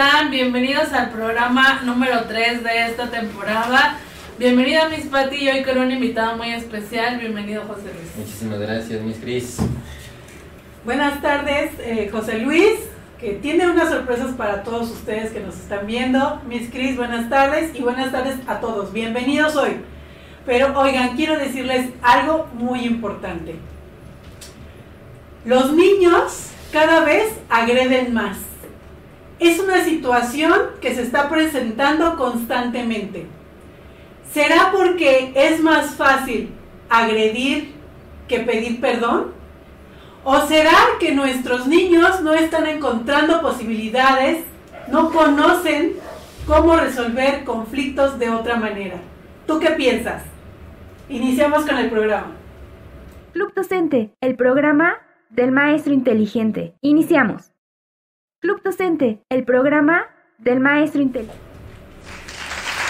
están? 0.00 0.30
Bienvenidos 0.30 0.94
al 0.94 1.10
programa 1.10 1.82
número 1.82 2.24
3 2.24 2.64
de 2.64 2.86
esta 2.86 3.10
temporada. 3.10 3.98
Bienvenida 4.38 4.88
Miss 4.88 5.04
Patti 5.04 5.36
y 5.36 5.48
hoy 5.50 5.62
con 5.62 5.76
un 5.76 5.92
invitado 5.92 6.38
muy 6.38 6.52
especial. 6.52 7.18
Bienvenido 7.18 7.64
José 7.64 7.92
Luis. 7.92 8.16
Muchísimas 8.16 8.60
gracias, 8.60 9.02
Miss 9.02 9.18
Cris. 9.18 9.58
Buenas 10.86 11.20
tardes, 11.20 11.72
eh, 11.80 12.08
José 12.10 12.38
Luis, 12.38 12.78
que 13.20 13.32
tiene 13.42 13.68
unas 13.68 13.90
sorpresas 13.90 14.34
para 14.36 14.62
todos 14.62 14.90
ustedes 14.90 15.32
que 15.32 15.40
nos 15.40 15.56
están 15.56 15.86
viendo. 15.86 16.40
Miss 16.48 16.70
Cris, 16.70 16.96
buenas 16.96 17.28
tardes 17.28 17.72
y 17.74 17.82
buenas 17.82 18.10
tardes 18.10 18.36
a 18.46 18.60
todos. 18.60 18.94
Bienvenidos 18.94 19.54
hoy. 19.54 19.82
Pero 20.46 20.80
oigan, 20.80 21.14
quiero 21.14 21.38
decirles 21.38 21.90
algo 22.00 22.48
muy 22.54 22.86
importante. 22.86 23.56
Los 25.44 25.74
niños 25.74 26.46
cada 26.72 27.04
vez 27.04 27.34
agreden 27.50 28.14
más. 28.14 28.49
Es 29.40 29.58
una 29.58 29.82
situación 29.82 30.52
que 30.80 30.94
se 30.94 31.02
está 31.02 31.28
presentando 31.30 32.16
constantemente. 32.16 33.26
¿Será 34.32 34.70
porque 34.70 35.32
es 35.34 35.60
más 35.60 35.94
fácil 35.94 36.50
agredir 36.88 37.72
que 38.28 38.40
pedir 38.40 38.80
perdón? 38.80 39.32
¿O 40.22 40.40
será 40.42 40.76
que 41.00 41.12
nuestros 41.12 41.66
niños 41.66 42.20
no 42.20 42.34
están 42.34 42.66
encontrando 42.66 43.40
posibilidades, 43.40 44.44
no 44.88 45.10
conocen 45.10 45.94
cómo 46.46 46.76
resolver 46.76 47.44
conflictos 47.44 48.18
de 48.18 48.28
otra 48.28 48.56
manera? 48.56 48.96
¿Tú 49.46 49.58
qué 49.58 49.70
piensas? 49.70 50.22
Iniciamos 51.08 51.64
con 51.64 51.78
el 51.78 51.90
programa. 51.90 52.36
Club 53.32 53.52
Docente, 53.54 54.12
el 54.20 54.36
programa 54.36 54.98
del 55.30 55.50
maestro 55.50 55.94
inteligente. 55.94 56.74
Iniciamos. 56.82 57.52
Club 58.40 58.62
Docente, 58.64 59.20
el 59.28 59.44
programa 59.44 60.06
del 60.38 60.60
maestro 60.60 61.02
inteligente. 61.02 61.38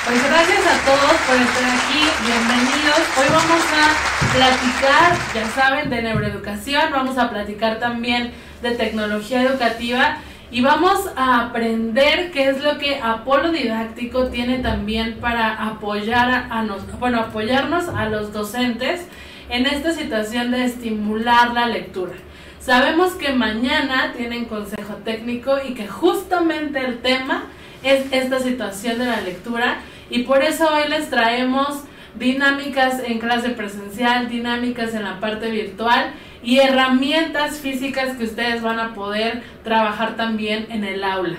Pues 0.07 0.23
gracias 0.29 0.61
a 0.65 0.79
todos 0.87 1.13
por 1.27 1.35
estar 1.35 1.65
aquí, 1.65 2.07
bienvenidos. 2.25 3.01
Hoy 3.19 3.27
vamos 3.29 3.65
a 3.75 4.33
platicar, 4.33 5.17
ya 5.35 5.47
saben, 5.49 5.91
de 5.91 6.03
neuroeducación, 6.03 6.93
vamos 6.93 7.19
a 7.19 7.31
platicar 7.31 7.81
también 7.81 8.31
de 8.63 8.71
tecnología 8.77 9.43
educativa 9.43 10.19
y 10.53 10.63
vamos 10.63 11.11
a 11.17 11.47
aprender 11.47 12.31
qué 12.31 12.51
es 12.51 12.63
lo 12.63 12.79
que 12.79 13.01
Apolo 13.03 13.51
Didáctico 13.51 14.29
tiene 14.29 14.61
también 14.61 15.19
para 15.21 15.67
apoyar 15.67 16.31
a, 16.31 16.61
a 16.61 16.65
bueno, 17.01 17.19
apoyarnos 17.19 17.89
a 17.89 18.09
los 18.09 18.33
docentes 18.33 19.05
en 19.49 19.67
esta 19.67 19.93
situación 19.93 20.53
de 20.53 20.67
estimular 20.67 21.51
la 21.51 21.67
lectura. 21.67 22.13
Sabemos 22.61 23.15
que 23.15 23.33
mañana 23.33 24.13
tienen 24.15 24.45
consejo 24.45 24.97
técnico 25.03 25.57
y 25.67 25.73
que 25.73 25.89
justamente 25.89 26.79
el 26.79 26.99
tema 26.99 27.45
es 27.83 28.13
esta 28.13 28.39
situación 28.39 28.99
de 28.99 29.07
la 29.07 29.23
lectura 29.23 29.79
y 30.11 30.25
por 30.25 30.43
eso 30.45 30.69
hoy 30.69 30.87
les 30.91 31.09
traemos 31.09 31.85
dinámicas 32.17 33.01
en 33.03 33.19
clase 33.19 33.51
presencial, 33.51 34.29
dinámicas 34.29 34.93
en 34.93 35.05
la 35.05 35.21
parte 35.21 35.51
virtual 35.51 36.13
y 36.43 36.59
herramientas 36.59 37.61
físicas 37.61 38.17
que 38.19 38.25
ustedes 38.25 38.61
van 38.61 38.79
a 38.79 38.93
poder 38.93 39.43
trabajar 39.65 40.17
también 40.17 40.67
en 40.69 40.85
el 40.85 41.03
aula. 41.03 41.39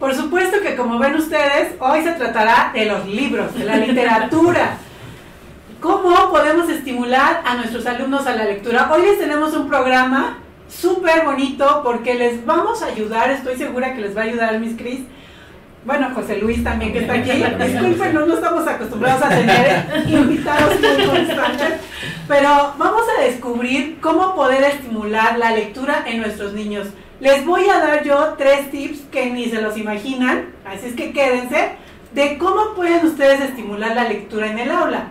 Por 0.00 0.12
supuesto 0.12 0.60
que 0.60 0.74
como 0.74 0.98
ven 0.98 1.14
ustedes, 1.14 1.76
hoy 1.78 2.02
se 2.02 2.12
tratará 2.12 2.72
de 2.74 2.86
los 2.86 3.06
libros, 3.06 3.54
de 3.56 3.64
la 3.64 3.76
literatura. 3.76 4.78
¿Cómo 5.80 6.30
podemos 6.30 6.70
estimular 6.70 7.42
a 7.44 7.56
nuestros 7.56 7.84
alumnos 7.86 8.26
a 8.26 8.34
la 8.34 8.44
lectura? 8.44 8.90
Hoy 8.90 9.02
les 9.02 9.18
tenemos 9.18 9.54
un 9.54 9.68
programa 9.68 10.38
súper 10.68 11.24
bonito 11.24 11.82
porque 11.84 12.14
les 12.14 12.44
vamos 12.46 12.82
a 12.82 12.86
ayudar, 12.86 13.30
estoy 13.30 13.56
segura 13.56 13.94
que 13.94 14.00
les 14.00 14.16
va 14.16 14.22
a 14.22 14.24
ayudar 14.24 14.58
Miss 14.58 14.76
Cris. 14.76 15.00
Bueno, 15.84 16.10
José 16.14 16.38
Luis 16.38 16.64
también 16.64 16.92
que 16.94 17.00
está 17.00 17.12
aquí. 17.14 17.30
Disculpen, 17.64 18.14
no, 18.14 18.26
no 18.26 18.34
estamos 18.34 18.66
acostumbrados 18.66 19.22
a 19.22 19.28
tener 19.28 20.06
invitados 20.08 20.80
muy 20.80 21.06
constantes, 21.06 21.74
pero 22.26 22.74
vamos 22.78 23.02
a 23.16 23.22
descubrir 23.22 23.98
cómo 24.00 24.34
poder 24.34 24.64
estimular 24.64 25.38
la 25.38 25.52
lectura 25.52 26.04
en 26.06 26.22
nuestros 26.22 26.54
niños. 26.54 26.88
Les 27.20 27.44
voy 27.44 27.68
a 27.68 27.80
dar 27.80 28.02
yo 28.02 28.34
tres 28.38 28.70
tips 28.70 29.00
que 29.12 29.30
ni 29.30 29.50
se 29.50 29.60
los 29.60 29.76
imaginan, 29.76 30.46
así 30.64 30.86
es 30.86 30.94
que 30.94 31.12
quédense, 31.12 31.72
de 32.14 32.38
cómo 32.38 32.74
pueden 32.74 33.06
ustedes 33.06 33.42
estimular 33.42 33.94
la 33.94 34.04
lectura 34.04 34.50
en 34.50 34.58
el 34.58 34.70
aula. 34.70 35.08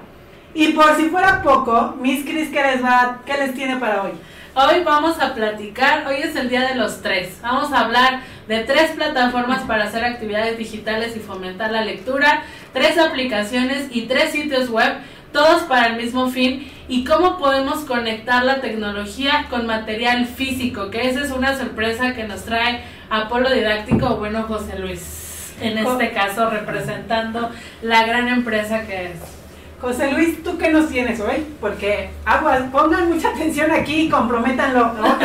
Y 0.56 0.70
por 0.70 0.96
si 0.96 1.10
fuera 1.10 1.44
poco, 1.44 1.98
Miss 2.00 2.24
Cris, 2.24 2.48
¿qué 2.50 2.64
les, 2.64 2.82
va, 2.82 3.20
¿qué 3.26 3.34
les 3.34 3.54
tiene 3.54 3.76
para 3.76 4.04
hoy? 4.04 4.12
Hoy 4.54 4.86
vamos 4.86 5.20
a 5.20 5.34
platicar, 5.34 6.08
hoy 6.08 6.16
es 6.24 6.34
el 6.38 6.48
día 6.48 6.62
de 6.62 6.76
los 6.76 7.02
tres. 7.02 7.40
Vamos 7.42 7.74
a 7.74 7.82
hablar 7.82 8.22
de 8.48 8.62
tres 8.62 8.92
plataformas 8.92 9.64
para 9.64 9.84
hacer 9.84 10.06
actividades 10.06 10.58
digitales 10.58 11.18
y 11.18 11.20
fomentar 11.20 11.72
la 11.72 11.84
lectura, 11.84 12.44
tres 12.72 12.98
aplicaciones 12.98 13.88
y 13.92 14.04
tres 14.04 14.32
sitios 14.32 14.70
web, 14.70 14.94
todos 15.34 15.64
para 15.64 15.88
el 15.88 15.98
mismo 15.98 16.30
fin, 16.30 16.72
y 16.88 17.04
cómo 17.04 17.38
podemos 17.38 17.80
conectar 17.80 18.46
la 18.46 18.62
tecnología 18.62 19.48
con 19.50 19.68
material 19.68 20.26
físico, 20.26 20.90
que 20.90 21.10
esa 21.10 21.20
es 21.20 21.32
una 21.32 21.58
sorpresa 21.58 22.14
que 22.14 22.24
nos 22.24 22.46
trae 22.46 22.82
Apolo 23.10 23.52
Didáctico, 23.52 24.16
bueno, 24.16 24.44
José 24.44 24.80
Luis, 24.80 25.54
en 25.60 25.80
este 25.80 26.12
caso 26.12 26.50
representando 26.50 27.52
la 27.82 28.06
gran 28.06 28.30
empresa 28.30 28.88
que 28.88 29.08
es. 29.08 29.35
José 29.82 30.12
Luis, 30.12 30.42
¿tú 30.42 30.58
qué 30.58 30.72
nos 30.72 30.90
tienes 30.90 31.20
hoy? 31.20 31.46
Porque 31.60 32.10
aguas, 32.26 32.64
pongan 32.72 33.10
mucha 33.10 33.30
atención 33.30 33.70
aquí 33.72 34.04
y 34.04 34.10
comprométanlo. 34.10 34.94
¿no? 34.94 35.06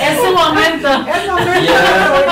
es 0.00 0.18
su 0.18 0.32
momento. 0.32 0.88
Es 0.88 1.30
momento 1.30 1.60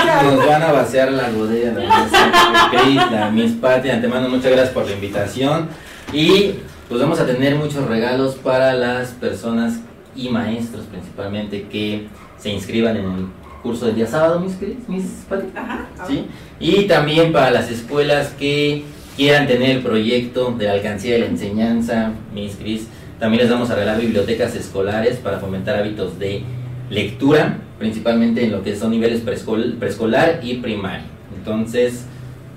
Ya 0.05 0.23
nos 0.23 0.47
van 0.47 0.63
a 0.63 0.73
vaciar 0.73 1.11
la 1.13 1.31
bodega, 1.31 1.73
la 1.73 3.31
Miss. 3.31 3.61
De 3.61 3.93
antemano, 3.93 4.29
muchas 4.29 4.53
gracias 4.53 4.71
por 4.71 4.87
la 4.87 4.93
invitación. 4.93 5.69
Y 6.13 6.57
pues 6.89 7.01
vamos 7.01 7.19
a 7.19 7.27
tener 7.27 7.57
muchos 7.57 7.87
regalos 7.87 8.35
para 8.35 8.75
las 8.75 9.11
personas 9.11 9.81
y 10.15 10.29
maestros 10.29 10.85
principalmente 10.87 11.67
que 11.69 12.09
se 12.39 12.51
inscriban 12.51 12.97
en 12.97 13.05
el 13.05 13.27
curso 13.63 13.87
del 13.87 13.95
día 13.95 14.07
sábado, 14.07 14.41
Miss 14.41 14.57
Cris, 14.59 14.77
Miss 14.89 15.25
Patti. 15.29 15.47
Ajá. 15.57 15.87
¿sí? 16.07 16.27
Y 16.59 16.87
también 16.87 17.33
para 17.33 17.51
las 17.51 17.71
escuelas 17.71 18.35
que 18.39 18.85
quieran 19.21 19.47
tener 19.47 19.69
el 19.69 19.83
proyecto 19.83 20.51
de 20.53 20.65
la 20.65 20.73
alcancía 20.73 21.13
de 21.13 21.19
la 21.19 21.27
enseñanza, 21.27 22.13
Miss 22.33 22.57
Cris, 22.57 22.87
también 23.19 23.43
les 23.43 23.51
vamos 23.51 23.69
a 23.69 23.75
regalar 23.75 24.01
bibliotecas 24.01 24.55
escolares 24.55 25.17
para 25.19 25.39
fomentar 25.39 25.77
hábitos 25.77 26.19
de 26.19 26.43
lectura, 26.89 27.59
principalmente 27.79 28.43
en 28.43 28.51
lo 28.51 28.63
que 28.63 28.75
son 28.75 28.93
niveles 28.93 29.23
preescol- 29.23 29.79
preescolar 29.79 30.41
y 30.43 30.55
primario. 30.55 31.05
Entonces, 31.37 32.07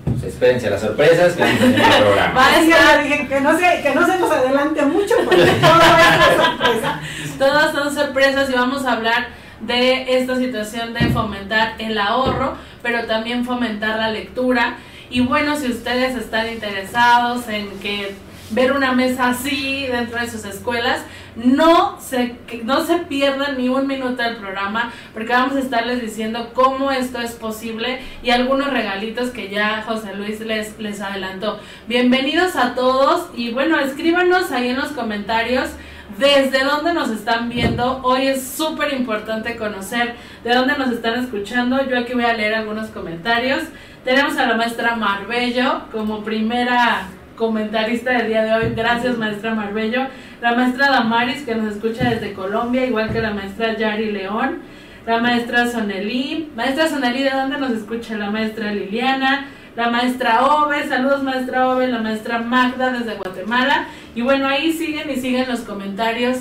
pues 0.05 0.23
espérense 0.23 0.67
a 0.67 0.69
las 0.69 0.79
sorpresas 0.79 1.33
que 1.33 1.43
vamos 1.43 1.57
a 1.59 1.63
tener 1.65 1.79
en 1.81 1.91
el 1.91 2.01
programa. 2.01 2.33
Va 2.39 2.47
a 2.47 2.61
estar- 2.61 3.27
que 3.27 3.41
no, 3.41 3.59
se, 3.59 3.81
que 3.81 3.91
no 3.93 4.07
se 4.07 4.19
nos 4.19 4.31
adelante 4.31 4.81
mucho 4.83 5.15
porque 5.25 5.43
todo 5.43 5.81
es 5.81 6.45
sorpresa. 6.45 7.01
Todas 7.37 7.73
son 7.73 7.93
sorpresas 7.93 8.49
y 8.49 8.53
vamos 8.53 8.85
a 8.85 8.93
hablar 8.93 9.27
de 9.59 10.17
esta 10.17 10.37
situación 10.37 10.93
de 10.93 11.07
fomentar 11.09 11.73
el 11.77 11.97
ahorro, 11.97 12.53
pero 12.81 13.03
también 13.03 13.43
fomentar 13.43 13.97
la 13.97 14.11
lectura. 14.11 14.77
Y 15.13 15.21
bueno, 15.21 15.55
si 15.55 15.67
ustedes 15.67 16.15
están 16.15 16.51
interesados 16.51 17.47
en 17.47 17.69
que 17.81 18.15
ver 18.49 18.71
una 18.71 18.93
mesa 18.93 19.29
así 19.29 19.85
dentro 19.85 20.19
de 20.19 20.27
sus 20.27 20.43
escuelas, 20.43 21.03
no 21.35 21.99
se, 22.01 22.35
no 22.63 22.83
se 22.83 22.97
pierdan 22.97 23.59
ni 23.59 23.69
un 23.69 23.85
minuto 23.85 24.23
del 24.23 24.37
programa, 24.37 24.91
porque 25.13 25.33
vamos 25.33 25.55
a 25.55 25.59
estarles 25.59 26.01
diciendo 26.01 26.49
cómo 26.55 26.91
esto 26.91 27.21
es 27.21 27.33
posible 27.33 27.99
y 28.23 28.31
algunos 28.31 28.71
regalitos 28.71 29.29
que 29.29 29.49
ya 29.49 29.83
José 29.85 30.15
Luis 30.15 30.39
les, 30.39 30.79
les 30.79 30.99
adelantó. 30.99 31.59
Bienvenidos 31.87 32.55
a 32.55 32.73
todos 32.73 33.29
y 33.35 33.51
bueno, 33.51 33.79
escríbanos 33.79 34.51
ahí 34.51 34.69
en 34.69 34.77
los 34.77 34.93
comentarios 34.93 35.69
desde 36.17 36.63
dónde 36.63 36.91
nos 36.91 37.11
están 37.11 37.49
viendo. 37.49 38.01
Hoy 38.01 38.27
es 38.27 38.43
súper 38.43 38.93
importante 38.93 39.57
conocer 39.57 40.15
de 40.43 40.55
dónde 40.55 40.75
nos 40.75 40.91
están 40.91 41.23
escuchando. 41.23 41.87
Yo 41.87 41.99
aquí 41.99 42.13
voy 42.13 42.25
a 42.25 42.33
leer 42.33 42.55
algunos 42.55 42.89
comentarios. 42.89 43.61
Tenemos 44.03 44.37
a 44.37 44.47
la 44.47 44.55
maestra 44.55 44.97
Marbello 44.97 45.83
como 45.89 46.25
primera 46.25 47.07
comentarista 47.37 48.11
del 48.11 48.27
día 48.27 48.43
de 48.43 48.53
hoy. 48.53 48.73
Gracias, 48.75 49.17
maestra 49.17 49.55
Marbello. 49.55 50.07
La 50.41 50.53
maestra 50.53 50.89
Damaris, 50.89 51.43
que 51.43 51.55
nos 51.55 51.75
escucha 51.75 52.09
desde 52.09 52.33
Colombia, 52.33 52.85
igual 52.85 53.13
que 53.13 53.21
la 53.21 53.31
maestra 53.31 53.77
Yari 53.77 54.11
León. 54.11 54.59
La 55.05 55.19
maestra 55.19 55.67
Sonelí. 55.67 56.51
Maestra 56.53 56.89
Sonelí, 56.89 57.23
¿de 57.23 57.29
dónde 57.29 57.57
nos 57.57 57.71
escucha? 57.71 58.17
La 58.17 58.29
maestra 58.29 58.73
Liliana. 58.73 59.47
La 59.77 59.89
maestra 59.89 60.47
Ove, 60.47 60.85
saludos 60.85 61.23
maestra 61.23 61.69
Ove, 61.69 61.87
la 61.87 61.99
maestra 61.99 62.39
Magda 62.39 62.91
desde 62.91 63.15
Guatemala. 63.15 63.87
Y 64.15 64.21
bueno, 64.21 64.49
ahí 64.49 64.73
siguen 64.73 65.09
y 65.09 65.15
siguen 65.15 65.47
los 65.47 65.61
comentarios 65.61 66.39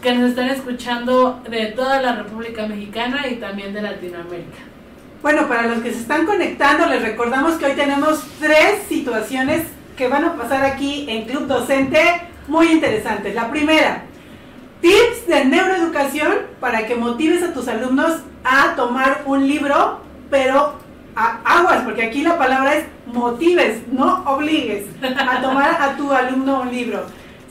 que 0.00 0.14
nos 0.14 0.30
están 0.30 0.48
escuchando 0.48 1.42
de 1.46 1.66
toda 1.66 2.00
la 2.00 2.14
República 2.14 2.66
Mexicana 2.66 3.28
y 3.28 3.34
también 3.34 3.74
de 3.74 3.82
Latinoamérica. 3.82 4.71
Bueno, 5.22 5.46
para 5.46 5.68
los 5.68 5.78
que 5.84 5.92
se 5.92 6.00
están 6.00 6.26
conectando, 6.26 6.86
les 6.86 7.00
recordamos 7.00 7.54
que 7.54 7.66
hoy 7.66 7.72
tenemos 7.74 8.24
tres 8.40 8.80
situaciones 8.88 9.62
que 9.96 10.08
van 10.08 10.24
a 10.24 10.34
pasar 10.34 10.64
aquí 10.64 11.06
en 11.08 11.26
Club 11.26 11.46
Docente 11.46 12.00
muy 12.48 12.72
interesantes. 12.72 13.32
La 13.32 13.48
primera, 13.48 14.02
tips 14.80 15.28
de 15.28 15.44
neuroeducación 15.44 16.32
para 16.58 16.88
que 16.88 16.96
motives 16.96 17.44
a 17.44 17.54
tus 17.54 17.68
alumnos 17.68 18.14
a 18.42 18.74
tomar 18.74 19.22
un 19.24 19.46
libro, 19.46 20.00
pero 20.28 20.80
aguas, 21.14 21.82
porque 21.84 22.02
aquí 22.02 22.22
la 22.22 22.36
palabra 22.36 22.74
es 22.74 22.86
motives, 23.06 23.82
no 23.92 24.24
obligues 24.24 24.86
a 25.04 25.40
tomar 25.40 25.80
a 25.80 25.96
tu 25.96 26.12
alumno 26.12 26.62
un 26.62 26.72
libro. 26.72 27.06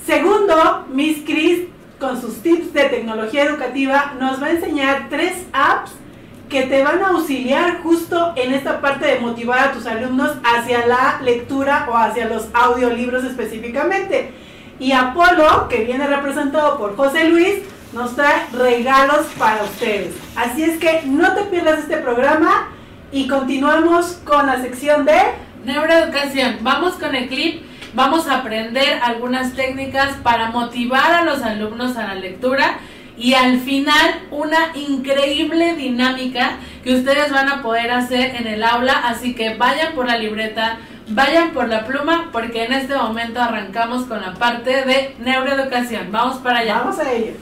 Segundo, 0.06 0.88
Miss 0.92 1.20
Chris, 1.26 1.70
con 2.02 2.20
sus 2.20 2.42
tips 2.42 2.74
de 2.74 2.90
tecnología 2.90 3.46
educativa, 3.46 4.14
nos 4.20 4.44
va 4.44 4.48
a 4.48 4.52
enseñar 4.52 5.08
tres 5.10 5.46
apps 5.54 5.94
que 6.52 6.64
te 6.64 6.84
van 6.84 7.02
a 7.02 7.08
auxiliar 7.08 7.82
justo 7.82 8.34
en 8.36 8.54
esta 8.54 8.82
parte 8.82 9.06
de 9.08 9.20
motivar 9.22 9.60
a 9.60 9.72
tus 9.72 9.88
alumnos 9.88 10.34
hacia 10.44 10.86
la 10.86 11.22
lectura 11.24 11.88
o 11.90 11.96
hacia 11.96 12.28
los 12.28 12.48
audiolibros 12.54 13.24
específicamente. 13.24 14.34
Y 14.78 14.92
Apolo, 14.92 15.70
que 15.70 15.86
viene 15.86 16.06
representado 16.06 16.78
por 16.78 16.98
José 16.98 17.30
Luis, 17.30 17.60
nos 17.94 18.16
trae 18.16 18.48
regalos 18.52 19.28
para 19.40 19.64
ustedes. 19.64 20.14
Así 20.36 20.64
es 20.64 20.78
que 20.78 21.04
no 21.06 21.34
te 21.34 21.44
pierdas 21.44 21.80
este 21.80 21.98
programa 21.98 22.68
y 23.14 23.30
continuamos 23.30 24.20
con 24.26 24.46
la 24.46 24.62
sección 24.62 25.06
de 25.06 25.20
neuroeducación. 25.64 26.58
Vamos 26.62 26.96
con 26.96 27.16
el 27.16 27.30
clip. 27.30 27.64
Vamos 27.94 28.28
a 28.28 28.40
aprender 28.40 29.00
algunas 29.04 29.54
técnicas 29.54 30.16
para 30.24 30.50
motivar 30.50 31.14
a 31.14 31.24
los 31.24 31.42
alumnos 31.44 31.96
a 31.96 32.08
la 32.08 32.16
lectura 32.16 32.80
y 33.22 33.36
al 33.36 33.60
final 33.60 34.28
una 34.32 34.76
increíble 34.76 35.76
dinámica 35.76 36.58
que 36.84 36.96
ustedes 36.96 37.32
van 37.32 37.50
a 37.50 37.62
poder 37.62 37.92
hacer 37.92 38.36
en 38.36 38.48
el 38.48 38.64
aula. 38.64 39.08
Así 39.08 39.36
que 39.36 39.56
vayan 39.56 39.94
por 39.94 40.08
la 40.08 40.18
libreta, 40.18 40.80
vayan 41.08 41.54
por 41.54 41.68
la 41.68 41.86
pluma 41.86 42.30
porque 42.32 42.66
en 42.66 42.74
este 42.74 42.96
momento 42.96 43.40
arrancamos 43.40 44.06
con 44.06 44.22
la 44.22 44.34
parte 44.34 44.86
de 44.86 45.16
neuroeducación. 45.20 46.12
Vamos 46.12 46.40
para 46.40 46.60
allá. 46.60 46.80
Vamos 46.80 46.98
a 46.98 47.14
ello. 47.14 47.34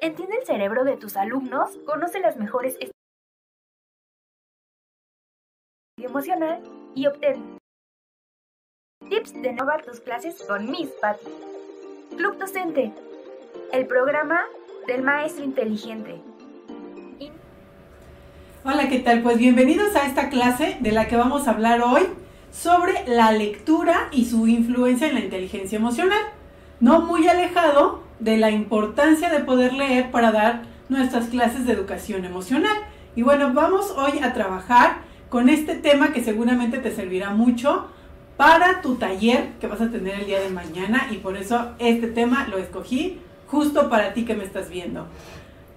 Entiende 0.00 0.38
el 0.38 0.46
cerebro 0.46 0.84
de 0.84 0.96
tus 0.96 1.16
alumnos, 1.18 1.76
conoce 1.84 2.20
las 2.20 2.38
mejores 2.38 2.78
emocional 5.98 6.62
y 6.94 7.06
obtén 7.06 7.58
tips 9.10 9.34
de 9.34 9.50
innovar 9.50 9.84
tus 9.84 10.00
clases 10.00 10.42
con 10.48 10.70
Miss 10.70 10.88
Patty. 11.00 11.30
Club 12.16 12.38
Docente, 12.38 12.92
el 13.72 13.86
programa 13.86 14.40
del 14.86 15.02
maestro 15.02 15.44
inteligente. 15.44 16.20
Hola, 18.64 18.88
¿qué 18.88 18.98
tal? 18.98 19.22
Pues 19.22 19.38
bienvenidos 19.38 19.94
a 19.94 20.06
esta 20.06 20.28
clase 20.28 20.76
de 20.80 20.92
la 20.92 21.06
que 21.08 21.16
vamos 21.16 21.46
a 21.46 21.52
hablar 21.52 21.80
hoy 21.82 22.02
sobre 22.50 23.06
la 23.06 23.32
lectura 23.32 24.08
y 24.12 24.24
su 24.24 24.46
influencia 24.48 25.08
en 25.08 25.14
la 25.14 25.20
inteligencia 25.20 25.76
emocional. 25.76 26.18
No 26.80 27.00
muy 27.00 27.28
alejado 27.28 28.02
de 28.18 28.36
la 28.36 28.50
importancia 28.50 29.30
de 29.30 29.40
poder 29.40 29.72
leer 29.72 30.10
para 30.10 30.32
dar 30.32 30.62
nuestras 30.88 31.28
clases 31.28 31.66
de 31.66 31.72
educación 31.72 32.24
emocional. 32.24 32.76
Y 33.14 33.22
bueno, 33.22 33.52
vamos 33.52 33.92
hoy 33.96 34.18
a 34.22 34.32
trabajar 34.32 34.98
con 35.28 35.48
este 35.48 35.76
tema 35.76 36.12
que 36.12 36.24
seguramente 36.24 36.78
te 36.78 36.90
servirá 36.90 37.30
mucho 37.30 37.88
para 38.36 38.82
tu 38.82 38.96
taller 38.96 39.52
que 39.60 39.66
vas 39.66 39.80
a 39.80 39.90
tener 39.90 40.20
el 40.20 40.26
día 40.26 40.40
de 40.40 40.50
mañana 40.50 41.08
y 41.10 41.16
por 41.16 41.36
eso 41.36 41.72
este 41.78 42.08
tema 42.08 42.46
lo 42.48 42.58
escogí 42.58 43.20
justo 43.48 43.88
para 43.88 44.12
ti 44.12 44.24
que 44.24 44.34
me 44.34 44.44
estás 44.44 44.68
viendo. 44.68 45.06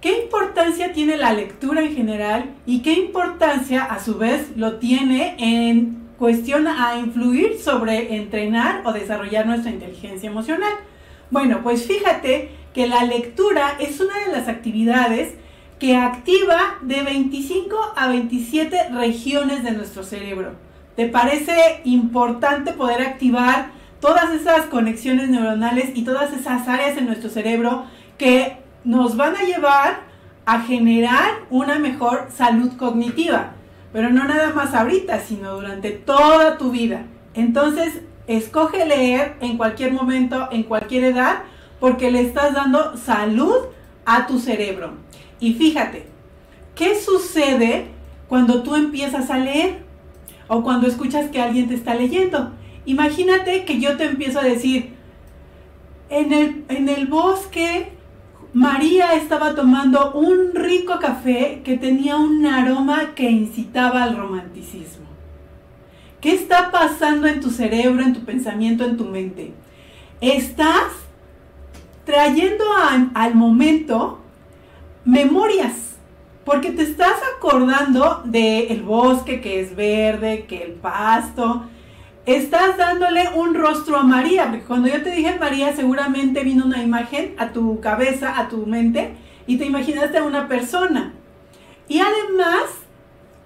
¿Qué 0.00 0.22
importancia 0.22 0.92
tiene 0.92 1.16
la 1.16 1.32
lectura 1.32 1.82
en 1.82 1.94
general 1.94 2.54
y 2.64 2.80
qué 2.80 2.94
importancia 2.94 3.84
a 3.84 4.00
su 4.00 4.16
vez 4.16 4.56
lo 4.56 4.76
tiene 4.76 5.36
en 5.38 6.08
cuestión 6.18 6.66
a 6.66 6.98
influir 6.98 7.58
sobre 7.58 8.16
entrenar 8.16 8.82
o 8.86 8.92
desarrollar 8.92 9.46
nuestra 9.46 9.70
inteligencia 9.70 10.30
emocional? 10.30 10.72
Bueno, 11.30 11.60
pues 11.62 11.86
fíjate 11.86 12.50
que 12.72 12.86
la 12.86 13.04
lectura 13.04 13.76
es 13.78 14.00
una 14.00 14.18
de 14.26 14.32
las 14.32 14.48
actividades 14.48 15.34
que 15.78 15.96
activa 15.96 16.78
de 16.82 17.02
25 17.02 17.94
a 17.96 18.08
27 18.08 18.90
regiones 18.90 19.64
de 19.64 19.72
nuestro 19.72 20.02
cerebro. 20.02 20.52
¿Te 20.96 21.06
parece 21.08 21.80
importante 21.84 22.72
poder 22.72 23.02
activar 23.02 23.70
todas 24.00 24.32
esas 24.32 24.66
conexiones 24.66 25.28
neuronales 25.28 25.90
y 25.94 26.04
todas 26.04 26.32
esas 26.32 26.66
áreas 26.68 26.96
en 26.96 27.06
nuestro 27.06 27.30
cerebro 27.30 27.84
que 28.18 28.56
nos 28.84 29.16
van 29.16 29.36
a 29.36 29.42
llevar 29.42 30.00
a 30.46 30.60
generar 30.60 31.30
una 31.50 31.78
mejor 31.78 32.28
salud 32.34 32.76
cognitiva? 32.76 33.52
Pero 33.92 34.10
no 34.10 34.24
nada 34.24 34.52
más 34.54 34.74
ahorita, 34.74 35.20
sino 35.20 35.54
durante 35.54 35.90
toda 35.90 36.58
tu 36.58 36.70
vida. 36.70 37.02
Entonces, 37.34 38.00
Escoge 38.30 38.86
leer 38.86 39.34
en 39.40 39.56
cualquier 39.56 39.92
momento, 39.92 40.46
en 40.52 40.62
cualquier 40.62 41.02
edad, 41.02 41.40
porque 41.80 42.12
le 42.12 42.20
estás 42.20 42.54
dando 42.54 42.96
salud 42.96 43.56
a 44.04 44.28
tu 44.28 44.38
cerebro. 44.38 44.92
Y 45.40 45.54
fíjate, 45.54 46.06
¿qué 46.76 46.94
sucede 46.94 47.86
cuando 48.28 48.62
tú 48.62 48.76
empiezas 48.76 49.30
a 49.30 49.38
leer? 49.38 49.82
O 50.46 50.62
cuando 50.62 50.86
escuchas 50.86 51.28
que 51.30 51.42
alguien 51.42 51.66
te 51.66 51.74
está 51.74 51.96
leyendo. 51.96 52.52
Imagínate 52.86 53.64
que 53.64 53.80
yo 53.80 53.96
te 53.96 54.04
empiezo 54.04 54.40
a 54.40 54.44
decir, 54.44 54.94
en 56.08 56.32
el, 56.32 56.64
en 56.68 56.88
el 56.88 57.06
bosque 57.06 57.92
María 58.52 59.14
estaba 59.14 59.54
tomando 59.54 60.12
un 60.12 60.54
rico 60.54 60.98
café 60.98 61.62
que 61.64 61.76
tenía 61.76 62.16
un 62.16 62.44
aroma 62.46 63.14
que 63.14 63.30
incitaba 63.30 64.02
al 64.02 64.16
romanticismo. 64.16 65.06
¿Qué 66.20 66.34
está 66.34 66.70
pasando 66.70 67.26
en 67.28 67.40
tu 67.40 67.50
cerebro, 67.50 68.02
en 68.02 68.12
tu 68.12 68.24
pensamiento, 68.24 68.84
en 68.84 68.96
tu 68.96 69.04
mente? 69.04 69.52
Estás 70.20 70.92
trayendo 72.04 72.64
al 73.14 73.34
momento 73.34 74.18
memorias, 75.04 75.96
porque 76.44 76.72
te 76.72 76.82
estás 76.82 77.14
acordando 77.36 78.22
del 78.24 78.82
bosque 78.82 79.40
que 79.40 79.60
es 79.60 79.76
verde, 79.76 80.46
que 80.48 80.62
el 80.64 80.72
pasto. 80.72 81.64
Estás 82.26 82.76
dándole 82.76 83.30
un 83.34 83.54
rostro 83.54 83.96
a 83.96 84.02
María, 84.02 84.50
porque 84.50 84.64
cuando 84.64 84.88
yo 84.88 85.02
te 85.02 85.10
dije 85.10 85.38
María, 85.40 85.74
seguramente 85.74 86.44
vino 86.44 86.66
una 86.66 86.82
imagen 86.82 87.34
a 87.38 87.52
tu 87.52 87.80
cabeza, 87.80 88.38
a 88.38 88.48
tu 88.48 88.66
mente, 88.66 89.14
y 89.46 89.56
te 89.56 89.64
imaginaste 89.64 90.18
a 90.18 90.24
una 90.24 90.46
persona. 90.46 91.14
Y 91.88 92.00
además 92.00 92.64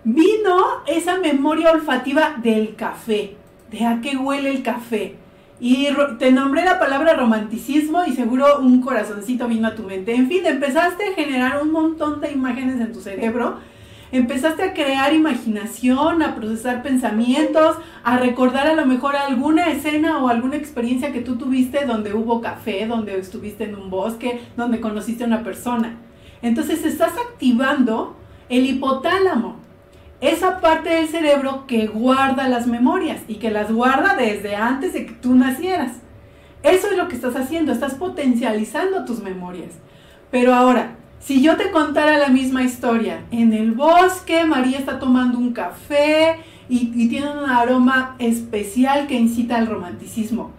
vino 0.02 0.56
esa 0.86 1.18
memoria 1.18 1.70
olfativa 1.70 2.34
del 2.42 2.74
café, 2.74 3.36
de 3.70 3.86
a 3.86 4.00
qué 4.00 4.16
huele 4.16 4.50
el 4.50 4.62
café. 4.62 5.16
Y 5.60 5.88
te 6.18 6.32
nombré 6.32 6.64
la 6.64 6.80
palabra 6.80 7.14
romanticismo 7.14 8.04
y 8.04 8.12
seguro 8.12 8.58
un 8.58 8.82
corazoncito 8.82 9.46
vino 9.46 9.68
a 9.68 9.74
tu 9.76 9.84
mente. 9.84 10.14
En 10.14 10.28
fin, 10.28 10.44
empezaste 10.44 11.10
a 11.10 11.14
generar 11.14 11.62
un 11.62 11.70
montón 11.70 12.20
de 12.20 12.32
imágenes 12.32 12.80
en 12.80 12.92
tu 12.92 13.00
cerebro. 13.00 13.60
Empezaste 14.14 14.62
a 14.62 14.74
crear 14.74 15.12
imaginación, 15.12 16.22
a 16.22 16.36
procesar 16.36 16.84
pensamientos, 16.84 17.78
a 18.04 18.16
recordar 18.16 18.68
a 18.68 18.74
lo 18.74 18.86
mejor 18.86 19.16
alguna 19.16 19.66
escena 19.72 20.22
o 20.22 20.28
alguna 20.28 20.54
experiencia 20.54 21.12
que 21.12 21.20
tú 21.20 21.34
tuviste 21.34 21.84
donde 21.84 22.14
hubo 22.14 22.40
café, 22.40 22.86
donde 22.86 23.18
estuviste 23.18 23.64
en 23.64 23.74
un 23.74 23.90
bosque, 23.90 24.40
donde 24.56 24.80
conociste 24.80 25.24
a 25.24 25.26
una 25.26 25.42
persona. 25.42 25.96
Entonces 26.42 26.84
estás 26.84 27.10
activando 27.28 28.16
el 28.48 28.66
hipotálamo, 28.66 29.56
esa 30.20 30.60
parte 30.60 30.90
del 30.90 31.08
cerebro 31.08 31.64
que 31.66 31.88
guarda 31.88 32.48
las 32.48 32.68
memorias 32.68 33.22
y 33.26 33.40
que 33.40 33.50
las 33.50 33.72
guarda 33.72 34.14
desde 34.14 34.54
antes 34.54 34.92
de 34.92 35.06
que 35.06 35.12
tú 35.14 35.34
nacieras. 35.34 35.90
Eso 36.62 36.88
es 36.88 36.96
lo 36.96 37.08
que 37.08 37.16
estás 37.16 37.34
haciendo, 37.34 37.72
estás 37.72 37.94
potencializando 37.94 39.04
tus 39.04 39.20
memorias. 39.20 39.72
Pero 40.30 40.54
ahora, 40.54 40.98
si 41.24 41.40
yo 41.40 41.56
te 41.56 41.70
contara 41.70 42.18
la 42.18 42.28
misma 42.28 42.64
historia, 42.64 43.24
en 43.30 43.54
el 43.54 43.72
bosque 43.72 44.44
María 44.44 44.78
está 44.78 44.98
tomando 44.98 45.38
un 45.38 45.54
café 45.54 46.36
y, 46.68 47.08
tiene 47.08 47.30
un 47.30 47.48
aroma 47.48 48.14
especial 48.18 49.06
que 49.06 49.14
incita 49.14 49.56
al 49.56 49.66
romanticismo, 49.66 50.50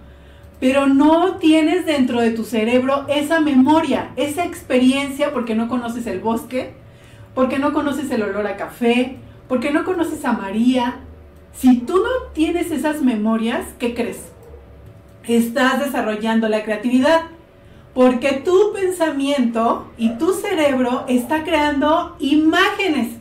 pero 0.60 0.88
no 0.88 1.36
tienes 1.36 1.86
dentro 1.86 2.20
de 2.20 2.32
tu 2.32 2.44
cerebro 2.44 3.06
esa 3.10 3.42
memoria, 3.42 4.10
esa 4.16 4.44
experiencia 4.44 5.34
porque 5.34 5.54
no 5.54 5.68
conoces 5.68 6.08
el 6.08 6.20
bosque, 6.20 6.74
porque 7.36 7.60
no 7.60 7.72
conoces 7.72 8.10
el 8.10 8.24
olor 8.24 8.48
a 8.48 8.58
café, 8.58 9.18
porque 9.48 9.70
no 9.70 9.86
conoces 9.86 10.26
a 10.26 10.34
María. 10.34 10.96
Si 11.54 11.78
tú 11.78 11.98
no 11.98 12.32
tienes 12.34 12.72
esas 12.72 13.04
memorias, 13.04 13.66
¿qué 13.78 13.94
crees? 13.94 14.32
Estás 15.28 15.80
desarrollando 15.80 16.50
la 16.50 16.64
creatividad. 16.64 17.35
Porque 17.96 18.34
tu 18.46 18.74
pensamiento 18.74 19.92
y 19.98 20.18
tu 20.18 20.34
cerebro 20.34 21.06
está 21.08 21.44
creando 21.44 22.16
imágenes. 22.20 23.14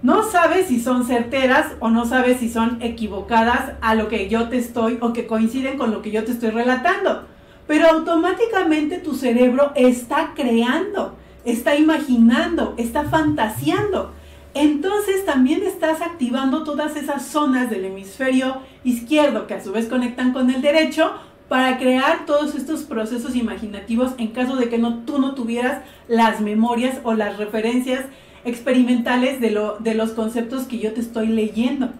No 0.00 0.22
sabes 0.22 0.68
si 0.68 0.80
son 0.80 1.04
certeras 1.04 1.66
o 1.80 1.90
no 1.90 2.06
sabes 2.06 2.38
si 2.38 2.48
son 2.48 2.80
equivocadas 2.80 3.72
a 3.82 3.94
lo 3.94 4.08
que 4.08 4.30
yo 4.30 4.48
te 4.48 4.56
estoy 4.56 4.96
o 5.02 5.12
que 5.12 5.26
coinciden 5.26 5.76
con 5.76 5.90
lo 5.90 6.00
que 6.00 6.10
yo 6.10 6.24
te 6.24 6.32
estoy 6.32 6.50
relatando. 6.50 7.26
Pero 7.66 7.88
automáticamente 7.88 8.96
tu 8.98 9.14
cerebro 9.14 9.72
está 9.74 10.32
creando, 10.34 11.14
está 11.44 11.76
imaginando, 11.76 12.74
está 12.78 13.04
fantaseando 13.04 14.12
entonces 14.54 15.24
también 15.24 15.62
estás 15.62 16.02
activando 16.02 16.62
todas 16.62 16.96
esas 16.96 17.24
zonas 17.24 17.70
del 17.70 17.86
hemisferio 17.86 18.58
izquierdo 18.84 19.46
que 19.46 19.54
a 19.54 19.64
su 19.64 19.72
vez 19.72 19.86
conectan 19.86 20.32
con 20.32 20.50
el 20.50 20.60
derecho 20.60 21.12
para 21.52 21.76
crear 21.76 22.24
todos 22.24 22.54
estos 22.54 22.84
procesos 22.84 23.36
imaginativos 23.36 24.12
en 24.16 24.28
caso 24.28 24.56
de 24.56 24.70
que 24.70 24.78
no, 24.78 25.00
tú 25.00 25.18
no 25.18 25.34
tuvieras 25.34 25.82
las 26.08 26.40
memorias 26.40 27.00
o 27.04 27.12
las 27.12 27.36
referencias 27.36 28.06
experimentales 28.46 29.38
de, 29.38 29.50
lo, 29.50 29.76
de 29.76 29.94
los 29.94 30.12
conceptos 30.12 30.62
que 30.62 30.78
yo 30.78 30.94
te 30.94 31.00
estoy 31.00 31.26
leyendo. 31.26 31.90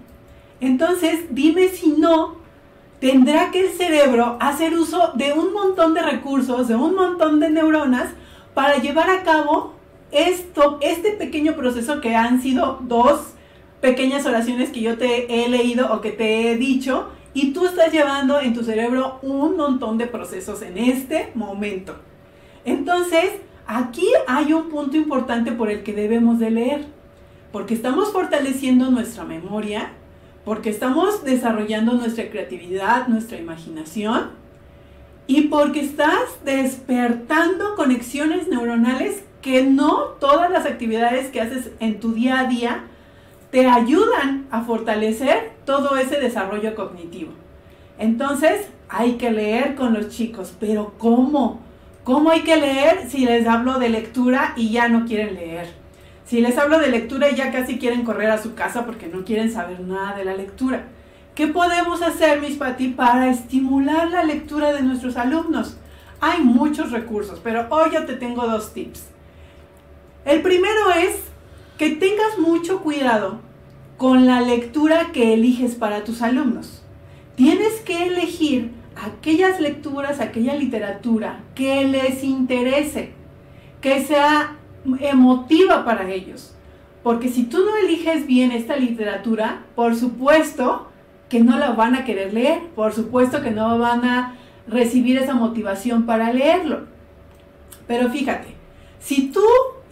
Entonces, 0.63 1.27
dime 1.33 1.69
si 1.69 1.91
no, 1.91 2.37
tendrá 2.99 3.51
que 3.51 3.61
el 3.61 3.73
cerebro 3.73 4.39
hacer 4.41 4.73
uso 4.73 5.13
de 5.17 5.35
un 5.35 5.53
montón 5.53 5.93
de 5.93 6.01
recursos, 6.01 6.67
de 6.67 6.75
un 6.75 6.95
montón 6.95 7.39
de 7.39 7.51
neuronas, 7.51 8.09
para 8.55 8.79
llevar 8.79 9.11
a 9.11 9.23
cabo 9.23 9.75
esto, 10.13 10.79
este 10.81 11.11
pequeño 11.11 11.57
proceso 11.57 12.01
que 12.01 12.17
han 12.17 12.41
sido 12.41 12.79
dos 12.85 13.35
pequeñas 13.83 14.25
oraciones 14.25 14.71
que 14.71 14.81
yo 14.81 14.97
te 14.97 15.45
he 15.45 15.51
leído 15.51 15.93
o 15.93 16.01
que 16.01 16.11
te 16.11 16.53
he 16.53 16.57
dicho, 16.57 17.11
y 17.35 17.53
tú 17.53 17.67
estás 17.67 17.93
llevando 17.93 18.41
en 18.41 18.55
tu 18.55 18.63
cerebro 18.63 19.19
un 19.23 19.57
montón 19.57 19.99
de 19.99 20.07
procesos 20.07 20.63
en 20.63 20.79
este 20.79 21.31
momento. 21.35 21.97
Entonces, 22.65 23.33
aquí 23.67 24.07
hay 24.27 24.53
un 24.53 24.69
punto 24.69 24.97
importante 24.97 25.53
por 25.53 25.71
el 25.71 25.83
que 25.83 25.95
debemos 25.95 26.39
de 26.39 26.51
leer, 26.51 26.85
porque 27.51 27.75
estamos 27.75 28.13
fortaleciendo 28.13 28.91
nuestra 28.91 29.25
memoria, 29.25 29.93
porque 30.45 30.71
estamos 30.71 31.25
desarrollando 31.25 31.95
nuestra 31.95 32.29
creatividad, 32.31 33.07
nuestra 33.09 33.39
imaginación, 33.39 34.31
y 35.27 35.43
porque 35.43 35.81
estás 35.81 36.45
despertando 36.45 37.75
conexiones 37.77 38.49
neuronales 38.49 39.25
que 39.41 39.63
no 39.65 40.05
todas 40.21 40.51
las 40.51 40.67
actividades 40.67 41.31
que 41.31 41.41
haces 41.41 41.71
en 41.81 42.01
tu 42.01 42.13
día 42.13 42.41
a 42.41 42.45
día 42.45 42.85
te 43.53 43.67
ayudan 43.67 44.47
a 44.51 44.63
fortalecer 44.63 45.53
todo 45.67 45.97
ese 45.99 46.19
desarrollo 46.19 46.75
cognitivo. 46.75 47.33
Entonces, 47.99 48.67
hay 48.89 49.13
que 49.13 49.31
leer 49.31 49.75
con 49.75 49.93
los 49.93 50.09
chicos, 50.09 50.57
pero 50.59 50.95
¿cómo? 50.97 51.61
¿Cómo 52.03 52.31
hay 52.31 52.41
que 52.41 52.57
leer 52.57 53.11
si 53.11 53.27
les 53.27 53.47
hablo 53.47 53.79
de 53.79 53.91
lectura 53.91 54.55
y 54.57 54.71
ya 54.71 54.89
no 54.89 55.05
quieren 55.05 55.35
leer? 55.35 55.71
Si 56.25 56.41
les 56.41 56.57
hablo 56.57 56.79
de 56.79 56.89
lectura 56.89 57.31
y 57.31 57.37
ya 57.37 57.53
casi 57.53 57.79
quieren 57.79 58.05
correr 58.05 58.31
a 58.31 58.43
su 58.43 58.55
casa 58.55 58.87
porque 58.87 59.09
no 59.09 59.23
quieren 59.23 59.53
saber 59.53 59.81
nada 59.81 60.17
de 60.17 60.25
la 60.25 60.35
lectura. 60.35 60.87
¿Qué 61.35 61.47
podemos 61.47 62.01
hacer, 62.01 62.41
Miss 62.41 62.57
Patti, 62.57 62.89
para 62.89 63.29
estimular 63.29 64.11
la 64.11 64.25
lectura 64.25 64.73
de 64.73 64.83
nuestros 64.83 65.19
alumnos? 65.19 65.77
Hay 66.21 66.41
muchos 66.41 66.91
recursos, 66.91 67.39
pero 67.45 67.67
hoy 67.69 67.91
yo 67.93 68.07
te 68.07 68.15
tengo 68.15 68.47
dos 68.47 68.73
tips. 68.73 69.09
El 70.25 70.41
primero 70.41 70.91
es 70.97 71.32
que 71.79 71.91
tengas 71.91 72.39
mucho 72.39 72.81
cuidado 72.81 73.41
con 73.97 74.27
la 74.27 74.41
lectura 74.41 75.11
que 75.13 75.35
eliges 75.35 75.75
para 75.75 76.05
tus 76.05 76.23
alumnos. 76.23 76.83
Tienes 77.37 77.81
que 77.81 78.07
elegir 78.07 78.73
aquellas 78.97 79.61
lecturas, 79.61 80.21
aquella 80.21 80.55
literatura 80.55 81.41
que 81.55 81.85
les 81.85 82.25
interese, 82.25 83.13
que 83.81 84.03
sea 84.03 84.57
emotiva 85.01 85.85
para 85.85 86.11
ellos. 86.11 86.55
Porque 87.03 87.29
si 87.29 87.45
tú 87.45 87.65
no 87.65 87.77
eliges 87.77 88.27
bien 88.27 88.53
esta 88.53 88.77
literatura, 88.77 89.65
por 89.75 89.97
supuesto 89.97 90.89
que 91.29 91.41
no 91.41 91.59
la 91.59 91.71
van 91.71 91.95
a 91.95 92.05
querer 92.05 92.33
leer, 92.33 92.61
por 92.77 92.93
supuesto 92.93 93.43
que 93.43 93.51
no 93.51 93.79
van 93.79 94.05
a 94.05 94.37
recibir 94.69 95.19
esa 95.19 95.35
motivación 95.35 96.07
para 96.07 96.33
leerlo. 96.33 96.87
Pero 97.87 98.11
fíjate, 98.11 98.49
si 99.01 99.29
tú 99.29 99.43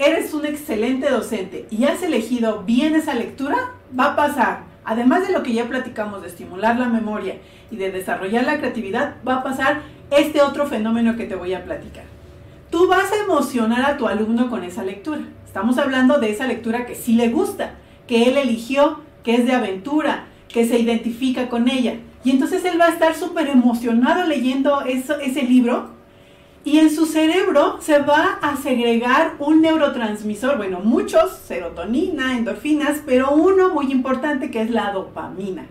eres 0.01 0.33
un 0.33 0.47
excelente 0.47 1.11
docente 1.11 1.67
y 1.71 1.85
has 1.85 2.03
elegido 2.03 2.63
bien 2.63 2.95
esa 2.95 3.15
lectura, 3.15 3.73
va 3.99 4.13
a 4.13 4.17
pasar, 4.17 4.63
además 4.83 5.27
de 5.27 5.33
lo 5.33 5.43
que 5.43 5.53
ya 5.53 5.69
platicamos 5.69 6.23
de 6.23 6.29
estimular 6.29 6.79
la 6.79 6.89
memoria 6.89 7.37
y 7.71 7.77
de 7.77 7.93
desarrollar 7.93 8.45
la 8.45 8.59
creatividad, 8.59 9.17
va 9.29 9.37
a 9.37 9.43
pasar 9.43 9.83
este 10.11 10.41
otro 10.41 10.67
fenómeno 10.67 11.17
que 11.17 11.27
te 11.27 11.37
voy 11.37 11.53
a 11.53 11.65
platicar. 11.65 12.05
Tú 12.71 12.89
vas 12.89 13.13
a 13.13 13.25
emocionar 13.25 13.85
a 13.85 13.99
tu 13.99 14.09
alumno 14.09 14.49
con 14.49 14.65
esa 14.65 14.85
lectura. 14.85 15.21
Estamos 15.45 15.77
hablando 15.77 16.19
de 16.19 16.31
esa 16.31 16.47
lectura 16.47 16.87
que 16.87 16.95
sí 16.95 17.13
le 17.13 17.29
gusta, 17.29 17.75
que 18.07 18.25
él 18.25 18.39
eligió, 18.39 19.01
que 19.23 19.35
es 19.35 19.45
de 19.45 19.53
aventura, 19.53 20.25
que 20.49 20.67
se 20.67 20.79
identifica 20.79 21.49
con 21.49 21.69
ella. 21.69 21.97
Y 22.25 22.31
entonces 22.31 22.65
él 22.65 22.81
va 22.81 22.87
a 22.87 22.93
estar 22.93 23.15
súper 23.15 23.49
emocionado 23.49 24.27
leyendo 24.27 24.81
eso, 24.83 25.19
ese 25.21 25.43
libro 25.43 26.00
y 26.63 26.79
en 26.79 26.91
su 26.91 27.07
cerebro 27.07 27.79
se 27.81 28.01
va 28.01 28.39
a 28.43 28.57
segregar 28.57 29.35
un 29.39 29.63
neurotransmisor, 29.63 30.59
bueno, 30.59 30.81
muchos, 30.81 31.33
serotonina, 31.47 32.37
endorfinas, 32.37 33.01
pero 33.07 33.31
uno 33.31 33.73
muy 33.73 33.91
importante 33.91 34.51
que 34.51 34.61
es 34.61 34.71
la 34.71 34.93
dopamina. 34.93 35.67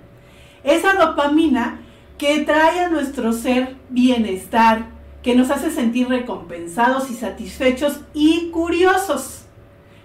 Esa 0.64 0.94
dopamina 0.94 1.82
que 2.18 2.40
trae 2.40 2.80
a 2.80 2.90
nuestro 2.90 3.34
ser 3.34 3.76
bienestar, 3.90 4.88
que 5.22 5.36
nos 5.36 5.52
hace 5.52 5.70
sentir 5.70 6.10
recompensados 6.10 7.12
y 7.12 7.14
satisfechos 7.14 8.02
y 8.14 8.50
curiosos. 8.50 9.44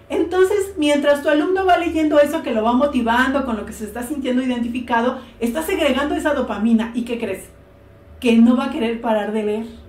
Entonces, 0.07 0.73
mientras 0.77 1.23
tu 1.23 1.29
alumno 1.29 1.65
va 1.65 1.77
leyendo 1.77 2.19
eso 2.19 2.43
que 2.43 2.53
lo 2.53 2.63
va 2.63 2.73
motivando, 2.73 3.43
con 3.43 3.57
lo 3.57 3.65
que 3.65 3.73
se 3.73 3.85
está 3.85 4.03
sintiendo 4.03 4.43
identificado, 4.43 5.19
está 5.39 5.63
segregando 5.63 6.13
esa 6.13 6.35
dopamina. 6.35 6.91
¿Y 6.93 7.05
qué 7.05 7.17
crees? 7.17 7.45
Que 8.19 8.37
no 8.37 8.55
va 8.55 8.65
a 8.65 8.71
querer 8.71 9.01
parar 9.01 9.31
de 9.31 9.43
leer 9.43 9.84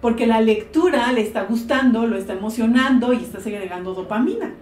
porque 0.00 0.26
la 0.26 0.40
lectura 0.40 1.12
le 1.12 1.20
está 1.20 1.42
gustando, 1.42 2.06
lo 2.06 2.16
está 2.16 2.32
emocionando 2.32 3.12
y 3.12 3.16
está 3.16 3.40
segregando 3.40 3.94
dopamina. 3.94 4.52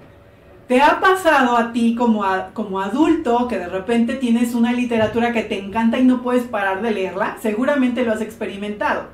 ¿Te 0.67 0.83
ha 0.83 1.01
pasado 1.01 1.57
a 1.57 1.73
ti 1.73 1.95
como, 1.95 2.25
como 2.53 2.81
adulto 2.81 3.49
que 3.49 3.59
de 3.59 3.69
repente 3.69 4.15
tienes 4.15 4.55
una 4.55 4.73
literatura 4.73 5.33
que 5.33 5.43
te 5.43 5.59
encanta 5.59 5.99
y 5.99 6.05
no 6.05 6.23
puedes 6.23 6.45
parar 6.45 6.83
de 6.83 6.91
leerla? 6.91 7.39
Seguramente 7.41 8.05
lo 8.05 8.13
has 8.13 8.21
experimentado. 8.21 9.05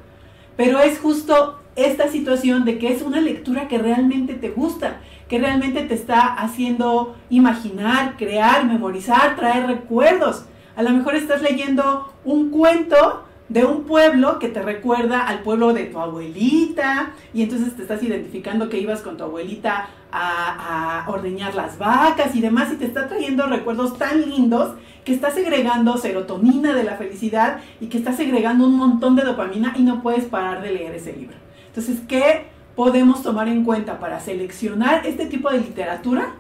Pero 0.57 0.81
es 0.81 0.99
justo 0.99 1.61
esta 1.77 2.09
situación 2.09 2.65
de 2.65 2.79
que 2.79 2.93
es 2.93 3.03
una 3.03 3.21
lectura 3.21 3.69
que 3.69 3.79
realmente 3.79 4.35
te 4.35 4.51
gusta, 4.51 5.01
que 5.29 5.39
realmente 5.39 5.83
te 5.83 5.95
está 5.95 6.35
haciendo 6.35 7.17
imaginar, 7.31 8.17
crear, 8.17 8.65
memorizar, 8.65 9.37
traer 9.37 9.67
recuerdos. 9.67 10.47
A 10.77 10.83
lo 10.83 10.91
mejor 10.91 11.15
estás 11.15 11.43
leyendo 11.43 12.13
un 12.25 12.51
cuento 12.51 13.25
de 13.49 13.65
un 13.65 13.85
pueblo 13.85 14.39
que 14.39 14.49
te 14.49 14.63
recuerda 14.63 15.27
al 15.27 15.41
pueblo 15.41 15.75
de 15.75 15.85
tu 15.85 15.99
abuelita 15.99 17.13
y 17.35 17.43
entonces 17.43 17.77
te 17.77 17.83
estás 17.83 18.03
identificando 18.03 18.71
que 18.71 18.79
ibas 18.79 19.03
con 19.03 19.17
tu 19.17 19.25
abuelita 19.25 19.89
a, 20.11 21.05
ordeñar 21.09 21.55
las 21.55 21.77
vacas 21.77 22.35
y 22.35 22.41
demás 22.41 22.73
y 22.73 22.77
te 22.77 22.87
está 22.87 23.09
trayendo 23.09 23.47
recuerdos 23.47 23.99
tan 23.99 24.29
lindos 24.29 24.75
que 25.05 25.13
está 25.13 25.31
segregando 25.31 25.99
serotonina 25.99 26.73
de 26.73 26.85
la 26.85 26.97
felicidad 26.97 27.59
y 27.81 27.87
que 27.87 27.99
está 27.99 28.15
segregando 28.15 28.67
un 28.67 28.77
montón 28.77 29.17
de 29.17 29.23
dopamina 29.23 29.75
y 29.77 29.83
no 29.83 30.03
puedes 30.03 30.25
parar 30.25 30.63
de 30.63 30.73
leer 30.73 30.95
ese 30.95 31.13
libro. 31.13 31.37
Entonces, 31.67 32.01
¿qué 32.09 32.47
podemos 32.75 33.23
tomar 33.23 33.49
en 33.49 33.65
cuenta 33.65 33.99
para 33.99 34.21
seleccionar 34.21 35.05
este 35.05 35.27
tipo 35.27 35.51
de 35.51 35.59
literatura? 35.59 36.35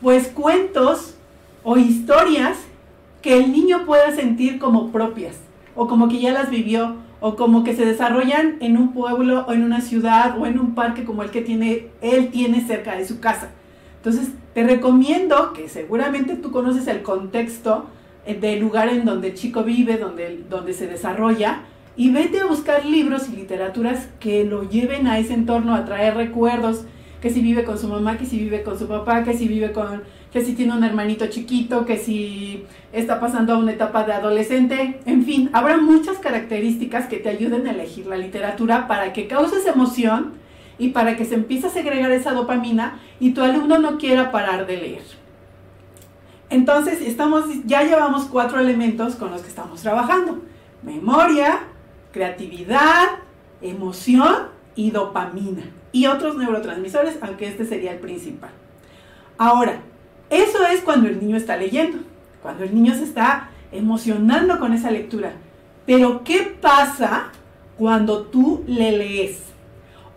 Pues 0.00 0.28
cuentos 0.28 1.16
o 1.62 1.76
historias 1.76 2.56
que 3.20 3.36
el 3.38 3.52
niño 3.52 3.84
pueda 3.84 4.10
sentir 4.12 4.58
como 4.58 4.90
propias 4.90 5.36
o 5.74 5.86
como 5.88 6.08
que 6.08 6.20
ya 6.20 6.32
las 6.32 6.50
vivió, 6.50 6.96
o 7.20 7.36
como 7.36 7.62
que 7.62 7.74
se 7.74 7.84
desarrollan 7.84 8.56
en 8.60 8.76
un 8.76 8.92
pueblo 8.92 9.44
o 9.46 9.52
en 9.52 9.62
una 9.62 9.80
ciudad 9.80 10.38
o 10.38 10.46
en 10.46 10.58
un 10.58 10.74
parque 10.74 11.04
como 11.04 11.22
el 11.22 11.30
que 11.30 11.40
tiene, 11.40 11.86
él 12.00 12.30
tiene 12.30 12.66
cerca 12.66 12.96
de 12.96 13.06
su 13.06 13.20
casa. 13.20 13.50
Entonces, 13.96 14.30
te 14.54 14.64
recomiendo 14.64 15.52
que 15.52 15.68
seguramente 15.68 16.34
tú 16.34 16.50
conoces 16.50 16.88
el 16.88 17.02
contexto 17.02 17.86
eh, 18.26 18.34
del 18.34 18.58
lugar 18.58 18.88
en 18.88 19.04
donde 19.04 19.28
el 19.28 19.34
chico 19.34 19.62
vive, 19.62 19.98
donde, 19.98 20.44
donde 20.50 20.72
se 20.72 20.88
desarrolla, 20.88 21.60
y 21.96 22.10
vete 22.10 22.40
a 22.40 22.46
buscar 22.46 22.84
libros 22.84 23.28
y 23.28 23.36
literaturas 23.36 24.08
que 24.18 24.44
lo 24.44 24.68
lleven 24.68 25.06
a 25.06 25.18
ese 25.18 25.34
entorno, 25.34 25.74
a 25.74 25.84
traer 25.84 26.16
recuerdos, 26.16 26.86
que 27.22 27.30
si 27.30 27.40
vive 27.40 27.62
con 27.62 27.78
su 27.78 27.86
mamá, 27.86 28.18
que 28.18 28.26
si 28.26 28.36
vive 28.36 28.64
con 28.64 28.76
su 28.76 28.88
papá, 28.88 29.22
que 29.22 29.32
si 29.32 29.46
vive 29.46 29.70
con 29.70 30.02
que 30.32 30.44
si 30.44 30.54
tiene 30.54 30.72
un 30.72 30.82
hermanito 30.82 31.26
chiquito, 31.28 31.86
que 31.86 31.96
si 31.96 32.64
está 32.92 33.20
pasando 33.20 33.54
a 33.54 33.58
una 33.58 33.72
etapa 33.72 34.02
de 34.02 34.14
adolescente, 34.14 35.00
en 35.06 35.24
fin, 35.24 35.48
habrá 35.52 35.76
muchas 35.76 36.18
características 36.18 37.06
que 37.06 37.18
te 37.18 37.28
ayuden 37.28 37.66
a 37.66 37.70
elegir 37.70 38.06
la 38.06 38.16
literatura 38.16 38.88
para 38.88 39.12
que 39.12 39.28
causes 39.28 39.66
emoción 39.66 40.32
y 40.78 40.88
para 40.88 41.16
que 41.16 41.24
se 41.24 41.36
empiece 41.36 41.68
a 41.68 41.70
segregar 41.70 42.10
esa 42.10 42.32
dopamina 42.32 42.98
y 43.20 43.34
tu 43.34 43.42
alumno 43.42 43.78
no 43.78 43.98
quiera 43.98 44.32
parar 44.32 44.66
de 44.66 44.78
leer. 44.78 45.02
Entonces, 46.50 47.00
estamos, 47.02 47.44
ya 47.66 47.84
llevamos 47.84 48.24
cuatro 48.24 48.58
elementos 48.58 49.14
con 49.14 49.30
los 49.30 49.42
que 49.42 49.48
estamos 49.48 49.80
trabajando. 49.82 50.40
Memoria, 50.82 51.60
creatividad, 52.10 53.10
emoción 53.60 54.48
y 54.74 54.90
dopamina. 54.90 55.81
Y 55.92 56.06
otros 56.06 56.36
neurotransmisores, 56.36 57.18
aunque 57.20 57.46
este 57.46 57.66
sería 57.66 57.92
el 57.92 57.98
principal. 57.98 58.50
Ahora, 59.36 59.80
eso 60.30 60.64
es 60.66 60.80
cuando 60.80 61.08
el 61.08 61.20
niño 61.20 61.36
está 61.36 61.56
leyendo, 61.56 61.98
cuando 62.42 62.64
el 62.64 62.74
niño 62.74 62.94
se 62.94 63.04
está 63.04 63.50
emocionando 63.70 64.58
con 64.58 64.72
esa 64.72 64.90
lectura. 64.90 65.32
Pero 65.84 66.24
¿qué 66.24 66.56
pasa 66.60 67.32
cuando 67.76 68.22
tú 68.22 68.64
le 68.66 68.92
lees? 68.92 69.42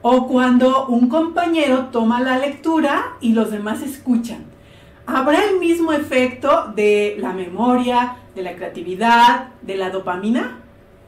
O 0.02 0.28
cuando 0.28 0.88
un 0.88 1.10
compañero 1.10 1.88
toma 1.92 2.22
la 2.22 2.38
lectura 2.38 3.14
y 3.20 3.34
los 3.34 3.52
demás 3.52 3.82
escuchan. 3.82 4.46
¿Habrá 5.08 5.44
el 5.44 5.60
mismo 5.60 5.94
efecto 5.94 6.72
de 6.76 7.16
la 7.20 7.34
memoria, 7.34 8.18
de 8.36 8.44
la 8.44 8.56
creatividad, 8.56 9.50
de 9.62 9.76
la 9.76 9.90
dopamina? 9.90 10.60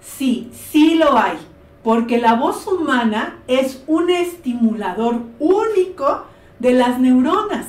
Sí, 0.02 0.52
sí 0.54 0.96
lo 0.96 1.18
hay, 1.18 1.38
porque 1.84 2.18
la 2.18 2.36
voz 2.36 2.68
humana 2.68 3.40
es 3.48 3.84
un 3.88 4.10
estimulador 4.10 5.22
único 5.40 6.26
de 6.60 6.74
las 6.74 7.00
neuronas. 7.00 7.68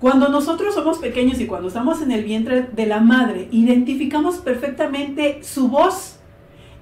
Cuando 0.00 0.28
nosotros 0.28 0.74
somos 0.74 0.98
pequeños 0.98 1.40
y 1.40 1.46
cuando 1.46 1.68
estamos 1.68 2.02
en 2.02 2.12
el 2.12 2.22
vientre 2.22 2.62
de 2.62 2.86
la 2.86 3.00
madre, 3.00 3.48
identificamos 3.50 4.36
perfectamente 4.36 5.42
su 5.42 5.68
voz 5.68 6.18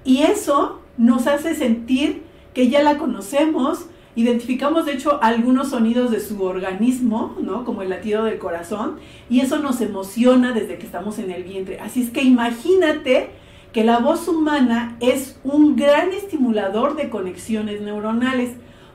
y 0.03 0.23
eso 0.23 0.81
nos 0.97 1.25
hace 1.27 1.55
sentir 1.55 2.23
que 2.53 2.69
ya 2.69 2.83
la 2.83 2.97
conocemos, 2.97 3.87
identificamos 4.15 4.85
de 4.85 4.93
hecho 4.93 5.19
algunos 5.21 5.69
sonidos 5.69 6.11
de 6.11 6.19
su 6.19 6.41
organismo, 6.43 7.35
¿no? 7.41 7.65
Como 7.65 7.81
el 7.81 7.89
latido 7.89 8.23
del 8.23 8.37
corazón, 8.37 8.97
y 9.29 9.41
eso 9.41 9.59
nos 9.59 9.81
emociona 9.81 10.53
desde 10.53 10.77
que 10.77 10.85
estamos 10.85 11.19
en 11.19 11.31
el 11.31 11.43
vientre. 11.43 11.79
Así 11.79 12.01
es 12.01 12.11
que 12.11 12.21
imagínate 12.21 13.31
que 13.75 13.83
la 13.83 13.99
voz 13.99 14.29
humana 14.29 14.95
es 15.01 15.37
un 15.43 15.75
gran 15.75 16.13
estimulador 16.13 16.95
de 16.95 17.09
conexiones 17.09 17.81
neuronales. 17.81 18.51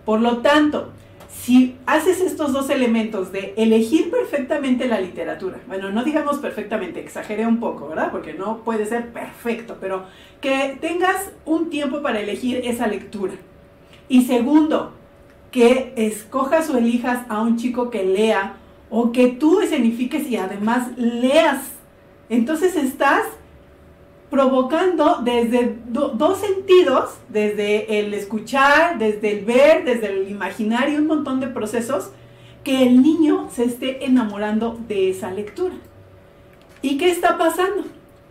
Por 0.06 0.22
lo 0.22 0.38
tanto, 0.38 0.88
si 1.30 1.76
haces 1.84 2.22
estos 2.22 2.54
dos 2.54 2.70
elementos 2.70 3.30
de 3.30 3.52
elegir 3.58 4.10
perfectamente 4.10 4.88
la 4.88 4.98
literatura, 4.98 5.60
bueno, 5.66 5.90
no 5.90 6.02
digamos 6.02 6.38
perfectamente, 6.38 6.98
exageré 6.98 7.46
un 7.46 7.60
poco, 7.60 7.88
¿verdad? 7.88 8.10
Porque 8.10 8.32
no 8.32 8.64
puede 8.64 8.86
ser 8.86 9.12
perfecto, 9.12 9.76
pero 9.78 10.06
que 10.40 10.78
tengas 10.80 11.30
un 11.44 11.68
tiempo 11.68 12.00
para 12.00 12.20
elegir 12.20 12.62
esa 12.64 12.86
lectura. 12.86 13.34
Y 14.08 14.22
segundo, 14.22 14.94
que 15.50 15.92
escojas 15.96 16.70
o 16.70 16.78
elijas 16.78 17.26
a 17.28 17.42
un 17.42 17.58
chico 17.58 17.90
que 17.90 18.02
lea 18.02 18.54
o 18.88 19.12
que 19.12 19.28
tú 19.28 19.60
escenifiques 19.60 20.26
y 20.30 20.36
además 20.36 20.88
leas. 20.96 21.64
Entonces 22.30 22.76
estás 22.76 23.24
provocando 24.30 25.20
desde 25.24 25.76
dos 25.88 26.38
sentidos, 26.38 27.16
desde 27.28 27.98
el 27.98 28.14
escuchar, 28.14 28.98
desde 28.98 29.38
el 29.38 29.44
ver, 29.44 29.84
desde 29.84 30.06
el 30.06 30.30
imaginar 30.30 30.88
y 30.88 30.96
un 30.96 31.08
montón 31.08 31.40
de 31.40 31.48
procesos, 31.48 32.12
que 32.62 32.84
el 32.84 33.02
niño 33.02 33.48
se 33.50 33.64
esté 33.64 34.04
enamorando 34.04 34.78
de 34.86 35.10
esa 35.10 35.32
lectura. 35.32 35.74
¿Y 36.80 36.96
qué 36.96 37.10
está 37.10 37.36
pasando? 37.36 37.84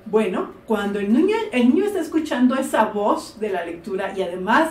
Bueno, 0.06 0.52
cuando 0.66 1.00
el 1.00 1.12
niño, 1.12 1.36
el 1.52 1.70
niño 1.70 1.86
está 1.86 2.00
escuchando 2.00 2.56
esa 2.56 2.86
voz 2.86 3.40
de 3.40 3.50
la 3.50 3.66
lectura 3.66 4.14
y 4.16 4.22
además 4.22 4.70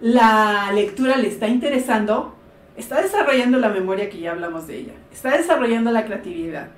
la 0.00 0.70
lectura 0.74 1.16
le 1.16 1.28
está 1.28 1.48
interesando, 1.48 2.34
está 2.76 3.00
desarrollando 3.00 3.58
la 3.58 3.70
memoria 3.70 4.10
que 4.10 4.18
ya 4.18 4.32
hablamos 4.32 4.66
de 4.66 4.78
ella, 4.78 4.92
está 5.12 5.36
desarrollando 5.36 5.90
la 5.92 6.04
creatividad, 6.04 6.68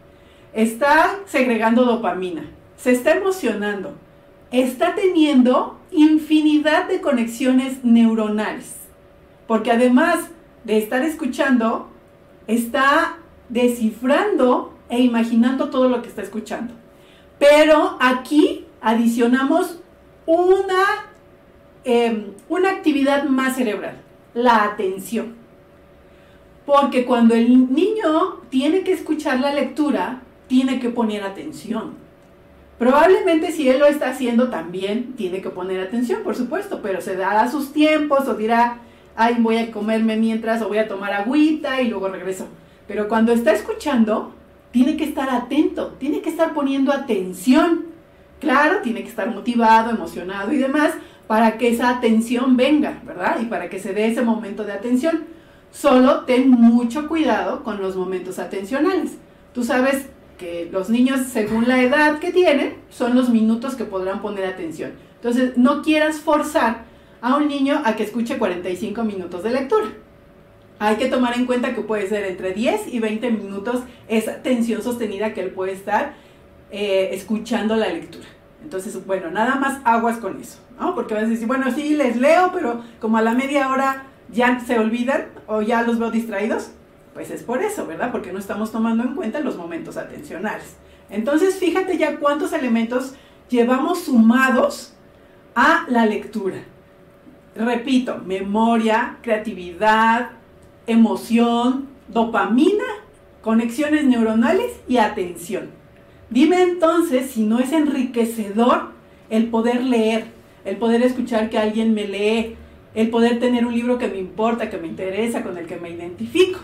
está 0.53 1.19
segregando 1.27 1.85
dopamina, 1.85 2.45
se 2.79 2.93
está 2.93 3.13
emocionando, 3.13 3.95
está 4.51 4.95
teniendo 4.95 5.79
infinidad 5.91 6.89
de 6.89 7.01
conexiones 7.01 7.85
neuronales, 7.85 8.77
porque 9.47 9.73
además 9.73 10.31
de 10.65 10.79
estar 10.79 11.03
escuchando, 11.03 11.89
está 12.47 13.19
descifrando 13.49 14.75
e 14.89 15.01
imaginando 15.01 15.71
todo 15.71 15.89
lo 15.89 16.03
que 16.03 16.09
está 16.09 16.23
escuchando. 16.23 16.73
Pero 17.39 17.97
aquí 18.01 18.65
adicionamos 18.81 19.81
una, 20.27 20.85
em, 21.85 22.33
una 22.49 22.71
actividad 22.71 23.25
más 23.25 23.57
cerebral, 23.57 23.97
la 24.35 24.65
atención. 24.65 25.37
Porque 26.65 27.07
cuando 27.07 27.35
el 27.35 27.73
niño 27.75 28.41
tiene 28.51 28.83
que 28.83 28.93
escuchar 28.93 29.41
la 29.41 29.53
lectura, 29.53 30.23
tiene 30.49 30.79
que 30.81 30.91
poner 30.91 31.23
atención. 31.23 32.08
Probablemente 32.79 33.51
si 33.51 33.69
él 33.69 33.81
lo 33.81 33.87
está 33.87 34.11
haciendo 34.11 34.51
también 34.51 35.15
tiene 35.15 35.43
que 35.43 35.51
poner 35.51 35.81
atención, 35.81 36.23
por 36.23 36.37
supuesto, 36.37 36.81
pero 36.83 37.01
se 37.01 37.17
dará 37.17 37.51
sus 37.51 37.73
tiempos 37.73 38.29
o 38.29 38.35
dirá, 38.35 38.79
ay, 39.17 39.37
voy 39.41 39.57
a 39.57 39.71
comerme 39.73 40.17
mientras 40.17 40.63
o 40.63 40.69
voy 40.69 40.79
a 40.79 40.87
tomar 40.87 41.13
agüita 41.13 41.81
y 41.83 41.89
luego 41.89 42.09
regreso. 42.09 42.47
Pero 42.87 43.09
cuando 43.09 43.33
está 43.33 43.53
escuchando, 43.53 44.33
tiene 44.71 44.97
que 44.97 45.05
estar 45.05 45.29
atento, 45.31 45.97
tiene 45.99 46.21
que 46.21 46.31
estar 46.31 46.55
poniendo 46.55 46.93
atención. 46.93 47.87
Claro, 48.39 48.79
tiene 48.83 49.03
que 49.03 49.09
estar 49.09 49.29
motivado, 49.29 49.91
emocionado 49.91 50.53
y 50.53 50.59
demás 50.59 50.95
para 51.29 51.59
que 51.59 51.69
esa 51.69 51.91
atención 51.91 52.57
venga, 52.57 53.01
¿verdad? 53.05 53.39
Y 53.41 53.45
para 53.45 53.69
que 53.69 53.79
se 53.79 53.93
dé 53.93 54.07
ese 54.07 54.23
momento 54.23 54.65
de 54.65 54.73
atención. 54.73 55.25
Solo 55.71 56.25
ten 56.25 56.51
mucho 56.51 57.07
cuidado 57.07 57.63
con 57.63 57.81
los 57.81 57.95
momentos 57.95 58.39
atencionales. 58.39 59.19
Tú 59.53 59.63
sabes 59.63 60.09
que 60.39 60.69
los 60.73 60.89
niños, 60.89 61.21
según 61.31 61.69
la 61.69 61.83
edad 61.83 62.19
que 62.19 62.33
tienen, 62.33 62.77
son 62.89 63.15
los 63.15 63.29
minutos 63.29 63.75
que 63.75 63.85
podrán 63.85 64.23
poner 64.23 64.47
atención. 64.47 64.93
Entonces, 65.17 65.57
no 65.57 65.83
quieras 65.83 66.21
forzar 66.21 66.85
a 67.21 67.37
un 67.37 67.49
niño 67.49 67.83
a 67.85 67.97
que 67.97 68.05
escuche 68.05 68.39
45 68.39 69.05
minutos 69.05 69.43
de 69.43 69.51
lectura. 69.51 69.89
Hay 70.79 70.97
que 70.97 71.07
tomar 71.07 71.37
en 71.37 71.47
cuenta 71.47 71.75
que 71.75 71.81
puede 71.81 72.09
ser 72.09 72.25
entre 72.25 72.53
10 72.53 72.95
y 72.95 73.01
20 73.01 73.33
minutos 73.33 73.83
esa 74.07 74.33
atención 74.33 74.81
sostenida 74.83 75.35
que 75.35 75.41
él 75.41 75.51
puede 75.51 75.73
estar 75.73 76.15
eh, 76.71 77.11
escuchando 77.13 77.75
la 77.75 77.89
lectura. 77.89 78.27
Entonces, 78.63 79.05
bueno, 79.05 79.31
nada 79.31 79.57
más 79.57 79.81
aguas 79.85 80.19
con 80.19 80.41
eso, 80.41 80.59
¿no? 80.79 80.95
Porque 80.95 81.15
vas 81.15 81.25
a 81.25 81.29
decir, 81.29 81.49
bueno, 81.49 81.71
sí, 81.75 81.95
les 81.95 82.17
leo, 82.17 82.51
pero 82.53 82.83
como 83.01 83.19
a 83.19 83.23
la 83.23 83.35
media 83.35 83.71
hora 83.71 84.05
ya 84.31 84.61
se 84.61 84.79
olvidan 84.79 85.27
o 85.47 85.63
ya 85.63 85.83
los 85.83 85.99
veo 85.99 86.11
distraídos, 86.11 86.71
pues 87.19 87.33
es 87.33 87.43
por 87.43 87.61
eso, 87.65 87.85
¿verdad? 87.85 88.13
Porque 88.13 88.33
no 88.33 88.39
estamos 88.39 88.71
tomando 88.71 89.03
en 89.03 89.17
cuenta 89.17 89.41
los 89.41 89.57
momentos 89.57 89.97
atencionales. 89.97 90.77
Entonces, 91.11 91.57
fíjate 91.57 91.99
ya 91.99 92.19
cuántos 92.19 92.53
elementos 92.53 93.15
llevamos 93.51 94.05
sumados 94.05 94.93
a 95.57 95.85
la 95.89 96.07
lectura. 96.07 96.59
Repito, 97.57 98.23
memoria, 98.25 99.17
creatividad, 99.21 100.31
emoción, 100.87 101.89
dopamina, 102.07 102.85
conexiones 103.43 104.05
neuronales 104.05 104.71
y 104.87 104.99
atención. 104.99 105.71
Dime 106.31 106.63
entonces 106.63 107.33
si 107.33 107.43
no 107.43 107.59
es 107.59 107.73
enriquecedor 107.73 108.93
el 109.29 109.49
poder 109.49 109.83
leer, 109.83 110.27
el 110.65 110.77
poder 110.77 111.03
escuchar 111.03 111.51
que 111.51 111.59
alguien 111.59 111.95
me 111.95 112.07
lee, 112.07 112.55
el 112.95 113.11
poder 113.11 113.41
tener 113.41 113.67
un 113.67 113.75
libro 113.75 113.99
que 113.99 114.07
me 114.07 114.19
importa, 114.19 114.71
que 114.71 114.79
me 114.79 114.87
interesa, 114.87 115.43
con 115.43 115.59
el 115.59 115.67
que 115.67 115.79
me 115.79 115.91
identifico. 115.91 116.61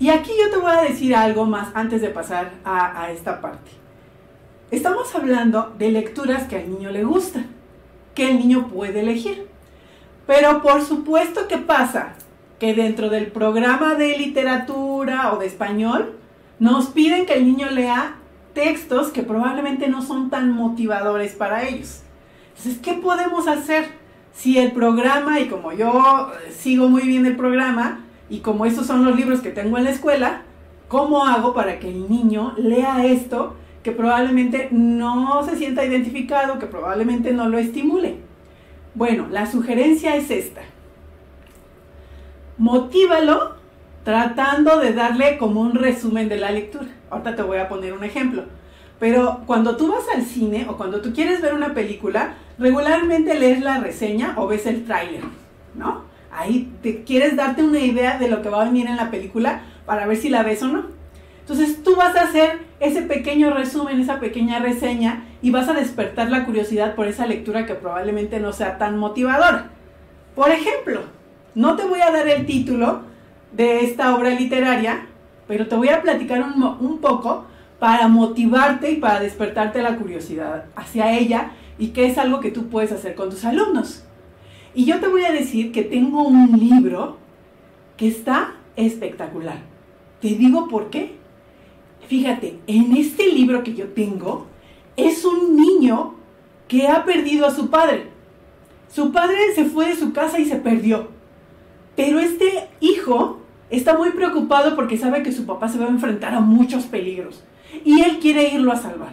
Y 0.00 0.08
aquí 0.08 0.30
yo 0.42 0.50
te 0.50 0.56
voy 0.56 0.70
a 0.70 0.80
decir 0.80 1.14
algo 1.14 1.44
más 1.44 1.68
antes 1.74 2.00
de 2.00 2.08
pasar 2.08 2.52
a, 2.64 3.10
esta 3.12 3.42
parte. 3.42 3.70
Estamos 4.70 5.14
hablando 5.14 5.74
de 5.78 5.92
lecturas 5.92 6.44
que 6.44 6.56
al 6.56 6.70
niño 6.70 6.90
le 6.90 7.04
gustan, 7.04 7.48
que 8.14 8.30
el 8.30 8.38
niño 8.38 8.68
puede 8.68 9.00
elegir. 9.00 9.46
Pero 10.26 10.62
por 10.62 10.82
supuesto 10.82 11.46
que 11.48 11.58
pasa 11.58 12.14
que 12.58 12.72
dentro 12.72 13.10
del 13.10 13.26
programa 13.26 13.94
de 13.94 14.16
literatura 14.16 15.34
o 15.34 15.38
de 15.38 15.46
español 15.46 16.14
nos 16.58 16.86
piden 16.86 17.26
que 17.26 17.34
el 17.34 17.44
niño 17.44 17.68
lea 17.68 18.16
textos 18.54 19.08
que 19.08 19.22
probablemente 19.22 19.88
no 19.88 20.00
son 20.00 20.30
tan 20.30 20.50
motivadores 20.50 21.34
para 21.34 21.68
ellos. 21.68 22.00
Entonces, 22.56 22.80
¿qué 22.80 22.94
podemos 22.94 23.46
hacer 23.48 23.88
si 24.32 24.56
el 24.56 24.72
programa, 24.72 25.40
y 25.40 25.48
como 25.48 25.72
yo 25.72 26.32
sigo 26.50 26.88
muy 26.88 27.02
bien 27.02 27.26
el 27.26 27.36
programa, 27.36 28.06
y 28.30 28.38
como 28.38 28.64
estos 28.64 28.86
son 28.86 29.04
los 29.04 29.16
libros 29.16 29.40
que 29.40 29.50
tengo 29.50 29.76
en 29.76 29.84
la 29.84 29.90
escuela, 29.90 30.42
¿cómo 30.88 31.26
hago 31.26 31.52
para 31.52 31.80
que 31.80 31.88
el 31.90 32.08
niño 32.08 32.54
lea 32.56 33.04
esto 33.04 33.56
que 33.82 33.90
probablemente 33.90 34.68
no 34.70 35.44
se 35.44 35.56
sienta 35.56 35.84
identificado, 35.84 36.58
que 36.58 36.66
probablemente 36.66 37.32
no 37.32 37.48
lo 37.48 37.58
estimule? 37.58 38.18
Bueno, 38.94 39.26
la 39.30 39.46
sugerencia 39.46 40.14
es 40.14 40.30
esta. 40.30 40.62
Motívalo 42.56 43.56
tratando 44.04 44.78
de 44.78 44.92
darle 44.92 45.36
como 45.36 45.60
un 45.60 45.74
resumen 45.74 46.28
de 46.28 46.36
la 46.36 46.52
lectura. 46.52 46.88
Ahorita 47.10 47.34
te 47.36 47.42
voy 47.42 47.58
a 47.58 47.68
poner 47.68 47.92
un 47.92 48.04
ejemplo. 48.04 48.44
Pero 49.00 49.42
cuando 49.46 49.76
tú 49.76 49.90
vas 49.90 50.04
al 50.14 50.22
cine 50.22 50.66
o 50.68 50.76
cuando 50.76 51.00
tú 51.00 51.12
quieres 51.12 51.40
ver 51.40 51.54
una 51.54 51.74
película, 51.74 52.34
regularmente 52.58 53.34
lees 53.34 53.60
la 53.60 53.78
reseña 53.78 54.34
o 54.36 54.46
ves 54.46 54.66
el 54.66 54.84
tráiler, 54.84 55.22
¿no? 55.74 56.09
Ahí 56.32 56.72
quieres 57.06 57.36
darte 57.36 57.62
una 57.62 57.80
idea 57.80 58.18
de 58.18 58.28
lo 58.28 58.42
que 58.42 58.48
va 58.48 58.62
a 58.62 58.64
venir 58.64 58.86
en 58.86 58.96
la 58.96 59.10
película 59.10 59.62
para 59.86 60.06
ver 60.06 60.16
si 60.16 60.28
la 60.28 60.42
ves 60.42 60.62
o 60.62 60.68
no. 60.68 60.84
Entonces 61.40 61.82
tú 61.82 61.96
vas 61.96 62.14
a 62.16 62.22
hacer 62.22 62.60
ese 62.78 63.02
pequeño 63.02 63.50
resumen, 63.50 64.00
esa 64.00 64.20
pequeña 64.20 64.60
reseña 64.60 65.24
y 65.42 65.50
vas 65.50 65.68
a 65.68 65.72
despertar 65.72 66.30
la 66.30 66.44
curiosidad 66.44 66.94
por 66.94 67.08
esa 67.08 67.26
lectura 67.26 67.66
que 67.66 67.74
probablemente 67.74 68.38
no 68.38 68.52
sea 68.52 68.78
tan 68.78 68.98
motivadora. 68.98 69.70
Por 70.36 70.50
ejemplo, 70.50 71.02
no 71.54 71.76
te 71.76 71.84
voy 71.84 72.00
a 72.00 72.12
dar 72.12 72.28
el 72.28 72.46
título 72.46 73.02
de 73.52 73.80
esta 73.80 74.14
obra 74.14 74.30
literaria, 74.30 75.06
pero 75.48 75.66
te 75.66 75.74
voy 75.74 75.88
a 75.88 76.02
platicar 76.02 76.40
un, 76.42 76.62
un 76.62 76.98
poco 76.98 77.46
para 77.80 78.06
motivarte 78.06 78.92
y 78.92 78.96
para 78.96 79.18
despertarte 79.18 79.82
la 79.82 79.96
curiosidad 79.96 80.66
hacia 80.76 81.18
ella 81.18 81.50
y 81.78 81.88
que 81.88 82.06
es 82.06 82.18
algo 82.18 82.40
que 82.40 82.52
tú 82.52 82.68
puedes 82.68 82.92
hacer 82.92 83.14
con 83.14 83.30
tus 83.30 83.44
alumnos. 83.44 84.04
Y 84.74 84.84
yo 84.84 85.00
te 85.00 85.08
voy 85.08 85.24
a 85.24 85.32
decir 85.32 85.72
que 85.72 85.82
tengo 85.82 86.22
un 86.22 86.58
libro 86.58 87.18
que 87.96 88.08
está 88.08 88.54
espectacular. 88.76 89.58
Te 90.20 90.28
digo 90.28 90.68
por 90.68 90.90
qué. 90.90 91.16
Fíjate, 92.08 92.58
en 92.66 92.96
este 92.96 93.32
libro 93.32 93.62
que 93.62 93.74
yo 93.74 93.88
tengo 93.88 94.46
es 94.96 95.24
un 95.24 95.56
niño 95.56 96.14
que 96.68 96.88
ha 96.88 97.04
perdido 97.04 97.46
a 97.46 97.54
su 97.54 97.68
padre. 97.70 98.08
Su 98.88 99.12
padre 99.12 99.54
se 99.54 99.64
fue 99.64 99.88
de 99.88 99.96
su 99.96 100.12
casa 100.12 100.38
y 100.38 100.46
se 100.46 100.56
perdió. 100.56 101.08
Pero 101.96 102.18
este 102.18 102.68
hijo 102.80 103.40
está 103.70 103.96
muy 103.96 104.10
preocupado 104.10 104.76
porque 104.76 104.98
sabe 104.98 105.22
que 105.22 105.32
su 105.32 105.46
papá 105.46 105.68
se 105.68 105.78
va 105.78 105.86
a 105.86 105.90
enfrentar 105.90 106.34
a 106.34 106.40
muchos 106.40 106.84
peligros 106.84 107.42
y 107.84 108.00
él 108.02 108.18
quiere 108.20 108.54
irlo 108.54 108.72
a 108.72 108.76
salvar. 108.76 109.12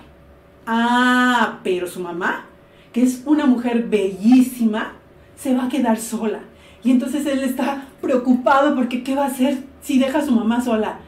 Ah, 0.65 1.59
pero 1.63 1.87
su 1.87 1.99
mamá, 1.99 2.45
que 2.91 3.01
es 3.01 3.23
una 3.25 3.45
mujer 3.45 3.83
bellísima, 3.87 4.96
se 5.37 5.55
va 5.55 5.65
a 5.65 5.69
quedar 5.69 5.97
sola. 5.97 6.39
Y 6.83 6.91
entonces 6.91 7.25
él 7.25 7.43
está 7.43 7.87
preocupado 8.01 8.75
porque 8.75 9.03
¿qué 9.03 9.15
va 9.15 9.25
a 9.25 9.27
hacer 9.27 9.57
si 9.81 9.99
deja 9.99 10.19
a 10.19 10.25
su 10.25 10.31
mamá 10.31 10.61
sola? 10.61 10.99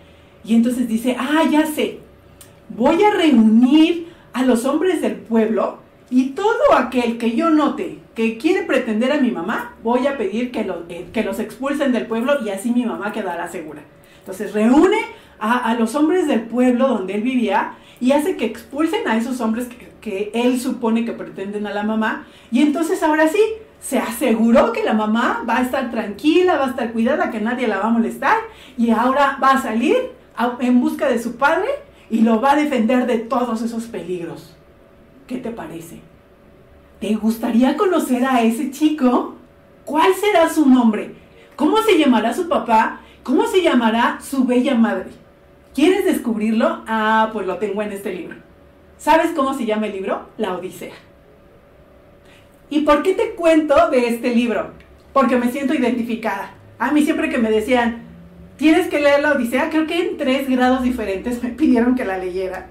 Y 0.44 0.56
entonces 0.56 0.88
dice, 0.88 1.16
ah, 1.20 1.44
ya 1.50 1.66
sé, 1.66 2.00
voy 2.70 3.04
a 3.04 3.12
reunir 3.12 4.08
a 4.34 4.44
los 4.44 4.66
hombres 4.66 5.02
del 5.02 5.16
pueblo 5.16 5.80
y 6.10 6.30
todo 6.30 6.74
aquel 6.76 7.18
que 7.18 7.36
yo 7.36 7.50
note 7.50 8.00
que 8.16 8.38
quiere 8.38 8.64
pretender 8.64 9.12
a 9.12 9.22
mi 9.22 9.32
mamá, 9.32 9.76
voy 9.84 10.08
a 10.08 10.18
pedir 10.18 10.52
que, 10.52 10.62
eh, 10.90 11.08
que 11.14 11.24
los 11.24 11.40
expulsen 11.40 11.92
del 11.92 12.08
pueblo 12.08 12.44
y 12.44 12.50
así 12.50 12.72
mi 12.72 12.86
mamá 12.86 13.12
quedará 13.12 13.48
segura. 13.48 13.82
Entonces 14.20 14.54
reúne 14.54 14.98
a, 15.40 15.74
los 15.76 15.96
hombres 15.96 16.28
del 16.28 16.42
pueblo 16.42 16.88
donde 16.88 17.16
él 17.16 17.22
vivía 17.22 17.76
y 18.02 18.12
hace 18.12 18.36
que 18.36 18.46
expulsen 18.46 19.08
a 19.08 19.18
esos 19.18 19.40
hombres 19.40 19.68
que 20.02 20.32
él 20.34 20.60
supone 20.60 21.06
que 21.06 21.14
pretenden 21.14 21.66
a 21.68 21.74
la 21.74 21.84
mamá. 21.84 22.28
Y 22.52 22.62
entonces 22.62 23.02
ahora 23.04 23.28
sí, 23.28 23.40
se 23.80 23.98
aseguró 23.98 24.72
que 24.72 24.84
la 24.84 24.94
mamá 24.94 25.44
va 25.48 25.58
a 25.58 25.62
estar 25.62 25.90
tranquila, 25.90 26.58
va 26.58 26.66
a 26.66 26.70
estar 26.70 26.92
cuidada, 26.92 27.32
que 27.32 27.40
nadie 27.40 27.68
la 27.68 27.80
va 27.80 27.86
a 27.86 27.92
molestar 27.92 28.38
y 28.78 28.92
ahora 28.92 29.38
va 29.42 29.52
a 29.52 29.62
salir 29.62 29.96
en 30.60 30.82
busca 30.82 31.08
de 31.08 31.22
su 31.22 31.38
padre 31.38 31.70
y 32.10 32.22
lo 32.22 32.42
va 32.42 32.54
a 32.54 32.56
defender 32.56 33.06
de 33.06 33.20
todos 33.20 33.62
esos 33.62 33.86
peligros. 33.86 34.56
¿Qué 35.28 35.38
te 35.38 35.52
parece? 35.52 36.02
¿Te 37.00 37.16
gustaría 37.16 37.78
conocer 37.78 38.26
a 38.26 38.42
ese 38.42 38.72
chico? 38.72 39.36
¿Cuál 39.86 40.14
será 40.14 40.50
su 40.50 40.68
nombre? 40.68 41.16
¿Cómo 41.56 41.78
se 41.78 41.98
llamará 41.98 42.34
su 42.34 42.50
papá? 42.50 43.02
¿Cómo 43.24 43.46
se 43.48 43.62
llamará 43.62 44.20
su 44.22 44.46
bella 44.46 44.76
madre? 44.76 45.10
¿Quieres 45.74 46.04
descubrirlo? 46.04 46.84
Ah, 46.88 47.30
pues 47.32 47.48
lo 47.48 47.58
tengo 47.58 47.82
en 47.82 47.92
este 47.92 48.14
libro. 48.14 48.38
¿Sabes 48.98 49.32
cómo 49.36 49.54
se 49.54 49.66
llama 49.66 49.88
el 49.88 49.94
libro? 49.94 50.28
La 50.38 50.54
Odisea. 50.54 50.94
¿Y 52.70 52.82
por 52.82 53.02
qué 53.04 53.14
te 53.14 53.32
cuento 53.32 53.90
de 53.90 54.08
este 54.08 54.34
libro? 54.36 54.72
Porque 55.14 55.38
me 55.38 55.52
siento 55.52 55.74
identificada. 55.74 56.52
A 56.78 56.92
mí 56.92 57.04
siempre 57.04 57.30
que 57.30 57.40
me 57.40 57.50
decían, 57.50 58.04
tienes 58.58 58.88
que 58.88 59.00
leer 59.00 59.22
la 59.22 59.32
Odisea, 59.32 59.70
creo 59.70 59.88
que 59.88 60.00
en 60.00 60.18
tres 60.18 60.48
grados 60.50 60.84
diferentes 60.84 61.42
me 61.44 61.50
pidieron 61.50 61.96
que 61.96 62.06
la 62.06 62.18
leyera. 62.18 62.68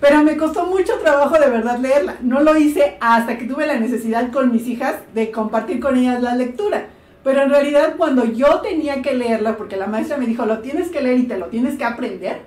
Pero 0.00 0.22
me 0.24 0.36
costó 0.36 0.66
mucho 0.66 0.98
trabajo 0.98 1.38
de 1.38 1.48
verdad 1.48 1.78
leerla. 1.78 2.16
No 2.22 2.40
lo 2.40 2.56
hice 2.56 2.96
hasta 3.00 3.38
que 3.38 3.46
tuve 3.46 3.66
la 3.66 3.78
necesidad 3.78 4.32
con 4.32 4.50
mis 4.50 4.66
hijas 4.66 4.96
de 5.14 5.30
compartir 5.30 5.78
con 5.78 5.96
ellas 5.96 6.20
la 6.20 6.34
lectura. 6.34 6.86
Pero 7.22 7.42
en 7.42 7.50
realidad 7.50 7.94
cuando 7.96 8.24
yo 8.24 8.60
tenía 8.60 9.00
que 9.00 9.14
leerla, 9.14 9.56
porque 9.56 9.76
la 9.76 9.86
maestra 9.86 10.16
me 10.16 10.26
dijo, 10.26 10.44
lo 10.44 10.58
tienes 10.58 10.90
que 10.90 11.02
leer 11.02 11.20
y 11.20 11.28
te 11.28 11.38
lo 11.38 11.46
tienes 11.46 11.76
que 11.76 11.84
aprender, 11.84 12.40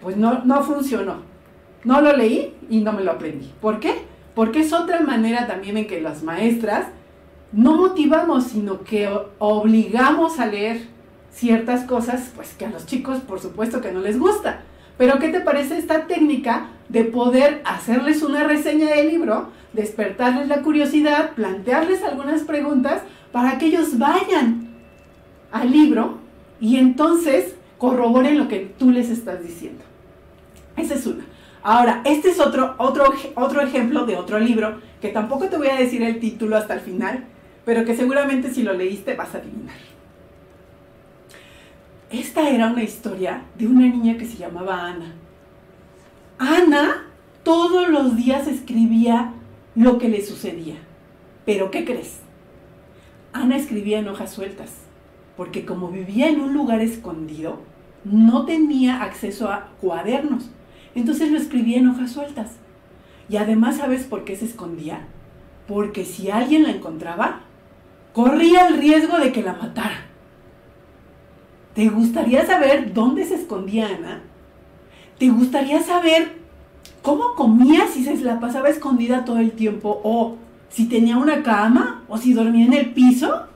pues 0.00 0.16
no, 0.16 0.44
no 0.44 0.62
funcionó. 0.62 1.22
No 1.84 2.00
lo 2.00 2.16
leí 2.16 2.54
y 2.70 2.80
no 2.80 2.92
me 2.92 3.04
lo 3.04 3.12
aprendí. 3.12 3.52
¿Por 3.60 3.80
qué? 3.80 3.94
Porque 4.34 4.60
es 4.60 4.72
otra 4.72 5.00
manera 5.00 5.46
también 5.46 5.76
en 5.76 5.86
que 5.86 6.00
las 6.00 6.22
maestras 6.22 6.86
no 7.52 7.76
motivamos, 7.76 8.44
sino 8.44 8.82
que 8.82 9.08
obligamos 9.38 10.40
a 10.40 10.46
leer 10.46 10.82
ciertas 11.30 11.84
cosas, 11.84 12.32
pues 12.34 12.54
que 12.54 12.66
a 12.66 12.70
los 12.70 12.86
chicos 12.86 13.18
por 13.18 13.40
supuesto 13.40 13.80
que 13.80 13.92
no 13.92 14.00
les 14.00 14.18
gusta. 14.18 14.62
Pero 14.98 15.18
¿qué 15.18 15.28
te 15.28 15.40
parece 15.40 15.76
esta 15.78 16.06
técnica 16.06 16.68
de 16.88 17.04
poder 17.04 17.62
hacerles 17.64 18.22
una 18.22 18.44
reseña 18.44 18.88
del 18.90 19.08
libro, 19.08 19.50
despertarles 19.72 20.48
la 20.48 20.62
curiosidad, 20.62 21.32
plantearles 21.32 22.02
algunas 22.02 22.42
preguntas 22.42 23.02
para 23.32 23.58
que 23.58 23.66
ellos 23.66 23.98
vayan 23.98 24.68
al 25.50 25.70
libro 25.70 26.18
y 26.60 26.76
entonces 26.76 27.54
corroboren 27.78 28.38
lo 28.38 28.48
que 28.48 28.72
tú 28.78 28.90
les 28.90 29.10
estás 29.10 29.42
diciendo? 29.42 29.82
Esa 30.76 30.94
es 30.94 31.06
una. 31.06 31.24
Ahora, 31.64 32.02
este 32.04 32.28
es 32.28 32.40
otro, 32.40 32.74
otro, 32.76 33.06
otro 33.36 33.62
ejemplo 33.62 34.04
de 34.04 34.16
otro 34.16 34.38
libro 34.38 34.82
que 35.00 35.08
tampoco 35.08 35.48
te 35.48 35.56
voy 35.56 35.68
a 35.68 35.76
decir 35.76 36.02
el 36.02 36.20
título 36.20 36.58
hasta 36.58 36.74
el 36.74 36.80
final, 36.80 37.24
pero 37.64 37.86
que 37.86 37.96
seguramente 37.96 38.52
si 38.52 38.62
lo 38.62 38.74
leíste 38.74 39.14
vas 39.14 39.34
a 39.34 39.38
adivinar. 39.38 39.74
Esta 42.10 42.50
era 42.50 42.68
una 42.68 42.82
historia 42.82 43.44
de 43.56 43.66
una 43.66 43.88
niña 43.88 44.18
que 44.18 44.26
se 44.26 44.36
llamaba 44.36 44.86
Ana. 44.86 45.14
Ana 46.38 47.06
todos 47.42 47.88
los 47.88 48.14
días 48.14 48.46
escribía 48.46 49.32
lo 49.74 49.96
que 49.96 50.10
le 50.10 50.22
sucedía. 50.22 50.76
Pero 51.46 51.70
¿qué 51.70 51.86
crees? 51.86 52.20
Ana 53.32 53.56
escribía 53.56 54.00
en 54.00 54.08
hojas 54.08 54.32
sueltas, 54.32 54.70
porque 55.34 55.64
como 55.64 55.88
vivía 55.88 56.28
en 56.28 56.42
un 56.42 56.52
lugar 56.52 56.82
escondido, 56.82 57.62
no 58.04 58.44
tenía 58.44 59.02
acceso 59.02 59.48
a 59.48 59.70
cuadernos. 59.80 60.50
Entonces 60.94 61.30
lo 61.30 61.38
escribía 61.38 61.78
en 61.78 61.88
hojas 61.88 62.12
sueltas. 62.12 62.52
Y 63.28 63.36
además, 63.36 63.78
¿sabes 63.78 64.04
por 64.04 64.24
qué 64.24 64.36
se 64.36 64.44
escondía? 64.44 65.06
Porque 65.66 66.04
si 66.04 66.30
alguien 66.30 66.64
la 66.64 66.70
encontraba, 66.70 67.40
corría 68.12 68.68
el 68.68 68.78
riesgo 68.78 69.18
de 69.18 69.32
que 69.32 69.42
la 69.42 69.54
matara. 69.54 70.06
¿Te 71.74 71.88
gustaría 71.88 72.46
saber 72.46 72.92
dónde 72.92 73.24
se 73.24 73.34
escondía 73.34 73.88
Ana? 73.88 74.22
¿Te 75.18 75.28
gustaría 75.30 75.82
saber 75.82 76.36
cómo 77.02 77.34
comía 77.34 77.88
si 77.88 78.04
se 78.04 78.16
la 78.18 78.38
pasaba 78.38 78.68
escondida 78.68 79.24
todo 79.24 79.38
el 79.38 79.52
tiempo? 79.52 80.00
¿O 80.04 80.36
si 80.68 80.86
tenía 80.86 81.16
una 81.16 81.42
cama? 81.42 82.04
¿O 82.08 82.18
si 82.18 82.32
dormía 82.32 82.66
en 82.66 82.74
el 82.74 82.92
piso? 82.92 83.46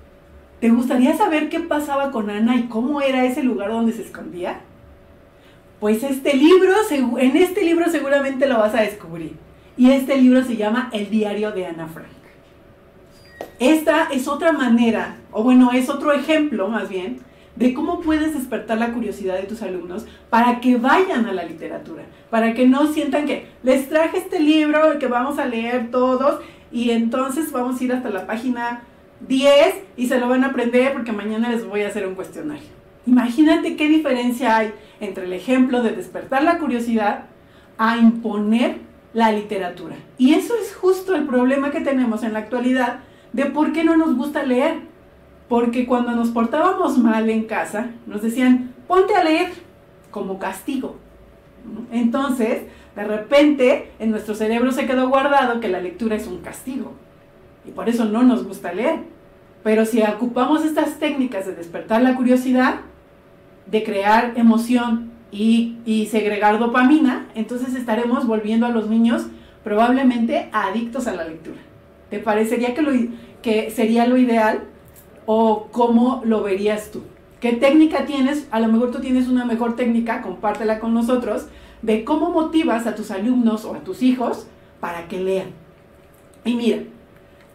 ¿Te 0.61 0.71
gustaría 0.71 1.17
saber 1.17 1.49
qué 1.49 1.61
pasaba 1.61 2.11
con 2.11 2.31
Ana 2.31 2.57
y 2.57 2.65
cómo 2.65 3.01
era 3.01 3.25
ese 3.25 3.45
lugar 3.45 3.71
donde 3.71 3.93
se 3.93 4.03
escondía? 4.03 4.61
Pues 5.81 6.03
este 6.03 6.35
libro, 6.35 6.73
en 6.91 7.37
este 7.37 7.65
libro 7.65 7.89
seguramente 7.91 8.47
lo 8.47 8.59
vas 8.59 8.75
a 8.75 8.83
descubrir. 8.83 9.37
Y 9.77 9.93
este 9.93 10.17
libro 10.17 10.43
se 10.43 10.57
llama 10.57 10.91
El 10.93 11.09
diario 11.09 11.53
de 11.53 11.67
Ana 11.67 11.87
Frank. 11.87 12.09
Esta 13.61 14.09
es 14.13 14.27
otra 14.27 14.53
manera, 14.53 15.17
o 15.31 15.45
bueno, 15.45 15.71
es 15.73 15.89
otro 15.89 16.13
ejemplo 16.13 16.69
más 16.69 16.89
bien, 16.89 17.21
de 17.55 17.75
cómo 17.75 18.01
puedes 18.01 18.35
despertar 18.35 18.79
la 18.79 18.93
curiosidad 18.93 19.37
de 19.37 19.47
tus 19.47 19.63
alumnos 19.63 20.07
para 20.31 20.61
que 20.61 20.77
vayan 20.77 21.27
a 21.27 21.33
la 21.33 21.45
literatura, 21.45 22.05
para 22.31 22.55
que 22.55 22.67
no 22.67 22.93
sientan 22.93 23.27
que 23.27 23.49
les 23.63 23.89
traje 23.89 24.19
este 24.19 24.39
libro 24.39 24.99
que 24.99 25.09
vamos 25.09 25.39
a 25.39 25.47
leer 25.47 25.91
todos 25.91 26.41
y 26.71 26.91
entonces 26.91 27.51
vamos 27.51 27.81
a 27.81 27.85
ir 27.85 27.93
hasta 27.93 28.11
la 28.11 28.27
página 28.27 28.83
10 29.27 29.75
y 29.97 30.07
se 30.07 30.21
lo 30.21 30.29
van 30.29 30.45
a 30.45 30.49
aprender 30.49 30.93
porque 30.93 31.11
mañana 31.11 31.51
les 31.51 31.67
voy 31.67 31.83
a 31.83 31.89
hacer 31.89 32.07
un 32.07 32.15
cuestionario. 32.15 32.78
Imagínate 33.07 33.77
qué 33.77 33.89
diferencia 33.89 34.57
hay 34.57 34.73
entre 35.01 35.25
el 35.25 35.33
ejemplo 35.33 35.83
de 35.83 35.93
despertar 35.93 36.43
la 36.43 36.59
curiosidad 36.59 37.25
a 37.79 37.97
imponer 37.97 38.79
la 39.15 39.33
literatura. 39.33 39.97
Y 40.19 40.35
eso 40.35 40.55
es 40.61 40.75
justo 40.75 41.15
el 41.15 41.27
problema 41.27 41.71
que 41.71 41.81
tenemos 41.81 42.23
en 42.23 42.33
la 42.33 42.41
actualidad 42.41 43.01
de 43.33 43.47
por 43.47 43.73
qué 43.73 43.85
no 43.85 43.97
nos 43.97 44.17
gusta 44.17 44.43
leer 44.43 44.89
porque 45.49 45.87
cuando 45.87 46.13
nos 46.13 46.29
portábamos 46.29 46.99
mal 46.99 47.29
en 47.31 47.45
casa, 47.45 47.91
nos 48.07 48.23
decían, 48.23 48.75
ponte 48.87 49.15
a 49.15 49.25
leer 49.25 49.49
como 50.11 50.39
castigo. 50.39 50.97
Entonces, 51.91 52.65
de 52.95 53.05
repente, 53.05 53.93
en 53.99 54.11
nuestro 54.11 54.35
cerebro 54.35 54.73
se 54.73 54.87
quedó 54.87 55.09
guardado 55.09 55.61
que 55.61 55.69
la 55.69 55.81
lectura 55.81 56.17
es 56.17 56.27
un 56.27 56.39
castigo. 56.39 56.93
Y 57.65 57.71
por 57.71 57.89
eso 57.89 58.05
no 58.05 58.23
nos 58.23 58.45
gusta 58.45 58.73
leer. 58.73 59.01
Pero 59.63 59.85
si 59.85 60.03
ocupamos 60.03 60.65
estas 60.65 60.99
técnicas 60.99 61.47
de 61.47 61.55
despertar 61.55 62.03
la 62.03 62.15
curiosidad, 62.15 62.81
de 63.71 63.85
crear 63.85 64.33
emoción 64.37 65.11
y, 65.31 66.09
segregar 66.11 66.59
dopamina, 66.59 67.27
entonces 67.35 67.75
estaremos 67.75 68.27
volviendo 68.27 68.67
a 68.67 68.71
los 68.71 68.89
niños 68.89 69.27
probablemente 69.63 70.49
adictos 70.53 71.07
a 71.07 71.15
la 71.15 71.25
lectura. 71.25 71.59
¿Te 72.11 72.19
parecería 72.19 72.75
que, 72.75 72.83
lo, 72.83 72.93
que 73.43 73.71
sería 73.71 74.07
lo 74.07 74.17
ideal? 74.17 74.63
o 75.31 75.69
cómo 75.73 76.23
lo 76.25 76.43
verías 76.43 76.91
tú. 76.91 77.03
¿Qué 77.39 77.53
técnica 77.53 78.07
tienes? 78.07 78.49
A 78.51 78.61
lo 78.61 78.69
mejor 78.69 78.91
tú 78.91 79.01
tienes 79.01 79.29
una 79.29 79.45
mejor 79.45 79.77
técnica, 79.77 80.23
compártela 80.23 80.81
con 80.81 80.95
nosotros, 80.95 81.49
de 81.83 82.03
cómo 82.03 82.31
motivas 82.31 82.87
a 82.87 82.95
tus 82.95 83.11
alumnos 83.11 83.67
o 83.67 83.75
a 83.75 83.81
tus 83.81 84.03
hijos 84.03 84.47
para 84.81 85.07
que 85.07 85.21
lean. 85.21 85.49
Y 86.47 86.55
mira, 86.55 86.79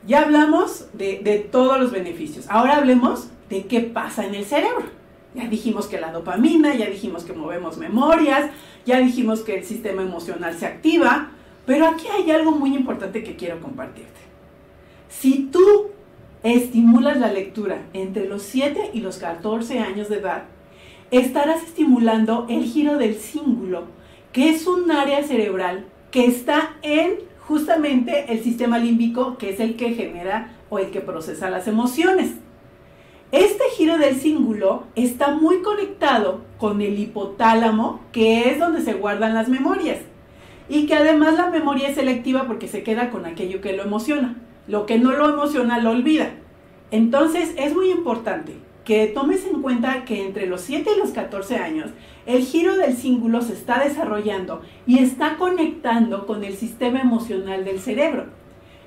ya 0.05 0.21
hablamos 0.21 0.85
de, 0.93 1.21
de 1.23 1.39
todos 1.39 1.79
los 1.79 1.91
beneficios. 1.91 2.45
Ahora 2.47 2.77
hablemos 2.77 3.29
de 3.49 3.65
qué 3.65 3.81
pasa 3.81 4.23
en 4.23 4.35
el 4.35 4.45
cerebro. 4.45 4.85
Ya 5.35 5.47
dijimos 5.47 5.87
que 5.87 5.99
la 5.99 6.11
dopamina, 6.11 6.75
ya 6.75 6.89
dijimos 6.89 7.23
que 7.23 7.33
movemos 7.33 7.77
memorias, 7.77 8.51
ya 8.85 8.99
dijimos 8.99 9.41
que 9.41 9.57
el 9.57 9.65
sistema 9.65 10.03
emocional 10.03 10.55
se 10.55 10.67
activa, 10.67 11.31
pero 11.65 11.87
aquí 11.87 12.05
hay 12.07 12.29
algo 12.31 12.51
muy 12.51 12.75
importante 12.75 13.23
que 13.23 13.35
quiero 13.35 13.59
compartirte. 13.59 14.19
Si 15.09 15.49
tú 15.51 15.91
estimulas 16.43 17.17
la 17.19 17.31
lectura 17.31 17.85
entre 17.93 18.27
los 18.27 18.43
7 18.43 18.91
y 18.93 18.99
los 18.99 19.17
14 19.17 19.79
años 19.79 20.09
de 20.09 20.17
edad, 20.17 20.43
estarás 21.09 21.63
estimulando 21.63 22.45
el 22.49 22.63
giro 22.65 22.97
del 22.97 23.15
cíngulo, 23.15 23.85
que 24.31 24.49
es 24.49 24.67
un 24.67 24.91
área 24.91 25.23
cerebral 25.23 25.85
que 26.11 26.25
está 26.25 26.75
en 26.81 27.15
justamente 27.47 28.31
el 28.31 28.43
sistema 28.43 28.77
límbico, 28.77 29.37
que 29.37 29.51
es 29.51 29.59
el 29.59 29.75
que 29.75 29.93
genera 29.93 30.55
o 30.69 30.79
el 30.79 30.91
que 30.91 31.01
procesa 31.01 31.49
las 31.49 31.67
emociones. 31.67 32.31
Este 33.33 33.63
giro 33.75 33.97
del 33.97 34.17
cíngulo 34.17 34.83
está 34.95 35.31
muy 35.31 35.63
conectado 35.63 36.41
con 36.59 36.83
el 36.83 36.99
hipotálamo, 36.99 37.99
que 38.11 38.51
es 38.51 38.59
donde 38.59 38.81
se 38.81 38.93
guardan 38.93 39.33
las 39.33 39.49
memorias. 39.49 39.97
Y 40.69 40.85
que 40.85 40.93
además 40.93 41.33
la 41.33 41.49
memoria 41.49 41.89
es 41.89 41.95
selectiva 41.95 42.43
porque 42.43 42.67
se 42.67 42.83
queda 42.83 43.09
con 43.09 43.25
aquello 43.25 43.59
que 43.59 43.73
lo 43.73 43.81
emociona. 43.81 44.35
Lo 44.67 44.85
que 44.85 44.99
no 44.99 45.13
lo 45.13 45.29
emociona 45.29 45.79
lo 45.79 45.89
olvida. 45.89 46.29
Entonces 46.91 47.55
es 47.57 47.73
muy 47.73 47.89
importante 47.89 48.53
que 48.85 49.07
tomes 49.07 49.47
en 49.47 49.63
cuenta 49.63 50.05
que 50.05 50.23
entre 50.23 50.45
los 50.45 50.61
7 50.61 50.91
y 50.95 50.99
los 50.99 51.09
14 51.09 51.55
años 51.55 51.89
el 52.27 52.43
giro 52.43 52.77
del 52.77 52.95
cíngulo 52.95 53.41
se 53.41 53.53
está 53.53 53.83
desarrollando 53.83 54.61
y 54.85 54.99
está 54.99 55.37
conectando 55.37 56.27
con 56.27 56.43
el 56.43 56.55
sistema 56.55 57.01
emocional 57.01 57.65
del 57.65 57.79
cerebro. 57.79 58.25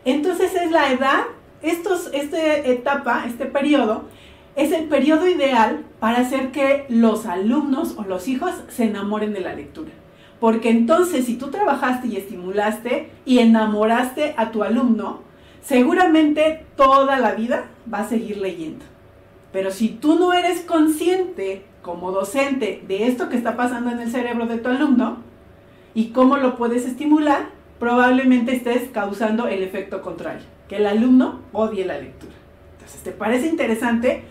Entonces 0.05 0.55
es 0.55 0.71
la 0.71 0.93
edad, 0.93 1.25
esta 1.63 2.57
etapa, 2.59 3.25
este 3.27 3.47
periodo, 3.47 4.05
es 4.57 4.73
el 4.73 4.85
periodo 4.85 5.29
ideal 5.29 5.85
para 6.01 6.21
hacer 6.21 6.51
que 6.51 6.87
los 6.89 7.27
alumnos 7.27 7.95
o 7.99 8.05
los 8.05 8.27
hijos 8.27 8.53
se 8.69 8.85
enamoren 8.85 9.35
de 9.35 9.41
la 9.41 9.55
lectura. 9.55 9.91
Porque 10.41 10.71
entonces 10.71 11.27
si 11.27 11.37
tú 11.37 11.51
trabajaste 11.51 12.09
y 12.09 12.17
estimulaste 12.17 13.11
y 13.27 13.39
enamoraste 13.39 14.35
a 14.37 14.51
tu 14.51 14.63
alumno, 14.63 15.21
seguramente 15.63 16.65
toda 16.75 17.19
la 17.19 17.33
vida 17.33 17.67
va 17.93 18.01
a 18.01 18.09
seguir 18.09 18.39
leyendo. 18.39 18.85
Pero 19.53 19.71
si 19.71 19.91
tú 19.91 20.19
no 20.19 20.33
eres 20.33 20.63
consciente 20.63 21.65
como 21.83 22.11
docente 22.11 22.83
de 22.89 23.07
esto 23.07 23.29
que 23.29 23.37
está 23.37 23.57
pasando 23.57 23.91
en 23.91 24.01
el 24.01 24.11
cerebro 24.11 24.47
de 24.47 24.59
tu 24.59 24.69
alumno 24.69 25.19
y 25.95 26.09
cómo 26.09 26.39
lo 26.39 26.57
puedes 26.57 26.87
estimular, 26.87 27.51
probablemente 27.79 28.55
estés 28.55 28.89
causando 28.91 29.49
el 29.49 29.63
efecto 29.63 30.01
contrario, 30.01 30.47
que 30.69 30.77
el 30.77 30.87
alumno 30.87 31.41
odie 31.53 31.85
la 31.85 31.99
lectura. 31.99 32.33
Entonces, 32.75 33.03
¿te 33.03 33.13
parece 33.13 33.49
interesante 33.49 34.25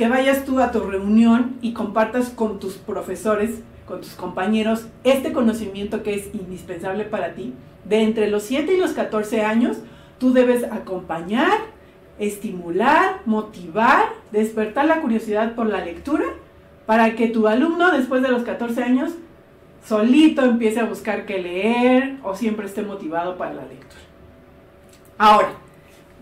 que 0.00 0.08
vayas 0.08 0.46
tú 0.46 0.60
a 0.60 0.72
tu 0.72 0.80
reunión 0.80 1.58
y 1.60 1.74
compartas 1.74 2.30
con 2.30 2.58
tus 2.58 2.78
profesores, 2.78 3.60
con 3.84 4.00
tus 4.00 4.14
compañeros, 4.14 4.86
este 5.04 5.34
conocimiento 5.34 6.02
que 6.02 6.14
es 6.14 6.34
indispensable 6.34 7.04
para 7.04 7.34
ti? 7.34 7.52
De 7.84 8.00
entre 8.00 8.30
los 8.30 8.44
7 8.44 8.72
y 8.72 8.80
los 8.80 8.92
14 8.92 9.42
años, 9.42 9.76
tú 10.16 10.32
debes 10.32 10.64
acompañar, 10.64 11.52
estimular, 12.18 13.20
motivar, 13.26 14.06
despertar 14.32 14.86
la 14.86 15.02
curiosidad 15.02 15.54
por 15.54 15.66
la 15.66 15.84
lectura 15.84 16.24
para 16.86 17.14
que 17.14 17.28
tu 17.28 17.46
alumno 17.46 17.92
después 17.92 18.22
de 18.22 18.28
los 18.28 18.42
14 18.42 18.82
años 18.82 19.12
solito 19.84 20.46
empiece 20.46 20.80
a 20.80 20.86
buscar 20.86 21.26
qué 21.26 21.42
leer 21.42 22.16
o 22.22 22.34
siempre 22.34 22.64
esté 22.64 22.80
motivado 22.80 23.36
para 23.36 23.52
la 23.52 23.66
lectura. 23.66 24.00
Ahora, 25.18 25.52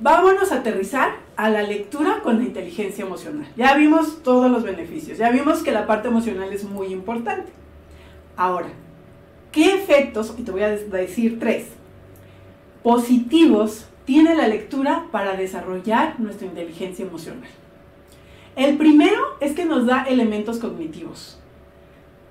vámonos 0.01 0.53
a 0.53 0.57
aterrizar 0.57 1.17
a 1.37 1.51
la 1.51 1.63
lectura 1.63 2.21
con 2.23 2.39
la 2.39 2.45
inteligencia 2.45 3.05
emocional. 3.05 3.49
Ya 3.57 3.75
vimos 3.75 4.23
todos 4.23 4.51
los 4.51 4.63
beneficios, 4.63 5.19
ya 5.19 5.31
vimos 5.31 5.63
que 5.63 5.73
la 5.73 5.87
parte 5.87 6.09
emocional 6.09 6.53
es 6.53 6.65
muy 6.65 6.89
importante. 6.89 7.53
Ahora, 8.37 8.69
¿qué 9.53 9.75
efectos, 9.75 10.35
y 10.39 10.43
te 10.43 10.53
voy 10.53 10.63
a 10.63 10.71
decir 10.71 11.39
tres, 11.39 11.67
positivos 12.83 13.87
tiene 14.05 14.35
la 14.35 14.49
lectura 14.49 15.07
para 15.11 15.37
desarrollar 15.37 16.19
nuestra 16.21 16.47
inteligencia 16.47 17.05
emocional? 17.05 17.49
El 18.57 18.77
primero 18.77 19.21
es 19.41 19.53
que 19.53 19.65
nos 19.65 19.87
da 19.87 20.03
elementos 20.03 20.59
cognitivos. 20.59 21.41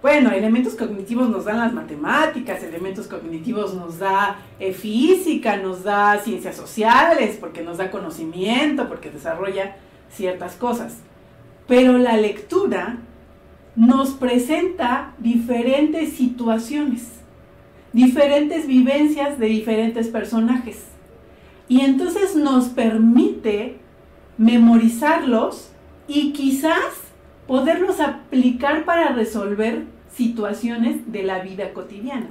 Bueno, 0.07 0.31
elementos 0.31 0.75
cognitivos 0.75 1.29
nos 1.29 1.43
dan 1.43 1.57
las 1.57 1.73
matemáticas, 1.73 2.63
elementos 2.63 3.07
cognitivos 3.07 3.73
nos 3.73 3.99
da 3.99 4.39
eh, 4.57 4.71
física, 4.71 5.57
nos 5.57 5.83
da 5.83 6.17
ciencias 6.19 6.55
sociales, 6.55 7.35
porque 7.37 7.61
nos 7.61 7.77
da 7.77 7.91
conocimiento, 7.91 8.87
porque 8.87 9.09
desarrolla 9.09 9.75
ciertas 10.09 10.55
cosas. 10.55 10.99
Pero 11.67 11.97
la 11.97 12.15
lectura 12.15 12.99
nos 13.75 14.11
presenta 14.11 15.11
diferentes 15.17 16.13
situaciones, 16.13 17.09
diferentes 17.91 18.65
vivencias 18.65 19.37
de 19.37 19.47
diferentes 19.47 20.07
personajes. 20.07 20.85
Y 21.67 21.81
entonces 21.81 22.33
nos 22.33 22.69
permite 22.69 23.77
memorizarlos 24.37 25.69
y 26.07 26.31
quizás 26.31 26.93
poderlos 27.45 27.99
aplicar 27.99 28.85
para 28.85 29.09
resolver 29.09 29.96
situaciones 30.17 31.11
de 31.11 31.23
la 31.23 31.39
vida 31.39 31.73
cotidiana. 31.73 32.29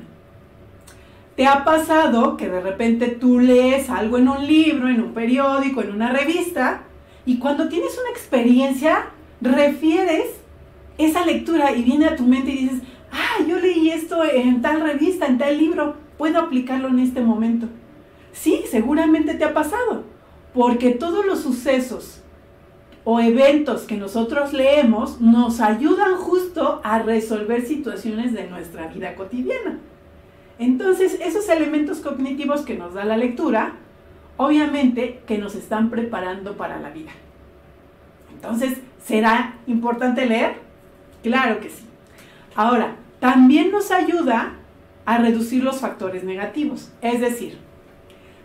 ¿Te 1.37 1.47
ha 1.47 1.65
pasado 1.65 2.37
que 2.37 2.49
de 2.49 2.61
repente 2.61 3.07
tú 3.09 3.39
lees 3.39 3.89
algo 3.89 4.19
en 4.19 4.29
un 4.29 4.47
libro, 4.47 4.89
en 4.89 5.01
un 5.01 5.15
periódico, 5.15 5.83
en 5.83 5.93
una 5.93 6.11
revista, 6.11 6.83
y 7.25 7.39
cuando 7.39 7.69
tienes 7.69 7.97
una 7.99 8.11
experiencia, 8.11 9.11
refieres 9.41 10.31
esa 10.99 11.25
lectura 11.25 11.73
y 11.73 11.83
viene 11.83 12.07
a 12.07 12.17
tu 12.17 12.25
mente 12.25 12.51
y 12.51 12.69
dices, 12.69 12.83
ah, 13.13 13.45
yo 13.47 13.59
leí 13.59 13.91
esto 13.91 14.25
en 14.25 14.63
tal 14.63 14.81
revista, 14.81 15.27
en 15.27 15.39
tal 15.39 15.57
libro, 15.57 15.97
puedo 16.19 16.41
aplicarlo 16.41 16.89
en 16.89 16.99
este 16.99 17.21
momento? 17.21 17.69
Sí, 18.33 18.63
seguramente 18.69 19.35
te 19.35 19.45
ha 19.45 19.55
pasado, 19.55 20.05
porque 20.55 20.91
todos 20.91 21.25
los 21.25 21.41
sucesos 21.41 22.23
o 23.09 23.21
eventos 23.21 23.83
que 23.83 23.97
nosotros 23.97 24.53
leemos 24.53 25.21
nos 25.21 25.61
ayudan 25.61 26.17
justo 26.17 26.81
a 26.83 26.99
resolver 26.99 27.65
situaciones 27.65 28.33
de 28.33 28.49
nuestra 28.49 28.89
vida 28.89 29.15
cotidiana. 29.15 29.79
Entonces, 30.59 31.17
esos 31.23 31.49
elementos 31.49 32.01
cognitivos 32.01 32.63
que 32.63 32.77
nos 32.77 32.95
da 32.95 33.05
la 33.05 33.17
lectura, 33.17 33.75
obviamente 34.37 35.21
que 35.25 35.39
nos 35.39 35.55
están 35.55 35.89
preparando 35.89 36.57
para 36.57 36.81
la 36.81 36.91
vida. 36.91 37.13
Entonces, 38.35 38.79
¿será 39.05 39.55
importante 39.69 40.27
leer? 40.27 40.57
Claro 41.23 41.61
que 41.61 41.71
sí. 41.71 41.85
Ahora, 42.57 42.97
también 43.21 43.71
nos 43.71 43.93
ayuda 43.93 44.55
a 45.05 45.19
reducir 45.19 45.63
los 45.63 45.79
factores 45.79 46.25
negativos. 46.25 46.91
Es 47.03 47.21
decir, 47.21 47.57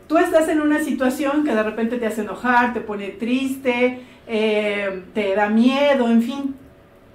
tú 0.05 0.19
estás 0.19 0.49
en 0.49 0.61
una 0.61 0.83
situación 0.83 1.43
que 1.43 1.55
de 1.55 1.63
repente 1.63 1.97
te 1.97 2.05
hace 2.05 2.21
enojar, 2.21 2.75
te 2.75 2.81
pone 2.81 3.07
triste, 3.07 4.05
eh, 4.27 5.03
te 5.13 5.35
da 5.35 5.49
miedo, 5.49 6.07
en 6.07 6.21
fin. 6.21 6.55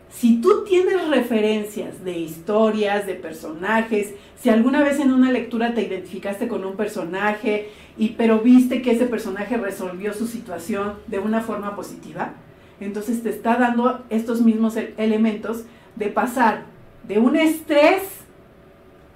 Si 0.08 0.40
tú 0.40 0.64
tienes 0.64 1.08
referencias 1.08 2.02
de 2.02 2.18
historias, 2.18 3.06
de 3.06 3.14
personajes, 3.14 4.14
si 4.40 4.48
alguna 4.48 4.82
vez 4.82 4.98
en 4.98 5.12
una 5.12 5.30
lectura 5.30 5.74
te 5.74 5.82
identificaste 5.82 6.48
con 6.48 6.64
un 6.64 6.76
personaje, 6.76 7.70
y, 7.98 8.10
pero 8.10 8.40
viste 8.40 8.80
que 8.80 8.92
ese 8.92 9.06
personaje 9.06 9.56
resolvió 9.56 10.14
su 10.14 10.26
situación 10.26 10.94
de 11.06 11.18
una 11.18 11.42
forma 11.42 11.76
positiva, 11.76 12.32
entonces 12.80 13.22
te 13.22 13.30
está 13.30 13.56
dando 13.56 14.04
estos 14.08 14.40
mismos 14.40 14.76
e-, 14.76 14.94
elementos 14.96 15.64
de 15.96 16.06
pasar 16.06 16.64
de 17.06 17.18
un 17.18 17.36
estrés 17.36 18.02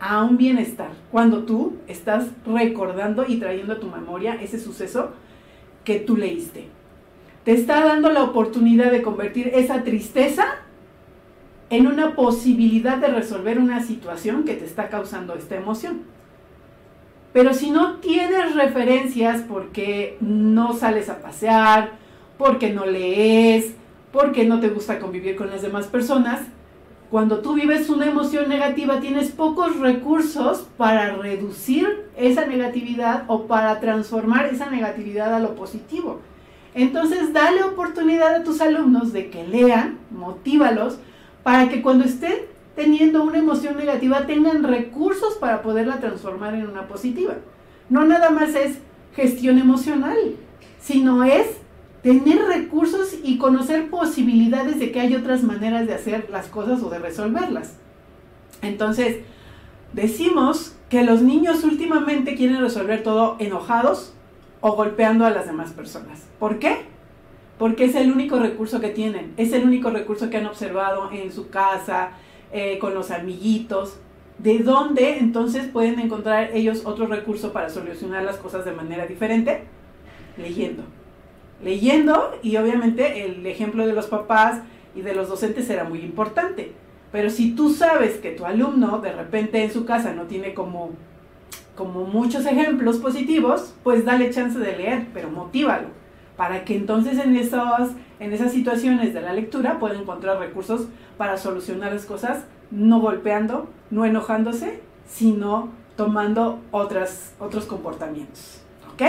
a 0.00 0.22
un 0.22 0.36
bienestar, 0.36 0.90
cuando 1.10 1.44
tú 1.44 1.76
estás 1.86 2.26
recordando 2.46 3.24
y 3.26 3.36
trayendo 3.36 3.74
a 3.74 3.80
tu 3.80 3.86
memoria 3.86 4.34
ese 4.34 4.58
suceso 4.58 5.12
que 5.84 5.98
tú 5.98 6.16
leíste 6.16 6.79
te 7.50 7.56
está 7.56 7.84
dando 7.84 8.12
la 8.12 8.22
oportunidad 8.22 8.92
de 8.92 9.02
convertir 9.02 9.50
esa 9.52 9.82
tristeza 9.82 10.44
en 11.68 11.88
una 11.88 12.14
posibilidad 12.14 12.98
de 12.98 13.08
resolver 13.08 13.58
una 13.58 13.82
situación 13.82 14.44
que 14.44 14.54
te 14.54 14.64
está 14.64 14.88
causando 14.88 15.34
esta 15.34 15.56
emoción. 15.56 16.02
Pero 17.32 17.52
si 17.52 17.72
no 17.72 17.96
tienes 17.96 18.54
referencias 18.54 19.42
porque 19.42 20.16
no 20.20 20.74
sales 20.74 21.08
a 21.08 21.20
pasear, 21.20 21.94
porque 22.38 22.70
no 22.70 22.86
lees, 22.86 23.74
porque 24.12 24.44
no 24.44 24.60
te 24.60 24.68
gusta 24.68 25.00
convivir 25.00 25.34
con 25.34 25.50
las 25.50 25.62
demás 25.62 25.88
personas, 25.88 26.42
cuando 27.10 27.40
tú 27.40 27.54
vives 27.54 27.90
una 27.90 28.06
emoción 28.06 28.48
negativa 28.48 29.00
tienes 29.00 29.32
pocos 29.32 29.76
recursos 29.80 30.68
para 30.76 31.16
reducir 31.16 32.06
esa 32.16 32.46
negatividad 32.46 33.24
o 33.26 33.48
para 33.48 33.80
transformar 33.80 34.46
esa 34.46 34.70
negatividad 34.70 35.34
a 35.34 35.40
lo 35.40 35.56
positivo. 35.56 36.20
Entonces, 36.74 37.32
dale 37.32 37.62
oportunidad 37.62 38.34
a 38.34 38.44
tus 38.44 38.60
alumnos 38.60 39.12
de 39.12 39.30
que 39.30 39.46
lean, 39.46 39.98
motívalos, 40.10 40.98
para 41.42 41.68
que 41.68 41.82
cuando 41.82 42.04
estén 42.04 42.34
teniendo 42.76 43.22
una 43.22 43.38
emoción 43.38 43.76
negativa 43.76 44.26
tengan 44.26 44.62
recursos 44.62 45.34
para 45.34 45.62
poderla 45.62 46.00
transformar 46.00 46.54
en 46.54 46.66
una 46.68 46.86
positiva. 46.86 47.34
No 47.88 48.04
nada 48.04 48.30
más 48.30 48.54
es 48.54 48.78
gestión 49.14 49.58
emocional, 49.58 50.16
sino 50.80 51.24
es 51.24 51.46
tener 52.02 52.42
recursos 52.44 53.14
y 53.22 53.36
conocer 53.38 53.90
posibilidades 53.90 54.78
de 54.78 54.92
que 54.92 55.00
hay 55.00 55.14
otras 55.14 55.42
maneras 55.42 55.86
de 55.86 55.94
hacer 55.94 56.28
las 56.30 56.46
cosas 56.46 56.82
o 56.82 56.88
de 56.88 56.98
resolverlas. 56.98 57.74
Entonces, 58.62 59.18
decimos 59.92 60.76
que 60.88 61.02
los 61.02 61.22
niños 61.22 61.64
últimamente 61.64 62.36
quieren 62.36 62.60
resolver 62.60 63.02
todo 63.02 63.36
enojados 63.38 64.14
o 64.60 64.72
golpeando 64.72 65.24
a 65.26 65.30
las 65.30 65.46
demás 65.46 65.72
personas. 65.72 66.26
¿Por 66.38 66.58
qué? 66.58 66.82
Porque 67.58 67.84
es 67.84 67.94
el 67.94 68.10
único 68.10 68.38
recurso 68.38 68.80
que 68.80 68.88
tienen, 68.88 69.34
es 69.36 69.52
el 69.52 69.64
único 69.64 69.90
recurso 69.90 70.30
que 70.30 70.38
han 70.38 70.46
observado 70.46 71.10
en 71.12 71.32
su 71.32 71.50
casa, 71.50 72.12
eh, 72.52 72.78
con 72.78 72.94
los 72.94 73.10
amiguitos. 73.10 73.98
¿De 74.38 74.58
dónde 74.58 75.18
entonces 75.18 75.68
pueden 75.68 76.00
encontrar 76.00 76.50
ellos 76.54 76.82
otro 76.86 77.06
recurso 77.06 77.52
para 77.52 77.68
solucionar 77.68 78.24
las 78.24 78.38
cosas 78.38 78.64
de 78.64 78.72
manera 78.72 79.06
diferente? 79.06 79.64
Leyendo. 80.36 80.84
leyendo 81.62 82.38
y 82.42 82.56
obviamente 82.56 83.26
el 83.26 83.44
ejemplo 83.46 83.86
de 83.86 83.92
los 83.92 84.06
papás 84.06 84.62
y 84.94 85.02
de 85.02 85.14
los 85.14 85.28
docentes 85.28 85.66
será 85.66 85.84
muy 85.84 86.00
importante. 86.00 86.72
Pero 87.12 87.28
si 87.28 87.54
tú 87.54 87.70
sabes 87.70 88.16
que 88.16 88.30
tu 88.30 88.46
alumno 88.46 89.00
de 89.00 89.12
repente 89.12 89.62
en 89.62 89.72
su 89.72 89.84
casa 89.84 90.12
no 90.12 90.22
tiene 90.24 90.54
como, 90.54 90.90
como 91.80 92.04
muchos 92.04 92.44
ejemplos 92.44 92.98
positivos, 92.98 93.72
pues 93.82 94.04
dale 94.04 94.28
chance 94.28 94.58
de 94.58 94.76
leer, 94.76 95.06
pero 95.14 95.30
motívalo, 95.30 95.86
para 96.36 96.62
que 96.62 96.76
entonces 96.76 97.18
en, 97.18 97.34
esos, 97.34 97.92
en 98.18 98.34
esas 98.34 98.52
situaciones 98.52 99.14
de 99.14 99.22
la 99.22 99.32
lectura 99.32 99.78
pueda 99.78 99.98
encontrar 99.98 100.38
recursos 100.38 100.88
para 101.16 101.38
solucionar 101.38 101.94
las 101.94 102.04
cosas, 102.04 102.44
no 102.70 103.00
golpeando, 103.00 103.70
no 103.90 104.04
enojándose, 104.04 104.82
sino 105.08 105.70
tomando 105.96 106.58
otras, 106.70 107.32
otros 107.38 107.64
comportamientos. 107.64 108.60
¿Ok? 108.92 109.02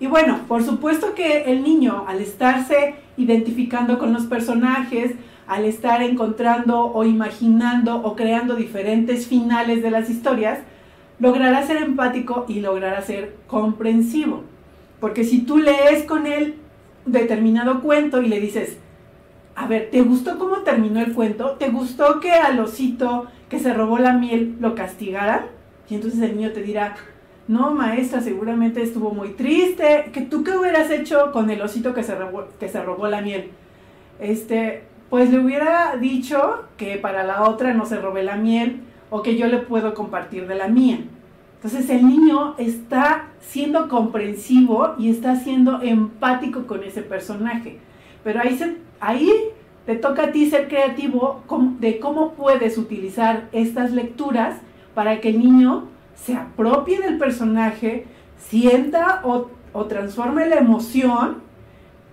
Y 0.00 0.08
bueno, 0.08 0.40
por 0.48 0.64
supuesto 0.64 1.14
que 1.14 1.44
el 1.44 1.62
niño 1.62 2.06
al 2.08 2.20
estarse 2.20 2.96
identificando 3.18 4.00
con 4.00 4.12
los 4.12 4.24
personajes, 4.24 5.12
al 5.46 5.64
estar 5.64 6.02
encontrando 6.02 6.86
o 6.86 7.04
imaginando 7.04 8.02
o 8.02 8.16
creando 8.16 8.56
diferentes 8.56 9.28
finales 9.28 9.80
de 9.80 9.92
las 9.92 10.10
historias, 10.10 10.58
logrará 11.20 11.64
ser 11.64 11.76
empático 11.76 12.46
y 12.48 12.60
logrará 12.60 13.02
ser 13.02 13.36
comprensivo. 13.46 14.42
Porque 14.98 15.24
si 15.24 15.42
tú 15.42 15.58
lees 15.58 16.04
con 16.04 16.26
él 16.26 16.56
determinado 17.06 17.80
cuento 17.80 18.20
y 18.20 18.28
le 18.28 18.40
dices, 18.40 18.78
a 19.54 19.66
ver, 19.66 19.90
¿te 19.90 20.00
gustó 20.02 20.38
cómo 20.38 20.58
terminó 20.58 21.00
el 21.00 21.12
cuento? 21.12 21.52
¿Te 21.52 21.68
gustó 21.68 22.20
que 22.20 22.32
al 22.32 22.58
osito 22.58 23.26
que 23.48 23.58
se 23.58 23.74
robó 23.74 23.98
la 23.98 24.14
miel 24.14 24.56
lo 24.60 24.74
castigaran? 24.74 25.42
Y 25.88 25.94
entonces 25.94 26.20
el 26.20 26.36
niño 26.36 26.52
te 26.52 26.62
dirá, 26.62 26.96
no, 27.48 27.72
maestra, 27.72 28.20
seguramente 28.20 28.82
estuvo 28.82 29.10
muy 29.10 29.30
triste. 29.30 30.10
¿Que 30.12 30.22
¿Tú 30.22 30.44
qué 30.44 30.56
hubieras 30.56 30.90
hecho 30.90 31.32
con 31.32 31.50
el 31.50 31.60
osito 31.60 31.92
que 31.92 32.02
se 32.02 32.14
robó, 32.14 32.46
que 32.58 32.68
se 32.68 32.82
robó 32.82 33.08
la 33.08 33.20
miel? 33.20 33.50
Este, 34.20 34.84
pues 35.10 35.30
le 35.30 35.38
hubiera 35.38 35.96
dicho 35.96 36.64
que 36.76 36.96
para 36.96 37.24
la 37.24 37.42
otra 37.42 37.74
no 37.74 37.84
se 37.86 37.96
robe 37.96 38.22
la 38.22 38.36
miel 38.36 38.82
o 39.10 39.22
que 39.22 39.36
yo 39.36 39.46
le 39.46 39.58
puedo 39.58 39.92
compartir 39.94 40.46
de 40.46 40.54
la 40.54 40.68
mía. 40.68 41.00
Entonces 41.56 41.90
el 41.90 42.06
niño 42.06 42.54
está 42.56 43.28
siendo 43.40 43.88
comprensivo 43.88 44.94
y 44.98 45.10
está 45.10 45.36
siendo 45.36 45.82
empático 45.82 46.66
con 46.66 46.82
ese 46.84 47.02
personaje. 47.02 47.78
Pero 48.24 48.40
ahí, 48.40 48.58
ahí 48.98 49.30
te 49.84 49.96
toca 49.96 50.24
a 50.24 50.32
ti 50.32 50.48
ser 50.48 50.68
creativo 50.68 51.42
de 51.80 51.98
cómo 51.98 52.32
puedes 52.32 52.78
utilizar 52.78 53.48
estas 53.52 53.92
lecturas 53.92 54.56
para 54.94 55.20
que 55.20 55.30
el 55.30 55.40
niño 55.40 55.88
se 56.14 56.34
apropie 56.34 57.00
del 57.00 57.18
personaje, 57.18 58.06
sienta 58.38 59.20
o 59.24 59.84
transforme 59.86 60.46
la 60.46 60.56
emoción 60.56 61.42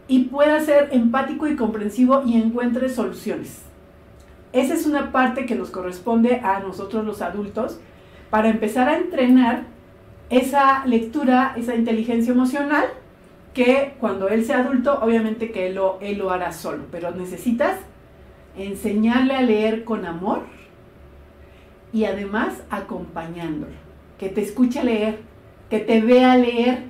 y 0.08 0.26
pueda 0.26 0.60
ser 0.60 0.90
empático 0.92 1.48
y 1.48 1.56
comprensivo 1.56 2.24
y 2.26 2.36
encuentre 2.36 2.90
soluciones. 2.90 3.67
Esa 4.54 4.74
es 4.74 4.86
una 4.86 5.12
parte 5.12 5.46
que 5.46 5.56
nos 5.56 5.70
corresponde 5.70 6.40
a 6.44 6.60
nosotros 6.60 7.06
los 7.06 7.22
adultos 7.22 7.80
para 8.30 8.50
empezar 8.50 8.90
a 8.90 8.98
entrenar 8.98 9.64
esa 10.30 10.86
lectura, 10.86 11.54
esa 11.58 11.76
inteligencia 11.76 12.34
emocional, 12.34 12.86
que 13.54 13.96
cuando 14.00 14.30
él 14.30 14.46
sea 14.46 14.60
adulto, 14.60 15.00
obviamente 15.02 15.52
que 15.52 15.68
él 15.68 15.76
lo, 15.76 15.98
él 16.02 16.20
lo 16.20 16.32
hará 16.32 16.52
solo, 16.52 16.86
pero 16.92 17.12
necesitas 17.12 17.80
enseñarle 18.58 19.36
a 19.36 19.42
leer 19.42 19.84
con 19.84 20.06
amor 20.06 20.42
y 21.94 22.06
además 22.06 22.64
acompañándolo, 22.70 23.74
que 24.20 24.30
te 24.30 24.42
escuche 24.42 24.84
leer, 24.84 25.20
que 25.70 25.80
te 25.80 26.02
vea 26.02 26.36
leer, 26.38 26.84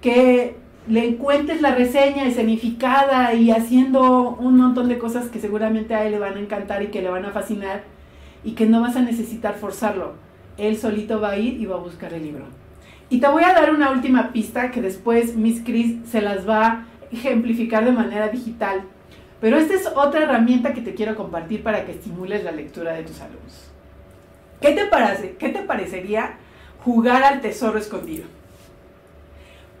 que 0.00 0.56
le 0.88 1.06
encuentres 1.06 1.60
la 1.60 1.74
reseña 1.74 2.24
escenificada 2.24 3.34
y 3.34 3.50
haciendo 3.50 4.30
un 4.30 4.56
montón 4.56 4.88
de 4.88 4.98
cosas 4.98 5.28
que 5.28 5.40
seguramente 5.40 5.94
a 5.94 6.04
él 6.04 6.12
le 6.12 6.18
van 6.18 6.36
a 6.36 6.40
encantar 6.40 6.82
y 6.82 6.88
que 6.88 7.02
le 7.02 7.08
van 7.08 7.24
a 7.24 7.30
fascinar 7.30 7.84
y 8.42 8.52
que 8.52 8.66
no 8.66 8.80
vas 8.80 8.96
a 8.96 9.02
necesitar 9.02 9.54
forzarlo. 9.54 10.14
Él 10.58 10.76
solito 10.76 11.20
va 11.20 11.30
a 11.30 11.38
ir 11.38 11.60
y 11.60 11.66
va 11.66 11.76
a 11.76 11.80
buscar 11.80 12.12
el 12.12 12.24
libro. 12.24 12.44
Y 13.08 13.20
te 13.20 13.28
voy 13.28 13.44
a 13.44 13.52
dar 13.52 13.72
una 13.72 13.90
última 13.90 14.32
pista 14.32 14.70
que 14.70 14.82
después 14.82 15.36
Miss 15.36 15.62
Chris 15.64 15.96
se 16.10 16.20
las 16.20 16.48
va 16.48 16.66
a 16.66 16.86
ejemplificar 17.12 17.84
de 17.84 17.92
manera 17.92 18.28
digital. 18.28 18.82
Pero 19.40 19.58
esta 19.58 19.74
es 19.74 19.86
otra 19.86 20.22
herramienta 20.22 20.72
que 20.72 20.80
te 20.80 20.94
quiero 20.94 21.14
compartir 21.14 21.62
para 21.62 21.84
que 21.84 21.92
estimules 21.92 22.42
la 22.42 22.52
lectura 22.52 22.92
de 22.92 23.02
tus 23.02 23.20
alumnos. 23.20 23.70
¿Qué 24.60 24.72
te, 24.72 24.86
parece, 24.86 25.36
qué 25.38 25.48
te 25.48 25.62
parecería 25.62 26.36
jugar 26.84 27.22
al 27.22 27.40
tesoro 27.40 27.78
escondido? 27.78 28.24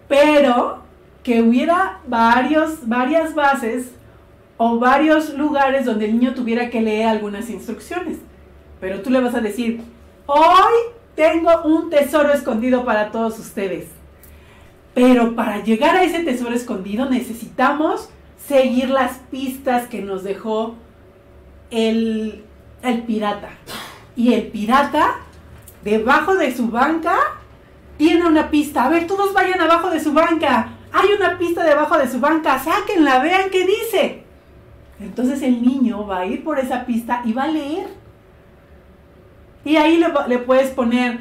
Pero 0.08 0.82
que 1.22 1.40
hubiera 1.42 2.00
varios, 2.06 2.88
varias 2.88 3.34
bases 3.34 3.92
o 4.56 4.78
varios 4.78 5.34
lugares 5.34 5.84
donde 5.84 6.06
el 6.06 6.18
niño 6.18 6.34
tuviera 6.34 6.70
que 6.70 6.80
leer 6.80 7.08
algunas 7.08 7.48
instrucciones. 7.50 8.18
Pero 8.80 9.02
tú 9.02 9.10
le 9.10 9.20
vas 9.20 9.34
a 9.34 9.40
decir, 9.40 9.82
hoy 10.26 10.72
tengo 11.14 11.62
un 11.62 11.90
tesoro 11.90 12.32
escondido 12.32 12.84
para 12.84 13.10
todos 13.10 13.38
ustedes. 13.38 13.86
Pero 14.94 15.34
para 15.34 15.62
llegar 15.62 15.96
a 15.96 16.02
ese 16.02 16.20
tesoro 16.20 16.54
escondido 16.54 17.08
necesitamos 17.08 18.10
seguir 18.46 18.90
las 18.90 19.18
pistas 19.30 19.86
que 19.86 20.02
nos 20.02 20.24
dejó 20.24 20.74
el, 21.70 22.44
el 22.82 23.02
pirata. 23.04 23.50
Y 24.16 24.34
el 24.34 24.48
pirata, 24.48 25.16
debajo 25.84 26.34
de 26.34 26.54
su 26.54 26.68
banca, 26.68 27.16
tiene 27.96 28.26
una 28.26 28.50
pista. 28.50 28.84
A 28.84 28.88
ver, 28.88 29.06
todos 29.06 29.32
vayan 29.32 29.60
abajo 29.60 29.88
de 29.88 30.00
su 30.00 30.12
banca 30.12 30.72
hay 30.92 31.12
una 31.12 31.38
pista 31.38 31.64
debajo 31.64 31.96
de 31.96 32.08
su 32.08 32.20
banca, 32.20 32.58
sáquenla, 32.58 33.20
vean 33.20 33.50
qué 33.50 33.66
dice. 33.66 34.22
Entonces 35.00 35.42
el 35.42 35.62
niño 35.62 36.06
va 36.06 36.20
a 36.20 36.26
ir 36.26 36.44
por 36.44 36.58
esa 36.58 36.84
pista 36.84 37.22
y 37.24 37.32
va 37.32 37.44
a 37.44 37.48
leer. 37.48 37.86
Y 39.64 39.76
ahí 39.76 40.02
le, 40.28 40.38
puedes 40.38 40.70
poner, 40.70 41.20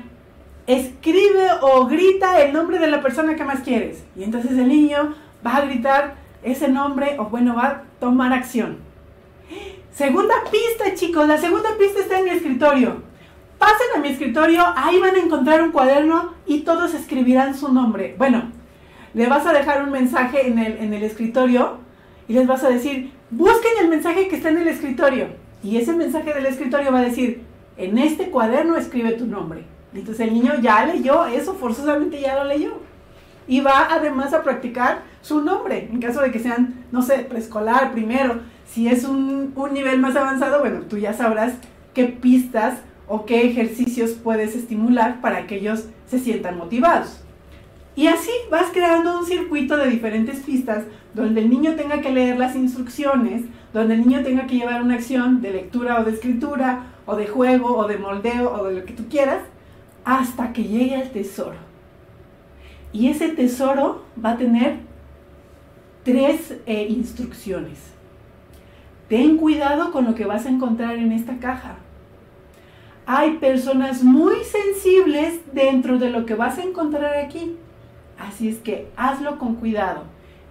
escribe 0.68 1.48
o 1.62 1.86
grita 1.86 2.42
el 2.42 2.54
nombre 2.54 2.80
de 2.80 2.88
la 2.88 3.02
persona 3.02 3.36
que 3.36 3.44
más 3.44 3.62
quieres. 3.62 4.04
Y 4.16 4.24
entonces 4.24 4.52
el 4.52 4.68
niño 4.68 5.16
va 5.46 5.58
a 5.58 5.62
gritar 5.62 6.16
ese 6.44 6.68
nombre 6.68 7.16
o 7.20 7.26
bueno, 7.26 7.56
va 7.56 7.68
a 7.68 7.82
tomar 8.00 8.34
acción. 8.34 8.80
Segunda 9.92 10.36
pista, 10.52 10.96
chicos, 10.96 11.28
la 11.28 11.38
segunda 11.38 11.70
pista 11.78 12.00
está 12.00 12.20
en 12.20 12.26
mi 12.26 12.32
escritorio. 12.32 13.04
Pasen 13.58 13.88
a 13.96 14.00
mi 14.00 14.10
escritorio, 14.10 14.64
ahí 14.76 15.00
van 15.00 15.16
a 15.16 15.20
encontrar 15.20 15.62
un 15.62 15.72
cuaderno 15.72 16.34
y 16.48 16.62
todos 16.62 16.96
escribirán 16.96 17.56
su 17.56 17.72
nombre. 17.72 18.16
Bueno, 18.18 18.52
le 19.14 19.28
vas 19.28 19.46
a 19.46 19.54
dejar 19.54 19.84
un 19.84 19.92
mensaje 19.92 20.48
en 20.48 20.58
el, 20.58 21.04
escritorio 21.04 21.78
y 22.28 22.34
les 22.34 22.48
vas 22.48 22.64
a 22.64 22.70
decir, 22.70 23.12
busquen 23.30 23.72
el 23.82 23.90
mensaje 23.90 24.28
que 24.28 24.38
está 24.38 24.50
en 24.50 24.60
el 24.60 24.68
escritorio. 24.68 25.28
Y 25.64 25.78
ese 25.78 25.94
mensaje 25.94 26.34
del 26.34 26.46
escritorio 26.46 26.92
va 26.92 27.00
a 27.00 27.04
decir, 27.04 27.42
en 27.78 27.98
este 27.98 28.30
cuaderno 28.30 28.78
escribe 28.78 29.14
tu 29.14 29.28
nombre. 29.28 29.66
Entonces 29.94 30.28
el 30.28 30.34
niño 30.34 30.54
ya 30.62 30.86
leyó 30.86 31.26
eso, 31.26 31.56
forzosamente 31.56 32.22
ya 32.22 32.42
lo 32.42 32.46
leyó. 32.46 32.80
Y 33.48 33.60
va 33.60 33.88
además 33.92 34.34
a 34.34 34.44
practicar 34.44 35.02
su 35.22 35.42
nombre, 35.42 35.90
en 35.92 36.00
caso 36.00 36.22
de 36.22 36.32
que 36.32 36.40
sean, 36.40 36.86
no 36.92 37.02
sé, 37.02 37.20
preescolar 37.20 37.92
primero. 37.92 38.40
Si 38.66 38.88
es 38.88 39.04
un, 39.04 39.52
un 39.56 39.74
nivel 39.74 40.00
más 40.00 40.16
avanzado, 40.16 40.60
bueno, 40.60 40.82
tú 40.88 40.98
ya 40.98 41.14
sabrás 41.14 41.54
qué 41.94 42.06
pistas 42.06 42.80
o 43.08 43.26
qué 43.26 43.46
ejercicios 43.46 44.12
puedes 44.12 44.56
estimular 44.56 45.20
para 45.20 45.46
que 45.48 45.58
ellos 45.58 45.86
se 46.08 46.20
sientan 46.20 46.58
motivados. 46.58 47.22
Y 47.96 48.08
así 48.08 48.32
vas 48.50 48.72
creando 48.72 49.20
un 49.20 49.26
circuito 49.26 49.76
de 49.76 49.90
diferentes 49.90 50.40
pistas 50.40 50.86
donde 51.14 51.42
el 51.42 51.50
niño 51.50 51.76
tenga 51.76 52.02
que 52.02 52.12
leer 52.12 52.38
las 52.38 52.56
instrucciones, 52.56 53.44
donde 53.74 53.96
el 53.96 54.08
niño 54.08 54.24
tenga 54.24 54.48
que 54.48 54.56
llevar 54.56 54.82
una 54.82 54.96
acción 54.96 55.42
de 55.42 55.52
lectura 55.52 56.00
o 56.00 56.06
de 56.06 56.12
escritura, 56.12 56.94
o 57.06 57.16
de 57.16 57.28
juego, 57.28 57.78
o 57.78 57.88
de 57.88 57.98
moldeo, 57.98 58.54
o 58.54 58.66
de 58.66 58.80
lo 58.80 58.86
que 58.86 58.94
tú 58.94 59.08
quieras, 59.10 59.42
hasta 60.06 60.54
que 60.54 60.64
llegue 60.64 60.96
al 60.96 61.12
tesoro. 61.12 61.58
Y 62.94 63.10
ese 63.10 63.30
tesoro 63.30 64.06
va 64.24 64.32
a 64.32 64.38
tener 64.38 64.80
tres 66.04 66.56
eh, 66.66 66.88
instrucciones. 66.90 67.80
Ten 69.08 69.38
cuidado 69.38 69.92
con 69.92 70.06
lo 70.06 70.16
que 70.16 70.26
vas 70.26 70.46
a 70.46 70.50
encontrar 70.50 70.96
en 70.96 71.12
esta 71.12 71.38
caja. 71.38 71.76
Hay 73.06 73.38
personas 73.38 74.04
muy 74.04 74.36
sensibles 74.44 75.42
dentro 75.54 75.98
de 75.98 76.10
lo 76.10 76.26
que 76.26 76.36
vas 76.36 76.58
a 76.58 76.64
encontrar 76.64 77.18
aquí. 77.18 77.58
Así 78.28 78.50
es 78.50 78.58
que 78.58 78.88
hazlo 78.96 79.38
con 79.38 79.56
cuidado. 79.56 80.04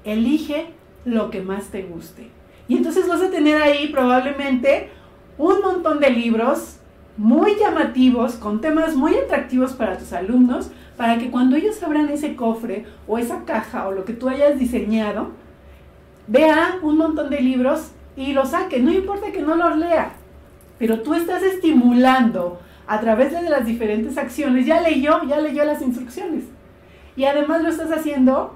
Elige 0.05 0.73
lo 1.05 1.31
que 1.31 1.41
más 1.43 1.67
te 1.69 1.83
guste. 1.83 2.29
Y 2.69 2.77
entonces 2.77 3.09
vas 3.09 3.23
a 3.23 3.31
tener 3.31 3.61
ahí 3.61 3.89
probablemente 3.89 4.91
un 5.39 5.61
montón 5.61 6.01
de 6.01 6.11
libros 6.11 6.77
muy 7.17 7.57
llamativos, 7.57 8.35
con 8.35 8.61
temas 8.61 8.95
muy 8.95 9.15
atractivos 9.17 9.73
para 9.73 9.99
tus 9.99 10.13
alumnos, 10.13 10.71
para 10.97 11.19
que 11.19 11.31
cuando 11.31 11.57
ellos 11.57 11.83
abran 11.83 12.09
ese 12.09 12.37
cofre 12.37 12.87
o 13.07 13.19
esa 13.19 13.45
caja 13.45 13.89
o 13.89 13.93
lo 13.93 14.05
que 14.05 14.13
tú 14.13 14.29
hayas 14.29 14.59
diseñado, 14.59 15.31
vean 16.27 16.79
un 16.83 16.97
montón 16.97 17.31
de 17.31 17.41
libros 17.41 17.91
y 18.17 18.33
los 18.33 18.51
saquen. 18.51 18.85
No 18.85 18.93
importa 18.93 19.33
que 19.33 19.43
no 19.43 19.55
los 19.57 19.77
lea, 19.77 20.13
pero 20.79 21.01
tú 21.01 21.15
estás 21.15 21.43
estimulando 21.43 22.61
a 22.87 23.01
través 23.01 23.33
de 23.33 23.49
las 23.49 23.67
diferentes 23.67 24.17
acciones. 24.19 24.67
Ya 24.67 24.81
leyó, 24.81 25.23
ya 25.25 25.41
leyó 25.41 25.65
las 25.65 25.83
instrucciones. 25.83 26.45
Y 27.17 27.25
además 27.25 27.63
lo 27.63 27.69
estás 27.69 27.91
haciendo 27.91 28.55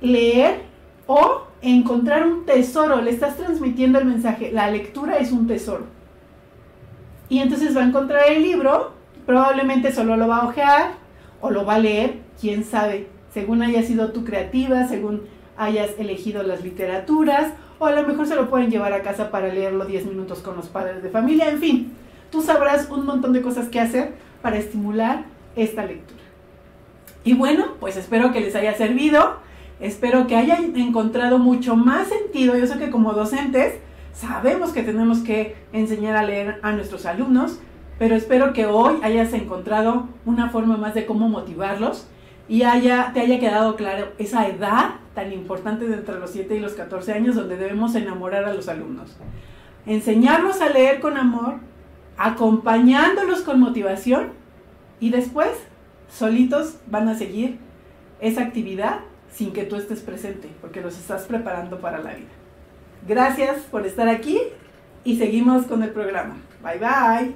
leer 0.00 0.62
o 1.06 1.42
encontrar 1.62 2.26
un 2.26 2.44
tesoro, 2.44 3.00
le 3.00 3.10
estás 3.10 3.36
transmitiendo 3.36 3.98
el 3.98 4.04
mensaje, 4.04 4.52
la 4.52 4.70
lectura 4.70 5.18
es 5.18 5.32
un 5.32 5.46
tesoro. 5.46 5.86
Y 7.28 7.38
entonces 7.38 7.76
va 7.76 7.82
a 7.82 7.86
encontrar 7.86 8.28
el 8.28 8.42
libro, 8.42 8.92
probablemente 9.26 9.92
solo 9.92 10.16
lo 10.16 10.28
va 10.28 10.38
a 10.38 10.46
ojear 10.46 10.92
o 11.40 11.50
lo 11.50 11.64
va 11.64 11.76
a 11.76 11.78
leer, 11.78 12.18
quién 12.40 12.64
sabe, 12.64 13.08
según 13.32 13.62
haya 13.62 13.82
sido 13.82 14.12
tu 14.12 14.24
creativa, 14.24 14.86
según 14.86 15.22
hayas 15.56 15.90
elegido 15.98 16.42
las 16.42 16.62
literaturas, 16.62 17.52
o 17.78 17.86
a 17.86 17.92
lo 17.92 18.06
mejor 18.06 18.26
se 18.26 18.34
lo 18.34 18.50
pueden 18.50 18.70
llevar 18.70 18.92
a 18.92 19.02
casa 19.02 19.30
para 19.30 19.48
leerlo 19.48 19.84
10 19.84 20.06
minutos 20.06 20.40
con 20.40 20.56
los 20.56 20.66
padres 20.66 21.02
de 21.02 21.10
familia, 21.10 21.48
en 21.48 21.58
fin, 21.58 21.92
tú 22.30 22.42
sabrás 22.42 22.90
un 22.90 23.06
montón 23.06 23.32
de 23.32 23.42
cosas 23.42 23.68
que 23.68 23.80
hacer 23.80 24.12
para 24.42 24.58
estimular 24.58 25.24
esta 25.56 25.84
lectura. 25.84 26.23
Y 27.24 27.32
bueno, 27.32 27.68
pues 27.80 27.96
espero 27.96 28.32
que 28.32 28.40
les 28.40 28.54
haya 28.54 28.74
servido, 28.74 29.38
espero 29.80 30.26
que 30.26 30.36
hayan 30.36 30.76
encontrado 30.76 31.38
mucho 31.38 31.74
más 31.74 32.08
sentido, 32.08 32.56
yo 32.56 32.66
sé 32.66 32.78
que 32.78 32.90
como 32.90 33.14
docentes 33.14 33.74
sabemos 34.12 34.72
que 34.72 34.82
tenemos 34.82 35.20
que 35.20 35.56
enseñar 35.72 36.16
a 36.16 36.22
leer 36.22 36.60
a 36.62 36.72
nuestros 36.72 37.06
alumnos, 37.06 37.58
pero 37.98 38.14
espero 38.14 38.52
que 38.52 38.66
hoy 38.66 38.98
hayas 39.02 39.32
encontrado 39.32 40.08
una 40.26 40.50
forma 40.50 40.76
más 40.76 40.94
de 40.94 41.06
cómo 41.06 41.28
motivarlos 41.28 42.06
y 42.46 42.62
haya, 42.62 43.12
te 43.14 43.20
haya 43.20 43.40
quedado 43.40 43.74
claro 43.76 44.08
esa 44.18 44.46
edad 44.46 44.96
tan 45.14 45.32
importante 45.32 45.86
de 45.86 45.94
entre 45.94 46.18
los 46.18 46.30
7 46.30 46.56
y 46.56 46.60
los 46.60 46.74
14 46.74 47.12
años 47.12 47.36
donde 47.36 47.56
debemos 47.56 47.94
enamorar 47.94 48.44
a 48.44 48.52
los 48.52 48.68
alumnos. 48.68 49.16
Enseñarlos 49.86 50.60
a 50.60 50.68
leer 50.68 51.00
con 51.00 51.16
amor, 51.16 51.54
acompañándolos 52.18 53.42
con 53.42 53.60
motivación 53.60 54.32
y 55.00 55.10
después 55.10 55.50
solitos 56.10 56.76
van 56.86 57.08
a 57.08 57.16
seguir 57.16 57.58
esa 58.20 58.42
actividad 58.42 59.00
sin 59.32 59.52
que 59.52 59.64
tú 59.64 59.76
estés 59.76 60.00
presente, 60.00 60.48
porque 60.60 60.80
los 60.80 60.96
estás 60.96 61.24
preparando 61.24 61.80
para 61.80 61.98
la 61.98 62.14
vida. 62.14 62.28
Gracias 63.06 63.58
por 63.70 63.86
estar 63.86 64.08
aquí 64.08 64.40
y 65.02 65.18
seguimos 65.18 65.66
con 65.66 65.82
el 65.82 65.90
programa. 65.90 66.36
Bye 66.62 66.78
bye. 66.78 67.34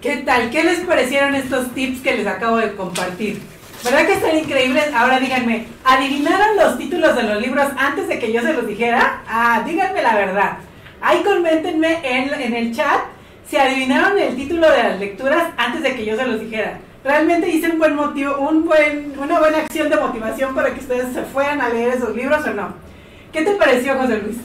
¿Qué 0.00 0.16
tal? 0.16 0.50
¿Qué 0.50 0.64
les 0.64 0.80
parecieron 0.80 1.34
estos 1.36 1.72
tips 1.74 2.00
que 2.00 2.16
les 2.16 2.26
acabo 2.26 2.56
de 2.56 2.74
compartir? 2.74 3.40
¿Verdad 3.84 4.06
que 4.06 4.14
están 4.14 4.36
increíbles? 4.36 4.92
Ahora 4.94 5.20
díganme, 5.20 5.66
¿adivinaron 5.84 6.56
los 6.56 6.78
títulos 6.78 7.14
de 7.14 7.22
los 7.22 7.40
libros 7.40 7.66
antes 7.76 8.08
de 8.08 8.18
que 8.18 8.32
yo 8.32 8.42
se 8.42 8.52
los 8.52 8.66
dijera? 8.66 9.22
Ah, 9.28 9.62
díganme 9.66 10.02
la 10.02 10.14
verdad. 10.14 10.58
Ahí 11.00 11.22
coméntenme 11.22 12.00
en, 12.02 12.32
en 12.34 12.54
el 12.54 12.74
chat 12.74 13.00
si 13.48 13.56
adivinaron 13.56 14.18
el 14.18 14.36
título 14.36 14.70
de 14.70 14.82
las 14.82 15.00
lecturas 15.00 15.50
antes 15.56 15.82
de 15.82 15.94
que 15.94 16.04
yo 16.04 16.16
se 16.16 16.26
los 16.26 16.40
dijera. 16.40 16.80
Realmente 17.04 17.48
hice 17.48 17.70
un 17.70 17.78
buen 17.78 17.96
motivo, 17.96 18.38
un 18.38 18.64
buen, 18.64 19.14
una 19.18 19.38
buena 19.40 19.58
acción 19.58 19.90
de 19.90 19.96
motivación 19.96 20.54
para 20.54 20.72
que 20.72 20.80
ustedes 20.80 21.12
se 21.12 21.22
fueran 21.22 21.60
a 21.60 21.68
leer 21.68 21.94
esos 21.94 22.14
libros 22.14 22.46
o 22.46 22.54
no. 22.54 22.74
¿Qué 23.32 23.42
te 23.42 23.56
pareció, 23.56 23.96
José 23.96 24.18
Luis? 24.18 24.36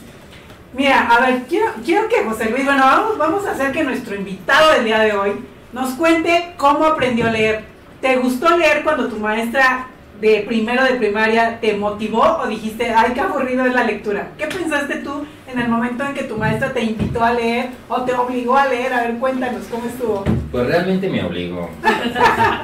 Mira, 0.74 1.08
a 1.08 1.20
ver, 1.20 1.42
quiero, 1.48 1.72
quiero 1.84 2.08
que 2.08 2.24
José 2.24 2.50
Luis, 2.50 2.64
bueno, 2.64 2.82
vamos, 2.82 3.16
vamos 3.16 3.46
a 3.46 3.52
hacer 3.52 3.72
que 3.72 3.84
nuestro 3.84 4.14
invitado 4.14 4.72
del 4.72 4.84
día 4.84 4.98
de 4.98 5.12
hoy 5.12 5.32
nos 5.72 5.90
cuente 5.90 6.52
cómo 6.56 6.84
aprendió 6.84 7.28
a 7.28 7.30
leer. 7.30 7.64
¿Te 8.00 8.16
gustó 8.16 8.56
leer 8.56 8.82
cuando 8.82 9.08
tu 9.08 9.16
maestra 9.16 9.86
de 10.20 10.44
primero 10.46 10.82
de 10.84 10.94
primaria 10.94 11.60
te 11.60 11.76
motivó 11.76 12.38
o 12.42 12.48
dijiste, 12.48 12.90
ay, 12.90 13.12
qué 13.14 13.20
aburrido 13.20 13.64
es 13.64 13.72
la 13.72 13.84
lectura? 13.84 14.32
¿Qué 14.36 14.46
pensaste 14.46 14.96
tú 14.96 15.24
en 15.46 15.58
el 15.58 15.68
momento 15.68 16.04
en 16.04 16.14
que 16.14 16.24
tu 16.24 16.36
maestra 16.36 16.72
te 16.72 16.82
invitó 16.82 17.22
a 17.22 17.32
leer 17.32 17.70
o 17.88 18.02
te 18.02 18.12
obligó 18.14 18.56
a 18.56 18.66
leer? 18.66 18.92
A 18.92 19.02
ver, 19.04 19.18
cuéntanos, 19.18 19.64
¿cómo 19.70 19.86
estuvo? 19.86 20.24
Pues 20.50 20.66
realmente 20.66 21.08
me 21.08 21.24
obligó. 21.24 21.70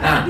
Ah, 0.07 0.27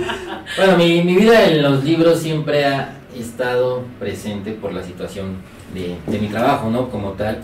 bueno, 0.56 0.76
mi, 0.76 1.02
mi, 1.02 1.16
vida 1.16 1.46
en 1.46 1.62
los 1.62 1.82
libros 1.82 2.20
siempre 2.20 2.64
ha 2.64 2.96
estado 3.18 3.82
presente 3.98 4.52
por 4.52 4.72
la 4.72 4.82
situación 4.84 5.38
de, 5.72 5.96
de, 6.06 6.18
mi 6.20 6.28
trabajo, 6.28 6.70
¿no? 6.70 6.90
Como 6.90 7.12
tal, 7.12 7.38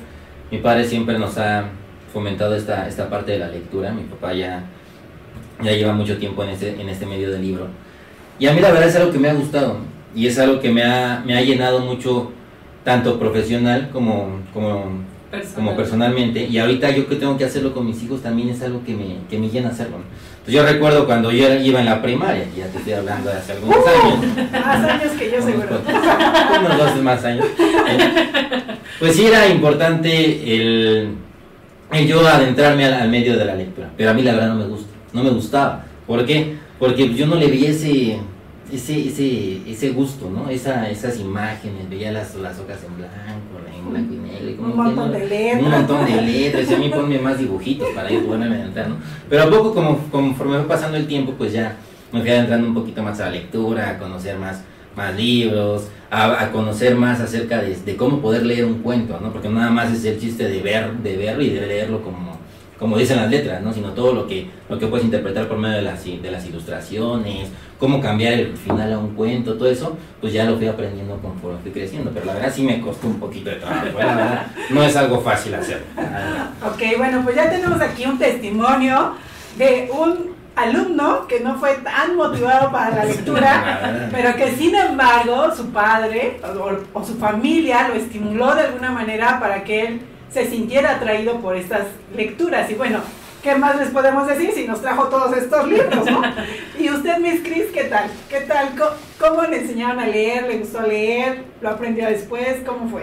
mi 0.51 0.59
padre 0.59 0.85
siempre 0.85 1.19
nos 1.19 1.37
ha 1.37 1.65
fomentado 2.13 2.55
esta, 2.55 2.87
esta 2.87 3.11
parte 3.11 3.33
de 3.33 3.39
la 3.39 3.49
lectura, 3.49 3.93
mi 3.93 4.03
papá 4.03 4.33
ya, 4.33 4.65
ya 5.63 5.73
lleva 5.73 5.93
mucho 5.93 6.19
tiempo 6.19 6.45
en 6.45 6.51
este, 6.51 6.81
en 6.81 6.89
este 6.89 7.07
medio 7.07 7.31
del 7.31 7.43
libro. 7.43 7.67
Y 8.41 8.47
a 8.47 8.53
mí 8.53 8.61
la 8.61 8.71
verdad 8.73 8.89
es 8.89 8.97
algo 8.97 9.13
que 9.13 9.19
me 9.19 9.29
ha 9.29 9.35
gustado 9.35 9.77
y 10.17 10.27
es 10.27 10.39
algo 10.39 10.59
que 10.61 10.71
me 10.71 10.83
ha, 10.83 11.23
me 11.25 11.37
ha 11.37 11.43
llenado 11.43 11.81
mucho, 11.81 12.33
tanto 12.83 13.19
profesional 13.19 13.91
como, 13.93 14.41
como, 14.53 15.03
Personal. 15.31 15.55
como 15.55 15.77
personalmente. 15.77 16.47
Y 16.51 16.59
ahorita 16.59 16.91
yo 16.91 17.07
que 17.07 17.17
tengo 17.17 17.37
que 17.37 17.45
hacerlo 17.45 17.73
con 17.75 17.87
mis 17.87 18.03
hijos 18.03 18.23
también 18.23 18.49
es 18.49 18.63
algo 18.63 18.83
que 18.83 18.95
me, 18.95 19.19
que 19.29 19.39
me 19.39 19.49
llena 19.51 19.69
hacerlo. 19.69 19.99
Entonces 20.39 20.55
yo 20.55 20.65
recuerdo 20.65 21.05
cuando 21.07 21.31
yo 21.31 21.53
iba 21.55 21.81
en 21.81 21.87
la 21.87 22.01
primaria, 22.03 22.45
ya 22.57 22.67
te 22.69 22.79
estoy 22.79 22.95
hablando 22.95 23.29
de 23.31 23.37
hace 23.37 23.53
algunos 23.53 23.77
Uh, 23.77 24.07
años. 24.09 24.51
Más 24.53 24.91
años 24.91 25.13
que 25.19 25.31
yo 25.31 25.43
seguro. 25.43 25.81
Unos 26.61 26.79
dos 26.79 27.03
más 27.03 27.25
años. 27.25 27.45
Pues 28.99 29.15
sí 29.17 29.27
era 29.27 29.47
importante 29.49 30.55
el, 30.57 31.15
el 31.93 32.07
yo 32.07 32.27
adentrarme 32.27 32.87
al, 32.87 32.95
al, 32.95 33.09
medio 33.11 33.37
de 33.37 33.45
la 33.45 33.55
lectura. 33.55 33.91
Pero 33.97 34.11
a 34.11 34.15
mí 34.15 34.23
la 34.23 34.33
verdad 34.33 34.49
no 34.49 34.55
me 34.57 34.65
gusta, 34.67 34.89
no 35.13 35.23
me 35.23 35.31
gustaba. 35.31 35.85
¿Por 36.07 36.25
qué? 36.25 36.57
Porque 36.79 37.13
yo 37.15 37.27
no 37.27 37.37
le 37.37 37.47
veía 37.49 37.71
ese, 37.71 38.19
ese, 38.73 39.09
ese, 39.09 39.71
ese 39.71 39.91
gusto, 39.91 40.31
¿no? 40.31 40.49
Esa, 40.49 40.89
esas 40.91 41.19
imágenes, 41.19 41.89
veía 41.89 42.13
las, 42.13 42.35
las 42.37 42.59
hojas 42.59 42.79
en 42.85 42.97
blanco, 42.97 43.71
en 43.77 43.91
blanco 43.91 44.15
y 44.15 44.17
negro. 44.17 44.51
Y 44.51 44.55
como 44.55 44.69
un 44.69 44.77
montón 44.77 45.13
no, 45.13 45.19
de 45.19 45.27
letras. 45.27 45.63
Un 45.63 45.71
montón 45.71 46.07
de 46.07 46.23
letras, 46.23 46.71
y 46.71 46.75
a 46.75 46.79
mí 46.79 46.89
ponme 46.89 47.19
más 47.19 47.39
dibujitos 47.39 47.89
para 47.91 48.11
yo 48.11 48.25
poderme 48.25 48.57
adentrar, 48.57 48.89
¿no? 48.89 48.97
Pero 49.29 49.43
a 49.43 49.51
poco, 49.51 49.75
como, 49.75 49.99
conforme 50.11 50.59
fue 50.59 50.69
pasando 50.69 50.97
el 50.97 51.07
tiempo, 51.07 51.35
pues 51.37 51.53
ya 51.53 51.77
me 52.13 52.21
fui 52.21 52.31
adentrando 52.31 52.69
un 52.69 52.75
poquito 52.75 53.03
más 53.03 53.21
a 53.21 53.27
la 53.27 53.33
lectura, 53.33 53.91
a 53.91 53.99
conocer 53.99 54.37
más, 54.39 54.63
más 54.97 55.15
libros, 55.15 55.89
a, 56.11 56.43
a 56.43 56.51
conocer 56.51 56.97
más 56.97 57.21
acerca 57.21 57.63
de, 57.63 57.77
de, 57.77 57.97
cómo 57.97 58.21
poder 58.21 58.45
leer 58.45 58.65
un 58.65 58.83
cuento, 58.83 59.19
¿no? 59.21 59.33
Porque 59.33 59.49
nada 59.49 59.71
más 59.71 59.93
es 59.93 60.05
el 60.05 60.19
chiste 60.19 60.49
de 60.49 60.61
ver, 60.61 60.93
de 60.95 61.17
verlo 61.17 61.43
y 61.43 61.51
de 61.51 61.67
leerlo 61.67 62.03
como, 62.03 62.40
como 62.81 62.97
dicen 62.97 63.19
las 63.19 63.31
letras, 63.31 63.63
¿no? 63.63 63.75
Sino 63.75 63.91
todo 63.91 64.15
lo 64.15 64.27
que, 64.27 64.49
lo 64.71 64.79
que 64.79 64.87
puedes 64.87 65.05
interpretar 65.05 65.47
por 65.47 65.59
medio 65.59 65.77
de 65.77 65.83
las, 65.83 66.03
de 66.03 66.31
las 66.31 66.47
ilustraciones, 66.47 67.51
cómo 67.79 68.01
cambiar 68.01 68.33
el 68.33 68.57
final 68.57 68.91
a 68.95 68.99
un 68.99 69.15
cuento, 69.15 69.55
todo 69.55 69.71
eso, 69.71 69.99
pues 70.19 70.33
ya 70.33 70.45
lo 70.45 70.57
fui 70.57 70.67
aprendiendo 70.67 71.19
conforme 71.19 71.59
fui 71.59 71.73
creciendo. 71.73 72.11
Pero 72.13 72.25
la 72.25 72.35
verdad 72.35 72.53
sí 72.53 72.63
me 72.63 72.81
costó 72.81 73.09
un 73.09 73.21
poquito 73.21 73.51
de 73.51 73.57
trabajo, 73.57 73.87
¿eh? 73.87 73.93
la 73.99 74.15
verdad 74.15 74.47
no 74.71 74.83
es 74.83 74.97
algo 74.97 75.21
fácil 75.21 75.55
hacer. 75.55 75.85
Ok, 76.67 76.97
bueno, 76.97 77.21
pues 77.23 77.37
ya 77.37 77.51
tenemos 77.51 77.79
aquí 77.83 78.07
un 78.07 78.19
testimonio 78.19 79.13
de 79.59 79.91
un 79.93 80.31
alumno 80.57 81.27
que 81.27 81.41
no 81.41 81.57
fue 81.57 81.75
tan 81.85 82.17
motivado 82.17 82.73
para 82.73 82.97
la 82.97 83.05
lectura, 83.05 84.09
pero 84.11 84.35
que 84.37 84.53
sin 84.53 84.75
embargo 84.75 85.55
su 85.55 85.67
padre 85.71 86.41
o, 86.43 86.99
o, 86.99 87.05
su 87.05 87.15
familia 87.17 87.89
lo 87.89 87.95
estimuló 87.95 88.55
de 88.55 88.63
alguna 88.63 88.91
manera 88.91 89.39
para 89.39 89.65
que 89.65 89.87
él 89.87 90.01
se 90.33 90.49
sintiera 90.49 90.97
atraído 90.97 91.41
por 91.41 91.57
estas 91.57 91.87
lecturas. 92.15 92.71
Y 92.71 92.75
bueno, 92.75 93.01
¿qué 93.43 93.55
más 93.55 93.77
les 93.77 93.89
podemos 93.91 94.27
decir 94.27 94.53
si 94.53 94.67
nos 94.67 94.81
trajo 94.81 95.05
todos 95.09 95.37
estos 95.37 95.69
libros, 95.69 96.07
no? 96.07 96.23
Y 96.79 96.89
usted, 96.91 97.19
Miss 97.19 97.43
Cris, 97.43 97.67
¿qué 97.75 97.85
tal? 97.85 98.11
¿Qué 98.29 98.41
tal? 98.41 98.71
¿Cómo, 98.77 98.91
¿Cómo, 99.19 99.43
le 99.43 99.59
enseñaron 99.59 100.01
a 100.01 100.07
leer? 100.07 100.45
¿Le 100.45 100.59
gustó 100.59 100.81
leer? 100.83 101.45
¿Lo 101.61 101.71
aprendió 101.71 102.07
después? 102.07 102.59
¿Cómo 102.67 102.89
fue? 102.89 103.03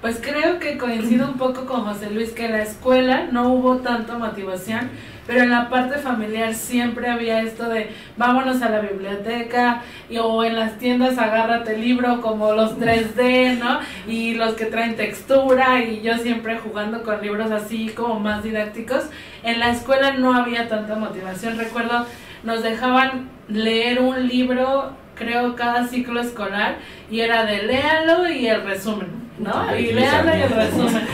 Pues 0.00 0.20
creo 0.22 0.60
que 0.60 0.78
coincido 0.78 1.26
un 1.26 1.38
poco 1.38 1.66
con 1.66 1.82
José 1.82 2.10
Luis 2.10 2.30
que 2.30 2.44
en 2.44 2.52
la 2.52 2.62
escuela 2.62 3.26
no 3.32 3.52
hubo 3.52 3.78
tanta 3.78 4.16
motivación, 4.16 4.90
pero 5.26 5.42
en 5.42 5.50
la 5.50 5.68
parte 5.68 5.98
familiar 5.98 6.54
siempre 6.54 7.10
había 7.10 7.42
esto 7.42 7.68
de 7.68 7.90
vámonos 8.16 8.62
a 8.62 8.68
la 8.68 8.78
biblioteca 8.78 9.82
y, 10.08 10.18
o 10.18 10.44
en 10.44 10.54
las 10.54 10.78
tiendas 10.78 11.18
agárrate 11.18 11.74
el 11.74 11.80
libro 11.80 12.20
como 12.20 12.52
los 12.52 12.78
3D, 12.78 13.58
¿no? 13.58 13.80
Y 14.06 14.34
los 14.34 14.54
que 14.54 14.66
traen 14.66 14.94
textura 14.94 15.82
y 15.82 16.00
yo 16.00 16.16
siempre 16.18 16.58
jugando 16.58 17.02
con 17.02 17.20
libros 17.20 17.50
así 17.50 17.88
como 17.88 18.20
más 18.20 18.44
didácticos. 18.44 19.06
En 19.42 19.58
la 19.58 19.72
escuela 19.72 20.12
no 20.12 20.32
había 20.32 20.68
tanta 20.68 20.94
motivación, 20.94 21.58
recuerdo 21.58 22.06
nos 22.44 22.62
dejaban 22.62 23.30
leer 23.48 24.00
un 24.00 24.28
libro 24.28 24.92
creo 25.16 25.56
cada 25.56 25.88
ciclo 25.88 26.20
escolar 26.20 26.76
y 27.10 27.18
era 27.18 27.44
de 27.44 27.64
léalo 27.64 28.28
y 28.28 28.46
el 28.46 28.62
resumen 28.62 29.27
¿no? 29.38 29.76
Y 29.76 29.92
léanlo 29.92 30.36
y 30.36 30.42
el 30.42 30.50
resumen. 30.50 31.06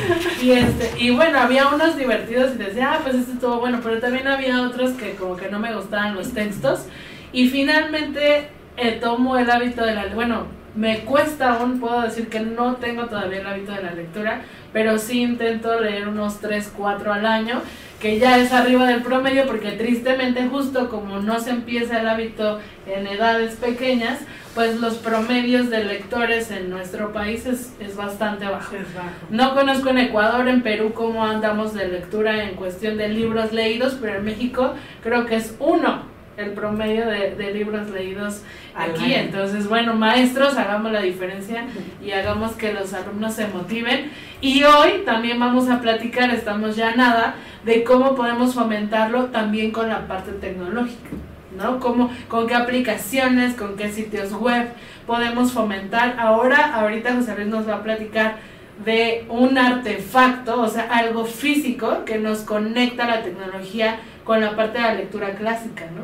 Y, 0.42 0.50
este, 0.52 0.90
y 0.98 1.10
bueno, 1.10 1.38
había 1.38 1.68
unos 1.68 1.96
divertidos 1.96 2.54
y 2.54 2.58
decía, 2.58 2.94
ah, 2.94 3.00
pues 3.02 3.16
este 3.16 3.32
estuvo 3.32 3.60
bueno, 3.60 3.80
pero 3.82 3.98
también 3.98 4.26
había 4.26 4.62
otros 4.62 4.92
que 4.92 5.14
como 5.14 5.36
que 5.36 5.48
no 5.48 5.58
me 5.58 5.74
gustaban 5.74 6.14
los 6.14 6.32
textos. 6.32 6.86
Y 7.32 7.48
finalmente 7.48 8.48
eh, 8.76 8.98
tomo 9.00 9.36
el 9.38 9.50
hábito 9.50 9.84
de 9.84 9.94
la, 9.94 10.06
bueno, 10.08 10.46
me 10.74 11.00
cuesta 11.00 11.54
aún, 11.54 11.78
puedo 11.78 12.02
decir 12.02 12.28
que 12.28 12.40
no 12.40 12.76
tengo 12.76 13.06
todavía 13.06 13.40
el 13.40 13.46
hábito 13.46 13.72
de 13.72 13.82
la 13.82 13.92
lectura, 13.92 14.42
pero 14.72 14.98
sí 14.98 15.22
intento 15.22 15.80
leer 15.80 16.08
unos 16.08 16.40
3, 16.40 16.72
4 16.76 17.12
al 17.12 17.26
año, 17.26 17.62
que 18.00 18.18
ya 18.18 18.38
es 18.38 18.52
arriba 18.52 18.86
del 18.86 19.02
promedio, 19.02 19.46
porque 19.46 19.72
tristemente 19.72 20.46
justo 20.48 20.90
como 20.90 21.20
no 21.20 21.38
se 21.38 21.50
empieza 21.50 22.00
el 22.00 22.08
hábito 22.08 22.60
en 22.86 23.06
edades 23.06 23.54
pequeñas, 23.54 24.18
pues 24.54 24.80
los 24.80 24.94
promedios 24.94 25.68
de 25.70 25.84
lectores 25.84 26.50
en 26.50 26.70
nuestro 26.70 27.12
país 27.12 27.44
es, 27.46 27.74
es 27.80 27.96
bastante 27.96 28.46
bajo. 28.46 28.76
Es 28.76 28.94
bajo. 28.94 29.08
No 29.30 29.54
conozco 29.54 29.90
en 29.90 29.98
Ecuador, 29.98 30.48
en 30.48 30.62
Perú, 30.62 30.92
cómo 30.94 31.24
andamos 31.24 31.74
de 31.74 31.88
lectura 31.88 32.44
en 32.44 32.54
cuestión 32.54 32.96
de 32.96 33.08
libros 33.08 33.52
leídos, 33.52 33.98
pero 34.00 34.18
en 34.18 34.24
México 34.24 34.74
creo 35.02 35.26
que 35.26 35.36
es 35.36 35.56
uno 35.58 36.14
el 36.36 36.50
promedio 36.50 37.06
de, 37.06 37.34
de 37.36 37.54
libros 37.54 37.90
leídos 37.90 38.42
Al 38.74 38.90
aquí. 38.90 39.04
año. 39.04 39.14
Entonces, 39.16 39.68
bueno, 39.68 39.94
maestros, 39.94 40.56
hagamos 40.56 40.90
la 40.92 41.00
diferencia 41.00 41.64
y 42.04 42.10
hagamos 42.10 42.52
que 42.52 42.72
los 42.72 42.92
alumnos 42.92 43.34
se 43.34 43.46
motiven. 43.48 44.10
Y 44.40 44.64
hoy 44.64 45.02
también 45.04 45.38
vamos 45.38 45.68
a 45.68 45.80
platicar, 45.80 46.30
estamos 46.30 46.76
ya 46.76 46.94
nada, 46.96 47.36
de 47.64 47.84
cómo 47.84 48.14
podemos 48.14 48.54
fomentarlo 48.54 49.26
también 49.26 49.70
con 49.70 49.88
la 49.88 50.06
parte 50.06 50.32
tecnológica. 50.32 51.10
¿No? 51.56 51.80
Cómo, 51.80 52.10
con 52.28 52.46
qué 52.46 52.54
aplicaciones, 52.54 53.54
con 53.54 53.76
qué 53.76 53.92
sitios 53.92 54.32
web 54.32 54.68
podemos 55.06 55.52
fomentar. 55.52 56.16
Ahora, 56.18 56.74
ahorita 56.74 57.14
José 57.14 57.34
Luis 57.36 57.48
nos 57.48 57.68
va 57.68 57.76
a 57.76 57.82
platicar 57.82 58.36
de 58.84 59.24
un 59.28 59.56
artefacto, 59.56 60.60
o 60.60 60.68
sea, 60.68 60.88
algo 60.90 61.24
físico 61.24 62.04
que 62.04 62.18
nos 62.18 62.40
conecta 62.40 63.06
la 63.06 63.22
tecnología 63.22 64.00
con 64.24 64.40
la 64.40 64.56
parte 64.56 64.78
de 64.78 64.84
la 64.84 64.94
lectura 64.94 65.34
clásica, 65.34 65.84
¿no? 65.94 66.02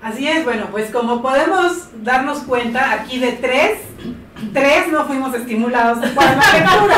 Así 0.00 0.28
es, 0.28 0.44
bueno, 0.44 0.66
pues 0.70 0.90
como 0.92 1.22
podemos 1.22 1.88
darnos 2.04 2.40
cuenta, 2.40 2.92
aquí 2.92 3.18
de 3.18 3.32
tres, 3.32 3.80
tres 4.52 4.92
no 4.92 5.04
fuimos 5.06 5.34
estimulados 5.34 5.98
por 6.10 6.22
la 6.22 6.52
lectura. 6.52 6.96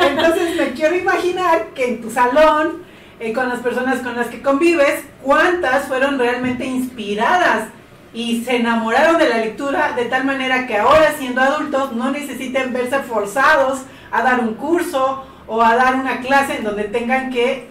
Entonces 0.08 0.56
me 0.56 0.70
quiero 0.70 0.96
imaginar 0.96 1.66
que 1.74 1.88
en 1.88 2.00
tu 2.00 2.10
salón, 2.10 2.82
eh, 3.22 3.32
con 3.32 3.48
las 3.48 3.60
personas 3.60 4.00
con 4.00 4.16
las 4.16 4.26
que 4.26 4.42
convives, 4.42 5.04
cuántas 5.22 5.86
fueron 5.86 6.18
realmente 6.18 6.64
inspiradas 6.64 7.68
y 8.12 8.42
se 8.42 8.56
enamoraron 8.56 9.16
de 9.16 9.28
la 9.28 9.38
lectura 9.38 9.92
de 9.92 10.06
tal 10.06 10.24
manera 10.24 10.66
que 10.66 10.76
ahora 10.76 11.14
siendo 11.16 11.40
adultos 11.40 11.92
no 11.92 12.10
necesiten 12.10 12.72
verse 12.72 12.98
forzados 12.98 13.82
a 14.10 14.22
dar 14.24 14.40
un 14.40 14.54
curso 14.54 15.24
o 15.46 15.62
a 15.62 15.76
dar 15.76 15.94
una 15.94 16.18
clase 16.18 16.56
en 16.56 16.64
donde 16.64 16.82
tengan 16.82 17.30
que 17.30 17.68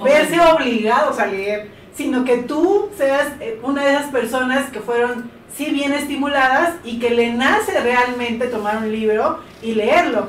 verse 0.00 0.38
obligados 0.40 1.18
a 1.18 1.26
leer, 1.26 1.68
sino 1.92 2.24
que 2.24 2.38
tú 2.38 2.88
seas 2.96 3.32
eh, 3.40 3.58
una 3.64 3.82
de 3.82 3.90
esas 3.90 4.06
personas 4.12 4.70
que 4.70 4.78
fueron 4.78 5.28
sí 5.52 5.64
bien 5.72 5.94
estimuladas 5.94 6.74
y 6.84 7.00
que 7.00 7.10
le 7.10 7.32
nace 7.32 7.80
realmente 7.80 8.46
tomar 8.46 8.76
un 8.76 8.92
libro 8.92 9.40
y 9.62 9.74
leerlo. 9.74 10.28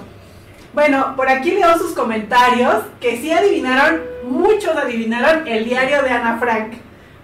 Bueno, 0.77 1.15
por 1.15 1.27
aquí 1.27 1.53
leo 1.53 1.75
sus 1.75 1.93
comentarios, 1.93 2.83
que 3.01 3.17
sí 3.17 3.31
adivinaron, 3.31 3.99
muchos 4.25 4.77
adivinaron 4.77 5.47
el 5.47 5.65
diario 5.65 6.03
de 6.03 6.11
Ana 6.11 6.37
Frank, 6.39 6.73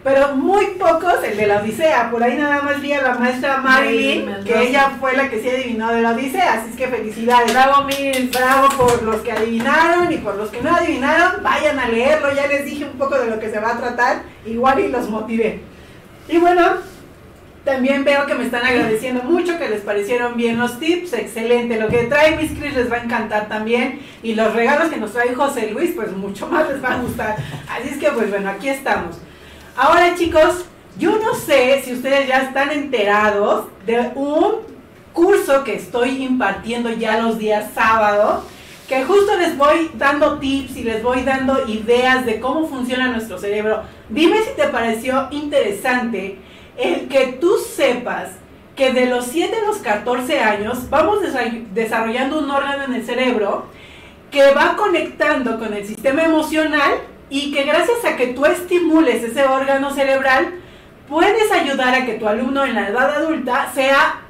pero 0.03 0.35
muy 0.35 0.65
pocos 0.79 1.23
el 1.23 1.37
de 1.37 1.45
la 1.45 1.61
Odisea. 1.61 2.09
Por 2.09 2.23
ahí 2.23 2.35
nada 2.35 2.63
más 2.63 2.81
vi 2.81 2.93
a 2.93 3.03
la 3.03 3.13
maestra 3.13 3.57
Marilyn, 3.57 4.25
Marilyn 4.25 4.43
que 4.43 4.69
ella 4.69 4.93
fue 4.99 5.15
la 5.15 5.29
que 5.29 5.39
sí 5.39 5.49
adivinó 5.49 5.93
de 5.93 6.01
la 6.01 6.13
Odisea, 6.13 6.53
así 6.53 6.71
es 6.71 6.75
que 6.75 6.87
felicidades. 6.87 7.53
Bravo, 7.53 7.83
Miss. 7.83 8.31
Bravo 8.31 8.69
por 8.69 9.03
los 9.03 9.17
que 9.17 9.31
adivinaron 9.31 10.11
y 10.11 10.17
por 10.17 10.33
los 10.33 10.49
que 10.49 10.59
no 10.59 10.75
adivinaron, 10.75 11.43
vayan 11.43 11.77
a 11.77 11.87
leerlo, 11.89 12.33
ya 12.33 12.47
les 12.47 12.65
dije 12.65 12.85
un 12.85 12.97
poco 12.97 13.19
de 13.19 13.29
lo 13.29 13.39
que 13.39 13.51
se 13.51 13.59
va 13.59 13.73
a 13.73 13.77
tratar, 13.77 14.23
igual 14.47 14.79
y 14.79 14.87
los 14.87 15.07
motivé. 15.11 15.61
Y 16.27 16.39
bueno, 16.39 16.77
también 17.63 18.03
veo 18.03 18.25
que 18.25 18.35
me 18.35 18.45
están 18.45 18.65
agradeciendo 18.65 19.23
mucho, 19.23 19.57
que 19.57 19.69
les 19.69 19.81
parecieron 19.81 20.35
bien 20.35 20.59
los 20.59 20.79
tips, 20.79 21.13
excelente, 21.13 21.79
lo 21.79 21.87
que 21.87 22.03
trae 22.03 22.35
Miss 22.35 22.51
Chris 22.51 22.75
les 22.75 22.91
va 22.91 22.97
a 22.97 23.03
encantar 23.03 23.47
también, 23.47 24.01
y 24.21 24.35
los 24.35 24.53
regalos 24.53 24.89
que 24.89 24.97
nos 24.97 25.13
trae 25.13 25.33
José 25.33 25.71
Luis, 25.71 25.91
pues 25.95 26.11
mucho 26.11 26.47
más 26.47 26.67
les 26.67 26.83
va 26.83 26.95
a 26.95 26.97
gustar. 26.99 27.37
Así 27.69 27.89
es 27.89 27.97
que 27.97 28.11
pues 28.11 28.29
bueno, 28.29 28.49
aquí 28.49 28.67
estamos. 28.67 29.17
Ahora 29.77 30.13
chicos, 30.15 30.65
yo 30.99 31.17
no 31.19 31.33
sé 31.35 31.81
si 31.83 31.93
ustedes 31.93 32.27
ya 32.27 32.43
están 32.43 32.71
enterados 32.71 33.67
de 33.85 34.11
un 34.15 34.73
curso 35.13 35.63
que 35.63 35.75
estoy 35.75 36.23
impartiendo 36.23 36.89
ya 36.91 37.21
los 37.21 37.37
días 37.37 37.71
sábados, 37.73 38.43
que 38.89 39.05
justo 39.05 39.37
les 39.37 39.57
voy 39.57 39.89
dando 39.93 40.39
tips 40.39 40.75
y 40.75 40.83
les 40.83 41.01
voy 41.01 41.21
dando 41.21 41.65
ideas 41.67 42.25
de 42.25 42.41
cómo 42.41 42.67
funciona 42.67 43.07
nuestro 43.07 43.37
cerebro. 43.37 43.83
Dime 44.09 44.41
si 44.41 44.53
te 44.55 44.67
pareció 44.67 45.29
interesante 45.31 46.39
el 46.77 47.07
que 47.07 47.37
tú 47.39 47.57
sepas 47.57 48.29
que 48.75 48.91
de 48.91 49.05
los 49.05 49.25
7 49.25 49.55
a 49.63 49.67
los 49.67 49.77
14 49.77 50.39
años 50.39 50.89
vamos 50.89 51.19
desa- 51.21 51.65
desarrollando 51.73 52.39
un 52.39 52.49
órgano 52.49 52.83
en 52.85 52.95
el 52.95 53.05
cerebro 53.05 53.67
que 54.31 54.51
va 54.53 54.75
conectando 54.75 55.59
con 55.59 55.73
el 55.73 55.85
sistema 55.85 56.23
emocional 56.23 56.91
y 57.29 57.51
que 57.53 57.63
gracias 57.63 58.03
a 58.05 58.15
que 58.15 58.27
tú 58.27 58.45
estimules 58.45 59.23
ese 59.23 59.43
órgano 59.45 59.93
cerebral, 59.93 60.55
puedes 61.07 61.51
ayudar 61.51 61.93
a 61.93 62.05
que 62.05 62.13
tu 62.13 62.27
alumno 62.27 62.65
en 62.65 62.73
la 62.75 62.87
edad 62.89 63.15
adulta 63.15 63.71
sea 63.75 64.21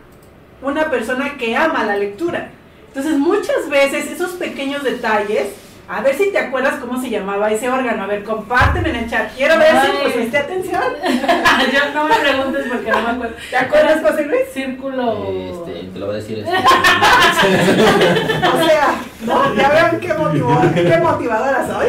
una 0.62 0.90
persona 0.90 1.38
que 1.38 1.56
ama 1.56 1.86
la 1.86 1.96
lectura. 1.98 2.50
Entonces 2.88 3.18
muchas 3.18 3.70
veces 3.70 4.12
esos 4.12 4.32
pequeños 4.32 4.84
detalles, 4.84 5.54
a 5.88 6.02
ver 6.02 6.16
si 6.16 6.32
te 6.32 6.38
acuerdas 6.38 6.80
cómo 6.80 7.02
se 7.02 7.10
llamaba 7.10 7.52
ese 7.52 7.70
órgano, 7.70 8.04
a 8.04 8.08
ver, 8.08 8.24
compárteme 8.24 8.90
en 8.92 8.96
el 8.96 9.10
chat, 9.10 9.34
quiero 9.36 9.58
ver 9.58 9.76
si 9.82 9.92
pusiste 10.04 10.38
atención. 10.38 10.82
Yo 11.04 11.94
no 11.94 12.08
me 12.08 12.16
preguntes 12.16 12.68
porque 12.70 12.90
no 12.90 13.02
me 13.02 13.10
acuerdo. 13.10 13.36
¿Te 13.50 13.58
acuerdas, 13.58 14.02
José 14.02 14.26
Luis? 14.26 14.42
Círculo. 14.54 15.28
Este, 15.30 15.90
te 15.90 16.00
lo 16.00 16.06
voy 16.06 16.16
a 16.16 16.18
decir. 16.20 16.40
este, 16.40 16.52
O 18.48 18.66
sea, 18.66 18.96
¿no? 19.26 19.56
ya 19.56 19.70
vean 19.70 20.00
qué, 20.00 20.14
motivadora, 20.14 20.74
qué 20.74 20.98
motivadora 20.98 21.68
soy. 21.68 21.88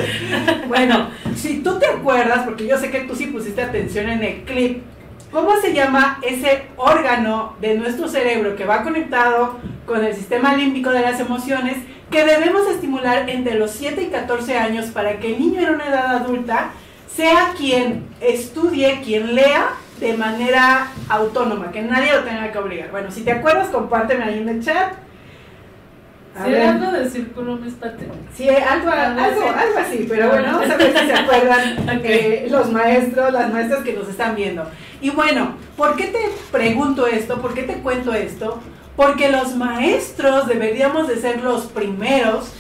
Bueno, 0.66 1.10
si 1.36 1.62
tú 1.62 1.78
te 1.78 1.86
acuerdas, 1.86 2.40
porque 2.44 2.66
yo 2.66 2.76
sé 2.76 2.90
que 2.90 3.00
tú 3.00 3.14
sí 3.14 3.28
pusiste 3.28 3.62
atención 3.62 4.08
en 4.08 4.24
el 4.24 4.42
clip, 4.42 4.82
¿cómo 5.30 5.56
se 5.60 5.72
llama 5.72 6.18
ese 6.22 6.66
órgano 6.76 7.54
de 7.60 7.76
nuestro 7.76 8.08
cerebro 8.08 8.56
que 8.56 8.64
va 8.64 8.82
conectado 8.82 9.58
con 9.86 10.04
el 10.04 10.14
sistema 10.14 10.54
límbico 10.54 10.90
de 10.90 11.02
las 11.02 11.20
emociones 11.20 11.76
que 12.14 12.24
debemos 12.24 12.68
estimular 12.68 13.28
entre 13.28 13.56
los 13.56 13.72
7 13.72 14.00
y 14.02 14.06
14 14.06 14.56
años 14.56 14.86
para 14.86 15.18
que 15.18 15.34
el 15.34 15.40
niño 15.40 15.60
en 15.62 15.74
una 15.74 15.88
edad 15.88 16.16
adulta 16.18 16.70
sea 17.12 17.54
quien 17.58 18.04
estudie, 18.20 19.00
quien 19.04 19.34
lea 19.34 19.70
de 19.98 20.16
manera 20.16 20.92
autónoma, 21.08 21.72
que 21.72 21.82
nadie 21.82 22.12
lo 22.12 22.22
tenga 22.22 22.52
que 22.52 22.58
obligar. 22.58 22.92
Bueno, 22.92 23.10
si 23.10 23.22
te 23.22 23.32
acuerdas, 23.32 23.66
compárteme 23.68 24.22
ahí 24.22 24.38
en 24.38 24.48
el 24.48 24.64
chat. 24.64 24.92
A 26.36 26.44
¿Sí 26.44 26.52
ver. 26.52 26.68
algo 26.68 26.92
de 26.92 27.10
círculo, 27.10 27.56
mis? 27.56 27.74
Sí, 28.36 28.48
algo, 28.48 28.90
algo, 28.90 29.48
algo 29.48 29.78
así, 29.78 30.06
pero 30.08 30.28
bueno, 30.28 30.52
vamos 30.52 30.70
a 30.70 30.76
ver 30.76 30.96
si 30.96 31.06
se 31.06 31.14
acuerdan 31.14 31.76
eh, 32.04 32.46
los 32.48 32.70
maestros, 32.70 33.32
las 33.32 33.52
maestras 33.52 33.82
que 33.82 33.92
nos 33.92 34.08
están 34.08 34.36
viendo. 34.36 34.64
Y 35.00 35.10
bueno, 35.10 35.56
¿por 35.76 35.96
qué 35.96 36.06
te 36.06 36.30
pregunto 36.52 37.08
esto? 37.08 37.40
¿Por 37.42 37.54
qué 37.54 37.64
te 37.64 37.74
cuento 37.74 38.14
esto? 38.14 38.60
Porque 38.96 39.30
los 39.30 39.56
maestros 39.56 40.46
deberíamos 40.46 41.08
de 41.08 41.20
ser 41.20 41.42
los 41.42 41.66
primeros 41.66 42.52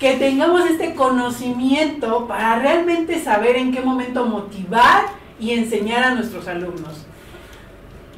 que 0.00 0.14
tengamos 0.14 0.68
este 0.68 0.94
conocimiento 0.94 2.26
para 2.26 2.58
realmente 2.58 3.22
saber 3.22 3.56
en 3.56 3.72
qué 3.72 3.80
momento 3.80 4.26
motivar 4.26 5.06
y 5.38 5.52
enseñar 5.52 6.04
a 6.04 6.14
nuestros 6.14 6.48
alumnos. 6.48 7.04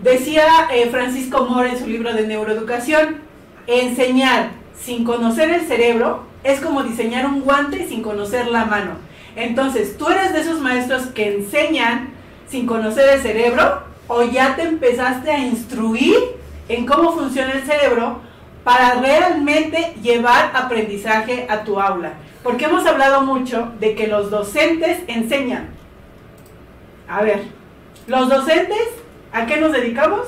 Decía 0.02 0.44
eh, 0.72 0.88
Francisco 0.90 1.46
Moore 1.46 1.70
en 1.70 1.78
su 1.78 1.86
libro 1.86 2.12
de 2.12 2.26
neuroeducación, 2.26 3.18
enseñar 3.66 4.50
sin 4.78 5.04
conocer 5.04 5.50
el 5.50 5.66
cerebro 5.66 6.24
es 6.44 6.60
como 6.60 6.82
diseñar 6.82 7.26
un 7.26 7.40
guante 7.40 7.86
sin 7.88 8.02
conocer 8.02 8.46
la 8.48 8.64
mano. 8.64 8.92
Entonces, 9.34 9.98
¿tú 9.98 10.08
eres 10.08 10.32
de 10.32 10.40
esos 10.40 10.60
maestros 10.60 11.06
que 11.06 11.36
enseñan 11.36 12.10
sin 12.48 12.66
conocer 12.66 13.08
el 13.08 13.20
cerebro 13.20 13.82
o 14.06 14.22
ya 14.22 14.54
te 14.54 14.62
empezaste 14.62 15.30
a 15.30 15.38
instruir 15.38 16.16
en 16.68 16.86
cómo 16.86 17.12
funciona 17.12 17.52
el 17.52 17.62
cerebro 17.62 18.20
para 18.64 18.94
realmente 18.94 19.94
llevar 20.02 20.50
aprendizaje 20.54 21.46
a 21.48 21.62
tu 21.64 21.80
aula? 21.80 22.14
Porque 22.42 22.66
hemos 22.66 22.86
hablado 22.86 23.22
mucho 23.22 23.72
de 23.80 23.94
que 23.94 24.06
los 24.06 24.30
docentes 24.30 25.00
enseñan. 25.06 25.68
A 27.08 27.22
ver, 27.22 27.42
los 28.06 28.28
docentes, 28.28 28.88
¿a 29.32 29.46
qué 29.46 29.56
nos 29.56 29.72
dedicamos? 29.72 30.26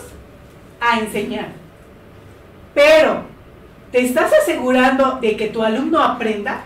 A 0.80 0.98
enseñar. 1.00 1.48
Pero, 2.74 3.22
¿te 3.90 4.02
estás 4.02 4.32
asegurando 4.32 5.18
de 5.20 5.36
que 5.36 5.48
tu 5.48 5.62
alumno 5.62 6.02
aprenda? 6.02 6.62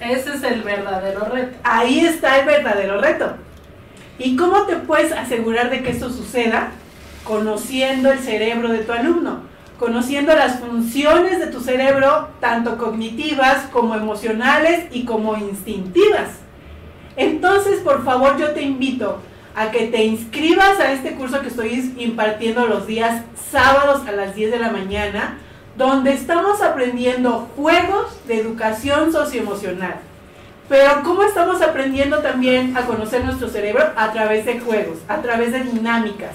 Ese 0.00 0.34
es 0.34 0.42
el 0.42 0.62
verdadero 0.62 1.26
reto. 1.26 1.58
Ahí 1.62 2.00
está 2.00 2.38
el 2.38 2.46
verdadero 2.46 3.00
reto. 3.00 3.34
¿Y 4.18 4.36
cómo 4.36 4.62
te 4.62 4.76
puedes 4.76 5.12
asegurar 5.12 5.70
de 5.70 5.82
que 5.82 5.90
esto 5.90 6.10
suceda? 6.10 6.70
Conociendo 7.24 8.10
el 8.10 8.18
cerebro 8.18 8.68
de 8.68 8.78
tu 8.78 8.92
alumno, 8.92 9.40
conociendo 9.78 10.34
las 10.34 10.60
funciones 10.60 11.38
de 11.38 11.46
tu 11.46 11.60
cerebro, 11.60 12.28
tanto 12.40 12.76
cognitivas 12.76 13.66
como 13.72 13.94
emocionales 13.94 14.86
y 14.92 15.04
como 15.04 15.36
instintivas. 15.36 16.28
Entonces, 17.16 17.80
por 17.80 18.04
favor, 18.04 18.38
yo 18.38 18.50
te 18.52 18.62
invito 18.62 19.20
a 19.54 19.70
que 19.70 19.88
te 19.88 20.04
inscribas 20.04 20.78
a 20.80 20.92
este 20.92 21.14
curso 21.14 21.40
que 21.40 21.48
estoy 21.48 21.94
impartiendo 21.98 22.66
los 22.66 22.86
días 22.86 23.22
sábados 23.50 24.06
a 24.06 24.12
las 24.12 24.34
10 24.34 24.52
de 24.52 24.58
la 24.58 24.70
mañana, 24.70 25.38
donde 25.76 26.12
estamos 26.12 26.62
aprendiendo 26.62 27.48
juegos 27.56 28.06
de 28.26 28.40
educación 28.40 29.12
socioemocional. 29.12 29.96
Pero 30.68 31.02
¿cómo 31.02 31.24
estamos 31.24 31.62
aprendiendo 31.62 32.18
también 32.18 32.76
a 32.76 32.82
conocer 32.82 33.24
nuestro 33.24 33.48
cerebro? 33.48 33.90
A 33.96 34.12
través 34.12 34.44
de 34.44 34.60
juegos, 34.60 34.98
a 35.08 35.20
través 35.20 35.52
de 35.52 35.64
dinámicas. 35.64 36.32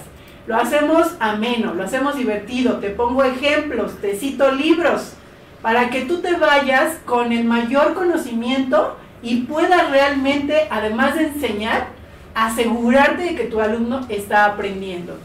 Lo 0.47 0.55
hacemos 0.55 1.15
ameno, 1.19 1.73
lo 1.73 1.83
hacemos 1.83 2.15
divertido, 2.15 2.75
te 2.77 2.89
pongo 2.89 3.23
ejemplos, 3.23 3.99
te 3.99 4.15
cito 4.15 4.51
libros, 4.51 5.13
para 5.61 5.89
que 5.89 6.01
tú 6.01 6.19
te 6.19 6.35
vayas 6.35 6.97
con 7.05 7.31
el 7.31 7.45
mayor 7.45 7.95
conocimiento 7.95 8.97
y 9.23 9.41
puedas 9.41 9.89
realmente, 9.89 10.67
además 10.69 11.15
de 11.15 11.27
enseñar, 11.27 11.87
asegurarte 12.35 13.23
de 13.23 13.35
que 13.35 13.45
tu 13.45 13.59
alumno 13.59 14.05
está 14.09 14.45
aprendiendo. 14.45 15.17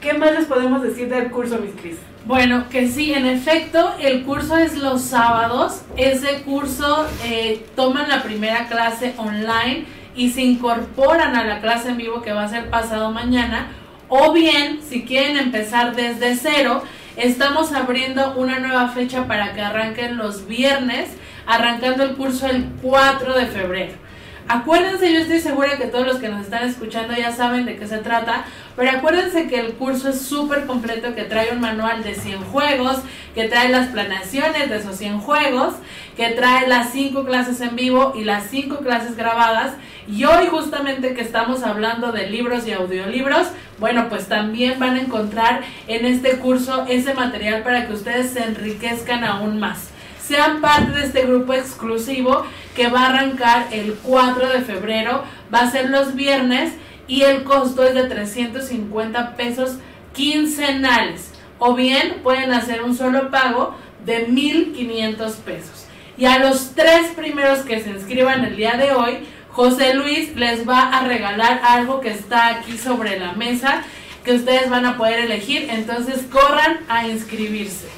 ¿Qué 0.00 0.12
más 0.12 0.32
les 0.32 0.44
podemos 0.44 0.82
decir 0.82 1.08
del 1.08 1.30
curso, 1.30 1.58
Miss 1.58 1.74
Cris? 1.80 1.96
Bueno, 2.26 2.68
que 2.68 2.88
sí, 2.88 3.12
en 3.14 3.26
efecto, 3.26 3.94
el 4.00 4.24
curso 4.24 4.56
es 4.56 4.76
los 4.76 5.00
sábados. 5.02 5.82
Ese 5.96 6.42
curso 6.42 7.06
eh, 7.24 7.64
toman 7.74 8.08
la 8.08 8.22
primera 8.22 8.66
clase 8.66 9.14
online 9.16 9.86
y 10.14 10.30
se 10.30 10.42
incorporan 10.42 11.34
a 11.34 11.44
la 11.44 11.60
clase 11.60 11.88
en 11.88 11.96
vivo 11.96 12.22
que 12.22 12.32
va 12.32 12.44
a 12.44 12.48
ser 12.48 12.68
pasado 12.68 13.10
mañana. 13.10 13.68
O 14.08 14.32
bien, 14.32 14.80
si 14.88 15.04
quieren 15.04 15.36
empezar 15.36 15.96
desde 15.96 16.36
cero, 16.36 16.82
estamos 17.16 17.72
abriendo 17.72 18.34
una 18.36 18.60
nueva 18.60 18.88
fecha 18.88 19.26
para 19.26 19.52
que 19.52 19.60
arranquen 19.60 20.16
los 20.16 20.46
viernes, 20.46 21.08
arrancando 21.44 22.04
el 22.04 22.14
curso 22.14 22.46
el 22.46 22.66
4 22.82 23.34
de 23.34 23.46
febrero. 23.46 24.05
Acuérdense, 24.48 25.12
yo 25.12 25.18
estoy 25.18 25.40
segura 25.40 25.76
que 25.76 25.86
todos 25.86 26.06
los 26.06 26.18
que 26.18 26.28
nos 26.28 26.42
están 26.42 26.62
escuchando 26.68 27.14
ya 27.16 27.32
saben 27.32 27.66
de 27.66 27.76
qué 27.76 27.88
se 27.88 27.98
trata, 27.98 28.44
pero 28.76 28.92
acuérdense 28.92 29.48
que 29.48 29.58
el 29.58 29.72
curso 29.72 30.08
es 30.10 30.20
súper 30.20 30.66
completo, 30.66 31.16
que 31.16 31.24
trae 31.24 31.50
un 31.50 31.60
manual 31.60 32.04
de 32.04 32.14
100 32.14 32.44
juegos, 32.44 32.98
que 33.34 33.48
trae 33.48 33.70
las 33.70 33.88
planeaciones 33.88 34.70
de 34.70 34.76
esos 34.76 34.98
100 34.98 35.18
juegos, 35.18 35.74
que 36.16 36.28
trae 36.28 36.68
las 36.68 36.92
5 36.92 37.24
clases 37.24 37.60
en 37.60 37.74
vivo 37.74 38.12
y 38.14 38.22
las 38.22 38.48
5 38.48 38.78
clases 38.78 39.16
grabadas. 39.16 39.72
Y 40.06 40.24
hoy 40.24 40.46
justamente 40.46 41.14
que 41.14 41.22
estamos 41.22 41.64
hablando 41.64 42.12
de 42.12 42.30
libros 42.30 42.68
y 42.68 42.72
audiolibros, 42.72 43.48
bueno, 43.80 44.08
pues 44.08 44.28
también 44.28 44.78
van 44.78 44.94
a 44.94 45.00
encontrar 45.00 45.62
en 45.88 46.06
este 46.06 46.38
curso 46.38 46.86
ese 46.88 47.14
material 47.14 47.64
para 47.64 47.88
que 47.88 47.94
ustedes 47.94 48.30
se 48.30 48.44
enriquezcan 48.44 49.24
aún 49.24 49.58
más 49.58 49.90
sean 50.26 50.60
parte 50.60 50.92
de 50.92 51.06
este 51.06 51.26
grupo 51.26 51.54
exclusivo 51.54 52.44
que 52.74 52.88
va 52.88 53.02
a 53.02 53.10
arrancar 53.10 53.68
el 53.70 53.94
4 54.02 54.48
de 54.48 54.60
febrero, 54.62 55.22
va 55.54 55.60
a 55.60 55.70
ser 55.70 55.90
los 55.90 56.14
viernes 56.14 56.72
y 57.06 57.22
el 57.22 57.44
costo 57.44 57.84
es 57.84 57.94
de 57.94 58.04
350 58.04 59.36
pesos 59.36 59.76
quincenales. 60.12 61.32
O 61.58 61.74
bien 61.74 62.20
pueden 62.22 62.52
hacer 62.52 62.82
un 62.82 62.96
solo 62.96 63.30
pago 63.30 63.76
de 64.04 64.28
1.500 64.28 65.34
pesos. 65.36 65.86
Y 66.18 66.24
a 66.24 66.38
los 66.38 66.74
tres 66.74 67.08
primeros 67.14 67.60
que 67.60 67.80
se 67.80 67.90
inscriban 67.90 68.44
el 68.44 68.56
día 68.56 68.76
de 68.76 68.92
hoy, 68.92 69.18
José 69.50 69.94
Luis 69.94 70.34
les 70.34 70.68
va 70.68 70.90
a 70.90 71.06
regalar 71.06 71.60
algo 71.64 72.00
que 72.00 72.10
está 72.10 72.48
aquí 72.48 72.76
sobre 72.76 73.18
la 73.18 73.32
mesa 73.32 73.82
que 74.24 74.34
ustedes 74.34 74.68
van 74.68 74.86
a 74.86 74.96
poder 74.96 75.20
elegir. 75.20 75.68
Entonces 75.70 76.24
corran 76.30 76.80
a 76.88 77.06
inscribirse. 77.06 77.88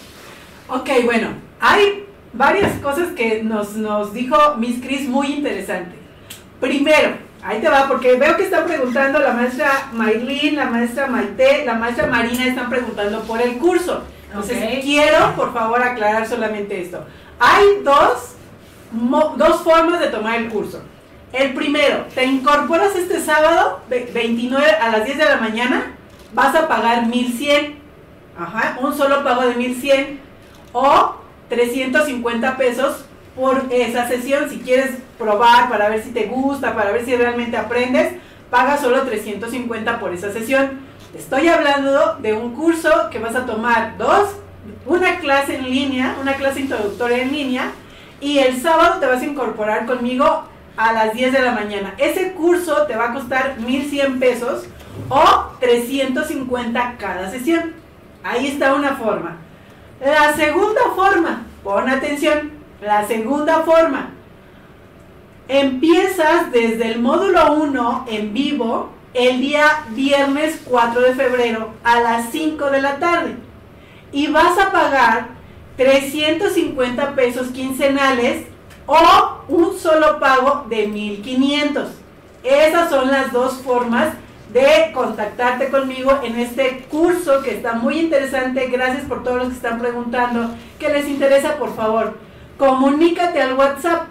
Ok, 0.68 0.90
bueno, 1.04 1.30
hay 1.60 2.07
varias 2.32 2.78
cosas 2.80 3.08
que 3.12 3.42
nos, 3.42 3.76
nos 3.76 4.12
dijo 4.12 4.36
Miss 4.56 4.80
Cris 4.82 5.08
muy 5.08 5.28
interesante. 5.28 5.96
Primero, 6.60 7.16
ahí 7.42 7.60
te 7.60 7.68
va, 7.68 7.86
porque 7.88 8.16
veo 8.16 8.36
que 8.36 8.44
están 8.44 8.66
preguntando 8.66 9.18
la 9.18 9.32
maestra 9.32 9.88
Maylin, 9.92 10.56
la 10.56 10.66
maestra 10.66 11.06
Maite, 11.06 11.64
la 11.64 11.74
maestra 11.74 12.06
Marina 12.06 12.46
están 12.46 12.68
preguntando 12.68 13.20
por 13.22 13.40
el 13.40 13.58
curso. 13.58 14.02
Entonces, 14.26 14.80
quiero, 14.82 15.34
por 15.36 15.54
favor, 15.54 15.82
aclarar 15.82 16.26
solamente 16.26 16.82
esto. 16.82 17.04
Hay 17.38 17.64
dos, 17.82 18.34
dos 19.36 19.62
formas 19.62 20.00
de 20.00 20.08
tomar 20.08 20.36
el 20.36 20.48
curso. 20.48 20.82
El 21.32 21.54
primero, 21.54 22.06
te 22.14 22.24
incorporas 22.24 22.94
este 22.96 23.20
sábado 23.20 23.80
29 23.88 24.70
a 24.70 24.90
las 24.90 25.04
10 25.04 25.18
de 25.18 25.24
la 25.24 25.36
mañana, 25.36 25.92
vas 26.32 26.54
a 26.54 26.68
pagar 26.68 27.06
1100. 27.06 27.78
Ajá, 28.38 28.78
un 28.80 28.96
solo 28.96 29.24
pago 29.24 29.42
de 29.42 29.54
1100. 29.54 30.20
O 30.72 31.17
350 31.48 32.56
pesos 32.56 33.04
por 33.36 33.66
esa 33.70 34.08
sesión. 34.08 34.50
Si 34.50 34.58
quieres 34.58 34.90
probar 35.18 35.68
para 35.68 35.88
ver 35.88 36.02
si 36.02 36.10
te 36.10 36.26
gusta, 36.26 36.74
para 36.74 36.92
ver 36.92 37.04
si 37.04 37.16
realmente 37.16 37.56
aprendes, 37.56 38.14
paga 38.50 38.76
solo 38.76 39.02
350 39.02 40.00
por 40.00 40.12
esa 40.12 40.32
sesión. 40.32 40.80
Estoy 41.16 41.48
hablando 41.48 42.16
de 42.20 42.34
un 42.34 42.54
curso 42.54 43.08
que 43.10 43.18
vas 43.18 43.34
a 43.34 43.46
tomar 43.46 43.96
dos, 43.96 44.36
una 44.86 45.18
clase 45.18 45.56
en 45.56 45.70
línea, 45.70 46.16
una 46.20 46.34
clase 46.34 46.60
introductoria 46.60 47.22
en 47.22 47.32
línea, 47.32 47.72
y 48.20 48.38
el 48.38 48.60
sábado 48.60 49.00
te 49.00 49.06
vas 49.06 49.22
a 49.22 49.26
incorporar 49.26 49.86
conmigo 49.86 50.44
a 50.76 50.92
las 50.92 51.14
10 51.14 51.32
de 51.32 51.40
la 51.40 51.52
mañana. 51.52 51.94
Ese 51.98 52.32
curso 52.32 52.86
te 52.86 52.96
va 52.96 53.10
a 53.10 53.14
costar 53.14 53.56
1100 53.58 54.18
pesos 54.18 54.66
o 55.08 55.56
350 55.60 56.96
cada 56.98 57.30
sesión. 57.30 57.72
Ahí 58.22 58.48
está 58.48 58.74
una 58.74 58.96
forma. 58.96 59.38
La 60.00 60.32
segunda 60.36 60.80
forma, 60.94 61.42
pon 61.64 61.88
atención, 61.88 62.52
la 62.80 63.06
segunda 63.06 63.62
forma, 63.62 64.10
empiezas 65.48 66.52
desde 66.52 66.92
el 66.92 67.00
módulo 67.00 67.54
1 67.54 68.06
en 68.08 68.32
vivo 68.32 68.90
el 69.12 69.40
día 69.40 69.84
viernes 69.90 70.60
4 70.64 71.00
de 71.00 71.14
febrero 71.14 71.70
a 71.82 72.00
las 72.00 72.30
5 72.30 72.66
de 72.66 72.82
la 72.82 72.98
tarde 72.98 73.34
y 74.12 74.28
vas 74.28 74.56
a 74.58 74.70
pagar 74.70 75.28
350 75.76 77.14
pesos 77.16 77.48
quincenales 77.48 78.46
o 78.86 79.42
un 79.48 79.76
solo 79.76 80.20
pago 80.20 80.66
de 80.68 80.86
1500. 80.86 81.88
Esas 82.44 82.88
son 82.88 83.10
las 83.10 83.32
dos 83.32 83.54
formas 83.54 84.14
de 84.52 84.92
contactarte 84.94 85.68
conmigo 85.68 86.20
en 86.22 86.38
este 86.38 86.86
curso 86.90 87.42
que 87.42 87.54
está 87.54 87.74
muy 87.74 87.98
interesante. 87.98 88.68
Gracias 88.68 89.04
por 89.04 89.22
todos 89.22 89.38
los 89.38 89.48
que 89.48 89.54
están 89.54 89.78
preguntando. 89.78 90.50
¿Qué 90.78 90.88
les 90.88 91.06
interesa? 91.06 91.56
Por 91.56 91.74
favor, 91.76 92.18
comunícate 92.56 93.40
al 93.40 93.54
WhatsApp. 93.54 94.08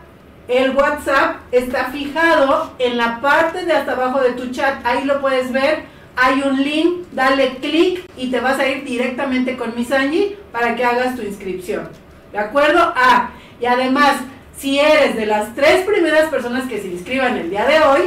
El 0.48 0.76
WhatsApp 0.76 1.38
está 1.52 1.86
fijado 1.86 2.74
en 2.80 2.98
la 2.98 3.20
parte 3.20 3.66
de 3.66 3.74
hasta 3.74 3.94
abajo 3.94 4.22
de 4.22 4.32
tu 4.32 4.52
chat. 4.52 4.86
Ahí 4.86 5.04
lo 5.04 5.20
puedes 5.20 5.52
ver. 5.52 5.84
Hay 6.16 6.42
un 6.42 6.64
link, 6.64 7.08
dale 7.12 7.58
clic 7.58 8.10
y 8.16 8.32
te 8.32 8.40
vas 8.40 8.58
a 8.58 8.68
ir 8.68 8.84
directamente 8.84 9.56
con 9.58 9.76
Miss 9.76 9.92
Angie 9.92 10.38
para 10.52 10.76
que 10.76 10.84
hagas 10.84 11.16
tu 11.16 11.22
inscripción. 11.22 11.90
¿De 12.32 12.40
acuerdo? 12.40 12.80
Ah, 12.96 13.32
y 13.60 13.66
además, 13.66 14.16
si 14.58 14.80
eres 14.80 15.16
de 15.16 15.26
las 15.26 15.54
tres 15.54 15.86
primeras 15.86 16.30
personas 16.30 16.68
que 16.68 16.82
se 16.82 16.88
inscriban 16.88 17.38
el 17.38 17.50
día 17.50 17.66
de 17.66 17.80
hoy, 17.82 18.02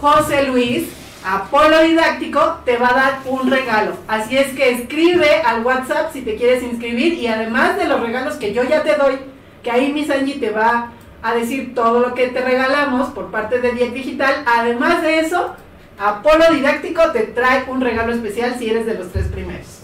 José 0.00 0.44
Luis 0.44 0.88
Apolo 1.24 1.82
Didáctico 1.82 2.60
te 2.64 2.76
va 2.76 2.90
a 2.90 2.94
dar 2.94 3.20
un 3.26 3.50
regalo. 3.50 3.96
Así 4.08 4.36
es 4.36 4.52
que 4.54 4.70
escribe 4.70 5.42
al 5.44 5.64
WhatsApp 5.64 6.12
si 6.12 6.22
te 6.22 6.36
quieres 6.36 6.62
inscribir 6.62 7.14
y 7.14 7.28
además 7.28 7.76
de 7.76 7.86
los 7.86 8.00
regalos 8.00 8.34
que 8.34 8.52
yo 8.52 8.64
ya 8.64 8.82
te 8.82 8.96
doy, 8.96 9.18
que 9.62 9.70
ahí 9.70 9.92
Miss 9.92 10.10
Angie 10.10 10.40
te 10.40 10.50
va 10.50 10.92
a 11.22 11.34
decir 11.34 11.74
todo 11.74 12.00
lo 12.00 12.14
que 12.14 12.28
te 12.28 12.40
regalamos 12.40 13.10
por 13.10 13.30
parte 13.30 13.60
de 13.60 13.72
Diet 13.72 13.92
Digital. 13.92 14.42
Además 14.46 15.02
de 15.02 15.20
eso, 15.20 15.54
Apolo 15.98 16.52
Didáctico 16.52 17.12
te 17.12 17.20
trae 17.20 17.64
un 17.68 17.80
regalo 17.80 18.12
especial 18.12 18.56
si 18.58 18.68
eres 18.68 18.86
de 18.86 18.94
los 18.94 19.12
tres 19.12 19.28
primeros. 19.28 19.82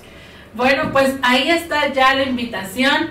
Bueno, 0.55 0.91
pues 0.91 1.14
ahí 1.22 1.51
está 1.51 1.93
ya 1.93 2.14
la 2.14 2.24
invitación 2.24 3.11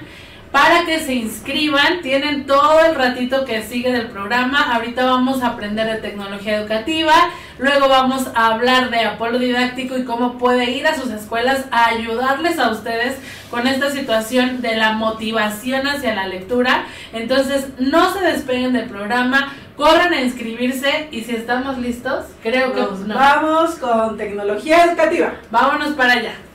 para 0.51 0.85
que 0.85 0.99
se 0.99 1.13
inscriban. 1.13 2.01
Tienen 2.01 2.45
todo 2.45 2.85
el 2.85 2.95
ratito 2.95 3.45
que 3.45 3.63
sigue 3.63 3.91
del 3.91 4.07
programa. 4.07 4.73
Ahorita 4.73 5.05
vamos 5.05 5.41
a 5.41 5.47
aprender 5.47 5.87
de 5.87 5.97
tecnología 5.97 6.57
educativa. 6.57 7.13
Luego 7.59 7.89
vamos 7.89 8.27
a 8.35 8.47
hablar 8.47 8.89
de 8.89 9.01
Apolo 9.01 9.39
Didáctico 9.39 9.97
y 9.97 10.05
cómo 10.05 10.37
puede 10.37 10.71
ir 10.71 10.85
a 10.87 10.95
sus 10.95 11.11
escuelas 11.11 11.65
a 11.71 11.87
ayudarles 11.87 12.59
a 12.59 12.69
ustedes 12.69 13.17
con 13.49 13.67
esta 13.67 13.89
situación 13.89 14.61
de 14.61 14.75
la 14.75 14.93
motivación 14.93 15.87
hacia 15.87 16.13
la 16.13 16.27
lectura. 16.27 16.85
Entonces, 17.13 17.67
no 17.79 18.13
se 18.13 18.21
despeguen 18.21 18.73
del 18.73 18.89
programa. 18.89 19.53
Corran 19.75 20.13
a 20.13 20.21
inscribirse 20.21 21.07
y 21.11 21.21
si 21.21 21.35
estamos 21.35 21.77
listos, 21.77 22.25
creo 22.41 22.73
que 22.73 22.81
vamos 22.81 23.75
con 23.75 24.17
tecnología 24.17 24.85
educativa. 24.85 25.33
Vámonos 25.51 25.89
para 25.89 26.13
allá. 26.13 26.46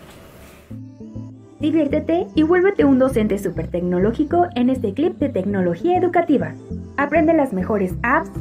Diviértete 1.63 2.27
y 2.35 2.43
vuélvete 2.43 2.85
un 2.85 2.99
docente 2.99 3.39
súper 3.39 3.69
tecnológico 3.69 4.49
en 4.57 4.69
este 4.69 4.95
clip 4.95 5.17
de 5.19 5.29
tecnología 5.29 5.97
educativa. 5.97 6.57
Aprende 6.97 7.35
las 7.35 7.53
mejores 7.53 7.95
apps, 8.03 8.33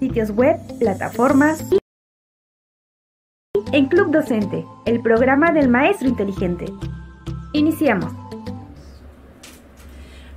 sitios 0.00 0.30
web, 0.30 0.56
plataformas 0.78 1.70
y 1.70 1.78
en 3.74 3.88
Club 3.88 4.10
Docente, 4.10 4.64
el 4.86 5.02
programa 5.02 5.52
del 5.52 5.68
maestro 5.68 6.08
inteligente. 6.08 6.64
Iniciamos. 7.52 8.21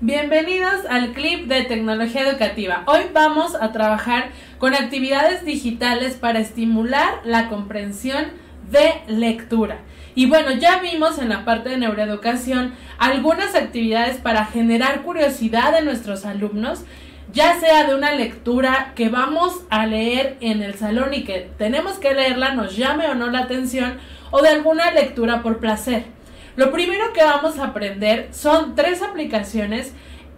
Bienvenidos 0.02 0.82
al 0.90 1.14
clip 1.14 1.48
de 1.48 1.64
tecnología 1.64 2.28
educativa. 2.28 2.84
Hoy 2.86 3.04
vamos 3.14 3.56
a 3.56 3.72
trabajar 3.72 4.32
con 4.58 4.74
actividades 4.74 5.46
digitales 5.46 6.16
para 6.16 6.40
estimular 6.40 7.22
la 7.24 7.48
comprensión 7.48 8.26
de 8.70 8.96
lectura. 9.08 9.78
Y 10.14 10.26
bueno, 10.26 10.52
ya 10.52 10.82
vimos 10.82 11.18
en 11.18 11.30
la 11.30 11.46
parte 11.46 11.70
de 11.70 11.78
neuroeducación 11.78 12.74
algunas 12.98 13.56
actividades 13.56 14.18
para 14.18 14.44
generar 14.44 15.04
curiosidad 15.04 15.80
en 15.80 15.86
nuestros 15.86 16.26
alumnos, 16.26 16.84
ya 17.32 17.58
sea 17.62 17.88
de 17.88 17.96
una 17.96 18.12
lectura 18.12 18.92
que 18.96 19.08
vamos 19.08 19.62
a 19.70 19.86
leer 19.86 20.36
en 20.42 20.62
el 20.62 20.74
salón 20.74 21.14
y 21.14 21.24
que 21.24 21.50
tenemos 21.58 22.00
que 22.00 22.14
leerla, 22.14 22.54
nos 22.54 22.76
llame 22.76 23.08
o 23.08 23.16
no 23.16 23.30
la 23.30 23.40
atención, 23.40 23.98
o 24.32 24.42
de 24.42 24.50
alguna 24.50 24.92
lectura 24.92 25.42
por 25.42 25.60
placer. 25.60 26.15
Lo 26.56 26.72
primero 26.72 27.12
que 27.12 27.22
vamos 27.22 27.60
a 27.60 27.66
aprender 27.66 28.30
son 28.32 28.76
tres 28.76 29.02
aplicaciones 29.02 29.92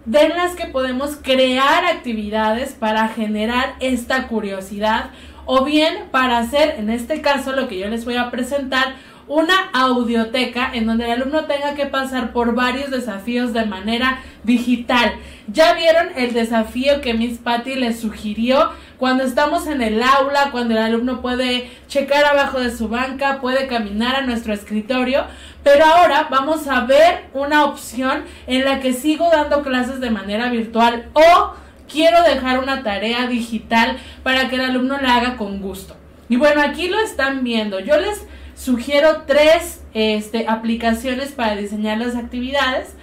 de 0.04 0.28
las 0.28 0.56
que 0.56 0.66
podemos 0.66 1.16
crear 1.22 1.84
actividades 1.84 2.72
para 2.72 3.08
generar 3.08 3.76
esta 3.78 4.26
curiosidad 4.26 5.10
o 5.44 5.64
bien 5.64 6.08
para 6.10 6.38
hacer, 6.38 6.74
en 6.78 6.90
este 6.90 7.20
caso, 7.20 7.52
lo 7.52 7.68
que 7.68 7.78
yo 7.78 7.88
les 7.88 8.04
voy 8.04 8.16
a 8.16 8.32
presentar, 8.32 8.96
una 9.28 9.54
audioteca 9.72 10.70
en 10.72 10.86
donde 10.86 11.04
el 11.04 11.12
alumno 11.12 11.44
tenga 11.44 11.74
que 11.74 11.86
pasar 11.86 12.32
por 12.32 12.54
varios 12.54 12.90
desafíos 12.90 13.52
de 13.52 13.66
manera 13.66 14.20
digital. 14.42 15.12
Ya 15.46 15.74
vieron 15.74 16.08
el 16.16 16.32
desafío 16.32 17.00
que 17.00 17.14
Miss 17.14 17.38
Patty 17.38 17.76
les 17.76 18.00
sugirió 18.00 18.70
cuando 18.98 19.22
estamos 19.22 19.66
en 19.68 19.80
el 19.80 20.02
aula, 20.02 20.50
cuando 20.50 20.74
el 20.74 20.82
alumno 20.82 21.22
puede 21.22 21.70
checar 21.86 22.24
abajo 22.24 22.60
de 22.60 22.76
su 22.76 22.88
banca, 22.88 23.40
puede 23.40 23.68
caminar 23.68 24.16
a 24.16 24.22
nuestro 24.22 24.52
escritorio, 24.52 25.24
pero 25.62 25.84
ahora 25.84 26.26
vamos 26.30 26.66
a 26.66 26.84
ver 26.84 27.26
una 27.32 27.64
opción 27.64 28.24
en 28.48 28.64
la 28.64 28.80
que 28.80 28.92
sigo 28.92 29.30
dando 29.30 29.62
clases 29.62 30.00
de 30.00 30.10
manera 30.10 30.50
virtual 30.50 31.08
o 31.12 31.54
quiero 31.88 32.22
dejar 32.24 32.58
una 32.58 32.82
tarea 32.82 33.28
digital 33.28 33.98
para 34.24 34.48
que 34.48 34.56
el 34.56 34.62
alumno 34.62 35.00
la 35.00 35.16
haga 35.16 35.36
con 35.36 35.60
gusto. 35.60 35.96
Y 36.28 36.36
bueno, 36.36 36.60
aquí 36.60 36.88
lo 36.88 36.98
están 37.00 37.44
viendo. 37.44 37.80
Yo 37.80 37.98
les 37.98 38.26
sugiero 38.56 39.22
tres 39.26 39.80
este, 39.94 40.46
aplicaciones 40.48 41.30
para 41.30 41.56
diseñar 41.56 41.98
las 41.98 42.16
actividades. 42.16 42.94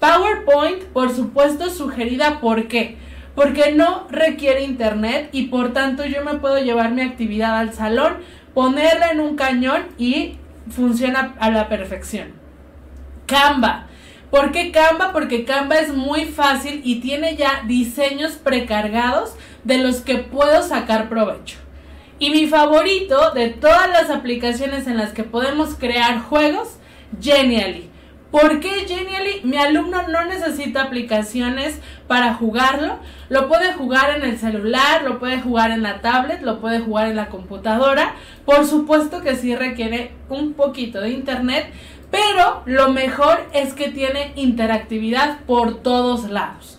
PowerPoint, 0.00 0.82
por 0.92 1.14
supuesto, 1.14 1.70
sugerida. 1.70 2.40
¿Por 2.40 2.68
qué? 2.68 2.98
Porque 3.34 3.72
no 3.72 4.06
requiere 4.10 4.62
internet 4.62 5.28
y 5.32 5.46
por 5.46 5.72
tanto 5.72 6.04
yo 6.04 6.24
me 6.24 6.34
puedo 6.34 6.58
llevar 6.58 6.92
mi 6.92 7.02
actividad 7.02 7.58
al 7.58 7.72
salón, 7.72 8.18
ponerla 8.54 9.10
en 9.10 9.20
un 9.20 9.36
cañón 9.36 9.86
y 9.98 10.36
funciona 10.70 11.34
a 11.38 11.50
la 11.50 11.68
perfección. 11.68 12.32
Canva. 13.26 13.86
¿Por 14.30 14.52
qué 14.52 14.72
Canva? 14.72 15.12
Porque 15.12 15.44
Canva 15.44 15.76
es 15.76 15.94
muy 15.94 16.24
fácil 16.24 16.80
y 16.84 17.00
tiene 17.00 17.36
ya 17.36 17.62
diseños 17.66 18.32
precargados 18.32 19.34
de 19.64 19.78
los 19.78 20.00
que 20.00 20.18
puedo 20.18 20.62
sacar 20.62 21.08
provecho. 21.08 21.58
Y 22.18 22.30
mi 22.30 22.46
favorito 22.46 23.32
de 23.32 23.50
todas 23.50 23.88
las 23.88 24.10
aplicaciones 24.10 24.86
en 24.86 24.96
las 24.96 25.12
que 25.12 25.24
podemos 25.24 25.74
crear 25.74 26.20
juegos, 26.20 26.78
Genially. 27.20 27.90
¿Por 28.34 28.58
qué 28.58 28.84
Genially? 28.88 29.42
Mi 29.44 29.58
alumno 29.58 30.08
no 30.08 30.24
necesita 30.24 30.82
aplicaciones 30.82 31.78
para 32.08 32.34
jugarlo. 32.34 32.98
Lo 33.28 33.46
puede 33.46 33.74
jugar 33.74 34.16
en 34.16 34.24
el 34.28 34.38
celular, 34.38 35.04
lo 35.04 35.20
puede 35.20 35.40
jugar 35.40 35.70
en 35.70 35.84
la 35.84 36.00
tablet, 36.00 36.42
lo 36.42 36.58
puede 36.60 36.80
jugar 36.80 37.06
en 37.06 37.14
la 37.14 37.28
computadora. 37.28 38.16
Por 38.44 38.66
supuesto 38.66 39.22
que 39.22 39.36
sí 39.36 39.54
requiere 39.54 40.10
un 40.28 40.54
poquito 40.54 41.00
de 41.00 41.10
internet, 41.10 41.72
pero 42.10 42.62
lo 42.66 42.88
mejor 42.88 43.38
es 43.52 43.72
que 43.72 43.90
tiene 43.90 44.32
interactividad 44.34 45.38
por 45.46 45.80
todos 45.84 46.28
lados. 46.28 46.73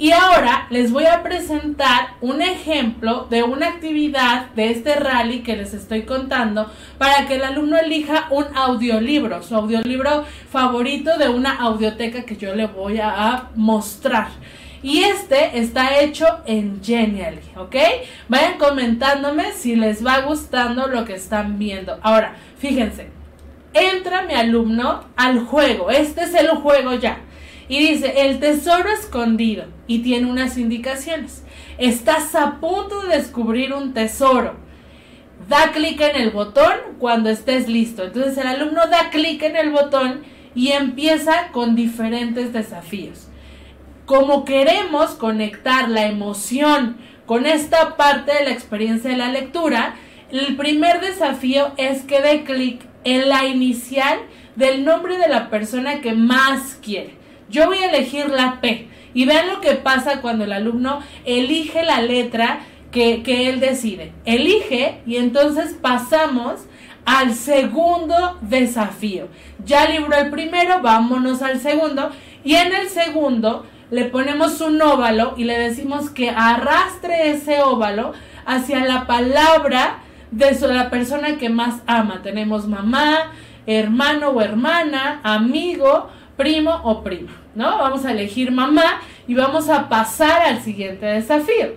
Y 0.00 0.12
ahora 0.12 0.68
les 0.70 0.92
voy 0.92 1.06
a 1.06 1.24
presentar 1.24 2.10
un 2.20 2.40
ejemplo 2.40 3.26
de 3.28 3.42
una 3.42 3.66
actividad 3.66 4.46
de 4.54 4.70
este 4.70 4.94
rally 4.94 5.40
que 5.42 5.56
les 5.56 5.74
estoy 5.74 6.02
contando 6.02 6.70
para 6.98 7.26
que 7.26 7.34
el 7.34 7.42
alumno 7.42 7.76
elija 7.76 8.28
un 8.30 8.44
audiolibro, 8.54 9.42
su 9.42 9.56
audiolibro 9.56 10.24
favorito 10.50 11.18
de 11.18 11.28
una 11.28 11.56
audioteca 11.56 12.22
que 12.22 12.36
yo 12.36 12.54
le 12.54 12.66
voy 12.66 13.00
a 13.00 13.48
mostrar. 13.56 14.28
Y 14.84 15.00
este 15.00 15.58
está 15.58 15.98
hecho 16.00 16.26
en 16.46 16.80
Genially, 16.80 17.42
¿ok? 17.56 17.74
Vayan 18.28 18.56
comentándome 18.56 19.50
si 19.50 19.74
les 19.74 20.06
va 20.06 20.20
gustando 20.20 20.86
lo 20.86 21.04
que 21.04 21.14
están 21.14 21.58
viendo. 21.58 21.98
Ahora, 22.02 22.36
fíjense, 22.58 23.10
entra 23.74 24.22
mi 24.22 24.34
alumno 24.34 25.06
al 25.16 25.40
juego. 25.40 25.90
Este 25.90 26.22
es 26.22 26.34
el 26.34 26.50
juego 26.50 26.94
ya. 26.94 27.18
Y 27.68 27.78
dice, 27.78 28.26
el 28.26 28.40
tesoro 28.40 28.88
escondido. 28.90 29.66
Y 29.86 30.00
tiene 30.00 30.30
unas 30.30 30.56
indicaciones. 30.56 31.44
Estás 31.76 32.34
a 32.34 32.60
punto 32.60 33.02
de 33.02 33.16
descubrir 33.16 33.72
un 33.72 33.92
tesoro. 33.92 34.56
Da 35.48 35.72
clic 35.72 36.00
en 36.00 36.16
el 36.16 36.30
botón 36.30 36.72
cuando 36.98 37.30
estés 37.30 37.68
listo. 37.68 38.04
Entonces 38.04 38.36
el 38.38 38.46
alumno 38.46 38.86
da 38.88 39.10
clic 39.10 39.42
en 39.42 39.56
el 39.56 39.70
botón 39.70 40.22
y 40.54 40.72
empieza 40.72 41.48
con 41.52 41.76
diferentes 41.76 42.52
desafíos. 42.52 43.28
Como 44.06 44.44
queremos 44.44 45.10
conectar 45.10 45.88
la 45.88 46.06
emoción 46.06 46.96
con 47.26 47.44
esta 47.46 47.96
parte 47.96 48.32
de 48.32 48.44
la 48.44 48.50
experiencia 48.50 49.10
de 49.10 49.18
la 49.18 49.30
lectura, 49.30 49.94
el 50.30 50.56
primer 50.56 51.00
desafío 51.00 51.72
es 51.76 52.02
que 52.02 52.20
dé 52.20 52.42
clic 52.44 52.82
en 53.04 53.28
la 53.28 53.44
inicial 53.46 54.18
del 54.56 54.84
nombre 54.84 55.18
de 55.18 55.28
la 55.28 55.50
persona 55.50 56.00
que 56.00 56.14
más 56.14 56.78
quiere. 56.82 57.17
Yo 57.48 57.66
voy 57.66 57.78
a 57.78 57.90
elegir 57.90 58.28
la 58.28 58.60
P 58.60 58.88
y 59.14 59.24
vean 59.24 59.48
lo 59.48 59.60
que 59.60 59.74
pasa 59.74 60.20
cuando 60.20 60.44
el 60.44 60.52
alumno 60.52 61.00
elige 61.24 61.82
la 61.82 62.00
letra 62.00 62.60
que, 62.90 63.22
que 63.22 63.48
él 63.48 63.60
decide. 63.60 64.12
Elige 64.24 65.00
y 65.06 65.16
entonces 65.16 65.76
pasamos 65.80 66.66
al 67.04 67.34
segundo 67.34 68.38
desafío. 68.42 69.28
Ya 69.64 69.88
libró 69.88 70.14
el 70.16 70.30
primero, 70.30 70.80
vámonos 70.82 71.42
al 71.42 71.58
segundo 71.60 72.10
y 72.44 72.54
en 72.54 72.74
el 72.74 72.88
segundo 72.88 73.66
le 73.90 74.04
ponemos 74.04 74.60
un 74.60 74.80
óvalo 74.82 75.34
y 75.36 75.44
le 75.44 75.58
decimos 75.58 76.10
que 76.10 76.30
arrastre 76.30 77.30
ese 77.30 77.62
óvalo 77.62 78.12
hacia 78.44 78.84
la 78.84 79.06
palabra 79.06 80.00
de 80.30 80.58
la 80.68 80.90
persona 80.90 81.38
que 81.38 81.48
más 81.48 81.80
ama. 81.86 82.20
Tenemos 82.22 82.66
mamá, 82.66 83.32
hermano 83.66 84.30
o 84.30 84.40
hermana, 84.40 85.20
amigo, 85.22 86.10
primo 86.38 86.80
o 86.84 87.02
prima, 87.02 87.32
¿no? 87.54 87.76
Vamos 87.76 88.06
a 88.06 88.12
elegir 88.12 88.50
mamá 88.50 89.02
y 89.26 89.34
vamos 89.34 89.68
a 89.68 89.90
pasar 89.90 90.42
al 90.42 90.62
siguiente 90.62 91.04
desafío. 91.04 91.74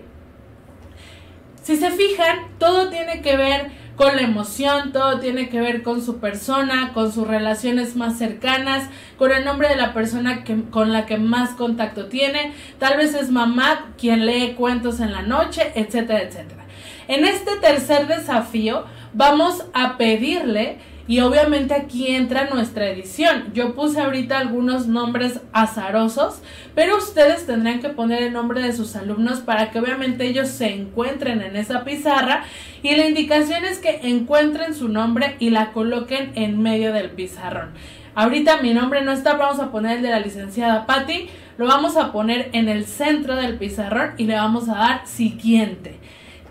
Si 1.64 1.76
se 1.76 1.92
fijan, 1.92 2.58
todo 2.58 2.90
tiene 2.90 3.22
que 3.22 3.36
ver 3.36 3.72
con 3.96 4.16
la 4.16 4.22
emoción, 4.22 4.94
todo 4.94 5.20
tiene 5.20 5.50
que 5.50 5.60
ver 5.60 5.84
con 5.84 6.02
su 6.02 6.20
persona, 6.20 6.92
con 6.94 7.12
sus 7.12 7.28
relaciones 7.28 7.96
más 7.96 8.18
cercanas, 8.18 8.90
con 9.18 9.32
el 9.32 9.44
nombre 9.44 9.68
de 9.68 9.76
la 9.76 9.94
persona 9.94 10.44
que, 10.44 10.64
con 10.70 10.94
la 10.94 11.06
que 11.06 11.18
más 11.18 11.52
contacto 11.52 12.08
tiene, 12.08 12.54
tal 12.80 12.98
vez 12.98 13.14
es 13.14 13.30
mamá 13.30 13.92
quien 13.98 14.26
lee 14.26 14.56
cuentos 14.58 15.00
en 15.00 15.12
la 15.12 15.24
noche, 15.24 15.72
etcétera, 15.76 16.22
etcétera. 16.22 16.66
En 17.08 17.26
este 17.26 17.58
tercer 17.58 18.08
desafío 18.08 18.86
vamos 19.14 19.66
a 19.74 19.98
pedirle 19.98 20.80
y 21.12 21.20
obviamente 21.20 21.74
aquí 21.74 22.08
entra 22.08 22.50
nuestra 22.50 22.88
edición. 22.88 23.52
Yo 23.54 23.76
puse 23.76 24.00
ahorita 24.00 24.40
algunos 24.40 24.88
nombres 24.88 25.42
azarosos, 25.52 26.42
pero 26.74 26.98
ustedes 26.98 27.46
tendrán 27.46 27.82
que 27.82 27.90
poner 27.90 28.24
el 28.24 28.32
nombre 28.32 28.62
de 28.62 28.72
sus 28.72 28.96
alumnos 28.96 29.40
para 29.40 29.72
que 29.72 29.80
obviamente 29.80 30.26
ellos 30.26 30.48
se 30.48 30.74
encuentren 30.74 31.42
en 31.42 31.58
esa 31.58 31.84
pizarra 31.84 32.46
y 32.82 32.96
la 32.96 33.08
indicación 33.08 33.66
es 33.66 33.80
que 33.80 34.00
encuentren 34.04 34.74
su 34.74 34.88
nombre 34.88 35.36
y 35.40 35.50
la 35.50 35.74
coloquen 35.74 36.32
en 36.36 36.62
medio 36.62 36.94
del 36.94 37.10
pizarrón. 37.10 37.72
Ahorita 38.16 38.62
mi 38.62 38.74
nombre 38.74 39.04
no 39.04 39.12
está, 39.12 39.34
vamos 39.34 39.60
a 39.60 39.70
poner 39.70 39.98
el 39.98 40.04
de 40.04 40.12
la 40.12 40.20
licenciada 40.22 40.86
Patty, 40.86 41.28
lo 41.58 41.68
vamos 41.68 41.98
a 41.98 42.14
poner 42.14 42.52
en 42.54 42.70
el 42.70 42.86
centro 42.86 43.36
del 43.36 43.58
pizarrón 43.58 44.12
y 44.16 44.28
le 44.28 44.36
vamos 44.36 44.70
a 44.70 44.76
dar 44.76 45.08
siguiente. 45.08 46.00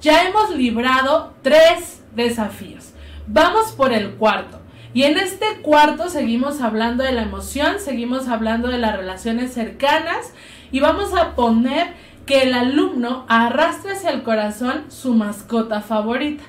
Ya 0.03 0.29
hemos 0.29 0.55
librado 0.55 1.33
tres 1.41 2.03
desafíos. 2.15 2.90
Vamos 3.33 3.71
por 3.71 3.93
el 3.93 4.15
cuarto. 4.15 4.59
Y 4.93 5.05
en 5.05 5.17
este 5.17 5.47
cuarto 5.63 6.09
seguimos 6.09 6.61
hablando 6.61 7.05
de 7.05 7.13
la 7.13 7.23
emoción, 7.23 7.79
seguimos 7.79 8.27
hablando 8.27 8.67
de 8.67 8.79
las 8.79 8.97
relaciones 8.97 9.53
cercanas 9.53 10.35
y 10.73 10.81
vamos 10.81 11.15
a 11.15 11.37
poner 11.37 11.93
que 12.27 12.43
el 12.43 12.55
alumno 12.55 13.27
arrastre 13.29 13.93
hacia 13.93 14.11
el 14.11 14.25
corazón 14.25 14.87
su 14.89 15.15
mascota 15.15 15.81
favorita. 15.81 16.43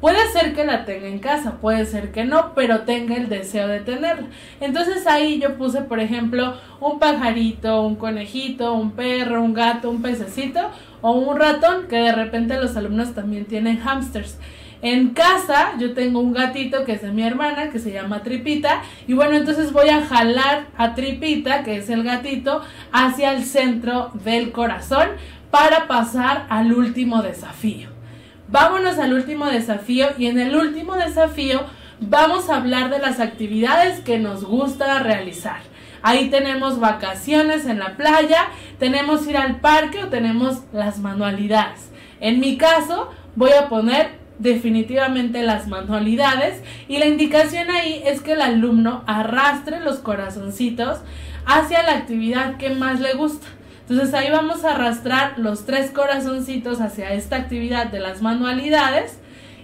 Puede 0.00 0.24
ser 0.28 0.54
que 0.54 0.64
la 0.64 0.84
tenga 0.84 1.08
en 1.08 1.18
casa, 1.18 1.56
puede 1.60 1.84
ser 1.84 2.12
que 2.12 2.24
no, 2.24 2.54
pero 2.54 2.82
tenga 2.82 3.16
el 3.16 3.28
deseo 3.28 3.66
de 3.66 3.80
tenerla. 3.80 4.28
Entonces 4.60 5.08
ahí 5.08 5.40
yo 5.40 5.58
puse, 5.58 5.82
por 5.82 5.98
ejemplo, 5.98 6.54
un 6.78 7.00
pajarito, 7.00 7.82
un 7.82 7.96
conejito, 7.96 8.72
un 8.74 8.92
perro, 8.92 9.42
un 9.42 9.52
gato, 9.52 9.90
un 9.90 10.00
pececito 10.00 10.60
o 11.02 11.10
un 11.10 11.36
ratón, 11.36 11.88
que 11.88 11.96
de 11.96 12.12
repente 12.12 12.56
los 12.56 12.76
alumnos 12.76 13.14
también 13.14 13.46
tienen 13.46 13.80
hamsters. 13.80 14.38
En 14.82 15.10
casa 15.10 15.72
yo 15.78 15.92
tengo 15.92 16.20
un 16.20 16.32
gatito 16.32 16.84
que 16.84 16.92
es 16.92 17.02
de 17.02 17.12
mi 17.12 17.22
hermana, 17.22 17.70
que 17.70 17.78
se 17.78 17.92
llama 17.92 18.22
Tripita, 18.22 18.82
y 19.06 19.12
bueno, 19.12 19.36
entonces 19.36 19.72
voy 19.72 19.90
a 19.90 20.06
jalar 20.06 20.68
a 20.78 20.94
Tripita, 20.94 21.62
que 21.62 21.76
es 21.76 21.90
el 21.90 22.02
gatito, 22.02 22.62
hacia 22.92 23.32
el 23.32 23.44
centro 23.44 24.10
del 24.24 24.52
corazón 24.52 25.08
para 25.50 25.86
pasar 25.86 26.46
al 26.48 26.72
último 26.72 27.22
desafío. 27.22 27.88
Vámonos 28.48 28.98
al 28.98 29.12
último 29.12 29.46
desafío 29.46 30.08
y 30.18 30.26
en 30.26 30.38
el 30.38 30.56
último 30.56 30.94
desafío 30.96 31.60
vamos 32.00 32.48
a 32.48 32.56
hablar 32.56 32.90
de 32.90 32.98
las 32.98 33.20
actividades 33.20 34.00
que 34.00 34.18
nos 34.18 34.44
gusta 34.44 35.00
realizar. 35.00 35.60
Ahí 36.02 36.30
tenemos 36.30 36.80
vacaciones 36.80 37.66
en 37.66 37.78
la 37.78 37.96
playa, 37.96 38.48
tenemos 38.78 39.26
ir 39.26 39.36
al 39.36 39.60
parque 39.60 40.02
o 40.02 40.08
tenemos 40.08 40.62
las 40.72 40.98
manualidades. 40.98 41.90
En 42.20 42.40
mi 42.40 42.56
caso 42.56 43.10
voy 43.36 43.50
a 43.52 43.68
poner 43.68 44.19
definitivamente 44.40 45.42
las 45.42 45.68
manualidades 45.68 46.62
y 46.88 46.98
la 46.98 47.06
indicación 47.06 47.70
ahí 47.70 48.02
es 48.04 48.20
que 48.20 48.32
el 48.32 48.42
alumno 48.42 49.04
arrastre 49.06 49.80
los 49.80 49.98
corazoncitos 49.98 50.98
hacia 51.46 51.82
la 51.82 51.92
actividad 51.92 52.56
que 52.56 52.70
más 52.70 53.00
le 53.00 53.14
gusta. 53.14 53.46
Entonces 53.88 54.14
ahí 54.14 54.30
vamos 54.30 54.64
a 54.64 54.74
arrastrar 54.74 55.38
los 55.38 55.66
tres 55.66 55.90
corazoncitos 55.90 56.80
hacia 56.80 57.12
esta 57.12 57.36
actividad 57.36 57.86
de 57.86 58.00
las 58.00 58.22
manualidades 58.22 59.18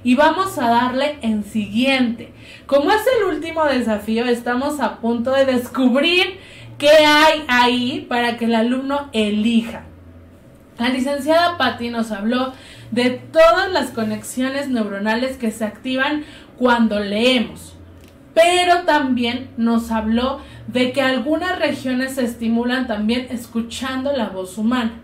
y 0.05 0.15
vamos 0.15 0.59
a 0.59 0.69
darle 0.69 1.19
en 1.23 1.45
siguiente. 1.45 2.33
Como 2.67 2.91
es 2.91 3.03
el 3.19 3.35
último 3.35 3.65
desafío, 3.65 4.25
estamos 4.27 4.81
a 4.81 4.99
punto 4.99 5.33
de 5.33 5.47
descubrir 5.47 6.39
qué 6.77 6.91
hay 6.91 7.45
ahí 7.49 8.07
para 8.09 8.37
que 8.37 8.45
el 8.45 8.55
alumno 8.55 9.09
elija. 9.13 9.85
La 10.79 10.91
licenciada 10.91 11.57
Patti 11.57 11.89
nos 11.89 12.13
habló 12.13 12.53
de 12.91 13.11
todas 13.11 13.71
las 13.73 13.91
conexiones 13.91 14.69
neuronales 14.69 15.37
que 15.37 15.51
se 15.51 15.65
activan 15.65 16.25
cuando 16.57 17.01
leemos, 17.01 17.77
pero 18.35 18.85
también 18.85 19.51
nos 19.57 19.91
habló 19.91 20.41
de 20.67 20.93
que 20.93 21.03
algunas 21.03 21.59
regiones 21.59 22.15
se 22.15 22.25
estimulan 22.25 22.87
también 22.87 23.27
escuchando 23.31 24.13
la 24.13 24.29
voz 24.29 24.59
humana. 24.59 25.03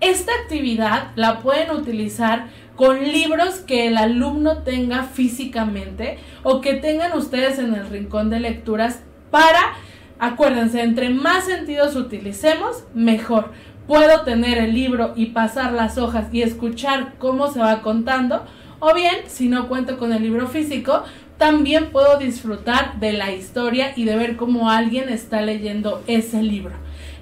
Esta 0.00 0.32
actividad 0.42 1.12
la 1.14 1.38
pueden 1.40 1.70
utilizar 1.70 2.48
con 2.74 3.02
libros 3.04 3.60
que 3.60 3.86
el 3.86 3.96
alumno 3.96 4.58
tenga 4.58 5.04
físicamente 5.04 6.18
o 6.42 6.60
que 6.60 6.74
tengan 6.74 7.16
ustedes 7.16 7.58
en 7.58 7.74
el 7.74 7.88
rincón 7.88 8.28
de 8.28 8.40
lecturas 8.40 9.02
para, 9.30 9.74
acuérdense, 10.18 10.82
entre 10.82 11.10
más 11.10 11.44
sentidos 11.44 11.94
utilicemos, 11.94 12.84
mejor. 12.94 13.52
Puedo 13.92 14.22
tener 14.22 14.56
el 14.56 14.72
libro 14.72 15.12
y 15.16 15.26
pasar 15.26 15.72
las 15.72 15.98
hojas 15.98 16.28
y 16.32 16.40
escuchar 16.40 17.12
cómo 17.18 17.52
se 17.52 17.60
va 17.60 17.82
contando, 17.82 18.42
o 18.80 18.94
bien, 18.94 19.16
si 19.26 19.50
no 19.50 19.68
cuento 19.68 19.98
con 19.98 20.14
el 20.14 20.22
libro 20.22 20.46
físico, 20.48 21.02
también 21.36 21.90
puedo 21.90 22.16
disfrutar 22.16 22.98
de 23.00 23.12
la 23.12 23.32
historia 23.32 23.92
y 23.94 24.06
de 24.06 24.16
ver 24.16 24.36
cómo 24.36 24.70
alguien 24.70 25.10
está 25.10 25.42
leyendo 25.42 26.02
ese 26.06 26.42
libro. 26.42 26.72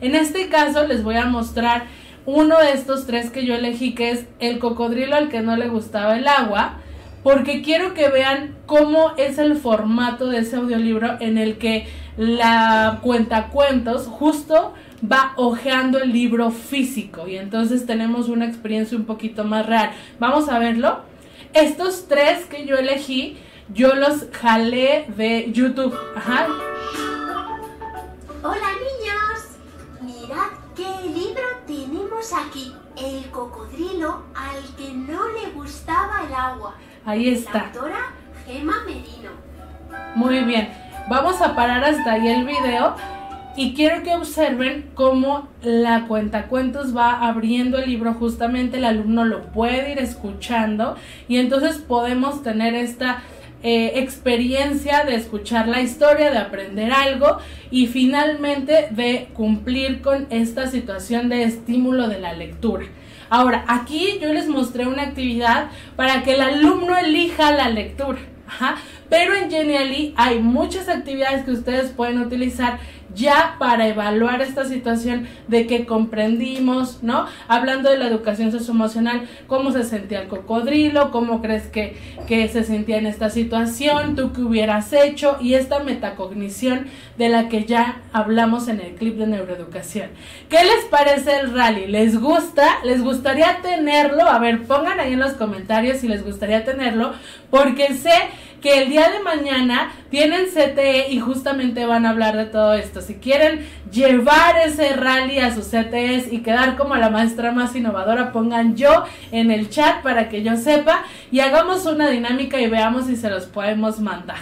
En 0.00 0.14
este 0.14 0.48
caso 0.48 0.86
les 0.86 1.02
voy 1.02 1.16
a 1.16 1.26
mostrar 1.26 1.86
uno 2.24 2.56
de 2.60 2.70
estos 2.70 3.04
tres 3.04 3.30
que 3.30 3.44
yo 3.44 3.56
elegí, 3.56 3.96
que 3.96 4.12
es 4.12 4.26
el 4.38 4.60
cocodrilo 4.60 5.16
al 5.16 5.28
que 5.28 5.40
no 5.40 5.56
le 5.56 5.66
gustaba 5.66 6.16
el 6.18 6.28
agua, 6.28 6.74
porque 7.24 7.62
quiero 7.62 7.94
que 7.94 8.10
vean 8.10 8.54
cómo 8.66 9.10
es 9.16 9.38
el 9.38 9.56
formato 9.56 10.28
de 10.28 10.38
ese 10.38 10.54
audiolibro 10.54 11.16
en 11.18 11.36
el 11.36 11.58
que 11.58 11.88
la 12.16 13.00
cuentacuentos 13.02 14.06
justo 14.06 14.72
va 15.02 15.32
hojeando 15.36 15.98
el 15.98 16.12
libro 16.12 16.50
físico 16.50 17.26
y 17.26 17.36
entonces 17.36 17.86
tenemos 17.86 18.28
una 18.28 18.46
experiencia 18.46 18.96
un 18.96 19.04
poquito 19.04 19.44
más 19.44 19.66
real. 19.66 19.90
Vamos 20.18 20.48
a 20.48 20.58
verlo. 20.58 21.00
Estos 21.52 22.06
tres 22.08 22.44
que 22.46 22.66
yo 22.66 22.76
elegí, 22.76 23.38
yo 23.72 23.94
los 23.94 24.26
jalé 24.32 25.06
de 25.16 25.50
YouTube. 25.52 25.94
Ajá. 26.16 26.46
Hola 28.42 28.68
niños, 28.78 29.58
mirad 30.00 30.48
qué 30.76 31.08
libro 31.08 31.42
tenemos 31.66 32.32
aquí. 32.32 32.72
El 32.96 33.30
cocodrilo 33.30 34.24
al 34.34 34.76
que 34.76 34.92
no 34.92 35.28
le 35.28 35.50
gustaba 35.52 36.22
el 36.26 36.34
agua. 36.34 36.74
Ahí 37.04 37.30
La 37.30 37.38
está. 37.38 37.60
autora 37.66 38.12
Gema 38.46 38.84
Merino. 38.84 39.30
Muy 40.14 40.44
bien. 40.44 40.70
Vamos 41.08 41.40
a 41.40 41.56
parar 41.56 41.82
hasta 41.82 42.12
ahí 42.12 42.28
el 42.28 42.44
video 42.44 42.94
y 43.56 43.74
quiero 43.74 44.02
que 44.02 44.14
observen 44.14 44.90
cómo 44.94 45.48
la 45.62 46.06
cuentacuentos 46.06 46.96
va 46.96 47.26
abriendo 47.28 47.78
el 47.78 47.90
libro 47.90 48.14
justamente 48.14 48.78
el 48.78 48.84
alumno 48.84 49.24
lo 49.24 49.46
puede 49.52 49.92
ir 49.92 49.98
escuchando 49.98 50.96
y 51.28 51.38
entonces 51.38 51.78
podemos 51.78 52.42
tener 52.42 52.74
esta 52.74 53.22
eh, 53.62 53.92
experiencia 53.96 55.04
de 55.04 55.16
escuchar 55.16 55.68
la 55.68 55.82
historia, 55.82 56.30
de 56.30 56.38
aprender 56.38 56.92
algo 56.92 57.38
y 57.70 57.88
finalmente 57.88 58.88
de 58.90 59.28
cumplir 59.34 60.00
con 60.00 60.26
esta 60.30 60.66
situación 60.66 61.28
de 61.28 61.42
estímulo 61.42 62.08
de 62.08 62.20
la 62.20 62.32
lectura. 62.32 62.86
Ahora, 63.28 63.64
aquí 63.68 64.18
yo 64.20 64.32
les 64.32 64.48
mostré 64.48 64.86
una 64.86 65.02
actividad 65.02 65.68
para 65.94 66.22
que 66.22 66.34
el 66.34 66.40
alumno 66.40 66.96
elija 66.96 67.52
la 67.52 67.68
lectura. 67.68 68.18
Pero 69.08 69.34
en 69.34 69.50
Genially 69.50 70.14
hay 70.16 70.38
muchas 70.38 70.88
actividades 70.88 71.44
que 71.44 71.52
ustedes 71.52 71.90
pueden 71.90 72.20
utilizar 72.20 72.78
ya 73.14 73.56
para 73.58 73.88
evaluar 73.88 74.40
esta 74.42 74.64
situación 74.64 75.26
de 75.48 75.66
que 75.66 75.86
comprendimos, 75.86 77.02
¿no? 77.02 77.26
Hablando 77.48 77.90
de 77.90 77.98
la 77.98 78.06
educación 78.06 78.52
socioemocional, 78.52 79.28
cómo 79.46 79.72
se 79.72 79.84
sentía 79.84 80.22
el 80.22 80.28
cocodrilo, 80.28 81.10
cómo 81.10 81.42
crees 81.42 81.66
que, 81.68 81.96
que 82.26 82.48
se 82.48 82.64
sentía 82.64 82.98
en 82.98 83.06
esta 83.06 83.30
situación, 83.30 84.16
tú 84.16 84.32
qué 84.32 84.42
hubieras 84.42 84.92
hecho 84.92 85.36
y 85.40 85.54
esta 85.54 85.80
metacognición 85.80 86.86
de 87.18 87.28
la 87.28 87.48
que 87.48 87.64
ya 87.64 88.00
hablamos 88.12 88.68
en 88.68 88.80
el 88.80 88.94
clip 88.94 89.16
de 89.16 89.26
neuroeducación. 89.26 90.10
¿Qué 90.48 90.58
les 90.64 90.84
parece 90.90 91.40
el 91.40 91.54
rally? 91.54 91.86
¿Les 91.86 92.18
gusta? 92.20 92.66
¿Les 92.84 93.02
gustaría 93.02 93.58
tenerlo? 93.62 94.22
A 94.22 94.38
ver, 94.38 94.62
pongan 94.64 95.00
ahí 95.00 95.12
en 95.12 95.20
los 95.20 95.32
comentarios 95.32 95.98
si 95.98 96.08
les 96.08 96.24
gustaría 96.24 96.64
tenerlo, 96.64 97.12
porque 97.50 97.94
sé 97.94 98.12
que 98.60 98.82
el 98.82 98.90
día 98.90 99.10
de 99.10 99.20
mañana 99.20 99.92
tienen 100.10 100.46
CTE 100.46 101.10
y 101.10 101.20
justamente 101.20 101.86
van 101.86 102.06
a 102.06 102.10
hablar 102.10 102.36
de 102.36 102.46
todo 102.46 102.74
esto. 102.74 103.00
Si 103.00 103.14
quieren 103.14 103.66
llevar 103.90 104.56
ese 104.58 104.94
rally 104.94 105.38
a 105.38 105.54
sus 105.54 105.66
CTEs 105.66 106.32
y 106.32 106.42
quedar 106.42 106.76
como 106.76 106.96
la 106.96 107.10
maestra 107.10 107.52
más 107.52 107.74
innovadora, 107.74 108.32
pongan 108.32 108.76
yo 108.76 109.04
en 109.32 109.50
el 109.50 109.70
chat 109.70 110.02
para 110.02 110.28
que 110.28 110.42
yo 110.42 110.56
sepa 110.56 111.04
y 111.30 111.40
hagamos 111.40 111.86
una 111.86 112.10
dinámica 112.10 112.60
y 112.60 112.68
veamos 112.68 113.06
si 113.06 113.16
se 113.16 113.30
los 113.30 113.46
podemos 113.46 114.00
mandar. 114.00 114.38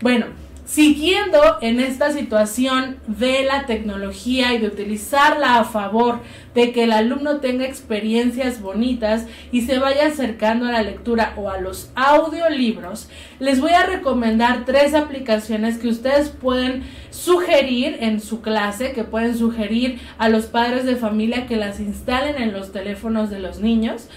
Bueno, 0.00 0.26
Siguiendo 0.64 1.40
en 1.60 1.80
esta 1.80 2.12
situación 2.12 2.96
de 3.08 3.42
la 3.42 3.66
tecnología 3.66 4.54
y 4.54 4.58
de 4.58 4.68
utilizarla 4.68 5.56
a 5.56 5.64
favor 5.64 6.20
de 6.54 6.70
que 6.70 6.84
el 6.84 6.92
alumno 6.92 7.40
tenga 7.40 7.66
experiencias 7.66 8.62
bonitas 8.62 9.26
y 9.50 9.62
se 9.62 9.80
vaya 9.80 10.06
acercando 10.06 10.66
a 10.66 10.72
la 10.72 10.82
lectura 10.82 11.34
o 11.36 11.50
a 11.50 11.58
los 11.58 11.90
audiolibros, 11.96 13.08
les 13.40 13.60
voy 13.60 13.72
a 13.72 13.86
recomendar 13.86 14.64
tres 14.64 14.94
aplicaciones 14.94 15.78
que 15.78 15.88
ustedes 15.88 16.28
pueden 16.28 16.84
sugerir 17.10 17.96
en 18.00 18.20
su 18.20 18.40
clase, 18.40 18.92
que 18.92 19.02
pueden 19.02 19.36
sugerir 19.36 19.98
a 20.16 20.28
los 20.28 20.46
padres 20.46 20.84
de 20.84 20.94
familia 20.94 21.46
que 21.48 21.56
las 21.56 21.80
instalen 21.80 22.40
en 22.40 22.52
los 22.52 22.70
teléfonos 22.70 23.30
de 23.30 23.40
los 23.40 23.58
niños 23.58 24.08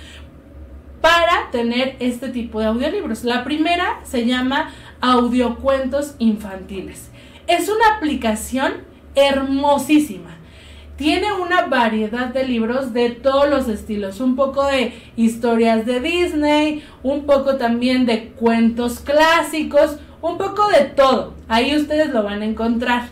para 1.05 1.51
tener 1.51 1.97
este 1.99 2.29
tipo 2.29 2.59
de 2.59 2.65
audiolibros. 2.65 3.23
La 3.23 3.43
primera 3.43 3.99
se 4.03 4.25
llama 4.25 4.71
Audiocuentos 5.05 6.15
Infantiles. 6.17 7.11
Es 7.45 7.69
una 7.69 7.97
aplicación 7.97 8.73
hermosísima. 9.13 10.35
Tiene 10.95 11.31
una 11.31 11.67
variedad 11.67 12.29
de 12.29 12.47
libros 12.47 12.91
de 12.91 13.11
todos 13.11 13.47
los 13.47 13.67
estilos, 13.67 14.19
un 14.19 14.35
poco 14.35 14.65
de 14.65 14.99
historias 15.15 15.85
de 15.85 15.99
Disney, 15.99 16.83
un 17.03 17.27
poco 17.27 17.57
también 17.57 18.07
de 18.07 18.29
cuentos 18.29 18.99
clásicos, 18.99 19.97
un 20.23 20.39
poco 20.39 20.69
de 20.69 20.85
todo. 20.85 21.35
Ahí 21.47 21.75
ustedes 21.75 22.09
lo 22.09 22.23
van 22.23 22.41
a 22.41 22.45
encontrar. 22.45 23.09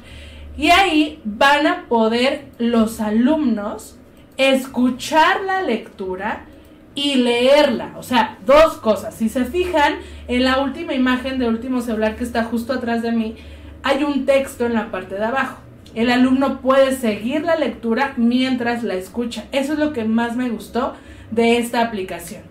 Y 0.57 0.71
ahí 0.71 1.21
van 1.23 1.67
a 1.67 1.85
poder 1.87 2.45
los 2.57 3.01
alumnos 3.01 3.99
escuchar 4.37 5.41
la 5.41 5.61
lectura 5.61 6.47
y 6.95 7.15
leerla. 7.15 7.93
O 7.97 8.03
sea, 8.03 8.37
dos 8.45 8.75
cosas. 8.77 9.15
Si 9.15 9.29
se 9.29 9.45
fijan, 9.45 9.95
en 10.27 10.43
la 10.43 10.59
última 10.59 10.93
imagen 10.93 11.39
de 11.39 11.47
último 11.47 11.81
celular 11.81 12.15
que 12.15 12.23
está 12.23 12.43
justo 12.43 12.73
atrás 12.73 13.01
de 13.01 13.11
mí, 13.11 13.35
hay 13.83 14.03
un 14.03 14.25
texto 14.25 14.65
en 14.65 14.73
la 14.73 14.91
parte 14.91 15.15
de 15.15 15.25
abajo. 15.25 15.57
El 15.95 16.09
alumno 16.09 16.61
puede 16.61 16.95
seguir 16.95 17.43
la 17.43 17.55
lectura 17.55 18.13
mientras 18.17 18.83
la 18.83 18.95
escucha. 18.95 19.45
Eso 19.51 19.73
es 19.73 19.79
lo 19.79 19.93
que 19.93 20.05
más 20.05 20.35
me 20.35 20.49
gustó 20.49 20.93
de 21.29 21.57
esta 21.57 21.81
aplicación. 21.81 22.41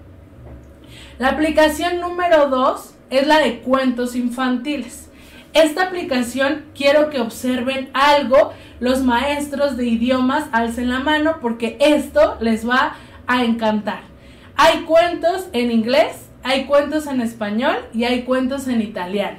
La 1.18 1.30
aplicación 1.30 2.00
número 2.00 2.48
dos 2.48 2.94
es 3.10 3.26
la 3.26 3.38
de 3.38 3.60
cuentos 3.60 4.14
infantiles. 4.14 5.10
Esta 5.54 5.84
aplicación 5.84 6.64
quiero 6.74 7.10
que 7.10 7.20
observen 7.20 7.90
algo. 7.92 8.52
Los 8.80 9.02
maestros 9.02 9.76
de 9.76 9.86
idiomas 9.86 10.44
alcen 10.52 10.88
la 10.88 11.00
mano 11.00 11.38
porque 11.40 11.76
esto 11.80 12.38
les 12.40 12.68
va 12.68 12.94
a 13.26 13.44
encantar. 13.44 14.11
Hay 14.56 14.82
cuentos 14.82 15.46
en 15.52 15.70
inglés, 15.70 16.16
hay 16.42 16.64
cuentos 16.64 17.06
en 17.06 17.20
español 17.20 17.76
y 17.94 18.04
hay 18.04 18.22
cuentos 18.22 18.68
en 18.68 18.80
italiano. 18.82 19.38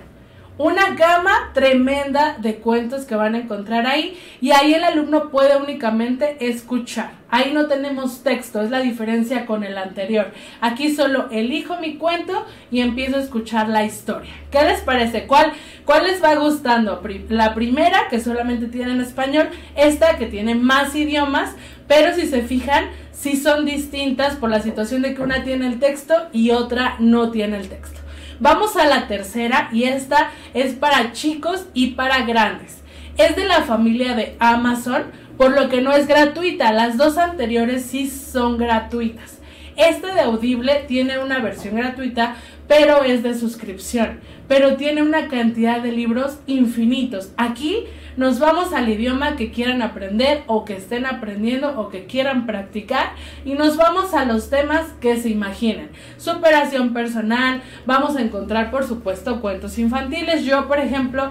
Una 0.60 0.92
gama 0.92 1.50
tremenda 1.56 2.38
de 2.40 2.58
cuentos 2.58 3.06
que 3.06 3.16
van 3.16 3.34
a 3.34 3.40
encontrar 3.40 3.88
ahí 3.88 4.20
y 4.40 4.52
ahí 4.52 4.76
el 4.76 4.84
alumno 4.84 5.32
puede 5.32 5.58
únicamente 5.58 6.48
escuchar. 6.48 7.14
Ahí 7.32 7.52
no 7.52 7.66
tenemos 7.66 8.22
texto, 8.22 8.62
es 8.62 8.70
la 8.70 8.80
diferencia 8.80 9.48
con 9.48 9.64
el 9.64 9.80
anterior. 9.80 10.32
Aquí 10.62 10.94
solo 10.94 11.28
elijo 11.32 11.78
mi 11.78 11.96
cuento 11.98 12.46
y 12.70 12.82
empiezo 12.82 13.18
a 13.18 13.22
escuchar 13.22 13.68
la 13.68 13.84
historia. 13.84 14.32
¿Qué 14.52 14.62
les 14.62 14.82
parece? 14.82 15.26
¿Cuál, 15.26 15.54
cuál 15.86 16.04
les 16.04 16.24
va 16.24 16.36
gustando? 16.36 17.02
La 17.30 17.56
primera, 17.56 18.08
que 18.12 18.20
solamente 18.20 18.68
tiene 18.68 18.92
en 18.92 19.02
español, 19.02 19.50
esta 19.76 20.20
que 20.20 20.28
tiene 20.28 20.54
más 20.54 20.96
idiomas, 20.96 21.56
pero 21.88 22.14
si 22.14 22.28
se 22.28 22.44
fijan, 22.44 22.90
sí 23.12 23.38
son 23.38 23.66
distintas 23.66 24.36
por 24.36 24.52
la 24.52 24.62
situación 24.62 25.02
de 25.02 25.16
que 25.16 25.24
una 25.24 25.44
tiene 25.44 25.66
el 25.66 25.80
texto 25.80 26.14
y 26.32 26.52
otra 26.52 26.98
no 27.00 27.32
tiene 27.32 27.58
el 27.58 27.70
texto. 27.70 28.03
Vamos 28.40 28.76
a 28.76 28.86
la 28.86 29.08
tercera 29.08 29.70
y 29.72 29.84
esta 29.84 30.32
es 30.54 30.74
para 30.74 31.12
chicos 31.12 31.66
y 31.74 31.92
para 31.92 32.26
grandes. 32.26 32.82
Es 33.18 33.36
de 33.36 33.46
la 33.46 33.62
familia 33.62 34.16
de 34.16 34.36
Amazon 34.40 35.04
por 35.38 35.52
lo 35.52 35.70
que 35.70 35.82
no 35.82 35.94
es 35.94 36.08
gratuita. 36.08 36.72
Las 36.72 36.98
dos 36.98 37.18
anteriores 37.18 37.84
sí 37.84 38.10
son 38.10 38.58
gratuitas. 38.58 39.40
Este 39.76 40.08
de 40.14 40.22
Audible 40.22 40.86
tiene 40.88 41.18
una 41.20 41.40
versión 41.40 41.76
gratuita, 41.76 42.36
pero 42.68 43.04
es 43.04 43.24
de 43.24 43.34
suscripción. 43.34 44.20
Pero 44.48 44.76
tiene 44.76 45.02
una 45.02 45.28
cantidad 45.28 45.82
de 45.82 45.92
libros 45.92 46.38
infinitos. 46.46 47.32
Aquí 47.38 47.86
nos 48.18 48.40
vamos 48.40 48.74
al 48.74 48.90
idioma 48.90 49.36
que 49.36 49.52
quieran 49.52 49.82
aprender 49.82 50.44
o 50.48 50.66
que 50.66 50.76
estén 50.76 51.06
aprendiendo 51.06 51.80
o 51.80 51.90
que 51.90 52.06
quieran 52.06 52.46
practicar 52.46 53.14
y 53.46 53.54
nos 53.54 53.78
vamos 53.78 54.14
a 54.14 54.26
los 54.26 54.50
temas 54.50 54.88
que 55.00 55.18
se 55.18 55.30
imaginen. 55.30 55.90
Superación 56.18 56.94
personal, 56.94 57.62
vamos 57.86 58.16
a 58.16 58.22
encontrar 58.22 58.72
por 58.72 58.86
supuesto 58.86 59.42
cuentos 59.42 59.78
infantiles. 59.78 60.46
Yo, 60.46 60.68
por 60.68 60.80
ejemplo, 60.80 61.30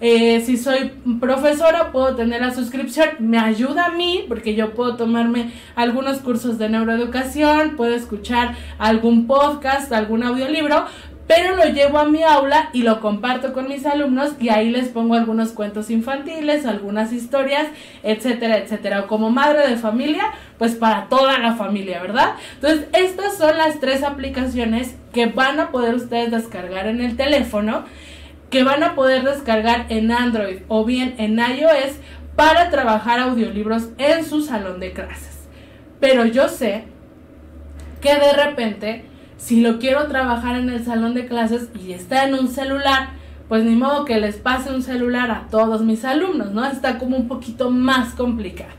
eh, 0.00 0.42
si 0.44 0.56
soy 0.56 0.92
profesora, 1.20 1.92
puedo 1.92 2.14
tener 2.16 2.40
la 2.40 2.52
suscripción. 2.52 3.08
Me 3.20 3.38
ayuda 3.38 3.86
a 3.86 3.90
mí 3.90 4.24
porque 4.28 4.54
yo 4.54 4.74
puedo 4.74 4.96
tomarme 4.96 5.52
algunos 5.76 6.18
cursos 6.18 6.58
de 6.58 6.68
neuroeducación, 6.68 7.76
puedo 7.76 7.94
escuchar 7.94 8.54
algún 8.78 9.26
podcast, 9.26 9.92
algún 9.92 10.22
audiolibro, 10.22 10.86
pero 11.26 11.56
lo 11.56 11.64
llevo 11.64 11.98
a 11.98 12.04
mi 12.04 12.22
aula 12.22 12.68
y 12.72 12.82
lo 12.82 13.00
comparto 13.00 13.52
con 13.52 13.68
mis 13.68 13.86
alumnos 13.86 14.32
y 14.38 14.50
ahí 14.50 14.70
les 14.70 14.88
pongo 14.88 15.14
algunos 15.14 15.52
cuentos 15.52 15.90
infantiles, 15.90 16.66
algunas 16.66 17.12
historias, 17.12 17.66
etcétera, 18.02 18.58
etcétera. 18.58 19.06
Como 19.06 19.30
madre 19.30 19.68
de 19.68 19.76
familia, 19.76 20.24
pues 20.58 20.74
para 20.74 21.08
toda 21.08 21.38
la 21.38 21.54
familia, 21.54 22.02
¿verdad? 22.02 22.34
Entonces, 22.54 22.86
estas 22.92 23.38
son 23.38 23.56
las 23.56 23.80
tres 23.80 24.02
aplicaciones 24.02 24.96
que 25.12 25.26
van 25.26 25.60
a 25.60 25.70
poder 25.70 25.94
ustedes 25.94 26.30
descargar 26.30 26.86
en 26.86 27.00
el 27.00 27.16
teléfono 27.16 27.84
que 28.54 28.62
van 28.62 28.84
a 28.84 28.94
poder 28.94 29.24
descargar 29.24 29.86
en 29.88 30.12
Android 30.12 30.58
o 30.68 30.84
bien 30.84 31.16
en 31.18 31.40
iOS 31.40 31.96
para 32.36 32.70
trabajar 32.70 33.18
audiolibros 33.18 33.88
en 33.98 34.24
su 34.24 34.42
salón 34.42 34.78
de 34.78 34.92
clases. 34.92 35.48
Pero 35.98 36.24
yo 36.26 36.48
sé 36.48 36.84
que 38.00 38.14
de 38.14 38.32
repente, 38.32 39.04
si 39.36 39.60
lo 39.60 39.78
quiero 39.78 40.06
trabajar 40.06 40.56
en 40.56 40.70
el 40.70 40.84
salón 40.84 41.14
de 41.14 41.26
clases 41.26 41.68
y 41.84 41.92
está 41.92 42.24
en 42.24 42.34
un 42.34 42.48
celular, 42.48 43.10
pues 43.48 43.64
ni 43.64 43.76
modo 43.76 44.04
que 44.04 44.18
les 44.18 44.36
pase 44.36 44.70
un 44.70 44.82
celular 44.82 45.30
a 45.30 45.48
todos 45.50 45.82
mis 45.82 46.04
alumnos, 46.04 46.52
¿no? 46.52 46.64
Está 46.64 46.98
como 46.98 47.16
un 47.16 47.28
poquito 47.28 47.70
más 47.70 48.14
complicado. 48.14 48.72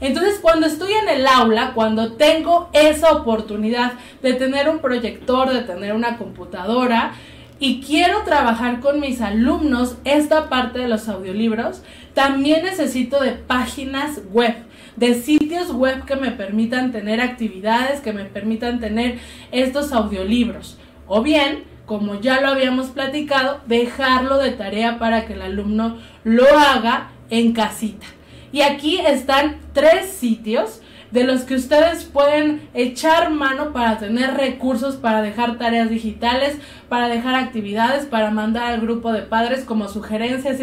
Entonces, 0.00 0.38
cuando 0.42 0.66
estoy 0.66 0.92
en 0.92 1.08
el 1.08 1.26
aula, 1.26 1.72
cuando 1.74 2.12
tengo 2.12 2.68
esa 2.72 3.12
oportunidad 3.12 3.92
de 4.22 4.34
tener 4.34 4.68
un 4.68 4.80
proyector, 4.80 5.50
de 5.50 5.62
tener 5.62 5.94
una 5.94 6.18
computadora, 6.18 7.12
y 7.58 7.80
quiero 7.80 8.22
trabajar 8.24 8.80
con 8.80 9.00
mis 9.00 9.20
alumnos 9.20 9.96
esta 10.04 10.48
parte 10.48 10.80
de 10.80 10.88
los 10.88 11.08
audiolibros, 11.08 11.82
también 12.12 12.64
necesito 12.64 13.20
de 13.20 13.32
páginas 13.32 14.20
web, 14.32 14.54
de 14.96 15.14
sitios 15.14 15.72
web 15.72 16.04
que 16.04 16.16
me 16.16 16.30
permitan 16.30 16.92
tener 16.92 17.20
actividades, 17.20 18.00
que 18.00 18.12
me 18.12 18.24
permitan 18.24 18.80
tener 18.80 19.18
estos 19.52 19.92
audiolibros. 19.92 20.78
O 21.06 21.22
bien, 21.22 21.64
como 21.86 22.20
ya 22.20 22.40
lo 22.40 22.48
habíamos 22.48 22.88
platicado, 22.88 23.60
dejarlo 23.66 24.38
de 24.38 24.52
tarea 24.52 24.98
para 24.98 25.26
que 25.26 25.34
el 25.34 25.42
alumno 25.42 25.98
lo 26.22 26.46
haga 26.58 27.10
en 27.30 27.52
casita. 27.52 28.06
Y 28.52 28.62
aquí 28.62 29.00
están 29.00 29.56
tres 29.72 30.10
sitios 30.10 30.80
de 31.14 31.22
los 31.22 31.42
que 31.42 31.54
ustedes 31.54 32.04
pueden 32.04 32.68
echar 32.74 33.30
mano 33.30 33.72
para 33.72 33.98
tener 33.98 34.34
recursos, 34.34 34.96
para 34.96 35.22
dejar 35.22 35.58
tareas 35.58 35.88
digitales, 35.88 36.58
para 36.88 37.08
dejar 37.08 37.36
actividades, 37.36 38.04
para 38.04 38.32
mandar 38.32 38.72
al 38.72 38.80
grupo 38.80 39.12
de 39.12 39.22
padres 39.22 39.64
como 39.64 39.88
sugerencias. 39.88 40.58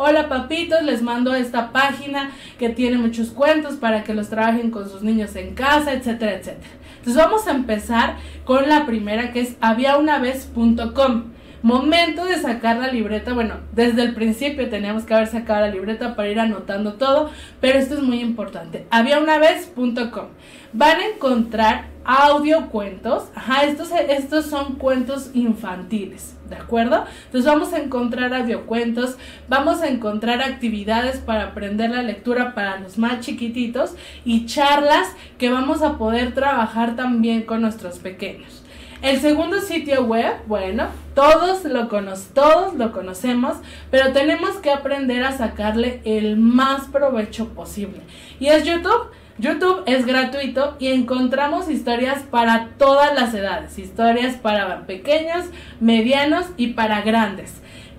Hola 0.00 0.28
papitos, 0.28 0.84
les 0.84 1.02
mando 1.02 1.34
esta 1.34 1.72
página 1.72 2.30
que 2.56 2.68
tiene 2.68 2.98
muchos 2.98 3.30
cuentos 3.30 3.74
para 3.74 4.04
que 4.04 4.14
los 4.14 4.28
trabajen 4.28 4.70
con 4.70 4.88
sus 4.88 5.02
niños 5.02 5.34
en 5.34 5.56
casa, 5.56 5.92
etcétera, 5.92 6.34
etcétera. 6.34 6.70
Entonces 6.98 7.16
vamos 7.16 7.48
a 7.48 7.50
empezar 7.50 8.14
con 8.44 8.68
la 8.68 8.86
primera 8.86 9.32
que 9.32 9.40
es 9.40 9.56
habiaunavez.com. 9.60 11.24
Momento 11.62 12.26
de 12.26 12.36
sacar 12.36 12.76
la 12.76 12.92
libreta. 12.92 13.32
Bueno, 13.32 13.56
desde 13.72 14.02
el 14.02 14.14
principio 14.14 14.70
teníamos 14.70 15.02
que 15.02 15.14
haber 15.14 15.26
sacado 15.26 15.62
la 15.62 15.72
libreta 15.72 16.14
para 16.14 16.28
ir 16.28 16.38
anotando 16.38 16.94
todo, 16.94 17.32
pero 17.60 17.80
esto 17.80 17.94
es 17.94 18.00
muy 18.00 18.20
importante. 18.20 18.86
Habiaunavez.com. 18.90 20.26
Van 20.74 21.00
a 21.00 21.06
encontrar 21.08 21.86
audio 22.04 22.68
cuentos. 22.68 23.24
Ajá, 23.34 23.64
estos, 23.64 23.90
estos 24.08 24.46
son 24.46 24.76
cuentos 24.76 25.32
infantiles, 25.34 26.36
¿de 26.48 26.56
acuerdo? 26.56 27.04
Entonces 27.26 27.44
vamos 27.44 27.72
a 27.72 27.78
encontrar 27.78 28.34
audiocuentos, 28.34 29.16
vamos 29.48 29.82
a 29.82 29.88
encontrar 29.88 30.42
actividades 30.42 31.18
para 31.18 31.44
aprender 31.44 31.90
la 31.90 32.02
lectura 32.02 32.54
para 32.54 32.78
los 32.80 32.98
más 32.98 33.20
chiquititos 33.20 33.94
y 34.24 34.46
charlas 34.46 35.08
que 35.38 35.50
vamos 35.50 35.82
a 35.82 35.98
poder 35.98 36.34
trabajar 36.34 36.96
también 36.96 37.42
con 37.42 37.62
nuestros 37.62 37.98
pequeños. 37.98 38.62
El 39.00 39.20
segundo 39.20 39.60
sitio 39.60 40.04
web, 40.04 40.34
bueno, 40.48 40.88
todos 41.14 41.64
lo, 41.64 41.86
todos 41.86 42.74
lo 42.74 42.90
conocemos, 42.90 43.56
pero 43.92 44.12
tenemos 44.12 44.56
que 44.56 44.72
aprender 44.72 45.22
a 45.22 45.36
sacarle 45.36 46.00
el 46.04 46.36
más 46.36 46.88
provecho 46.88 47.50
posible. 47.50 48.00
Y 48.40 48.48
es 48.48 48.64
YouTube. 48.64 49.10
YouTube 49.38 49.84
es 49.86 50.04
gratuito 50.04 50.76
y 50.80 50.88
encontramos 50.88 51.70
historias 51.70 52.24
para 52.24 52.70
todas 52.76 53.14
las 53.14 53.32
edades, 53.34 53.78
historias 53.78 54.34
para 54.34 54.84
pequeños, 54.84 55.46
medianos 55.78 56.46
y 56.56 56.68
para 56.68 57.02
grandes. 57.02 57.54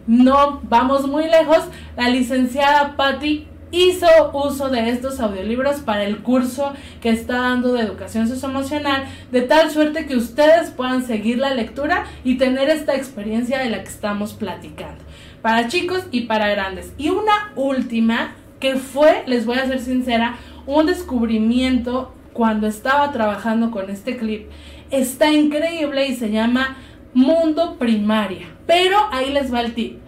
No 0.06 0.60
vamos 0.64 1.08
muy 1.08 1.26
lejos, 1.26 1.64
la 1.96 2.10
licenciada 2.10 2.98
Patty 2.98 3.48
hizo 3.72 4.08
uso 4.34 4.70
de 4.70 4.90
estos 4.90 5.22
audiolibros 5.22 5.78
para 5.80 6.04
el 6.04 6.18
curso 6.20 6.74
que 7.02 7.10
está 7.10 7.38
dando 7.38 7.72
de 7.72 7.84
educación 7.84 8.28
socioemocional, 8.28 9.06
de 9.32 9.42
tal 9.42 9.72
suerte 9.72 10.08
que 10.08 10.18
ustedes 10.18 10.72
puedan 10.72 11.06
seguir 11.06 11.38
la 11.38 11.54
lectura 11.54 12.06
y 12.26 12.38
tener 12.38 12.70
esta 12.70 12.96
experiencia 12.96 13.60
de 13.60 13.70
la 13.70 13.84
que 13.84 13.90
estamos 13.90 14.34
platicando, 14.34 15.04
para 15.42 15.68
chicos 15.70 16.02
y 16.12 16.22
para 16.22 16.50
grandes. 16.50 16.92
Y 16.98 17.10
una 17.10 17.54
última 17.56 18.34
que 18.60 18.76
fue, 18.76 19.24
les 19.26 19.46
voy 19.46 19.58
a 19.58 19.68
ser 19.68 19.80
sincera, 19.80 20.36
un 20.70 20.86
descubrimiento 20.86 22.14
cuando 22.34 22.68
estaba 22.68 23.12
trabajando 23.12 23.72
con 23.72 23.90
este 23.90 24.18
clip. 24.18 24.50
Está 24.92 25.32
increíble 25.32 26.08
y 26.08 26.16
se 26.16 26.32
llama 26.32 26.78
Mundo 27.14 27.78
Primaria. 27.78 28.48
Pero 28.66 28.98
ahí 29.12 29.32
les 29.32 29.54
va 29.54 29.62
el 29.62 29.74
tip 29.74 30.00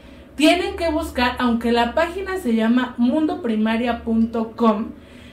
tienen 0.42 0.76
que 0.76 0.90
buscar, 0.90 1.36
aunque 1.38 1.72
la 1.72 1.94
página 1.94 2.38
se 2.38 2.56
llama 2.56 2.96
mundoprimaria.com, 2.98 4.88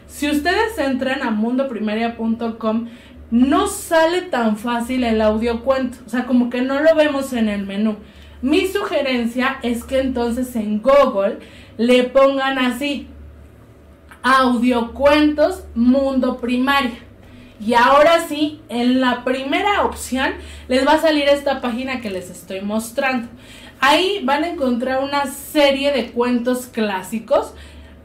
si 0.07 0.31
ustedes 0.31 0.77
entran 0.79 1.23
a 1.23 1.31
mundoprimaria.com, 1.31 2.89
no 3.31 3.67
sale 3.69 4.21
tan 4.21 4.59
fácil 4.59 5.05
el 5.05 5.23
audio 5.23 5.63
cuento, 5.63 5.97
o 6.05 6.11
sea, 6.11 6.27
como 6.27 6.51
que 6.51 6.61
no 6.61 6.81
lo 6.81 6.95
vemos 6.95 7.33
en 7.33 7.49
el 7.49 7.65
menú. 7.65 7.97
Mi 8.43 8.67
sugerencia 8.67 9.59
es 9.63 9.83
que 9.83 10.01
entonces 10.01 10.55
en 10.57 10.83
Google 10.83 11.39
le 11.79 12.05
pongan 12.05 12.59
así, 12.59 13.09
audiocuentos 14.37 15.65
mundo 15.75 16.39
primaria. 16.39 16.99
Y 17.61 17.75
ahora 17.75 18.21
sí, 18.29 18.61
en 18.69 19.01
la 19.01 19.25
primera 19.25 19.85
opción 19.85 20.33
les 20.69 20.87
va 20.87 20.93
a 20.93 21.01
salir 21.01 21.29
esta 21.29 21.61
página 21.61 22.01
que 22.01 22.11
les 22.11 22.31
estoy 22.31 22.61
mostrando. 22.61 23.29
Ahí 23.81 24.21
van 24.25 24.45
a 24.45 24.49
encontrar 24.49 25.03
una 25.03 25.27
serie 25.27 25.93
de 25.93 26.11
cuentos 26.11 26.67
clásicos. 26.67 27.55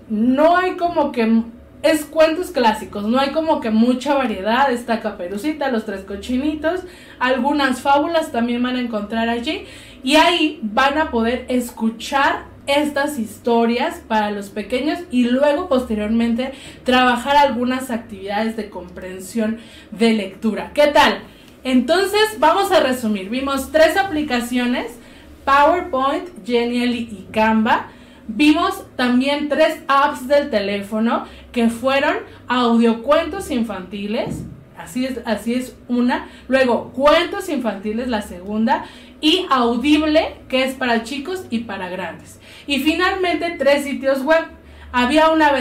No 0.10 0.58
hay 0.58 0.76
como 0.76 1.12
que 1.12 1.44
es 1.84 2.06
cuentos 2.06 2.52
clásicos, 2.52 3.04
no 3.04 3.20
hay 3.20 3.32
como 3.32 3.60
que 3.60 3.70
mucha 3.70 4.14
variedad, 4.14 4.72
está 4.72 5.02
Caperucita, 5.02 5.70
los 5.70 5.86
tres 5.86 6.06
cochinitos, 6.06 6.82
algunas 7.20 7.82
fábulas 7.82 8.32
también 8.32 8.64
van 8.64 8.78
a 8.78 8.82
encontrar 8.82 9.28
allí 9.28 9.66
y 10.02 10.16
ahí 10.16 10.60
van 10.64 10.98
a 10.98 11.12
poder 11.12 11.46
escuchar 11.50 12.53
estas 12.68 13.20
historias 13.20 14.02
para 14.08 14.32
los 14.32 14.50
pequeños 14.50 15.00
y 15.12 15.26
luego 15.26 15.68
posteriormente 15.68 16.54
trabajar 16.84 17.36
algunas 17.36 17.92
actividades 17.92 18.56
de 18.56 18.70
comprensión 18.70 19.58
de 19.92 20.14
lectura. 20.14 20.72
¿Qué 20.74 20.88
tal? 20.88 21.20
Entonces 21.64 22.40
vamos 22.40 22.72
a 22.72 22.80
resumir, 22.80 23.30
vimos 23.30 23.72
tres 23.72 23.98
aplicaciones 23.98 24.98
PowerPoint, 25.46 26.30
Genially 26.46 27.10
y 27.12 27.28
Canva. 27.32 27.88
Vimos 28.28 28.86
también 28.96 29.50
tres 29.50 29.82
apps 29.88 30.28
del 30.28 30.50
teléfono 30.50 31.26
que 31.52 31.70
fueron 31.70 32.16
audiocuentos 32.48 33.52
infantiles, 33.52 34.44
así 34.78 35.06
es, 35.06 35.20
así 35.26 35.56
es 35.56 35.76
una, 35.90 36.30
luego 36.48 36.92
cuentos 36.94 37.50
infantiles 37.50 38.08
la 38.08 38.22
segunda 38.22 38.86
y 39.20 39.46
audible 39.50 40.38
que 40.48 40.64
es 40.64 40.74
para 40.74 41.04
chicos 41.04 41.46
y 41.50 41.60
para 41.60 41.90
grandes. 41.90 42.40
Y 42.68 42.80
finalmente 42.80 43.56
tres 43.58 43.84
sitios 43.84 44.22
web. 44.22 44.44
Había 44.92 45.32
una 45.32 45.52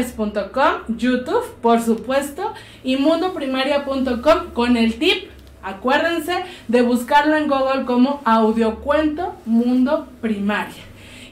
YouTube, 0.89 1.55
por 1.63 1.81
supuesto, 1.81 2.53
y 2.85 2.97
mundoprimaria.com 2.97 4.51
con 4.53 4.77
el 4.77 4.99
tip 4.99 5.31
Acuérdense 5.63 6.35
de 6.67 6.83
buscarlo 6.83 7.37
en 7.37 7.49
Google 7.49 7.85
como 7.85 8.21
audiocuento 8.25 9.37
mundo 9.47 10.09
primaria. 10.21 10.83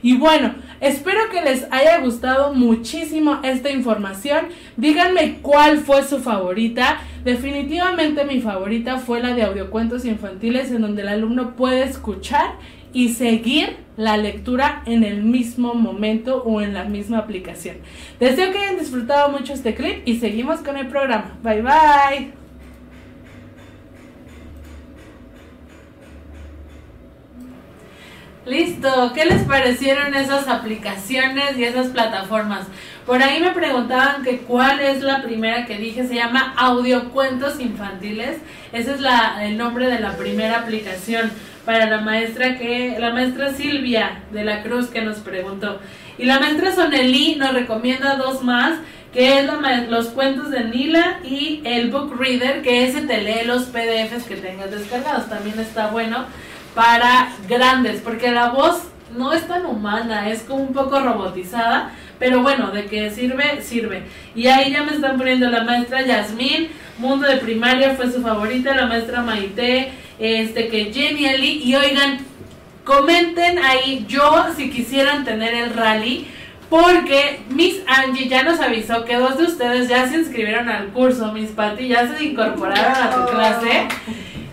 Y 0.03 0.17
bueno, 0.17 0.55
Espero 0.81 1.29
que 1.31 1.43
les 1.43 1.67
haya 1.71 2.01
gustado 2.01 2.55
muchísimo 2.55 3.41
esta 3.43 3.71
información. 3.71 4.47
Díganme 4.79 5.41
cuál 5.43 5.81
fue 5.81 6.03
su 6.05 6.21
favorita. 6.21 7.03
Definitivamente 7.23 8.25
mi 8.25 8.41
favorita 8.41 8.97
fue 8.97 9.21
la 9.21 9.35
de 9.35 9.43
audiocuentos 9.43 10.07
infantiles 10.07 10.71
en 10.71 10.81
donde 10.81 11.03
el 11.03 11.09
alumno 11.09 11.55
puede 11.55 11.83
escuchar 11.83 12.53
y 12.93 13.11
seguir 13.11 13.77
la 13.97 14.17
lectura 14.17 14.83
en 14.87 15.05
el 15.05 15.23
mismo 15.23 15.75
momento 15.75 16.43
o 16.43 16.61
en 16.61 16.75
la 16.75 16.85
misma 16.85 17.19
aplicación. 17.19 17.77
Deseo 18.19 18.51
que 18.53 18.59
hayan 18.59 18.79
disfrutado 18.79 19.31
mucho 19.31 19.53
este 19.53 19.75
clip 19.75 20.03
y 20.07 20.19
seguimos 20.19 20.61
con 20.61 20.77
el 20.77 20.87
programa. 20.89 21.39
Bye 21.43 21.63
bye. 21.63 22.41
Listo, 28.47 29.13
¿qué 29.15 29.27
les 29.27 29.43
parecieron 29.43 30.15
esas 30.15 30.49
aplicaciones 30.49 31.59
y 31.59 31.65
esas 31.65 31.89
plataformas? 31.89 32.67
Por 33.07 33.23
ahí 33.23 33.41
me 33.41 33.51
preguntaban 33.51 34.23
que 34.23 34.39
cuál 34.39 34.81
es 34.81 35.03
la 35.03 35.23
primera 35.23 35.67
que 35.67 35.77
dije, 35.77 36.07
se 36.07 36.15
llama 36.15 36.55
Audiocuentos 36.57 37.61
Infantiles. 37.61 38.39
Ese 38.73 38.95
es 38.95 39.01
la, 39.01 39.45
el 39.45 39.59
nombre 39.59 39.89
de 39.89 40.01
la 40.01 40.17
primera 40.17 40.61
aplicación 40.61 41.31
para 41.65 41.87
la 41.87 42.01
maestra 42.01 42.59
que 42.59 42.97
la 42.99 43.11
maestra 43.11 43.53
Silvia 43.53 44.23
de 44.33 44.45
la 44.45 44.63
Cruz 44.63 44.89
que 44.89 45.03
nos 45.03 45.19
preguntó. 45.19 45.81
Y 46.19 46.25
la 46.25 46.39
maestra 46.39 46.75
Sonelí 46.75 47.37
nos 47.37 47.55
recomienda 47.55 48.17
dos 48.17 48.43
más, 48.43 48.79
que 49.13 49.39
es 49.39 49.47
la, 49.47 49.83
los 49.89 50.09
cuentos 50.09 50.51
de 50.51 50.65
Nila 50.65 51.21
y 51.25 51.63
el 51.65 51.91
Book 51.91 52.15
Reader, 52.19 52.63
que 52.63 52.85
ese 52.85 53.03
te 53.03 53.23
lee 53.23 53.47
los 53.47 53.65
PDFs 53.65 54.25
que 54.25 54.37
tengas 54.37 54.71
descargados. 54.71 55.29
También 55.29 55.59
está 55.59 55.89
bueno 55.89 56.27
para 56.75 57.33
grandes, 57.49 58.01
porque 58.01 58.31
la 58.31 58.51
voz 58.51 58.83
no 59.17 59.33
es 59.33 59.47
tan 59.47 59.67
humana, 59.67 60.29
es 60.29 60.43
como 60.43 60.63
un 60.63 60.73
poco 60.73 61.01
robotizada, 61.01 61.93
pero 62.19 62.43
bueno, 62.43 62.71
de 62.71 62.87
que 62.87 63.11
sirve, 63.11 63.63
sirve. 63.63 64.05
Y 64.35 64.47
ahí 64.47 64.73
ya 64.73 64.83
me 64.83 64.93
están 64.93 65.17
poniendo 65.17 65.51
la 65.51 65.65
maestra 65.65 66.03
Yasmín, 66.03 66.69
Mundo 66.99 67.27
de 67.27 67.39
Primaria 67.39 67.95
fue 67.95 68.13
su 68.13 68.21
favorita, 68.21 68.75
la 68.75 68.87
maestra 68.87 69.23
Maite, 69.23 69.91
este 70.21 70.69
que 70.69 70.93
Jenny 70.93 71.63
y 71.65 71.75
oigan, 71.75 72.19
comenten 72.85 73.59
ahí 73.59 74.05
yo 74.07 74.47
si 74.57 74.71
quisieran 74.71 75.25
tener 75.25 75.55
el 75.55 75.75
rally, 75.75 76.27
porque 76.69 77.41
Miss 77.49 77.77
Angie 77.87 78.29
ya 78.29 78.45
nos 78.45 78.61
avisó 78.61 79.05
que 79.05 79.17
dos 79.17 79.39
de 79.39 79.45
ustedes 79.45 79.89
ya 79.89 80.07
se 80.09 80.19
inscribieron 80.19 80.69
al 80.69 80.89
curso, 80.89 81.33
Miss 81.33 81.51
Patty, 81.51 81.89
ya 81.89 82.07
se 82.07 82.23
incorporaron 82.23 82.95
a 82.95 83.11
tu 83.11 83.33
clase. 83.33 83.89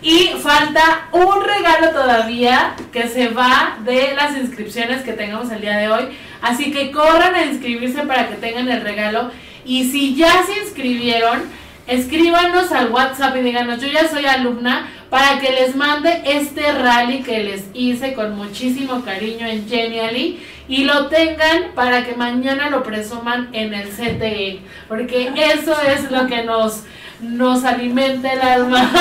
Y 0.02 0.30
falta 0.42 1.10
un 1.12 1.44
regalo 1.44 1.90
todavía 1.90 2.76
que 2.92 3.08
se 3.08 3.30
va 3.30 3.78
de 3.84 4.14
las 4.16 4.38
inscripciones 4.38 5.02
que 5.04 5.14
tengamos 5.14 5.52
el 5.52 5.62
día 5.62 5.78
de 5.78 5.90
hoy. 5.90 6.04
Así 6.42 6.72
que 6.72 6.92
corran 6.92 7.36
a 7.36 7.46
inscribirse 7.46 8.02
para 8.04 8.30
que 8.30 8.36
tengan 8.36 8.70
el 8.70 8.82
regalo. 8.82 9.32
Y 9.66 9.90
si 9.90 10.16
ya 10.16 10.44
se 10.44 10.60
inscribieron, 10.62 11.44
escríbanos 11.88 12.72
al 12.72 12.92
WhatsApp 12.92 13.36
y 13.38 13.42
díganos, 13.42 13.82
yo 13.82 13.88
ya 13.88 14.08
soy 14.08 14.26
alumna, 14.26 14.88
para 15.10 15.40
que 15.40 15.52
les 15.52 15.76
mande 15.76 16.22
este 16.26 16.72
rally 16.74 17.24
que 17.24 17.44
les 17.44 17.66
hice 17.74 18.14
con 18.14 18.36
muchísimo 18.36 19.04
cariño 19.06 19.48
en 19.48 19.68
Genially 19.68 20.40
y 20.68 20.84
lo 20.84 21.08
tengan 21.08 21.72
para 21.76 22.04
que 22.06 22.16
mañana 22.16 22.70
lo 22.70 22.84
presuman 22.84 23.48
en 23.54 23.74
el 23.74 23.88
CTE, 23.88 24.60
porque 24.90 25.32
eso 25.36 25.76
es 25.82 26.12
lo 26.12 26.28
que 26.28 26.44
nos 26.44 26.84
nos 27.20 27.64
alimenta 27.64 28.32
el 28.32 28.42
alma. 28.42 28.92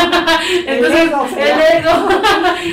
Entonces, 0.67 1.01
El 1.01 1.09
ego, 1.09 1.29
el 1.37 1.79
ego. 1.79 2.09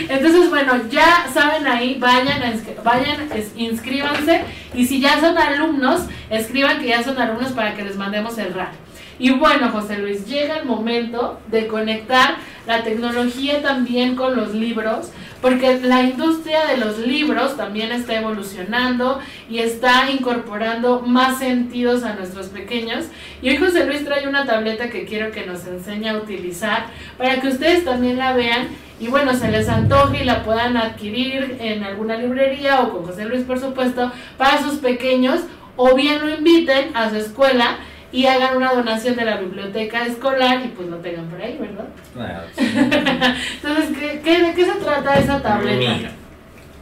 Entonces, 0.10 0.50
bueno, 0.50 0.74
ya 0.90 1.28
saben 1.34 1.68
ahí, 1.68 1.98
vayan, 2.00 2.42
vayan, 2.84 3.30
inscríbanse 3.56 4.42
y 4.74 4.86
si 4.86 5.02
ya 5.02 5.20
son 5.20 5.38
alumnos, 5.38 6.04
escriban 6.30 6.80
que 6.80 6.88
ya 6.88 7.04
son 7.04 7.20
alumnos 7.20 7.52
para 7.52 7.74
que 7.76 7.84
les 7.84 7.98
mandemos 7.98 8.38
el 8.38 8.54
RAL. 8.54 8.83
Y 9.24 9.32
bueno, 9.32 9.70
José 9.70 10.00
Luis, 10.00 10.28
llega 10.28 10.58
el 10.58 10.66
momento 10.66 11.40
de 11.48 11.68
conectar 11.68 12.36
la 12.68 12.84
tecnología 12.84 13.62
también 13.62 14.18
con 14.18 14.36
los 14.36 14.54
libros, 14.54 15.14
porque 15.42 15.80
la 15.80 16.02
industria 16.02 16.66
de 16.66 16.76
los 16.76 17.00
libros 17.00 17.56
también 17.56 17.94
está 17.94 18.20
evolucionando 18.20 19.20
y 19.50 19.60
está 19.60 20.12
incorporando 20.12 21.04
más 21.08 21.40
sentidos 21.40 22.04
a 22.04 22.16
nuestros 22.16 22.48
pequeños. 22.48 23.06
Y 23.42 23.48
hoy 23.48 23.56
José 23.56 23.86
Luis 23.86 24.04
trae 24.04 24.28
una 24.28 24.46
tableta 24.46 24.90
que 24.90 25.06
quiero 25.06 25.32
que 25.32 25.46
nos 25.46 25.66
enseñe 25.68 26.10
a 26.10 26.18
utilizar 26.18 26.88
para 27.18 27.40
que 27.40 27.48
ustedes 27.48 27.86
también 27.86 28.18
la 28.18 28.34
vean 28.34 28.68
y 29.00 29.08
bueno, 29.08 29.34
se 29.36 29.50
les 29.50 29.70
antoje 29.70 30.24
y 30.24 30.26
la 30.26 30.44
puedan 30.44 30.76
adquirir 30.76 31.60
en 31.62 31.86
alguna 31.86 32.18
librería 32.18 32.82
o 32.82 32.92
con 32.92 33.06
José 33.06 33.24
Luis, 33.24 33.44
por 33.44 33.58
supuesto, 33.58 34.12
para 34.38 34.62
sus 34.62 34.80
pequeños 34.80 35.40
o 35.78 35.96
bien 35.96 36.20
lo 36.20 36.30
inviten 36.30 36.94
a 36.94 37.10
su 37.10 37.16
escuela 37.16 37.78
y 38.14 38.28
hagan 38.28 38.56
una 38.56 38.72
donación 38.72 39.16
de 39.16 39.26
la 39.26 39.38
biblioteca 39.38 40.06
escolar 40.06 40.64
y 40.64 40.68
pues 40.70 40.88
lo 40.88 40.98
tengan 40.98 41.26
por 41.26 41.42
ahí, 41.42 41.58
¿verdad? 41.60 41.88
Claro. 42.14 42.44
Entonces, 43.56 43.98
¿qué, 43.98 44.22
qué, 44.24 44.44
de 44.44 44.54
qué 44.54 44.66
se 44.66 44.74
trata 44.74 45.20
esa 45.20 45.42
tableta? 45.42 45.96
Mira, 45.98 46.12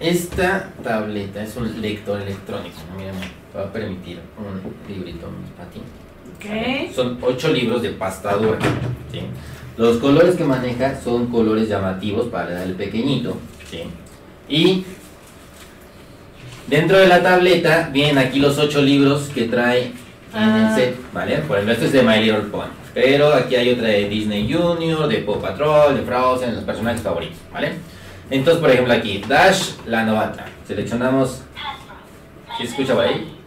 esta 0.02 0.70
tableta 0.84 1.42
es 1.42 1.56
un 1.56 1.82
lector 1.82 2.22
electrónico. 2.22 2.76
Mira, 2.98 3.14
me 3.14 3.58
va 3.58 3.66
a 3.66 3.72
permitir 3.72 4.20
un 4.38 4.94
librito 4.94 5.30
para 5.56 5.70
ti. 5.70 5.80
Ok. 6.36 6.94
Son 6.94 7.18
ocho 7.22 7.48
libros 7.54 7.82
de 7.82 7.92
pasta 7.92 8.36
dura. 8.36 8.60
¿sí? 9.10 9.22
Los 9.78 10.00
colores 10.00 10.36
que 10.36 10.44
maneja 10.44 11.00
son 11.02 11.28
colores 11.28 11.70
llamativos 11.70 12.28
para 12.28 12.62
el 12.64 12.74
pequeñito. 12.74 13.38
¿sí? 13.70 13.84
Y 14.50 14.84
dentro 16.68 16.98
de 16.98 17.08
la 17.08 17.24
tableta 17.24 17.90
vienen 17.94 18.18
aquí 18.18 18.40
los 18.40 18.58
ocho 18.58 18.82
libros 18.82 19.30
que 19.30 19.44
trae 19.44 19.94
en 20.34 20.40
Ah. 20.40 20.70
el 20.70 20.76
set. 20.76 20.98
¿vale? 21.14 21.38
Por 21.40 21.58
ejemplo, 21.58 21.74
este 21.74 21.86
es 21.88 21.92
de 21.94 22.04
My 22.04 22.18
Little 22.20 22.42
Pony. 22.52 22.68
Pero 22.94 23.34
aquí 23.34 23.56
hay 23.56 23.72
otra 23.72 23.88
de 23.88 24.10
Disney 24.10 24.52
Junior, 24.52 25.08
de 25.08 25.18
Paw 25.20 25.40
Patrol, 25.42 25.96
de 25.96 26.02
Frozen, 26.04 26.56
los 26.56 26.64
personajes 26.64 27.02
favoritos. 27.02 27.38
¿vale? 27.54 27.74
Entonces, 28.30 28.62
por 28.62 28.70
ejemplo, 28.72 28.94
aquí, 28.94 29.24
Dash 29.28 29.72
la 29.86 30.04
novata. 30.04 30.46
Seleccionamos. 30.68 31.42
¿Sí 32.58 32.64
se 32.66 32.72
escucha 32.72 32.94
por 32.96 33.06
ahí? 33.06 33.38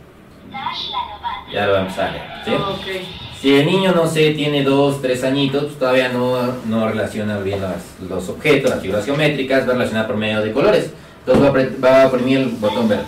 Ya 1.53 1.67
lo 1.67 1.73
vamos 1.75 1.99
a. 1.99 2.43
¿sí? 2.45 2.51
Ok. 2.53 3.05
Si 3.41 3.55
el 3.55 3.67
niño, 3.67 3.93
no 3.93 4.07
sé, 4.07 4.31
tiene 4.33 4.63
dos, 4.63 5.03
tres 5.03 5.23
añitos, 5.25 5.65
pues 5.65 5.79
todavía 5.79 6.09
no, 6.09 6.39
no 6.67 6.89
relaciona 6.89 7.39
bien 7.39 7.61
las- 7.61 7.97
los 8.09 8.29
objetos, 8.31 8.71
las 8.71 8.81
figuras 8.81 9.05
geométricas, 9.05 9.67
va 9.69 9.73
a 9.73 9.75
relacionar 9.75 10.07
por 10.07 10.17
medio 10.17 10.41
de 10.41 10.53
colores. 10.53 10.93
Entonces 11.27 11.45
va 11.83 11.89
a, 11.89 11.93
va 11.97 12.03
a 12.03 12.07
oprimir 12.07 12.39
el 12.39 12.49
botón 12.49 12.89
verde 12.89 13.05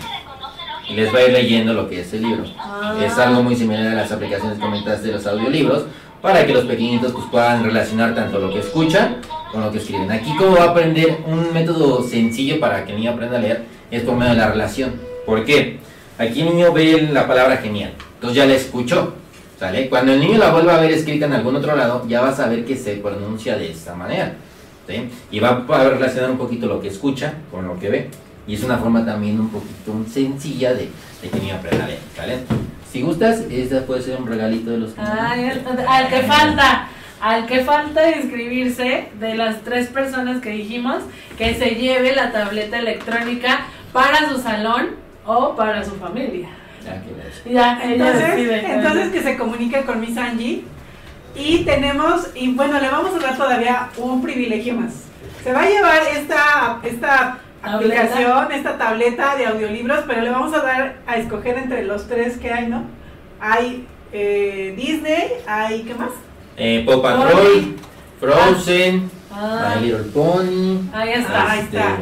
y 0.89 0.95
les 0.95 1.13
va 1.15 1.19
a 1.19 1.23
ir 1.25 1.33
leyendo 1.33 1.73
lo 1.73 1.89
que 1.89 2.01
es 2.01 2.13
el 2.13 2.23
libro. 2.23 2.45
Ah. 2.59 2.97
Es 3.05 3.19
algo 3.19 3.43
muy 3.43 3.57
similar 3.57 3.87
a 3.87 3.95
las 3.95 4.13
aplicaciones 4.13 4.59
que 4.59 4.65
comentaste 4.65 5.09
de 5.09 5.15
los 5.15 5.27
audiolibros, 5.27 5.85
para 6.23 6.47
que 6.47 6.53
los 6.53 6.65
pequeñitos 6.65 7.13
pues, 7.13 7.25
puedan 7.31 7.65
relacionar 7.65 8.15
tanto 8.15 8.39
lo 8.39 8.51
que 8.51 8.61
escuchan 8.61 9.19
con 9.53 9.61
lo 9.61 9.71
que 9.71 9.79
escriben. 9.79 10.11
Aquí 10.11 10.35
como 10.37 10.57
va 10.57 10.65
a 10.65 10.71
aprender 10.71 11.19
un 11.27 11.53
método 11.53 12.03
sencillo 12.03 12.59
para 12.59 12.85
que 12.85 12.93
el 12.93 12.99
niño 12.99 13.13
aprenda 13.13 13.39
a 13.39 13.41
leer 13.41 13.65
es 13.91 14.03
por 14.03 14.17
medio 14.17 14.33
de 14.33 14.39
la 14.39 14.49
relación. 14.49 14.95
¿Por 15.25 15.45
qué? 15.45 15.79
Aquí 16.19 16.41
el 16.41 16.49
niño 16.49 16.73
ve 16.73 17.09
la 17.13 17.27
palabra 17.27 17.59
genial, 17.59 17.93
entonces 18.15 18.37
ya 18.37 18.47
la 18.47 18.55
escuchó. 18.55 19.15
¿Sale? 19.59 19.89
Cuando 19.89 20.13
el 20.13 20.21
niño 20.21 20.37
la 20.37 20.51
vuelva 20.51 20.77
a 20.77 20.81
ver 20.81 20.91
escrita 20.91 21.25
en 21.25 21.33
algún 21.33 21.57
otro 21.57 21.75
lado, 21.75 22.05
ya 22.07 22.21
va 22.21 22.29
a 22.29 22.35
saber 22.35 22.67
que 22.67 22.77
se 22.77 22.97
pronuncia 22.97 23.57
de 23.57 23.71
esta 23.71 23.95
manera. 23.95 24.35
¿sí? 24.87 25.09
Y 25.31 25.41
va 25.41 25.65
a 25.67 25.89
relacionar 25.89 26.31
un 26.31 26.37
poquito 26.37 26.67
lo 26.67 26.79
que 26.79 26.89
escucha 26.89 27.35
con 27.51 27.67
lo 27.67 27.79
que 27.79 27.89
ve. 27.89 28.11
Y 28.47 28.55
es 28.55 28.63
una 28.63 28.79
forma 28.79 29.05
también 29.05 29.41
un 29.41 29.49
poquito 29.49 30.05
sencilla 30.11 30.73
de, 30.73 30.91
de 31.23 31.29
que 31.29 31.37
el 31.37 31.43
niño 31.43 31.55
aprenda 31.57 31.85
a 31.85 31.89
leer. 31.89 32.01
¿sale? 32.15 32.39
Si 32.91 33.03
gustas, 33.03 33.41
esta 33.51 33.85
puede 33.85 34.03
ser 34.03 34.21
un 34.21 34.27
regalito 34.27 34.71
de 34.71 34.79
los 34.79 34.93
que 34.93 35.01
Ay, 35.01 35.51
al 35.89 36.09
que 36.09 36.23
falta, 36.23 36.89
al 37.21 37.47
que 37.47 37.65
falta 37.65 38.17
inscribirse 38.17 39.09
de 39.19 39.35
las 39.35 39.63
tres 39.63 39.89
personas 39.89 40.41
que 40.41 40.51
dijimos 40.51 41.03
que 41.37 41.55
se 41.55 41.75
lleve 41.75 42.15
la 42.15 42.31
tableta 42.31 42.79
electrónica 42.79 43.67
para 43.93 44.29
su 44.31 44.39
salón 44.39 44.91
o 45.25 45.57
para 45.57 45.85
su 45.85 45.97
familia. 45.97 46.49
Ya 46.85 47.03
que 47.03 47.13
ves. 47.13 47.43
Ya, 47.53 47.81
ella 47.83 48.13
decide. 48.13 48.59
Entonces, 48.59 48.71
entonces 48.71 49.13
que 49.13 49.23
se 49.23 49.37
comunique 49.37 49.83
con 49.83 50.01
Miss 50.01 50.17
Angie. 50.17 50.65
Y 51.35 51.65
tenemos, 51.65 52.29
y 52.35 52.53
bueno, 52.53 52.81
le 52.81 52.89
vamos 52.89 53.15
a 53.15 53.19
dar 53.19 53.37
todavía 53.37 53.89
un 53.99 54.23
privilegio 54.23 54.75
más. 54.75 55.03
Se 55.43 55.53
va 55.53 55.63
a 55.63 55.69
llevar 55.69 56.01
esta, 56.15 56.81
esta 56.83 57.39
Tableta. 57.63 58.03
aplicación, 58.03 58.53
esta 58.53 58.79
tableta 58.79 59.37
de 59.37 59.47
audiolibros, 59.47 60.05
pero 60.07 60.21
le 60.23 60.31
vamos 60.31 60.55
a 60.55 60.61
dar 60.63 60.97
a 61.07 61.17
escoger 61.17 61.59
entre 61.59 61.85
los 61.85 62.07
tres 62.09 62.37
que 62.39 62.53
hay, 62.53 62.67
¿no? 62.69 62.85
Hay 63.41 63.87
eh, 64.13 64.75
Disney, 64.77 65.29
hay, 65.47 65.83
¿qué 65.83 65.95
más? 65.95 66.11
Eh, 66.57 66.83
Paw 66.87 67.03
Patrol, 67.03 67.77
Frozen, 68.21 69.11
Ah, 69.33 69.75
My 69.77 69.83
Little 69.87 70.05
Pony. 70.13 70.81
ahí 70.95 71.13
está. 71.13 71.51
ahí 71.51 71.59
este, 71.61 71.77
está. 71.77 71.97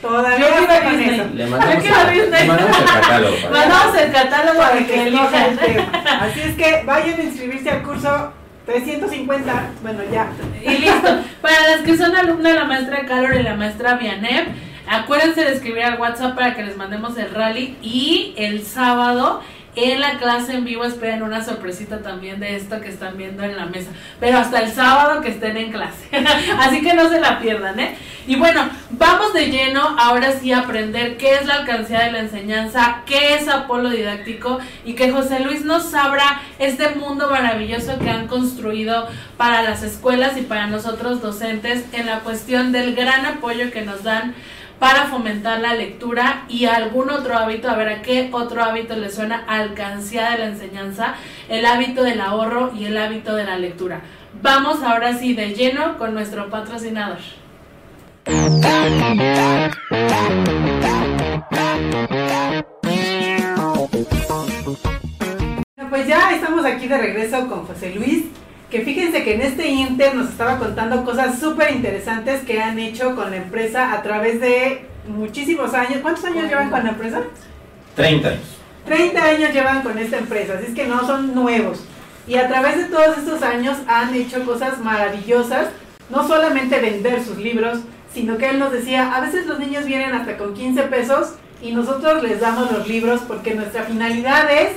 Todavía 0.00 0.38
Yo 0.38 0.46
está 0.46 0.66
quiero 0.68 0.84
con 0.84 0.98
Disney. 0.98 1.20
eso. 1.20 1.28
Le 1.34 1.46
mandamos, 1.46 1.74
Yo 1.84 2.10
Disney. 2.12 2.40
le 2.42 2.44
mandamos 2.46 2.78
el 2.78 2.84
catálogo. 2.86 3.36
para- 3.36 3.50
Mandamos 3.58 3.96
el 3.96 4.12
catálogo 4.12 4.58
Para 4.58 4.70
para 4.70 4.78
que 4.80 4.86
que 4.92 5.02
elijan. 5.08 5.58
Así 6.20 6.40
es 6.42 6.54
que 6.56 6.82
vayan 6.84 7.18
a 7.18 7.22
inscribirse 7.24 7.70
al 7.70 7.82
curso 7.82 8.32
350, 8.66 9.70
bueno 9.82 10.00
ya. 10.12 10.28
Y 10.64 10.78
listo. 10.78 11.08
Para 11.40 11.60
las 11.70 11.80
que 11.80 11.96
son 11.96 12.14
alumnas, 12.14 12.54
la 12.54 12.64
maestra 12.64 13.04
Carol 13.06 13.34
y 13.38 13.42
la 13.42 13.54
maestra 13.54 13.94
Vianep, 13.94 14.48
Acuérdense 14.88 15.44
de 15.44 15.52
escribir 15.52 15.82
al 15.82 16.00
WhatsApp 16.00 16.34
para 16.34 16.54
que 16.54 16.62
les 16.62 16.76
mandemos 16.76 17.16
el 17.18 17.30
rally 17.34 17.76
y 17.82 18.34
el 18.36 18.64
sábado 18.64 19.42
en 19.76 20.00
la 20.00 20.18
clase 20.18 20.54
en 20.54 20.64
vivo 20.64 20.84
esperen 20.84 21.22
una 21.22 21.44
sorpresita 21.44 22.00
también 22.00 22.40
de 22.40 22.56
esto 22.56 22.80
que 22.80 22.88
están 22.88 23.18
viendo 23.18 23.42
en 23.42 23.56
la 23.56 23.66
mesa. 23.66 23.90
Pero 24.18 24.38
hasta 24.38 24.62
el 24.62 24.72
sábado 24.72 25.20
que 25.20 25.28
estén 25.28 25.56
en 25.58 25.70
clase. 25.70 26.08
Así 26.58 26.80
que 26.80 26.94
no 26.94 27.10
se 27.10 27.20
la 27.20 27.38
pierdan, 27.38 27.78
¿eh? 27.78 27.94
Y 28.26 28.36
bueno, 28.36 28.68
vamos 28.90 29.34
de 29.34 29.50
lleno 29.50 29.82
ahora 29.98 30.32
sí 30.32 30.50
a 30.52 30.60
aprender 30.60 31.18
qué 31.18 31.34
es 31.34 31.46
la 31.46 31.56
alcancía 31.56 32.04
de 32.04 32.12
la 32.12 32.20
enseñanza, 32.20 33.02
qué 33.04 33.34
es 33.34 33.48
Apolo 33.48 33.90
Didáctico 33.90 34.58
y 34.84 34.94
que 34.94 35.12
José 35.12 35.40
Luis 35.40 35.64
nos 35.64 35.92
abra 35.94 36.40
este 36.58 36.88
mundo 36.96 37.28
maravilloso 37.30 37.98
que 37.98 38.10
han 38.10 38.28
construido 38.28 39.06
para 39.36 39.62
las 39.62 39.82
escuelas 39.82 40.38
y 40.38 40.42
para 40.42 40.66
nosotros 40.66 41.20
docentes 41.20 41.84
en 41.92 42.06
la 42.06 42.20
cuestión 42.20 42.72
del 42.72 42.96
gran 42.96 43.26
apoyo 43.26 43.70
que 43.70 43.82
nos 43.82 44.02
dan 44.02 44.34
para 44.78 45.06
fomentar 45.06 45.60
la 45.60 45.74
lectura 45.74 46.44
y 46.48 46.66
algún 46.66 47.10
otro 47.10 47.36
hábito, 47.36 47.68
a 47.68 47.76
ver 47.76 47.88
a 47.88 48.02
qué 48.02 48.28
otro 48.32 48.62
hábito 48.62 48.96
le 48.96 49.10
suena 49.10 49.44
alcancía 49.46 50.30
de 50.30 50.38
la 50.38 50.46
enseñanza, 50.46 51.14
el 51.48 51.64
hábito 51.64 52.02
del 52.02 52.20
ahorro 52.20 52.72
y 52.74 52.84
el 52.84 52.96
hábito 52.98 53.34
de 53.34 53.44
la 53.44 53.58
lectura. 53.58 54.00
Vamos 54.42 54.82
ahora 54.82 55.14
sí 55.14 55.34
de 55.34 55.54
lleno 55.54 55.96
con 55.96 56.12
nuestro 56.12 56.50
patrocinador. 56.50 57.18
Pues 65.88 66.06
ya 66.06 66.34
estamos 66.34 66.64
aquí 66.66 66.88
de 66.88 66.98
regreso 66.98 67.48
con 67.48 67.64
José 67.66 67.94
Luis 67.94 68.26
que 68.76 68.84
fíjense 68.84 69.24
que 69.24 69.34
en 69.34 69.40
este 69.40 69.68
Inter 69.68 70.14
nos 70.14 70.28
estaba 70.28 70.58
contando 70.58 71.02
cosas 71.02 71.38
súper 71.38 71.72
interesantes 71.72 72.42
que 72.42 72.60
han 72.60 72.78
hecho 72.78 73.16
con 73.16 73.30
la 73.30 73.38
empresa 73.38 73.92
a 73.92 74.02
través 74.02 74.38
de 74.38 74.84
muchísimos 75.08 75.72
años. 75.72 76.00
¿Cuántos 76.02 76.24
años 76.26 76.46
llevan 76.46 76.68
con 76.68 76.84
la 76.84 76.90
empresa? 76.90 77.22
30 77.94 78.28
años. 78.28 78.42
30 78.84 79.24
años 79.24 79.52
llevan 79.54 79.82
con 79.82 79.98
esta 79.98 80.18
empresa, 80.18 80.54
así 80.58 80.66
es 80.68 80.74
que 80.74 80.86
no 80.86 81.06
son 81.06 81.34
nuevos. 81.34 81.84
Y 82.28 82.36
a 82.36 82.48
través 82.48 82.76
de 82.76 82.84
todos 82.84 83.16
estos 83.16 83.42
años 83.42 83.78
han 83.88 84.14
hecho 84.14 84.44
cosas 84.44 84.78
maravillosas, 84.78 85.68
no 86.10 86.28
solamente 86.28 86.78
vender 86.78 87.24
sus 87.24 87.38
libros, 87.38 87.78
sino 88.12 88.36
que 88.36 88.50
él 88.50 88.58
nos 88.58 88.72
decía, 88.72 89.16
a 89.16 89.20
veces 89.22 89.46
los 89.46 89.58
niños 89.58 89.86
vienen 89.86 90.12
hasta 90.12 90.36
con 90.36 90.52
15 90.52 90.82
pesos 90.82 91.34
y 91.62 91.72
nosotros 91.72 92.22
les 92.22 92.40
damos 92.40 92.70
los 92.70 92.86
libros 92.86 93.22
porque 93.26 93.54
nuestra 93.54 93.84
finalidad 93.84 94.50
es 94.52 94.68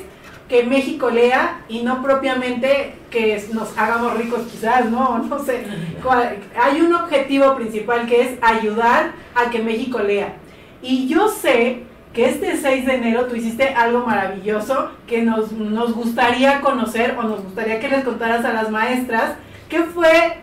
que 0.50 0.64
México 0.64 1.12
lea 1.12 1.62
y 1.70 1.84
no 1.84 2.02
propiamente 2.02 2.96
que 3.12 3.42
nos 3.54 3.78
hagamos 3.78 4.18
ricos 4.18 4.42
quizás, 4.52 4.90
¿no? 4.90 5.20
No 5.30 5.44
sé. 5.44 5.64
Hay 6.60 6.82
un 6.82 6.94
objetivo 6.94 7.56
principal 7.56 8.08
que 8.08 8.22
es 8.22 8.30
ayudar 8.42 9.12
a 9.36 9.52
que 9.52 9.60
México 9.60 10.00
lea. 10.00 10.34
Y 10.82 11.08
yo 11.08 11.30
sé 11.30 11.84
que 12.14 12.28
este 12.28 12.58
6 12.58 12.86
de 12.88 12.96
enero 12.96 13.28
tú 13.28 13.36
hiciste 13.36 13.70
algo 13.76 14.06
maravilloso 14.06 14.90
que 15.06 15.22
nos, 15.22 15.52
nos 15.52 15.94
gustaría 15.94 16.62
conocer 16.62 17.16
o 17.20 17.24
nos 17.24 17.44
gustaría 17.44 17.80
que 17.80 17.88
les 17.88 18.04
contaras 18.04 18.44
a 18.44 18.52
las 18.52 18.72
maestras. 18.72 19.36
¿Qué 19.70 19.84
fue 19.84 20.38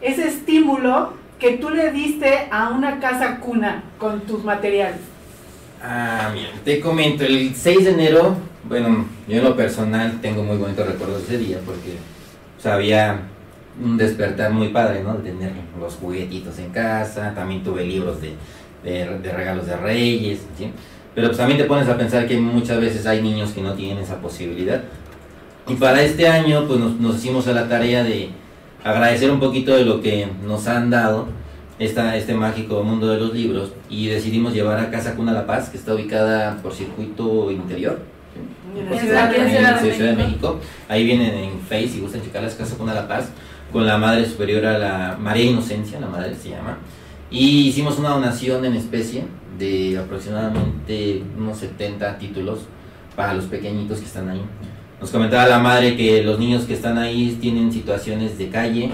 ese 0.00 0.28
estímulo 0.28 1.12
que 1.38 1.58
tú 1.58 1.68
le 1.68 1.92
diste 1.92 2.48
a 2.50 2.70
una 2.70 2.98
casa 2.98 3.40
cuna 3.40 3.84
con 3.98 4.22
tus 4.22 4.42
materiales? 4.42 5.00
Ah, 5.82 6.30
mira, 6.32 6.48
te 6.64 6.80
comento, 6.80 7.24
el 7.24 7.54
6 7.54 7.84
de 7.84 7.90
enero 7.90 8.49
bueno, 8.68 9.06
yo 9.28 9.38
en 9.38 9.44
lo 9.44 9.56
personal 9.56 10.20
tengo 10.20 10.42
muy 10.42 10.56
bonitos 10.56 10.86
recuerdos 10.86 11.28
de 11.28 11.36
ese 11.36 11.44
día 11.44 11.58
porque 11.64 11.96
había 12.68 13.22
un 13.82 13.96
despertar 13.96 14.52
muy 14.52 14.68
padre, 14.68 15.02
¿no? 15.02 15.14
De 15.14 15.30
tener 15.30 15.52
los 15.78 15.94
juguetitos 15.94 16.58
en 16.58 16.70
casa, 16.70 17.34
también 17.34 17.62
tuve 17.62 17.84
libros 17.84 18.18
de, 18.20 18.34
regalos 19.32 19.66
de 19.66 19.76
reyes, 19.76 20.40
¿sí? 20.58 20.70
Pero 21.14 21.28
pues 21.28 21.38
también 21.38 21.58
te 21.58 21.64
pones 21.64 21.88
a 21.88 21.96
pensar 21.96 22.26
que 22.26 22.38
muchas 22.38 22.80
veces 22.80 23.06
hay 23.06 23.22
niños 23.22 23.50
que 23.50 23.62
no 23.62 23.74
tienen 23.74 23.98
esa 23.98 24.20
posibilidad. 24.20 24.82
Y 25.66 25.74
para 25.74 26.02
este 26.02 26.28
año 26.28 26.66
pues 26.66 26.78
nos, 26.78 26.98
nos 27.00 27.16
hicimos 27.16 27.46
a 27.48 27.52
la 27.52 27.68
tarea 27.68 28.04
de 28.04 28.30
agradecer 28.84 29.30
un 29.30 29.40
poquito 29.40 29.74
de 29.74 29.84
lo 29.84 30.00
que 30.00 30.28
nos 30.46 30.66
han 30.66 30.90
dado 30.90 31.28
esta, 31.80 32.16
este 32.16 32.34
mágico 32.34 32.82
mundo 32.82 33.08
de 33.08 33.18
los 33.18 33.34
libros 33.34 33.72
y 33.88 34.08
decidimos 34.08 34.52
llevar 34.52 34.78
a 34.78 34.90
Casa 34.90 35.16
Cuna 35.16 35.32
La 35.32 35.46
Paz, 35.46 35.70
que 35.70 35.78
está 35.78 35.94
ubicada 35.94 36.58
por 36.62 36.74
circuito 36.74 37.50
interior, 37.50 37.98
Ciudad, 38.98 39.30
de, 39.30 40.16
México. 40.16 40.60
Ahí 40.88 41.04
vienen 41.04 41.34
en 41.34 41.60
Face, 41.60 41.88
si 41.88 42.00
gustan 42.00 42.22
checar 42.22 42.42
las 42.42 42.54
casas 42.54 42.76
con 42.76 42.86
La 42.86 43.06
Paz, 43.08 43.30
con 43.72 43.86
la 43.86 43.98
Madre 43.98 44.26
Superiora, 44.26 44.78
la 44.78 45.16
María 45.18 45.44
Inocencia, 45.44 46.00
la 46.00 46.06
madre 46.06 46.34
se 46.34 46.50
llama. 46.50 46.78
Y 47.30 47.68
hicimos 47.68 47.98
una 47.98 48.10
donación 48.10 48.64
en 48.64 48.74
especie 48.74 49.24
de 49.58 49.98
aproximadamente 49.98 51.22
unos 51.36 51.58
70 51.58 52.18
títulos 52.18 52.60
para 53.14 53.34
los 53.34 53.44
pequeñitos 53.44 53.98
que 53.98 54.06
están 54.06 54.28
ahí. 54.28 54.42
Nos 55.00 55.10
comentaba 55.10 55.46
la 55.46 55.58
madre 55.58 55.96
que 55.96 56.22
los 56.22 56.38
niños 56.38 56.64
que 56.64 56.74
están 56.74 56.98
ahí 56.98 57.38
tienen 57.40 57.72
situaciones 57.72 58.36
de 58.36 58.48
calle, 58.48 58.90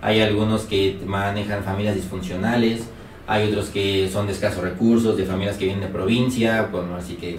hay 0.00 0.20
algunos 0.20 0.62
que 0.62 0.98
manejan 1.04 1.64
familias 1.64 1.96
disfuncionales, 1.96 2.82
hay 3.26 3.48
otros 3.48 3.68
que 3.68 4.08
son 4.08 4.26
de 4.26 4.32
escasos 4.32 4.62
recursos, 4.62 5.16
de 5.16 5.24
familias 5.24 5.56
que 5.56 5.64
vienen 5.64 5.82
de 5.82 5.88
provincia, 5.92 6.68
bueno, 6.70 6.96
así 6.96 7.14
que 7.14 7.38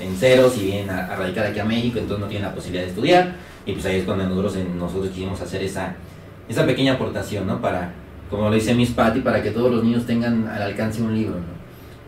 en 0.00 0.16
ceros 0.16 0.56
y 0.58 0.66
vienen 0.66 0.90
a, 0.90 1.14
radicar 1.16 1.46
aquí 1.46 1.58
a 1.58 1.64
México, 1.64 1.98
entonces 1.98 2.20
no 2.20 2.28
tienen 2.28 2.48
la 2.48 2.54
posibilidad 2.54 2.84
de 2.84 2.90
estudiar. 2.90 3.34
Y 3.64 3.72
pues 3.72 3.86
ahí 3.86 3.96
es 3.96 4.04
cuando 4.04 4.24
nosotros, 4.24 4.56
nosotros 4.76 5.10
quisimos 5.10 5.40
hacer 5.40 5.62
esa, 5.62 5.94
esa 6.48 6.64
pequeña 6.66 6.94
aportación, 6.94 7.46
¿no? 7.46 7.60
Para, 7.60 7.92
como 8.30 8.48
lo 8.48 8.54
dice 8.54 8.74
Miss 8.74 8.90
Patty, 8.90 9.20
para 9.20 9.42
que 9.42 9.50
todos 9.50 9.70
los 9.70 9.82
niños 9.82 10.06
tengan 10.06 10.46
al 10.48 10.62
alcance 10.62 11.02
un 11.02 11.14
libro, 11.14 11.36
¿no? 11.36 11.56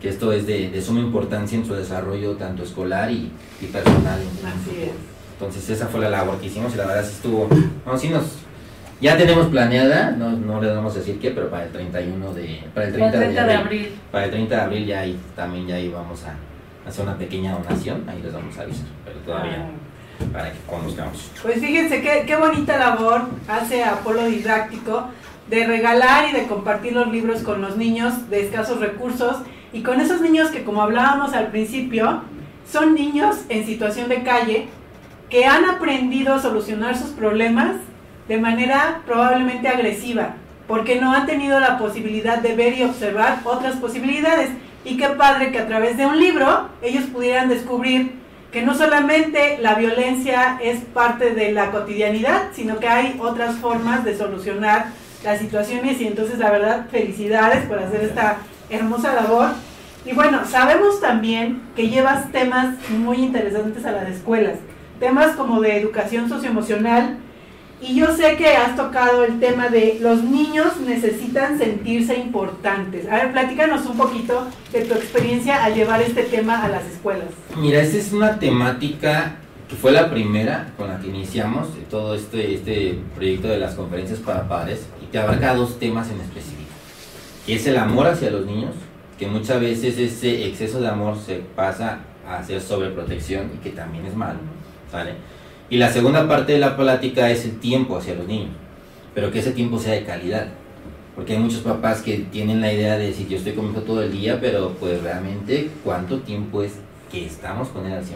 Que 0.00 0.08
esto 0.08 0.32
es 0.32 0.46
de, 0.46 0.70
de 0.70 0.80
suma 0.80 1.00
importancia 1.00 1.58
en 1.58 1.66
su 1.66 1.74
desarrollo 1.74 2.36
tanto 2.36 2.62
escolar 2.62 3.10
y, 3.10 3.32
y 3.60 3.66
personal. 3.66 4.20
Entonces 5.32 5.70
esa 5.70 5.86
fue 5.86 6.00
la 6.00 6.10
labor 6.10 6.38
que 6.38 6.46
hicimos 6.46 6.74
y 6.74 6.76
la 6.76 6.86
verdad 6.86 7.04
sí 7.04 7.12
estuvo, 7.14 7.48
no, 7.86 7.98
sí 7.98 8.08
nos, 8.08 8.24
ya 9.00 9.16
tenemos 9.16 9.46
planeada, 9.46 10.10
no, 10.10 10.32
no 10.32 10.60
le 10.60 10.72
vamos 10.72 10.94
a 10.96 10.98
decir 10.98 11.20
qué, 11.20 11.30
pero 11.30 11.48
para 11.48 11.66
el 11.66 11.70
31 11.70 12.34
de, 12.34 12.60
para 12.74 12.86
el 12.88 12.92
30, 12.92 13.18
de, 13.18 13.54
abril, 13.54 13.88
Para 14.10 14.24
el 14.24 14.30
30 14.32 14.54
de 14.54 14.60
abril 14.60 14.86
ya 14.86 15.00
ahí, 15.00 15.16
también 15.36 15.68
ya 15.68 15.78
íbamos 15.78 16.24
a, 16.24 16.34
hacer 16.86 17.04
una 17.04 17.16
pequeña 17.16 17.52
donación, 17.52 18.08
ahí 18.08 18.20
les 18.22 18.32
vamos 18.32 18.56
a 18.58 18.62
avisar, 18.62 18.86
pero 19.04 19.18
todavía 19.20 19.66
ah. 19.68 20.24
para 20.32 20.52
que 20.52 20.58
conozcamos. 20.66 21.30
Pues 21.42 21.60
fíjense 21.60 22.00
qué, 22.00 22.24
qué 22.26 22.36
bonita 22.36 22.78
labor 22.78 23.22
hace 23.46 23.84
Apolo 23.84 24.24
Didáctico 24.26 25.08
de 25.48 25.66
regalar 25.66 26.28
y 26.28 26.32
de 26.32 26.46
compartir 26.46 26.92
los 26.92 27.08
libros 27.08 27.42
con 27.42 27.60
los 27.62 27.76
niños 27.76 28.28
de 28.30 28.44
escasos 28.44 28.80
recursos 28.80 29.38
y 29.72 29.82
con 29.82 30.00
esos 30.00 30.20
niños 30.20 30.50
que 30.50 30.64
como 30.64 30.82
hablábamos 30.82 31.32
al 31.34 31.48
principio, 31.48 32.22
son 32.70 32.94
niños 32.94 33.36
en 33.48 33.66
situación 33.66 34.08
de 34.08 34.22
calle 34.22 34.68
que 35.30 35.44
han 35.44 35.64
aprendido 35.64 36.34
a 36.34 36.42
solucionar 36.42 36.96
sus 36.96 37.10
problemas 37.10 37.76
de 38.28 38.38
manera 38.38 39.02
probablemente 39.06 39.68
agresiva, 39.68 40.34
porque 40.66 41.00
no 41.00 41.12
han 41.12 41.26
tenido 41.26 41.60
la 41.60 41.78
posibilidad 41.78 42.38
de 42.38 42.54
ver 42.54 42.74
y 42.78 42.84
observar 42.84 43.40
otras 43.44 43.76
posibilidades. 43.76 44.50
Y 44.84 44.96
qué 44.96 45.08
padre 45.08 45.52
que 45.52 45.58
a 45.58 45.66
través 45.66 45.96
de 45.96 46.06
un 46.06 46.18
libro 46.18 46.68
ellos 46.82 47.04
pudieran 47.04 47.48
descubrir 47.48 48.12
que 48.52 48.62
no 48.62 48.74
solamente 48.74 49.58
la 49.60 49.74
violencia 49.74 50.58
es 50.62 50.80
parte 50.80 51.34
de 51.34 51.52
la 51.52 51.70
cotidianidad, 51.70 52.48
sino 52.54 52.78
que 52.78 52.88
hay 52.88 53.18
otras 53.20 53.56
formas 53.56 54.04
de 54.04 54.16
solucionar 54.16 54.86
las 55.24 55.40
situaciones 55.40 56.00
y 56.00 56.06
entonces 56.06 56.38
la 56.38 56.50
verdad 56.50 56.86
felicidades 56.90 57.66
por 57.66 57.78
hacer 57.78 58.02
esta 58.02 58.38
hermosa 58.70 59.14
labor. 59.14 59.50
Y 60.06 60.14
bueno, 60.14 60.46
sabemos 60.46 61.00
también 61.00 61.62
que 61.76 61.88
llevas 61.88 62.30
temas 62.32 62.76
muy 62.88 63.18
interesantes 63.18 63.84
a 63.84 63.92
las 63.92 64.08
escuelas, 64.08 64.58
temas 65.00 65.36
como 65.36 65.60
de 65.60 65.76
educación 65.76 66.28
socioemocional, 66.28 67.18
y 67.80 67.94
yo 67.94 68.14
sé 68.16 68.36
que 68.36 68.48
has 68.48 68.74
tocado 68.74 69.24
el 69.24 69.38
tema 69.38 69.68
de 69.68 69.98
los 70.00 70.22
niños 70.22 70.78
necesitan 70.84 71.58
sentirse 71.58 72.16
importantes. 72.18 73.08
A 73.08 73.16
ver, 73.16 73.32
platícanos 73.32 73.86
un 73.86 73.96
poquito 73.96 74.48
de 74.72 74.84
tu 74.84 74.94
experiencia 74.94 75.64
al 75.64 75.74
llevar 75.74 76.02
este 76.02 76.24
tema 76.24 76.64
a 76.64 76.68
las 76.68 76.84
escuelas. 76.86 77.28
Mira, 77.56 77.80
esta 77.80 77.98
es 77.98 78.12
una 78.12 78.38
temática 78.38 79.36
que 79.68 79.76
fue 79.76 79.92
la 79.92 80.10
primera 80.10 80.72
con 80.76 80.88
la 80.88 80.98
que 80.98 81.08
iniciamos 81.08 81.68
todo 81.90 82.14
este, 82.14 82.54
este 82.54 82.98
proyecto 83.14 83.48
de 83.48 83.58
las 83.58 83.74
conferencias 83.74 84.18
para 84.18 84.48
padres 84.48 84.86
y 85.02 85.06
te 85.06 85.18
abarca 85.18 85.54
dos 85.54 85.78
temas 85.78 86.10
en 86.10 86.20
específico. 86.20 86.70
Que 87.46 87.54
es 87.54 87.66
el 87.66 87.76
amor 87.76 88.08
hacia 88.08 88.30
los 88.30 88.44
niños, 88.44 88.74
que 89.18 89.26
muchas 89.26 89.60
veces 89.60 89.98
ese 89.98 90.46
exceso 90.46 90.80
de 90.80 90.88
amor 90.88 91.16
se 91.18 91.36
pasa 91.54 92.00
a 92.26 92.38
hacer 92.38 92.60
sobreprotección 92.60 93.52
y 93.54 93.58
que 93.58 93.70
también 93.70 94.06
es 94.06 94.14
malo, 94.14 94.38
¿sale? 94.90 95.12
Y 95.70 95.76
la 95.76 95.90
segunda 95.90 96.26
parte 96.26 96.52
de 96.52 96.58
la 96.58 96.76
plática 96.76 97.30
es 97.30 97.44
el 97.44 97.58
tiempo 97.58 97.96
hacia 97.96 98.14
los 98.14 98.26
niños, 98.26 98.50
pero 99.14 99.30
que 99.30 99.40
ese 99.40 99.52
tiempo 99.52 99.78
sea 99.78 99.94
de 99.94 100.04
calidad. 100.04 100.48
Porque 101.14 101.34
hay 101.34 101.40
muchos 101.40 101.60
papás 101.60 102.02
que 102.02 102.18
tienen 102.30 102.60
la 102.60 102.72
idea 102.72 102.96
de 102.96 103.08
decir, 103.08 103.28
yo 103.28 103.36
estoy 103.36 103.52
con 103.52 103.72
mi 103.72 103.80
todo 103.80 104.02
el 104.02 104.12
día, 104.12 104.38
pero 104.40 104.74
pues 104.78 105.02
realmente 105.02 105.68
cuánto 105.84 106.20
tiempo 106.20 106.62
es 106.62 106.74
que 107.10 107.26
estamos 107.26 107.68
con 107.68 107.86
él 107.86 107.92
al 107.92 108.04
100%, 108.04 108.06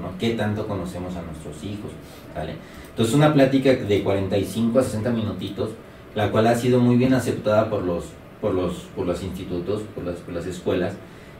¿no? 0.00 0.16
¿Qué 0.18 0.30
tanto 0.30 0.66
conocemos 0.68 1.16
a 1.16 1.22
nuestros 1.22 1.64
hijos? 1.64 1.90
¿vale? 2.34 2.54
Entonces 2.90 3.14
una 3.14 3.32
plática 3.32 3.74
de 3.74 4.02
45 4.02 4.78
a 4.78 4.82
60 4.82 5.10
minutitos, 5.10 5.70
la 6.14 6.30
cual 6.30 6.46
ha 6.46 6.54
sido 6.54 6.78
muy 6.80 6.96
bien 6.96 7.14
aceptada 7.14 7.68
por 7.68 7.82
los 7.82 8.04
por 8.40 8.54
los, 8.54 8.74
por 8.94 9.06
los 9.06 9.22
institutos, 9.22 9.82
por 9.94 10.04
las, 10.04 10.16
por 10.16 10.34
las 10.34 10.46
escuelas, 10.46 10.94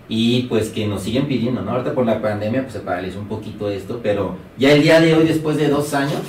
y 0.09 0.43
pues 0.43 0.71
que 0.71 0.87
nos 0.87 1.03
siguen 1.03 1.27
pidiendo, 1.27 1.61
¿no? 1.63 1.73
Ahorita 1.73 1.95
por 1.95 2.07
la 2.07 2.23
pandemia 2.23 2.63
pues 2.63 2.73
se 2.73 2.81
paralizó 2.81 3.19
un 3.19 3.29
poquito 3.29 3.71
esto, 3.71 4.01
pero 4.03 4.37
ya 4.57 4.73
el 4.73 4.83
día 4.83 5.01
de 5.01 5.15
hoy, 5.15 5.27
después 5.27 5.57
de 5.59 5.69
dos 5.69 5.93
años, 5.93 6.23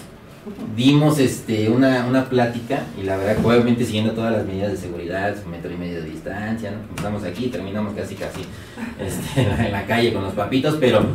dimos 0.75 1.19
este, 1.19 1.69
una, 1.69 2.05
una 2.05 2.25
plática 2.25 2.83
y 2.99 3.03
la 3.03 3.17
verdad, 3.17 3.45
obviamente 3.45 3.85
siguiendo 3.85 4.13
todas 4.13 4.33
las 4.33 4.45
medidas 4.45 4.71
de 4.71 4.77
seguridad, 4.77 5.35
metro 5.45 5.71
y 5.71 5.77
medio 5.77 6.01
de 6.01 6.09
distancia, 6.09 6.71
¿no? 6.71 6.77
Estamos 6.95 7.23
aquí, 7.23 7.47
terminamos 7.47 7.93
casi 7.93 8.15
casi 8.15 8.41
este, 8.99 9.41
en 9.65 9.71
la 9.71 9.85
calle 9.85 10.13
con 10.13 10.23
los 10.23 10.33
papitos, 10.33 10.75
pero, 10.79 11.05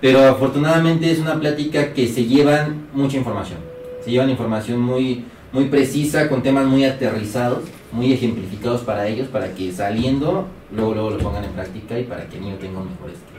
pero 0.00 0.24
afortunadamente 0.24 1.10
es 1.10 1.18
una 1.18 1.38
plática 1.38 1.92
que 1.92 2.08
se 2.08 2.24
llevan 2.24 2.86
mucha 2.94 3.18
información, 3.18 3.58
se 4.04 4.10
llevan 4.10 4.30
información 4.30 4.80
muy, 4.80 5.24
muy 5.52 5.66
precisa, 5.66 6.28
con 6.28 6.42
temas 6.42 6.66
muy 6.66 6.84
aterrizados, 6.84 7.64
muy 7.92 8.12
ejemplificados 8.12 8.82
para 8.82 9.06
ellos, 9.06 9.28
para 9.28 9.52
que 9.52 9.72
saliendo, 9.72 10.48
luego, 10.72 10.94
luego 10.94 11.10
lo 11.10 11.18
pongan 11.18 11.44
en 11.44 11.52
práctica 11.52 11.98
y 11.98 12.04
para 12.04 12.26
que 12.26 12.36
el 12.36 12.42
niño 12.42 12.56
tenga 12.56 12.80
un 12.80 12.90
mejor, 12.90 13.10
este, 13.10 13.32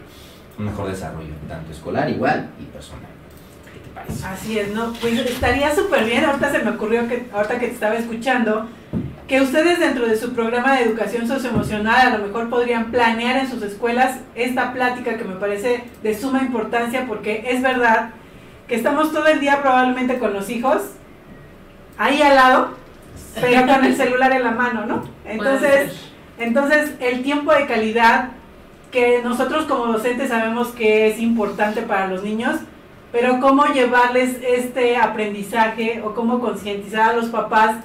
un 0.57 0.65
mejor 0.65 0.90
desarrollo, 0.90 1.34
tanto 1.48 1.72
escolar 1.72 2.10
igual 2.10 2.49
y 2.60 2.64
personal. 2.65 3.10
¿Qué 3.72 3.80
te 3.80 3.90
parece? 3.94 4.26
Así 4.26 4.60
es, 4.60 4.74
¿no? 4.74 4.94
Pues 5.02 5.19
estaría 5.19 5.74
súper 5.76 6.06
bien, 6.06 6.26
ahorita 6.26 6.52
se 6.52 6.60
me 6.60 6.72
ocurrió 6.72 7.07
que, 7.07 7.28
ahorita 7.34 7.60
que 7.60 7.68
te 7.68 7.74
estaba 7.74 7.95
escuchando, 7.95 8.68
que 9.28 9.41
ustedes 9.41 9.80
dentro 9.80 10.07
de 10.07 10.18
su 10.18 10.34
programa 10.34 10.78
de 10.78 10.84
educación 10.84 11.28
socioemocional 11.28 12.07
a 12.07 12.18
lo 12.18 12.26
mejor 12.26 12.49
podrían 12.49 12.91
planear 12.91 13.38
en 13.38 13.49
sus 13.49 13.61
escuelas 13.61 14.22
esta 14.36 14.72
plática 14.72 15.18
que 15.18 15.26
me 15.26 15.36
parece 15.36 15.84
de 16.02 16.18
suma 16.18 16.41
importancia 16.41 17.06
porque 17.07 17.44
es 17.49 17.61
verdad 17.61 18.11
que 18.69 18.76
estamos 18.76 19.11
todo 19.11 19.28
el 19.28 19.41
día 19.41 19.61
probablemente 19.61 20.18
con 20.18 20.34
los 20.34 20.49
hijos 20.49 20.82
ahí 21.98 22.22
al 22.22 22.36
lado, 22.36 22.69
pero 23.39 23.65
con 23.65 23.85
el 23.85 23.95
celular 23.95 24.31
en 24.31 24.44
la 24.44 24.52
mano, 24.52 24.85
¿no? 24.85 25.03
Entonces, 25.26 26.10
entonces 26.38 26.94
el 26.99 27.23
tiempo 27.23 27.53
de 27.53 27.65
calidad 27.65 28.30
que 28.91 29.22
nosotros 29.23 29.65
como 29.65 29.88
docentes 29.88 30.30
sabemos 30.30 30.69
que 30.69 31.07
es 31.07 31.19
importante 31.19 31.81
para 31.81 32.07
los 32.07 32.23
niños, 32.23 32.57
pero 33.11 33.39
cómo 33.39 33.65
llevarles 33.68 34.38
este 34.41 34.98
aprendizaje 34.98 36.02
o 36.03 36.14
cómo 36.14 36.39
concientizar 36.39 37.11
a 37.11 37.14
los 37.14 37.27
papás 37.27 37.77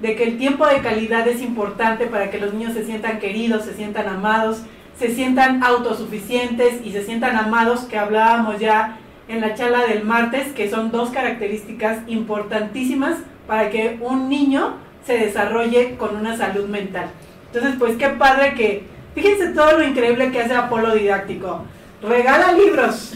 de 0.00 0.16
que 0.16 0.24
el 0.24 0.38
tiempo 0.38 0.66
de 0.66 0.80
calidad 0.80 1.26
es 1.28 1.40
importante 1.40 2.06
para 2.06 2.30
que 2.30 2.38
los 2.38 2.52
niños 2.52 2.74
se 2.74 2.84
sientan 2.84 3.18
queridos, 3.18 3.64
se 3.64 3.74
sientan 3.74 4.08
amados, 4.08 4.62
se 4.98 5.14
sientan 5.14 5.62
autosuficientes 5.62 6.84
y 6.84 6.92
se 6.92 7.04
sientan 7.04 7.36
amados, 7.36 7.80
que 7.80 7.98
hablábamos 7.98 8.60
ya 8.60 8.98
en 9.28 9.40
la 9.40 9.54
charla 9.54 9.86
del 9.86 10.04
martes, 10.04 10.52
que 10.52 10.68
son 10.68 10.90
dos 10.90 11.10
características 11.10 12.00
importantísimas 12.06 13.18
para 13.46 13.70
que 13.70 13.98
un 14.00 14.28
niño 14.28 14.74
se 15.06 15.18
desarrolle 15.18 15.96
con 15.96 16.16
una 16.16 16.36
salud 16.36 16.66
mental. 16.66 17.06
Entonces, 17.46 17.76
pues 17.78 17.96
qué 17.96 18.08
padre 18.08 18.54
que, 18.54 18.86
fíjense 19.14 19.48
todo 19.48 19.78
lo 19.78 19.84
increíble 19.84 20.30
que 20.30 20.40
hace 20.40 20.54
Apolo 20.54 20.94
Didáctico. 20.94 21.64
Regala 22.02 22.52
libros. 22.52 23.14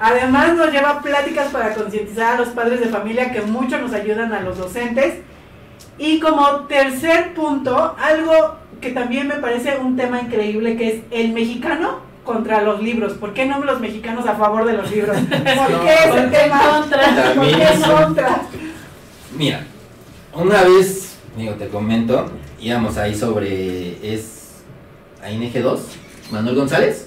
Además 0.00 0.54
nos 0.54 0.70
lleva 0.70 1.02
pláticas 1.02 1.48
para 1.48 1.74
concientizar 1.74 2.34
a 2.34 2.38
los 2.38 2.48
padres 2.48 2.80
de 2.80 2.86
familia 2.86 3.32
que 3.32 3.42
mucho 3.42 3.78
nos 3.78 3.92
ayudan 3.92 4.32
a 4.32 4.40
los 4.40 4.58
docentes. 4.58 5.14
Y 5.98 6.20
como 6.20 6.46
tercer 6.66 7.34
punto, 7.34 7.96
algo 7.98 8.56
que 8.80 8.90
también 8.90 9.26
me 9.26 9.34
parece 9.34 9.76
un 9.78 9.96
tema 9.96 10.20
increíble, 10.20 10.76
que 10.76 10.88
es 10.88 11.00
el 11.10 11.32
mexicano 11.32 11.98
contra 12.22 12.62
los 12.62 12.80
libros. 12.80 13.14
¿Por 13.14 13.34
qué 13.34 13.46
no 13.46 13.58
los 13.64 13.80
mexicanos 13.80 14.26
a 14.26 14.36
favor 14.36 14.64
de 14.66 14.74
los 14.74 14.90
libros? 14.90 15.16
¿Por 15.28 15.30
qué 15.80 15.94
ese 15.94 16.08
¿Por 16.08 16.30
qué 16.30 16.38
tema? 16.38 16.60
contra? 16.60 17.34
¿Por 17.34 17.46
qué 17.46 17.68
contra? 17.84 18.42
Mira, 19.36 19.64
una 20.34 20.62
vez, 20.64 21.16
digo, 21.36 21.54
te 21.54 21.68
comento, 21.68 22.30
íbamos 22.60 22.96
ahí 22.96 23.14
sobre, 23.14 24.14
es, 24.14 24.52
ahí 25.22 25.36
en 25.36 25.42
Eje 25.42 25.60
2, 25.60 25.80
Manuel 26.30 26.56
González, 26.56 27.06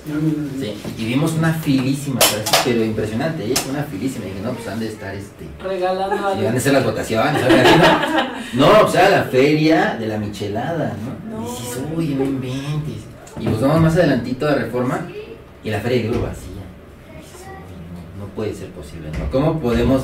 sí, 0.60 0.73
y 0.98 1.06
vimos 1.06 1.34
una 1.34 1.53
filísima, 1.53 2.19
pero 2.64 2.84
impresionante, 2.84 3.45
¿eh? 3.45 3.53
una 3.69 3.84
filísima, 3.84 4.26
y 4.26 4.30
dije, 4.30 4.41
no, 4.43 4.52
pues 4.52 4.68
han 4.68 4.80
de 4.80 4.88
estar, 4.88 5.15
este, 5.15 5.48
Regalando 5.64 6.15
y 6.15 6.19
van 6.19 6.45
algo. 6.45 6.57
a 6.57 6.60
ser 6.60 6.73
las 6.73 6.84
votaciones, 6.84 7.43
algo 7.43 7.57
¿no? 8.53 8.68
No, 8.68 8.85
o 8.85 8.91
sea, 8.91 9.10
la 9.10 9.23
feria 9.23 9.95
de 9.99 10.07
la 10.07 10.18
michelada, 10.18 10.95
¿no? 11.03 11.38
No. 11.39 11.48
Y 11.48 11.49
dices, 11.52 11.80
uy, 11.95 12.07
no 12.10 12.23
inventes, 12.23 13.03
y 13.39 13.48
pues 13.48 13.61
vamos 13.61 13.81
más 13.81 13.95
adelantito 13.95 14.45
de 14.45 14.56
Reforma, 14.56 15.07
y 15.64 15.69
la 15.69 15.80
feria 15.80 15.98
de 15.98 16.03
libro 16.03 16.22
vacía, 16.22 16.48
y 17.14 17.18
dices, 17.18 17.48
uy, 17.48 18.18
no, 18.19 18.26
no 18.26 18.31
puede 18.34 18.53
ser 18.53 18.69
posible, 18.69 19.10
¿no? 19.18 19.30
¿Cómo 19.31 19.60
podemos 19.60 20.03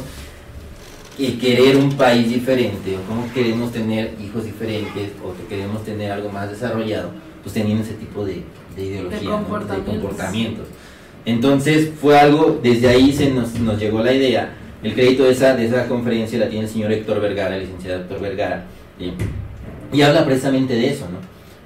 y 1.18 1.32
querer 1.34 1.78
un 1.78 1.94
país 1.94 2.30
diferente 2.30 2.96
o 2.96 3.02
cómo 3.08 3.32
queremos 3.34 3.72
tener 3.72 4.14
hijos 4.24 4.46
diferentes 4.46 5.12
o 5.24 5.36
que 5.36 5.48
queremos 5.56 5.84
tener 5.84 6.12
algo 6.12 6.30
más 6.30 6.50
desarrollado, 6.50 7.12
pues 7.42 7.54
teniendo 7.54 7.84
ese 7.84 7.94
tipo 7.94 8.24
de, 8.24 8.44
de 8.76 8.84
ideología, 8.84 9.20
De 9.20 9.26
¿no? 9.26 9.32
comportamientos. 9.32 9.94
de 9.94 10.00
comportamientos. 10.00 10.68
Entonces 11.26 11.92
fue 12.00 12.18
algo, 12.20 12.60
desde 12.62 12.88
ahí 12.88 13.12
se 13.12 13.32
nos, 13.32 13.56
nos 13.60 13.80
llegó 13.80 14.02
la 14.04 14.14
idea. 14.14 14.54
El 14.84 14.94
crédito 14.94 15.24
de 15.24 15.32
esa, 15.32 15.56
de 15.56 15.66
esa 15.66 15.88
conferencia 15.88 16.38
la 16.40 16.50
tiene 16.50 16.66
el 16.66 16.72
señor 16.72 16.92
Héctor 16.92 17.20
Vergara, 17.20 17.56
el 17.56 17.64
licenciado 17.64 18.02
Héctor 18.02 18.22
Vergara, 18.22 18.66
¿sí? 19.00 19.12
y 19.92 20.02
habla 20.02 20.24
precisamente 20.26 20.76
de 20.76 20.90
eso, 20.90 21.06
¿no? 21.10 21.18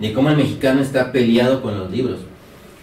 de 0.05 0.13
cómo 0.13 0.29
el 0.29 0.37
mexicano 0.37 0.81
está 0.81 1.11
peleado 1.11 1.61
con 1.61 1.77
los 1.77 1.91
libros. 1.91 2.19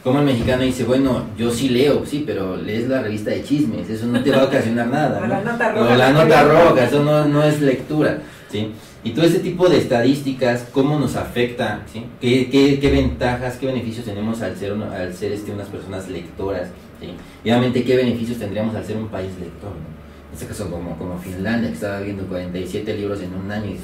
Como 0.09 0.21
el 0.21 0.25
mexicano 0.25 0.63
dice, 0.63 0.85
bueno, 0.85 1.27
yo 1.37 1.51
sí 1.51 1.69
leo, 1.69 2.07
sí, 2.07 2.25
pero 2.27 2.57
lees 2.57 2.89
la 2.89 3.03
revista 3.03 3.29
de 3.29 3.45
chismes, 3.45 3.91
eso 3.91 4.07
no 4.07 4.23
te 4.23 4.31
va 4.31 4.39
a 4.41 4.45
ocasionar 4.45 4.87
nada. 4.87 5.21
O 5.23 5.27
la 5.27 5.43
nota 5.43 5.69
O 5.69 5.81
roja. 5.81 5.97
la 5.99 6.13
nota 6.13 6.45
roja, 6.45 6.85
eso 6.85 7.05
no, 7.05 7.27
no 7.27 7.43
es 7.43 7.61
lectura, 7.61 8.21
¿sí? 8.51 8.73
Y 9.05 9.11
todo 9.11 9.27
ese 9.27 9.41
tipo 9.41 9.69
de 9.69 9.77
estadísticas, 9.77 10.67
cómo 10.73 10.99
nos 10.99 11.15
afecta, 11.15 11.83
¿sí? 11.93 12.07
¿Qué, 12.23 12.49
qué, 12.49 12.81
qué 12.81 12.91
ventajas, 12.91 13.59
qué 13.59 13.67
beneficios 13.67 14.07
tenemos 14.07 14.41
al 14.41 14.57
ser, 14.57 14.73
al 14.73 15.13
ser 15.13 15.33
este, 15.33 15.53
unas 15.53 15.69
personas 15.69 16.09
lectoras, 16.09 16.69
¿sí? 17.01 17.09
Y 17.45 17.51
obviamente, 17.51 17.85
qué 17.85 17.95
beneficios 17.95 18.39
tendríamos 18.39 18.75
al 18.77 18.87
ser 18.87 18.97
un 18.97 19.09
país 19.09 19.29
lector, 19.39 19.73
¿no? 19.73 19.99
En 20.31 20.33
este 20.33 20.47
caso, 20.47 20.71
como, 20.71 20.97
como 20.97 21.19
Finlandia, 21.19 21.69
que 21.69 21.75
estaba 21.75 22.01
viendo 22.01 22.25
47 22.27 22.97
libros 22.97 23.21
en 23.21 23.35
un 23.35 23.51
año 23.51 23.67
y 23.67 23.77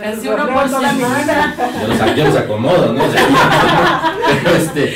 Casi 0.00 0.28
uno 0.28 0.48
por 0.48 0.68
semana. 0.68 1.54
yo 1.80 1.88
los, 1.88 2.16
yo 2.16 2.24
los 2.24 2.36
acomodo, 2.36 2.92
¿no? 2.92 3.02
Pero, 4.42 4.56
este, 4.56 4.94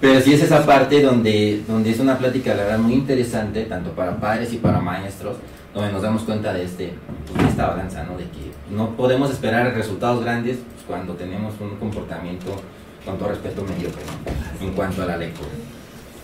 pero 0.00 0.20
sí 0.20 0.34
es 0.34 0.42
esa 0.42 0.66
parte 0.66 1.00
donde, 1.00 1.62
donde 1.66 1.90
es 1.90 2.00
una 2.00 2.18
plática, 2.18 2.54
la 2.54 2.64
verdad, 2.64 2.78
muy 2.78 2.94
interesante, 2.94 3.64
tanto 3.64 3.92
para 3.92 4.16
padres 4.16 4.52
y 4.52 4.56
para 4.56 4.80
maestros, 4.80 5.36
donde 5.72 5.92
nos 5.92 6.02
damos 6.02 6.22
cuenta 6.22 6.52
de, 6.52 6.64
este, 6.64 6.94
pues, 7.32 7.44
de 7.44 7.50
esta 7.50 7.68
balanza, 7.68 8.02
¿no? 8.04 8.16
De 8.16 8.24
que 8.24 8.52
no 8.70 8.90
podemos 8.96 9.30
esperar 9.30 9.72
resultados 9.74 10.22
grandes 10.22 10.56
pues, 10.56 10.84
cuando 10.86 11.14
tenemos 11.14 11.54
un 11.60 11.76
comportamiento, 11.76 12.56
con 13.04 13.18
todo 13.18 13.28
respeto, 13.28 13.62
mediocre, 13.62 14.02
¿no? 14.60 14.66
En 14.66 14.72
cuanto 14.74 15.02
a 15.02 15.06
la 15.06 15.16
lectura. 15.16 15.50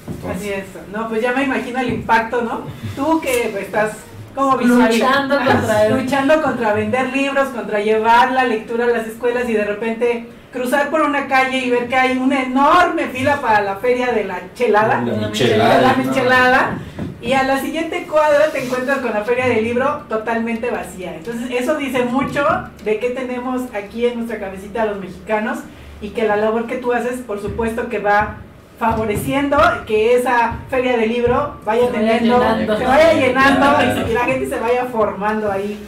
Entonces, 0.08 0.36
Así 0.36 0.52
es. 0.52 0.64
No, 0.92 1.08
pues 1.08 1.22
ya 1.22 1.32
me 1.32 1.44
imagino 1.44 1.78
el 1.78 1.92
impacto, 1.92 2.42
¿no? 2.42 2.62
Tú 2.96 3.20
que 3.20 3.50
pues, 3.52 3.66
estás 3.66 3.92
como 4.35 4.57
Luchando 4.57 5.36
contra 5.36 5.86
él. 5.86 5.97
luchando 5.97 6.43
contra 6.43 6.73
vender 6.74 7.12
libros, 7.12 7.48
contra 7.48 7.81
llevar 7.81 8.32
la 8.32 8.44
lectura 8.44 8.85
a 8.85 8.89
las 8.89 9.07
escuelas 9.07 9.48
y 9.48 9.55
de 9.55 9.65
repente 9.65 10.28
cruzar 10.52 10.90
por 10.90 11.02
una 11.02 11.27
calle 11.28 11.59
y 11.59 11.70
ver 11.70 11.89
que 11.89 11.97
hay 11.97 12.19
una 12.19 12.43
enorme 12.43 13.07
fila 13.09 13.40
para 13.40 13.62
la 13.62 13.77
feria 13.77 14.12
de 14.12 14.24
la 14.24 14.40
chelada. 14.55 15.02
La 15.02 15.12
de 15.12 15.27
michelada. 15.28 15.81
la 15.81 15.94
michelada, 15.94 16.78
y 17.23 17.32
a 17.35 17.43
la 17.43 17.61
siguiente 17.61 18.07
cuadra 18.11 18.51
te 18.51 18.65
encuentras 18.65 18.98
con 18.98 19.12
la 19.12 19.24
feria 19.24 19.47
del 19.47 19.62
libro 19.62 20.05
totalmente 20.09 20.70
vacía. 20.70 21.15
Entonces 21.15 21.51
eso 21.51 21.77
dice 21.77 22.05
mucho 22.05 22.44
de 22.85 22.98
qué 22.98 23.11
tenemos 23.11 23.62
aquí 23.74 24.07
en 24.07 24.16
nuestra 24.16 24.40
cabecita 24.40 24.86
los 24.86 24.98
mexicanos 24.98 25.59
y 26.01 26.11
que 26.11 26.27
la 26.27 26.36
labor 26.36 26.66
que 26.66 26.77
tú 26.77 26.93
haces, 26.93 27.20
por 27.20 27.40
supuesto 27.40 27.89
que 27.89 27.98
va 27.98 28.39
favoreciendo 28.81 29.59
que 29.86 30.16
esa 30.16 30.57
feria 30.70 30.97
del 30.97 31.11
libro 31.11 31.57
vaya 31.66 31.86
Se 31.89 31.93
teniendo, 31.93 32.39
llenando. 32.39 32.78
se 32.78 32.85
vaya 32.86 33.12
llenando 33.12 33.66
y 34.01 34.05
que 34.07 34.15
la 34.15 34.24
gente 34.24 34.48
se 34.48 34.59
vaya 34.59 34.86
formando 34.86 35.52
ahí. 35.52 35.78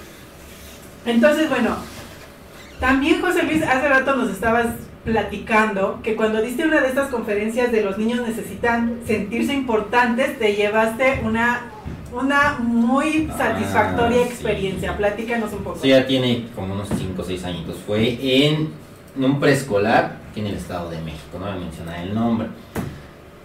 Entonces, 1.06 1.48
bueno, 1.48 1.74
también 2.80 3.22
José 3.22 3.44
Luis, 3.44 3.62
hace 3.62 3.88
rato 3.88 4.14
nos 4.14 4.30
estabas 4.30 4.66
platicando 5.06 6.00
que 6.02 6.14
cuando 6.16 6.42
diste 6.42 6.64
una 6.66 6.80
de 6.82 6.88
estas 6.88 7.08
conferencias 7.08 7.72
de 7.72 7.82
los 7.82 7.96
niños 7.96 8.20
necesitan 8.28 8.98
sentirse 9.06 9.54
importantes, 9.54 10.38
te 10.38 10.54
llevaste 10.54 11.22
una, 11.24 11.62
una 12.12 12.58
muy 12.60 13.26
Ah, 13.32 13.38
satisfactoria 13.38 14.18
sí. 14.18 14.22
experiencia. 14.28 14.96
Platícanos 14.98 15.50
un 15.54 15.64
poco. 15.64 15.76
Eso 15.78 15.86
ya 15.86 16.06
tiene 16.06 16.46
como 16.54 16.74
unos 16.74 16.88
5 16.90 17.22
o 17.22 17.24
6 17.24 17.42
añitos. 17.44 17.76
Fue 17.86 18.18
en 18.46 18.70
un 19.16 19.40
preescolar 19.40 20.18
aquí 20.30 20.40
en 20.40 20.46
el 20.48 20.54
Estado 20.56 20.88
de 20.90 21.00
México, 21.00 21.38
no 21.38 21.46
voy 21.46 21.54
a 21.54 21.56
mencionar 21.56 21.98
el 22.00 22.14
nombre. 22.14 22.48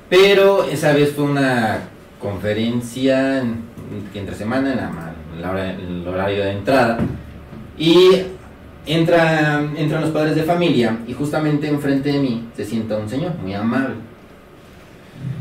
Pero 0.09 0.63
esa 0.63 0.93
vez 0.93 1.11
fue 1.13 1.25
una 1.25 1.79
conferencia 2.19 3.39
en- 3.39 3.61
que 4.13 4.19
entre 4.19 4.35
semana 4.35 4.71
en 4.71 5.41
la, 5.41 5.71
el 5.73 6.07
horario 6.07 6.43
de 6.43 6.51
entrada. 6.51 6.99
Y 7.77 8.21
entra, 8.85 9.61
entran 9.75 10.01
los 10.01 10.11
padres 10.11 10.35
de 10.35 10.43
familia 10.43 10.97
y 11.07 11.13
justamente 11.13 11.67
enfrente 11.67 12.11
de 12.11 12.19
mí 12.19 12.47
se 12.55 12.65
sienta 12.65 12.97
un 12.97 13.09
señor 13.09 13.33
muy 13.41 13.53
amable. 13.53 13.95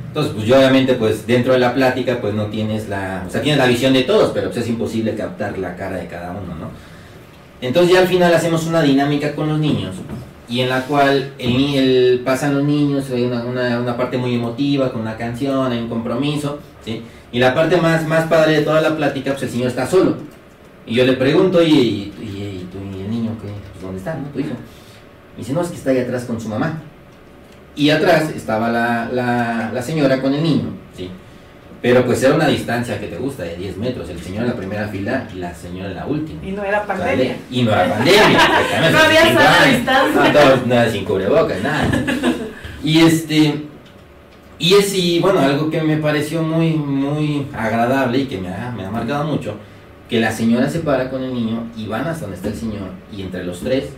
Entonces, 0.09 0.33
pues 0.35 0.47
yo 0.47 0.57
obviamente, 0.57 0.95
pues 0.95 1.27
dentro 1.27 1.53
de 1.53 1.59
la 1.59 1.75
plática, 1.75 2.19
pues 2.21 2.35
no 2.35 2.47
tienes 2.47 2.89
la, 2.89 3.25
o 3.27 3.31
sea, 3.31 3.43
tienes 3.43 3.59
la 3.59 3.67
visión 3.67 3.93
de 3.93 4.03
todos, 4.03 4.31
pero 4.33 4.47
pues 4.49 4.59
es 4.65 4.69
imposible 4.69 5.15
captar 5.15 5.59
la 5.59 5.77
cara 5.77 5.97
de 5.97 6.07
cada 6.07 6.31
uno, 6.31 6.55
¿no? 6.55 6.71
Entonces 7.61 7.93
ya 7.93 8.01
al 8.01 8.09
final 8.09 8.33
hacemos 8.35 8.67
una 8.67 8.83
dinámica 8.83 9.35
con 9.35 9.49
los 9.49 9.59
niños 9.59 9.95
y 10.49 10.61
en 10.61 10.69
la 10.69 10.83
cual 10.83 11.33
el, 11.39 11.75
el- 11.75 12.21
pasan 12.25 12.55
los 12.55 12.65
niños, 12.65 13.11
hay 13.11 13.25
una, 13.25 13.45
una- 13.45 13.97
parte 13.97 14.17
muy 14.19 14.35
emotiva 14.35 14.93
con 14.93 15.01
una 15.03 15.17
canción, 15.17 15.73
hay 15.73 15.79
un 15.79 15.89
compromiso, 15.89 16.59
¿sí? 16.85 17.03
Y 17.33 17.39
la 17.39 17.55
parte 17.55 17.77
más, 17.77 18.07
más 18.07 18.27
padre 18.27 18.59
de 18.59 18.63
toda 18.63 18.81
la 18.81 18.97
plática, 18.97 19.33
pues 19.33 19.43
el 19.45 19.51
señor 19.51 19.69
está 19.69 19.87
solo. 19.87 20.17
Y 20.87 20.95
yo 20.95 21.05
le 21.05 21.15
pregunto, 21.15 21.61
y, 21.63 21.67
¿y 22.23 22.69
el 23.05 23.11
niño 23.11 23.33
qué? 23.43 23.49
Pues, 23.73 23.83
¿Dónde 23.83 23.99
está, 23.99 24.15
no? 24.15 24.29
Tu 24.29 24.41
hijo. 24.41 24.51
Y 25.37 25.41
dice, 25.41 25.53
no, 25.53 25.61
es 25.63 25.69
que 25.69 25.77
está 25.77 25.91
ahí 25.91 25.99
atrás 25.99 26.25
con 26.25 26.41
su 26.41 26.49
mamá. 26.49 26.81
Y 27.75 27.91
atrás 27.91 28.31
estaba 28.31 28.71
la, 28.71 29.11
la, 29.13 29.71
la 29.75 29.83
señora 29.83 30.23
con 30.23 30.33
el 30.33 30.43
niño, 30.43 30.71
¿sí? 30.97 31.11
Pero 31.87 32.05
pues 32.05 32.21
era 32.21 32.35
una 32.35 32.49
distancia 32.49 32.99
que 32.99 33.07
te 33.07 33.17
gusta, 33.17 33.45
de 33.45 33.55
10 33.55 33.77
metros. 33.77 34.11
El 34.11 34.21
señor 34.21 34.43
en 34.43 34.49
la 34.49 34.57
primera 34.57 34.89
fila 34.89 35.29
y 35.33 35.39
la 35.39 35.55
señora 35.55 35.91
en 35.91 35.95
la 35.95 36.07
última. 36.07 36.45
Y 36.45 36.51
no 36.51 36.65
era 36.65 36.85
pandemia. 36.85 37.37
Y 37.49 37.63
no 37.63 37.71
era 37.71 37.89
pandemia. 37.89 38.91
No 38.91 38.99
había 38.99 39.23
sana 39.23 39.65
distancia. 39.67 40.33
No, 40.33 40.67
nada 40.67 40.91
sin 40.91 41.05
cubrebocas, 41.05 41.63
nada. 41.63 41.89
Y 42.83 43.03
este. 43.03 43.67
Y 44.59 44.75
es, 44.75 44.95
y 44.95 45.21
bueno, 45.21 45.39
algo 45.39 45.71
que 45.71 45.81
me 45.81 45.99
pareció 45.99 46.43
muy, 46.43 46.71
muy 46.71 47.47
agradable 47.57 48.19
y 48.19 48.25
que 48.25 48.39
me 48.39 48.49
ha, 48.49 48.73
me 48.77 48.85
ha 48.85 48.91
marcado 48.91 49.23
mucho, 49.23 49.55
que 50.09 50.19
la 50.19 50.33
señora 50.33 50.69
se 50.69 50.81
para 50.81 51.09
con 51.09 51.23
el 51.23 51.33
niño 51.33 51.71
y 51.77 51.87
van 51.87 52.09
hasta 52.09 52.23
donde 52.23 52.37
está 52.37 52.49
el 52.49 52.57
señor 52.57 52.91
y 53.17 53.23
entre 53.23 53.45
los 53.45 53.61
tres 53.61 53.91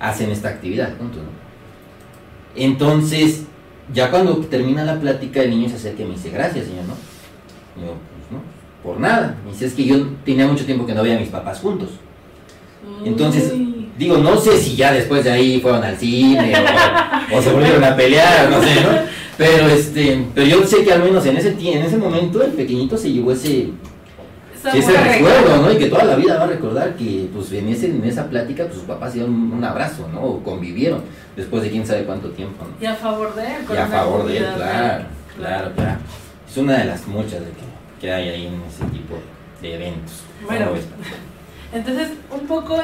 hacen 0.00 0.30
esta 0.30 0.48
actividad 0.48 0.96
juntos, 0.96 1.20
¿no? 1.22 1.28
Entonces, 2.54 3.42
ya 3.92 4.10
cuando 4.10 4.36
termina 4.38 4.86
la 4.86 4.98
plática, 4.98 5.42
el 5.42 5.50
niño 5.50 5.68
se 5.68 5.76
acerca 5.76 6.02
y 6.02 6.06
me 6.06 6.14
dice, 6.14 6.30
gracias, 6.30 6.64
señor, 6.64 6.86
¿no? 6.86 7.15
Y 7.76 7.80
yo, 7.82 7.88
pues 7.88 8.30
no, 8.30 8.40
por 8.82 9.00
nada. 9.00 9.36
Dice, 9.50 9.66
es 9.66 9.74
que 9.74 9.84
yo 9.84 10.06
tenía 10.24 10.46
mucho 10.46 10.64
tiempo 10.64 10.86
que 10.86 10.94
no 10.94 11.02
veía 11.02 11.16
a 11.16 11.20
mis 11.20 11.28
papás 11.28 11.60
juntos. 11.60 11.90
Entonces, 13.04 13.52
digo, 13.98 14.18
no 14.18 14.36
sé 14.38 14.58
si 14.58 14.76
ya 14.76 14.92
después 14.92 15.24
de 15.24 15.32
ahí 15.32 15.60
fueron 15.60 15.82
al 15.82 15.96
cine 15.96 16.54
o, 17.32 17.36
o 17.36 17.42
se 17.42 17.52
volvieron 17.52 17.82
a 17.84 17.96
pelear, 17.96 18.50
no 18.50 18.62
sé, 18.62 18.74
¿no? 18.80 19.16
Pero 19.36 19.68
este, 19.68 20.24
pero 20.34 20.46
yo 20.46 20.66
sé 20.66 20.82
que 20.82 20.92
al 20.92 21.02
menos 21.02 21.24
en 21.26 21.36
ese 21.36 21.50
en 21.50 21.82
ese 21.82 21.98
momento 21.98 22.42
el 22.42 22.52
pequeñito 22.52 22.96
se 22.96 23.12
llevó 23.12 23.32
ese, 23.32 23.48
sí, 24.72 24.78
ese 24.78 24.92
recuerdo, 24.92 25.62
¿no? 25.62 25.72
Y 25.72 25.76
que 25.76 25.86
toda 25.86 26.04
la 26.04 26.16
vida 26.16 26.38
va 26.38 26.44
a 26.44 26.48
recordar 26.48 26.94
que 26.94 27.28
pues 27.34 27.52
en 27.52 27.68
ese, 27.68 27.86
en 27.86 28.04
esa 28.04 28.30
plática 28.30 28.64
pues 28.64 28.76
sus 28.76 28.84
papás 28.84 29.12
dieron 29.12 29.52
un 29.52 29.62
abrazo, 29.62 30.08
¿no? 30.12 30.22
O 30.22 30.42
convivieron 30.42 31.02
después 31.36 31.62
de 31.62 31.70
quién 31.70 31.86
sabe 31.86 32.04
cuánto 32.04 32.30
tiempo, 32.30 32.64
¿no? 32.64 32.82
Y 32.82 32.86
a 32.86 32.94
favor 32.94 33.34
de 33.34 33.42
él. 33.42 33.64
con 33.66 33.76
Y 33.76 33.78
a 33.78 33.86
favor 33.86 34.26
de 34.26 34.38
él, 34.38 34.46
claro, 34.56 35.04
claro, 35.36 35.72
claro. 35.74 35.98
Es 36.56 36.62
una 36.62 36.78
de 36.78 36.84
las 36.86 37.06
muchas 37.06 37.40
de 37.40 37.50
que, 37.50 38.00
que 38.00 38.10
hay 38.10 38.30
ahí 38.30 38.46
en 38.46 38.62
ese 38.62 38.82
tipo 38.86 39.18
de 39.60 39.74
eventos. 39.74 40.22
Bueno. 40.42 40.70
Entonces, 41.74 42.12
un 42.30 42.46
poco 42.46 42.82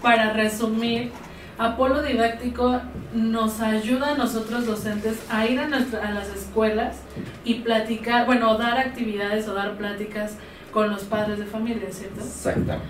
para 0.00 0.34
resumir, 0.34 1.10
Apolo 1.58 2.00
Didáctico 2.00 2.80
nos 3.12 3.58
ayuda 3.60 4.12
a 4.12 4.14
nosotros 4.14 4.66
docentes 4.66 5.16
a 5.28 5.44
ir 5.46 5.58
a, 5.58 5.66
nuestra- 5.66 6.06
a 6.06 6.12
las 6.12 6.28
escuelas 6.28 6.98
y 7.44 7.54
platicar, 7.54 8.24
bueno, 8.24 8.56
dar 8.56 8.78
actividades 8.78 9.48
o 9.48 9.54
dar 9.54 9.72
pláticas 9.76 10.34
con 10.72 10.88
los 10.88 11.02
padres 11.02 11.40
de 11.40 11.44
familia, 11.46 11.88
¿cierto? 11.90 12.20
Exactamente. 12.20 12.86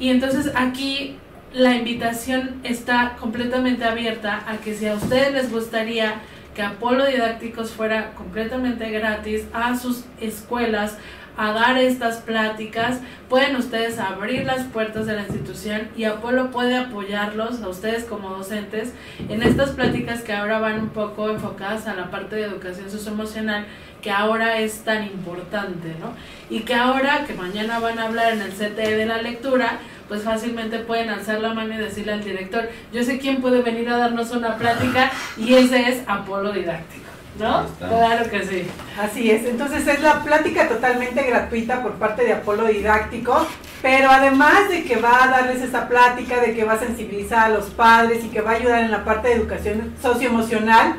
Y 0.00 0.08
entonces 0.08 0.52
aquí 0.54 1.18
la 1.52 1.74
invitación 1.74 2.60
está 2.64 3.16
completamente 3.20 3.84
abierta 3.84 4.42
a 4.48 4.56
que 4.56 4.74
si 4.74 4.86
a 4.86 4.94
ustedes 4.94 5.34
les 5.34 5.52
gustaría 5.52 6.14
que 6.56 6.62
Apolo 6.62 7.04
Didácticos 7.04 7.70
fuera 7.70 8.14
completamente 8.14 8.90
gratis 8.90 9.44
a 9.52 9.76
sus 9.76 10.04
escuelas, 10.22 10.96
a 11.36 11.52
dar 11.52 11.76
estas 11.76 12.16
pláticas, 12.16 13.00
pueden 13.28 13.56
ustedes 13.56 13.98
abrir 13.98 14.46
las 14.46 14.64
puertas 14.64 15.04
de 15.04 15.12
la 15.12 15.20
institución 15.20 15.82
y 15.94 16.04
Apolo 16.04 16.50
puede 16.50 16.74
apoyarlos 16.74 17.62
a 17.62 17.68
ustedes 17.68 18.04
como 18.04 18.30
docentes 18.30 18.94
en 19.28 19.42
estas 19.42 19.72
pláticas 19.72 20.22
que 20.22 20.32
ahora 20.32 20.58
van 20.58 20.80
un 20.80 20.88
poco 20.88 21.28
enfocadas 21.28 21.86
a 21.88 21.94
la 21.94 22.10
parte 22.10 22.36
de 22.36 22.44
educación 22.44 22.90
socioemocional 22.90 23.66
que 24.00 24.10
ahora 24.10 24.58
es 24.58 24.80
tan 24.80 25.04
importante, 25.04 25.94
¿no? 26.00 26.14
Y 26.48 26.60
que 26.60 26.74
ahora 26.74 27.24
que 27.26 27.34
mañana 27.34 27.80
van 27.80 27.98
a 27.98 28.04
hablar 28.04 28.32
en 28.32 28.40
el 28.40 28.52
CTE 28.52 28.96
de 28.96 29.04
la 29.04 29.20
lectura, 29.20 29.80
pues 30.08 30.22
fácilmente 30.22 30.78
pueden 30.80 31.10
alzar 31.10 31.40
la 31.40 31.54
mano 31.54 31.74
y 31.74 31.78
decirle 31.78 32.12
al 32.12 32.24
director, 32.24 32.68
yo 32.92 33.02
sé 33.02 33.18
quién 33.18 33.40
puede 33.40 33.62
venir 33.62 33.88
a 33.88 33.96
darnos 33.96 34.30
una 34.30 34.56
plática 34.56 35.10
y 35.36 35.54
ese 35.54 35.88
es 35.88 36.02
Apolo 36.06 36.52
Didáctico, 36.52 37.06
¿no? 37.38 37.66
Claro 37.78 38.30
que 38.30 38.44
sí. 38.44 38.66
Así 39.00 39.30
es, 39.30 39.44
entonces 39.44 39.86
es 39.86 40.00
la 40.02 40.22
plática 40.22 40.68
totalmente 40.68 41.22
gratuita 41.22 41.82
por 41.82 41.94
parte 41.94 42.24
de 42.24 42.34
Apolo 42.34 42.66
Didáctico, 42.66 43.46
pero 43.82 44.10
además 44.10 44.68
de 44.68 44.84
que 44.84 44.96
va 44.96 45.24
a 45.24 45.28
darles 45.28 45.62
esa 45.62 45.88
plática, 45.88 46.40
de 46.40 46.54
que 46.54 46.64
va 46.64 46.74
a 46.74 46.78
sensibilizar 46.78 47.46
a 47.46 47.48
los 47.48 47.66
padres 47.66 48.24
y 48.24 48.28
que 48.28 48.40
va 48.40 48.52
a 48.52 48.54
ayudar 48.54 48.84
en 48.84 48.90
la 48.90 49.04
parte 49.04 49.28
de 49.28 49.34
educación 49.34 49.94
socioemocional, 50.00 50.96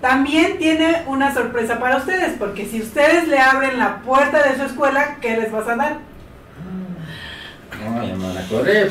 también 0.00 0.58
tiene 0.58 1.02
una 1.06 1.34
sorpresa 1.34 1.78
para 1.78 1.98
ustedes, 1.98 2.32
porque 2.38 2.66
si 2.66 2.80
ustedes 2.80 3.28
le 3.28 3.38
abren 3.38 3.78
la 3.78 3.98
puerta 3.98 4.42
de 4.42 4.56
su 4.56 4.64
escuela, 4.64 5.16
¿qué 5.20 5.36
les 5.36 5.52
vas 5.52 5.68
a 5.68 5.76
dar? 5.76 6.09
No, 7.84 8.06
ya 8.06 8.14
me 8.14 8.26
van 8.26 8.38
a 8.38 8.48
correr. 8.48 8.90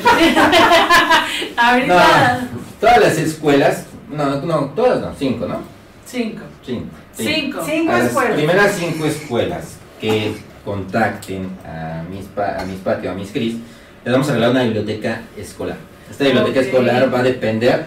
Ahorita, 1.56 2.40
No, 2.52 2.60
todas 2.80 3.00
las 3.00 3.18
escuelas, 3.18 3.86
no, 4.10 4.40
no, 4.42 4.56
todas 4.76 5.00
no, 5.00 5.12
cinco, 5.18 5.46
¿no? 5.46 5.58
cinco. 6.06 6.42
Cinco. 6.64 6.90
Cinco. 7.16 7.62
Cinco 7.66 7.92
las 7.92 8.06
escuelas. 8.06 8.34
primeras 8.34 8.72
cinco 8.76 9.04
escuelas 9.06 9.76
que 10.00 10.34
contacten 10.64 11.48
a 11.66 12.02
mis, 12.10 12.24
pa- 12.26 12.56
a 12.58 12.64
mis 12.64 12.78
patio, 12.78 13.10
a 13.10 13.14
mis 13.14 13.30
Cris, 13.30 13.56
les 14.04 14.12
vamos 14.12 14.28
a 14.28 14.32
regalar 14.32 14.50
una 14.52 14.62
biblioteca 14.64 15.22
escolar. 15.36 15.76
Esta 16.10 16.24
biblioteca 16.24 16.60
escolar 16.60 17.12
va 17.12 17.20
a 17.20 17.22
depender 17.22 17.86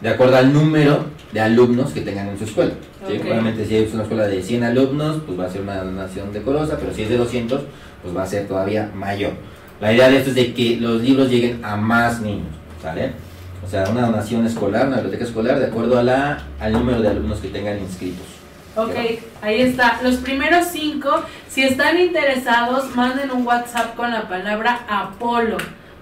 de 0.00 0.08
acuerdo 0.08 0.36
al 0.36 0.52
número 0.52 1.06
de 1.32 1.40
alumnos 1.40 1.92
que 1.92 2.02
tengan 2.02 2.28
en 2.28 2.38
su 2.38 2.44
escuela. 2.44 2.72
¿sí? 3.08 3.16
Ok. 3.16 3.22
Obviamente 3.24 3.64
si 3.66 3.76
es 3.76 3.92
una 3.94 4.02
escuela 4.04 4.26
de 4.28 4.42
100 4.42 4.62
alumnos, 4.64 5.22
pues 5.26 5.38
va 5.38 5.46
a 5.46 5.50
ser 5.50 5.62
una 5.62 5.82
donación 5.82 6.32
decorosa, 6.32 6.76
pero 6.78 6.94
si 6.94 7.02
es 7.02 7.08
de 7.08 7.16
200, 7.16 7.62
pues 8.02 8.16
va 8.16 8.22
a 8.22 8.26
ser 8.26 8.46
todavía 8.46 8.90
mayor. 8.94 9.32
La 9.80 9.92
idea 9.92 10.08
de 10.08 10.18
esto 10.18 10.30
es 10.30 10.36
de 10.36 10.54
que 10.54 10.76
los 10.76 11.00
libros 11.02 11.30
lleguen 11.30 11.64
a 11.64 11.76
más 11.76 12.20
niños, 12.20 12.48
¿sale? 12.82 13.12
O 13.64 13.70
sea, 13.70 13.88
una 13.90 14.06
donación 14.06 14.44
escolar, 14.44 14.88
una 14.88 14.96
biblioteca 14.96 15.24
escolar, 15.24 15.58
de 15.58 15.66
acuerdo 15.66 15.98
a 15.98 16.02
la, 16.02 16.38
al 16.58 16.72
número 16.72 17.00
de 17.00 17.08
alumnos 17.08 17.38
que 17.38 17.48
tengan 17.48 17.78
inscritos. 17.78 18.26
Ok, 18.74 18.94
ahí 19.42 19.60
está. 19.60 20.00
Los 20.02 20.16
primeros 20.16 20.66
cinco, 20.68 21.22
si 21.48 21.62
están 21.62 21.98
interesados, 21.98 22.94
manden 22.96 23.30
un 23.30 23.46
WhatsApp 23.46 23.94
con 23.94 24.10
la 24.10 24.28
palabra 24.28 24.80
Apolo. 24.88 25.58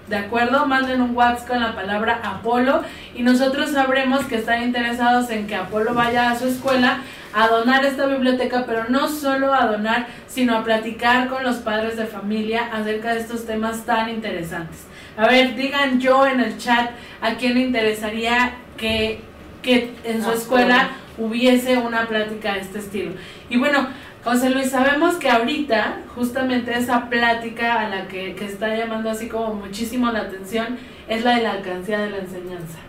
¿De 0.07 0.15
acuerdo? 0.15 0.65
Manden 0.65 1.01
un 1.01 1.15
WhatsApp 1.15 1.47
con 1.47 1.59
la 1.59 1.75
palabra 1.75 2.21
Apolo 2.23 2.81
y 3.13 3.23
nosotros 3.23 3.71
sabremos 3.71 4.25
que 4.25 4.35
están 4.37 4.63
interesados 4.63 5.29
en 5.29 5.47
que 5.47 5.55
Apolo 5.55 5.93
vaya 5.93 6.31
a 6.31 6.39
su 6.39 6.47
escuela 6.47 7.01
a 7.37 7.47
donar 7.49 7.85
esta 7.85 8.07
biblioteca, 8.07 8.63
pero 8.65 8.85
no 8.89 9.07
solo 9.07 9.53
a 9.53 9.67
donar, 9.67 10.07
sino 10.25 10.57
a 10.57 10.63
platicar 10.63 11.27
con 11.27 11.43
los 11.43 11.57
padres 11.57 11.95
de 11.95 12.07
familia 12.07 12.67
acerca 12.73 13.13
de 13.13 13.19
estos 13.19 13.45
temas 13.45 13.85
tan 13.85 14.09
interesantes. 14.09 14.87
A 15.15 15.27
ver, 15.27 15.55
digan 15.55 15.99
yo 15.99 16.25
en 16.25 16.39
el 16.39 16.57
chat 16.57 16.89
a 17.21 17.35
quién 17.35 17.53
le 17.53 17.59
interesaría 17.59 18.53
que, 18.75 19.19
que 19.61 19.93
en 20.03 20.23
su 20.23 20.29
Apolo. 20.29 20.37
escuela 20.39 20.89
hubiese 21.19 21.77
una 21.77 22.07
plática 22.07 22.53
de 22.53 22.61
este 22.61 22.79
estilo. 22.79 23.11
Y 23.51 23.57
bueno, 23.57 23.87
José 24.23 24.49
Luis, 24.49 24.71
sabemos 24.71 25.17
que 25.17 25.29
ahorita 25.29 25.99
justamente 26.15 26.75
esa 26.75 27.07
plática 27.07 27.81
a 27.81 27.87
la 27.87 28.07
que, 28.07 28.33
que 28.33 28.45
está 28.45 28.75
llamando 28.75 29.11
así 29.11 29.27
como 29.27 29.53
muchísimo 29.53 30.11
la 30.11 30.21
atención 30.21 30.79
es 31.07 31.23
la 31.23 31.35
de 31.35 31.43
la 31.43 31.51
alcancía 31.51 31.99
de 31.99 32.09
la 32.09 32.17
enseñanza. 32.17 32.79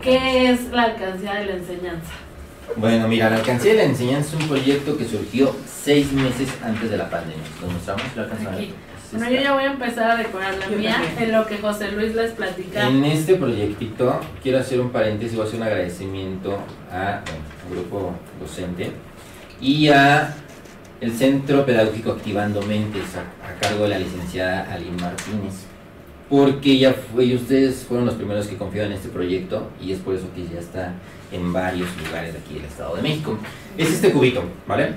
¿Qué 0.00 0.48
es 0.48 0.70
la 0.70 0.84
alcancía 0.84 1.34
de 1.34 1.46
la 1.46 1.52
enseñanza? 1.54 2.29
Bueno, 2.76 3.08
mira, 3.08 3.28
la 3.30 3.36
alcancía 3.36 3.72
de 3.72 3.78
la 3.78 3.84
enseñanza 3.84 4.36
es 4.36 4.42
un 4.42 4.48
proyecto 4.48 4.96
que 4.96 5.04
surgió 5.04 5.54
seis 5.66 6.12
meses 6.12 6.48
antes 6.62 6.90
de 6.90 6.96
la 6.96 7.10
pandemia. 7.10 7.42
¿Lo 7.60 7.68
mostramos? 7.68 8.04
¿Lo 8.14 8.22
alcanzan 8.22 8.46
a 8.46 8.50
ver? 8.50 8.58
Aquí. 8.60 8.74
Es 9.12 9.18
Bueno, 9.18 9.30
yo 9.34 9.42
ya 9.42 9.54
voy 9.54 9.64
a 9.64 9.72
empezar 9.72 10.10
a 10.10 10.16
decorar 10.16 10.54
la 10.56 10.68
mía 10.68 10.96
en 11.18 11.32
lo 11.32 11.46
que 11.46 11.58
José 11.58 11.90
Luis 11.90 12.14
les 12.14 12.30
platica. 12.32 12.88
En 12.88 13.04
este 13.04 13.34
proyectito 13.34 14.20
quiero 14.42 14.58
hacer 14.58 14.80
un 14.80 14.90
paréntesis, 14.90 15.36
voy 15.36 15.44
a 15.44 15.48
hacer 15.48 15.60
un 15.60 15.66
agradecimiento 15.66 16.58
a 16.92 17.22
bueno, 17.24 17.44
al 17.64 17.74
grupo 17.74 18.14
docente 18.40 18.92
y 19.60 19.88
a 19.88 20.34
el 21.00 21.12
Centro 21.12 21.66
Pedagógico 21.66 22.12
Activando 22.12 22.62
Mentes 22.62 23.16
a, 23.16 23.48
a 23.48 23.58
cargo 23.60 23.84
de 23.84 23.90
la 23.90 23.98
licenciada 23.98 24.72
Aline 24.72 25.00
Martínez. 25.00 25.64
Porque 26.28 26.78
ya 26.78 26.92
fue, 26.92 27.24
y 27.24 27.34
ustedes 27.34 27.84
fueron 27.88 28.06
los 28.06 28.14
primeros 28.14 28.46
que 28.46 28.56
confiaron 28.56 28.92
en 28.92 28.98
este 28.98 29.08
proyecto 29.08 29.68
y 29.80 29.90
es 29.90 29.98
por 29.98 30.14
eso 30.14 30.26
que 30.32 30.44
ya 30.46 30.60
está 30.60 30.94
en 31.32 31.52
varios 31.52 31.88
lugares 32.04 32.34
aquí 32.34 32.54
del 32.54 32.64
Estado 32.64 32.96
de 32.96 33.02
México. 33.02 33.38
Es 33.76 33.90
este 33.90 34.10
cubito, 34.12 34.42
¿vale? 34.66 34.94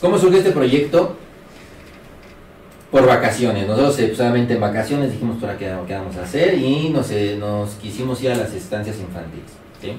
¿Cómo 0.00 0.18
surge 0.18 0.38
este 0.38 0.50
proyecto? 0.52 1.16
Por 2.90 3.06
vacaciones. 3.06 3.66
Nosotros 3.66 3.98
eh, 3.98 4.14
solamente 4.14 4.54
en 4.54 4.60
vacaciones 4.60 5.10
dijimos 5.12 5.38
para 5.40 5.58
qué, 5.58 5.72
qué 5.86 5.94
vamos 5.94 6.16
a 6.16 6.22
hacer 6.22 6.54
y 6.58 6.90
nos, 6.90 7.10
eh, 7.10 7.36
nos 7.38 7.70
quisimos 7.74 8.22
ir 8.22 8.30
a 8.30 8.36
las 8.36 8.52
estancias 8.52 8.96
infantiles. 9.00 9.50
¿sí? 9.80 9.92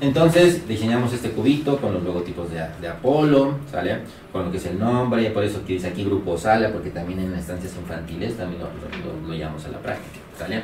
Entonces 0.00 0.66
diseñamos 0.66 1.12
este 1.12 1.30
cubito 1.32 1.76
con 1.76 1.92
los 1.92 2.02
logotipos 2.02 2.50
de, 2.50 2.64
de 2.80 2.88
Apolo, 2.88 3.56
¿sale? 3.70 3.98
Con 4.32 4.46
lo 4.46 4.50
que 4.50 4.56
es 4.56 4.64
el 4.64 4.78
nombre, 4.78 5.28
por 5.30 5.44
eso 5.44 5.62
que 5.66 5.74
dice 5.74 5.88
aquí 5.88 6.04
Grupo 6.04 6.38
Sala, 6.38 6.70
porque 6.72 6.88
también 6.88 7.18
en 7.20 7.34
estancias 7.34 7.74
infantiles 7.78 8.34
también 8.38 8.62
lo, 8.62 8.68
lo- 8.68 9.20
lo- 9.20 9.28
lo 9.28 9.34
llevamos 9.34 9.62
a 9.66 9.68
la 9.68 9.78
práctica, 9.78 10.16
¿sale? 10.38 10.62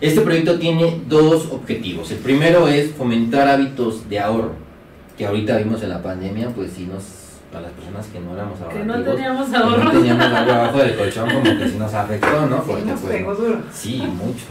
Este 0.00 0.20
proyecto 0.20 0.58
tiene 0.58 1.00
dos 1.08 1.48
objetivos. 1.50 2.10
El 2.10 2.18
primero 2.18 2.68
es 2.68 2.92
fomentar 2.92 3.48
hábitos 3.48 4.08
de 4.10 4.20
ahorro, 4.20 4.52
que 5.16 5.26
ahorita 5.26 5.56
vimos 5.56 5.82
en 5.82 5.88
la 5.88 6.02
pandemia, 6.02 6.50
pues 6.50 6.72
sí 6.76 6.84
nos, 6.86 7.02
a 7.56 7.60
las 7.62 7.72
personas 7.72 8.06
que 8.08 8.20
no 8.20 8.34
éramos 8.34 8.58
Que 8.58 8.64
ahorrativos, 8.64 8.98
no 8.98 9.04
teníamos 9.14 9.46
que 9.48 9.52
no 9.58 9.64
ahorro. 9.64 9.90
teníamos 9.90 10.26
algo 10.26 10.52
abajo 10.52 10.78
del 10.78 10.96
colchón, 10.96 11.30
como 11.30 11.42
que 11.58 11.68
sí 11.68 11.76
nos 11.78 11.94
afectó, 11.94 12.46
¿no? 12.46 12.56
Sí, 12.62 12.62
Porque, 12.66 12.84
nos 12.84 13.00
pues, 13.00 13.16
pegó 13.16 13.34
duro. 13.34 13.58
Sí, 13.72 14.02
mucho. 14.06 14.44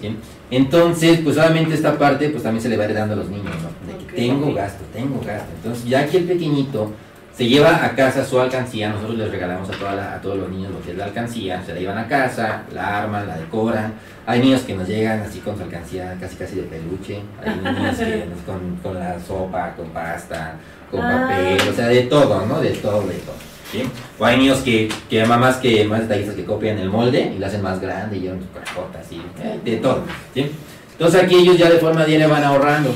¿sí? 0.00 0.16
Entonces, 0.50 1.20
pues 1.22 1.36
obviamente 1.36 1.74
esta 1.74 1.96
parte 1.96 2.30
pues 2.30 2.42
también 2.42 2.62
se 2.62 2.68
le 2.68 2.76
va 2.76 2.84
heredando 2.86 3.14
a 3.14 3.18
los 3.18 3.28
niños, 3.28 3.44
¿no? 3.44 3.92
De 3.92 4.04
que 4.06 4.12
tengo 4.16 4.52
gasto, 4.52 4.82
tengo 4.92 5.20
gasto. 5.24 5.48
Entonces, 5.56 5.84
ya 5.84 6.06
que 6.08 6.16
el 6.16 6.24
pequeñito 6.24 6.90
se 7.38 7.46
lleva 7.46 7.84
a 7.84 7.94
casa 7.94 8.24
su 8.24 8.38
alcancía, 8.40 8.88
nosotros 8.90 9.16
les 9.16 9.30
regalamos 9.30 9.68
a, 9.70 9.72
toda 9.72 9.94
la- 9.94 10.14
a 10.16 10.20
todos 10.20 10.36
los 10.38 10.48
niños 10.50 10.72
lo 10.72 10.82
que 10.82 10.90
es 10.90 10.96
la 10.98 11.04
alcancía, 11.04 11.62
se 11.64 11.72
la 11.72 11.78
llevan 11.80 11.98
a 11.98 12.08
casa, 12.08 12.62
la 12.74 12.98
arman, 12.98 13.28
la 13.28 13.36
decoran. 13.38 13.94
Hay 14.26 14.40
niños 14.40 14.62
que 14.62 14.74
nos 14.74 14.88
llegan 14.88 15.20
así 15.20 15.38
con 15.38 15.56
su 15.56 15.62
alcancía 15.62 16.16
casi 16.20 16.34
casi 16.36 16.56
de 16.56 16.62
peluche, 16.64 17.20
hay 17.40 17.54
niños 17.78 17.96
que 17.96 18.24
con, 18.44 18.76
con 18.82 18.94
la 18.98 19.16
sopa, 19.20 19.72
con 19.76 19.88
pasta, 19.90 20.56
con 20.90 21.00
Ah. 21.00 21.28
papel, 21.30 21.68
o 21.68 21.72
sea, 21.72 21.86
de 21.86 22.02
todo, 22.02 22.44
¿no? 22.44 22.60
De 22.60 22.70
todo, 22.70 23.02
de 23.06 23.14
todo. 23.14 23.36
¿sí? 23.70 23.84
O 24.18 24.24
hay 24.24 24.36
niños 24.38 24.58
que, 24.58 24.88
que 25.08 25.24
mamás 25.24 25.58
que 25.58 25.84
más 25.84 26.00
detallistas 26.00 26.34
que 26.34 26.44
copian 26.44 26.76
el 26.78 26.88
molde 26.90 27.32
y 27.36 27.38
lo 27.38 27.46
hacen 27.46 27.62
más 27.62 27.78
grande 27.80 28.16
y 28.16 28.20
llevan 28.22 28.40
su 28.40 28.50
cajota 28.58 28.98
así, 28.98 29.22
eh, 29.42 29.60
de 29.64 29.76
todo. 29.76 30.02
¿sí? 30.34 30.50
Entonces 30.92 31.22
aquí 31.22 31.36
ellos 31.36 31.56
ya 31.56 31.70
de 31.70 31.78
forma 31.78 32.04
diaria 32.04 32.26
van 32.26 32.42
ahorrando. 32.42 32.90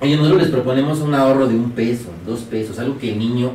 Oye, 0.00 0.16
nosotros 0.16 0.42
les 0.42 0.50
proponemos 0.50 1.00
un 1.00 1.14
ahorro 1.14 1.46
de 1.46 1.54
un 1.54 1.70
peso, 1.72 2.08
dos 2.26 2.40
pesos, 2.40 2.78
algo 2.78 2.98
que 2.98 3.12
el 3.12 3.18
niño 3.18 3.52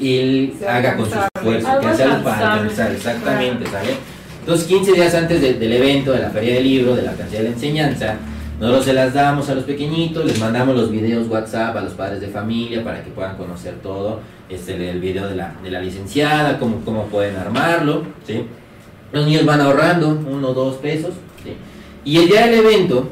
él 0.00 0.54
haga 0.68 0.96
con 0.96 1.06
su 1.08 1.14
esfuerzo, 1.36 1.68
Algo 1.68 1.88
que 1.90 1.96
sea 1.96 2.12
algo 2.12 2.24
para 2.24 2.52
alcanzar, 2.54 2.92
exactamente, 2.92 3.66
¿sale? 3.70 3.90
Entonces 4.40 4.66
15 4.66 4.92
días 4.92 5.14
antes 5.14 5.40
de- 5.40 5.54
del 5.54 5.72
evento, 5.72 6.10
de 6.12 6.18
la 6.18 6.30
feria 6.30 6.54
del 6.54 6.64
libro, 6.64 6.96
de 6.96 7.02
la 7.02 7.10
alcancía 7.12 7.38
de 7.38 7.44
la 7.48 7.54
enseñanza, 7.54 8.16
nosotros 8.60 8.84
se 8.84 8.92
las 8.92 9.14
damos 9.14 9.48
a 9.48 9.54
los 9.54 9.64
pequeñitos, 9.64 10.24
les 10.24 10.38
mandamos 10.40 10.74
los 10.76 10.90
videos 10.90 11.28
WhatsApp 11.28 11.76
a 11.76 11.80
los 11.80 11.92
padres 11.92 12.20
de 12.20 12.28
familia 12.28 12.82
para 12.82 13.02
que 13.04 13.10
puedan 13.10 13.36
conocer 13.36 13.74
todo, 13.82 14.20
este, 14.48 14.90
el 14.90 15.00
video 15.00 15.28
de 15.28 15.36
la, 15.36 15.54
de 15.62 15.70
la 15.70 15.80
licenciada, 15.80 16.58
cómo, 16.58 16.80
cómo 16.84 17.04
pueden 17.06 17.36
armarlo, 17.36 18.02
¿sí? 18.26 18.44
Los 19.12 19.26
niños 19.26 19.46
van 19.46 19.60
ahorrando 19.60 20.08
uno 20.08 20.48
o 20.48 20.54
dos 20.54 20.76
pesos, 20.76 21.12
¿sí? 21.44 21.52
Y 22.04 22.18
el 22.18 22.26
día 22.28 22.46
del 22.46 22.54
evento, 22.66 23.08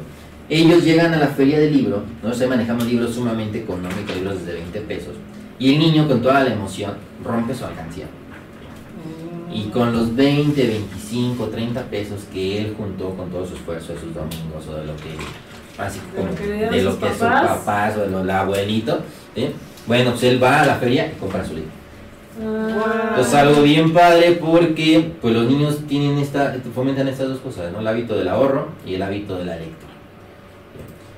ellos 0.49 0.85
llegan 0.85 1.15
a 1.15 1.19
la 1.19 1.29
feria 1.29 1.59
del 1.59 1.77
libro, 1.77 2.03
nosotros 2.23 2.41
ahí 2.43 2.49
manejamos 2.49 2.87
libros 2.87 3.15
sumamente 3.15 3.61
económicos, 3.61 4.15
libros 4.15 4.41
desde 4.41 4.61
20 4.61 4.81
pesos, 4.83 5.15
y 5.59 5.75
el 5.75 5.79
niño 5.79 6.09
con 6.09 6.21
toda 6.21 6.45
la 6.45 6.53
emoción 6.53 6.95
rompe 7.25 7.55
su 7.55 7.65
alcancía. 7.65 8.07
Y 9.53 9.65
con 9.65 9.93
los 9.93 10.17
20, 10.17 10.67
25, 10.67 11.47
30 11.49 11.83
pesos 11.85 12.23
que 12.33 12.63
él 12.63 12.75
juntó 12.77 13.11
con 13.11 13.31
todo 13.31 13.47
su 13.47 13.55
esfuerzo 13.55 13.93
de 13.93 14.01
sus 14.01 14.15
domingos 14.15 14.67
o 14.67 14.77
de 14.77 14.87
lo 14.87 14.97
que 14.97 15.11
así 15.79 16.01
como 16.15 16.29
de 16.35 16.83
lo 16.83 16.99
que 16.99 17.09
sus 17.11 17.19
papás. 17.19 17.97
o 17.97 18.01
de 18.01 18.25
lo 18.25 18.33
abuelito, 18.33 19.01
¿sí? 19.35 19.51
bueno, 19.87 20.11
pues 20.13 20.23
él 20.25 20.43
va 20.43 20.63
a 20.63 20.67
la 20.67 20.75
feria 20.77 21.13
y 21.15 21.19
compra 21.19 21.45
su 21.45 21.55
libro. 21.55 21.71
Ah. 22.41 23.09
Entonces 23.11 23.35
algo 23.35 23.63
bien 23.63 23.93
padre 23.93 24.33
porque 24.41 25.13
pues 25.21 25.35
los 25.35 25.47
niños 25.47 25.81
tienen 25.87 26.19
esta, 26.19 26.57
fomentan 26.75 27.09
estas 27.09 27.29
dos 27.29 27.41
cosas, 27.41 27.73
¿no? 27.73 27.81
El 27.81 27.87
hábito 27.87 28.17
del 28.17 28.29
ahorro 28.29 28.69
y 28.87 28.95
el 28.95 29.03
hábito 29.03 29.37
de 29.37 29.45
la 29.45 29.57
lectura. 29.57 29.92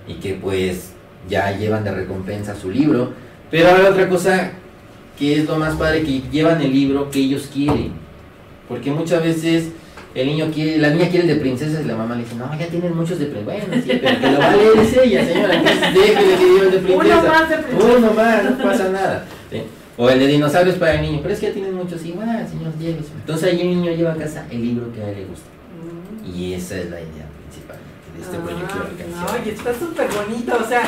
Y 0.06 0.14
que 0.14 0.34
pues 0.34 0.94
ya 1.28 1.56
llevan 1.56 1.84
de 1.84 1.92
recompensa 1.92 2.54
su 2.54 2.70
libro. 2.70 3.12
Pero 3.50 3.68
ahora 3.68 3.90
otra 3.90 4.08
cosa 4.08 4.52
que 5.18 5.38
es 5.38 5.46
lo 5.46 5.56
más 5.56 5.74
padre, 5.76 6.02
que 6.02 6.22
llevan 6.30 6.60
el 6.60 6.72
libro 6.72 7.10
que 7.10 7.20
ellos 7.20 7.48
quieren. 7.52 7.92
Porque 8.68 8.90
muchas 8.90 9.22
veces 9.22 9.68
el 10.14 10.26
niño 10.26 10.50
quiere, 10.52 10.78
la 10.78 10.90
niña 10.90 11.08
quiere 11.08 11.28
el 11.28 11.34
de 11.34 11.40
princesas 11.40 11.84
y 11.84 11.86
la 11.86 11.96
mamá 11.96 12.16
le 12.16 12.22
dice, 12.22 12.34
no, 12.36 12.50
ya 12.58 12.66
tienen 12.66 12.96
muchos 12.96 13.18
de 13.18 13.26
princesas. 13.26 13.68
Bueno, 13.68 13.82
sí, 13.84 13.98
pero 14.02 14.20
que 14.20 14.30
lo 14.30 14.38
va 14.38 14.50
a 14.50 14.56
leer 14.56 14.78
es 14.78 14.96
ella, 14.96 15.24
señora. 15.24 15.54
Entonces 15.54 15.94
déjele 15.94 16.36
que 16.36 16.44
lleve 16.44 16.66
el 16.66 16.70
de 16.70 16.78
princesa. 16.78 17.20
Uno 17.20 17.28
más 17.28 17.48
de 17.50 17.56
princesa. 17.58 17.96
Uno 17.96 18.12
más, 18.12 18.44
no 18.44 18.64
pasa 18.64 18.88
nada. 18.90 19.24
¿sí? 19.50 19.62
O 19.96 20.10
el 20.10 20.18
de 20.18 20.26
dinosaurios 20.26 20.76
para 20.76 20.94
el 20.94 21.02
niño, 21.02 21.20
pero 21.22 21.34
es 21.34 21.40
que 21.40 21.46
ya 21.46 21.52
tienen 21.52 21.74
muchos 21.74 22.04
igual, 22.04 22.48
señor, 22.48 22.72
llévese. 22.78 23.12
Entonces 23.14 23.52
ahí 23.52 23.60
el 23.60 23.68
niño 23.68 23.92
lleva 23.92 24.12
a 24.12 24.16
casa 24.16 24.46
el 24.50 24.60
libro 24.60 24.92
que 24.92 25.00
a 25.00 25.10
él 25.10 25.16
le 25.18 25.24
gusta. 25.26 25.46
Y 26.34 26.54
esa 26.54 26.78
es 26.78 26.90
la 26.90 27.00
idea 27.00 27.33
este 28.24 28.38
proyecto 28.38 28.74
de 28.74 28.80
Ah, 28.80 28.88
alcancía. 28.90 29.40
Oye, 29.40 29.52
está 29.52 29.74
súper 29.74 30.08
bonito, 30.12 30.58
o 30.60 30.66
sea, 30.66 30.82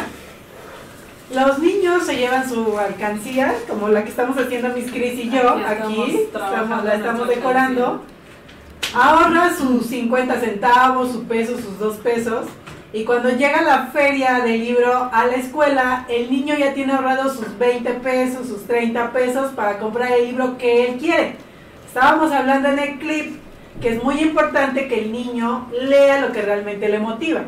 los 1.34 1.58
niños 1.58 2.04
se 2.06 2.16
llevan 2.16 2.48
su 2.48 2.78
alcancía, 2.78 3.54
como 3.68 3.88
la 3.88 4.04
que 4.04 4.10
estamos 4.10 4.36
haciendo 4.38 4.68
Miss 4.70 4.90
Cris 4.90 5.18
y 5.18 5.30
yo, 5.30 5.50
Aquí 5.50 5.82
aquí, 5.82 6.20
estamos 6.32 6.84
la 6.84 6.94
estamos 6.94 7.28
decorando, 7.28 8.02
ahorra 8.94 9.54
sus 9.56 9.86
50 9.86 10.40
centavos, 10.40 11.12
su 11.12 11.24
peso, 11.24 11.56
sus 11.58 11.78
dos 11.78 11.96
pesos, 11.96 12.46
y 12.92 13.04
cuando 13.04 13.28
llega 13.30 13.60
la 13.62 13.88
feria 13.88 14.40
del 14.40 14.60
libro 14.60 15.10
a 15.12 15.26
la 15.26 15.34
escuela, 15.34 16.06
el 16.08 16.30
niño 16.30 16.54
ya 16.56 16.72
tiene 16.72 16.92
ahorrado 16.92 17.28
sus 17.28 17.58
20 17.58 17.90
pesos, 17.94 18.46
sus 18.46 18.64
30 18.66 19.12
pesos 19.12 19.52
para 19.52 19.78
comprar 19.78 20.12
el 20.12 20.28
libro 20.28 20.56
que 20.56 20.86
él 20.86 20.98
quiere. 20.98 21.36
Estábamos 21.86 22.30
hablando 22.32 22.68
en 22.68 22.78
el 22.78 22.98
clip 22.98 23.45
que 23.80 23.90
es 23.90 24.02
muy 24.02 24.20
importante 24.20 24.88
que 24.88 25.00
el 25.00 25.12
niño 25.12 25.68
lea 25.80 26.20
lo 26.20 26.32
que 26.32 26.42
realmente 26.42 26.88
le 26.88 26.98
motiva. 26.98 27.42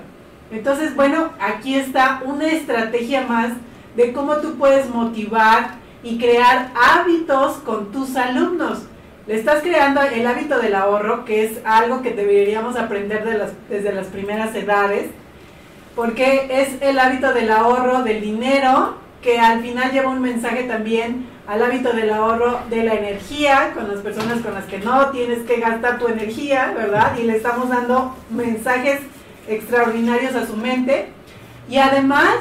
Entonces, 0.51 0.95
bueno, 0.97 1.31
aquí 1.41 1.75
está 1.75 2.23
una 2.25 2.47
estrategia 2.49 3.23
más 3.23 3.53
de 3.97 4.13
cómo 4.13 4.37
tú 4.37 4.57
puedes 4.57 4.89
motivar 4.89 5.77
y 6.03 6.19
crear 6.19 6.71
hábitos 6.75 7.57
con 7.59 7.93
tus 7.93 8.17
alumnos. 8.17 8.83
Le 9.27 9.35
estás 9.35 9.63
creando 9.63 10.01
el 10.01 10.27
hábito 10.27 10.59
del 10.59 10.75
ahorro, 10.75 11.25
que 11.25 11.45
es 11.45 11.61
algo 11.65 12.01
que 12.01 12.13
deberíamos 12.13 12.77
aprender 12.77 13.45
desde 13.69 13.93
las 13.93 14.07
primeras 14.07 14.55
edades, 14.55 15.11
porque 15.95 16.47
es 16.51 16.81
el 16.81 16.99
hábito 16.99 17.35
del 17.35 17.51
ahorro 17.51 18.03
del 18.03 18.21
dinero, 18.21 18.95
que 19.21 19.39
al 19.39 19.61
final 19.61 19.93
lleva 19.93 20.11
un 20.11 20.21
mensaje 20.21 20.63
también 20.63 21.27
al 21.49 21.63
hábito 21.63 21.95
del 21.95 22.11
ahorro 22.11 22.61
de 22.69 22.85
la 22.85 22.93
energía, 22.93 23.71
con 23.75 23.89
las 23.89 24.03
personas 24.03 24.43
con 24.43 24.53
las 24.53 24.67
que 24.67 24.81
no 24.81 25.07
tienes 25.09 25.41
que 25.47 25.59
gastar 25.61 25.99
tu 25.99 26.07
energía, 26.07 26.75
¿verdad? 26.77 27.17
Y 27.19 27.23
le 27.23 27.37
estamos 27.37 27.71
dando 27.71 28.15
mensajes 28.29 29.01
extraordinarios 29.49 30.35
a 30.35 30.47
su 30.47 30.59
mente. 30.59 31.09
Y 31.71 31.79
además 31.79 32.35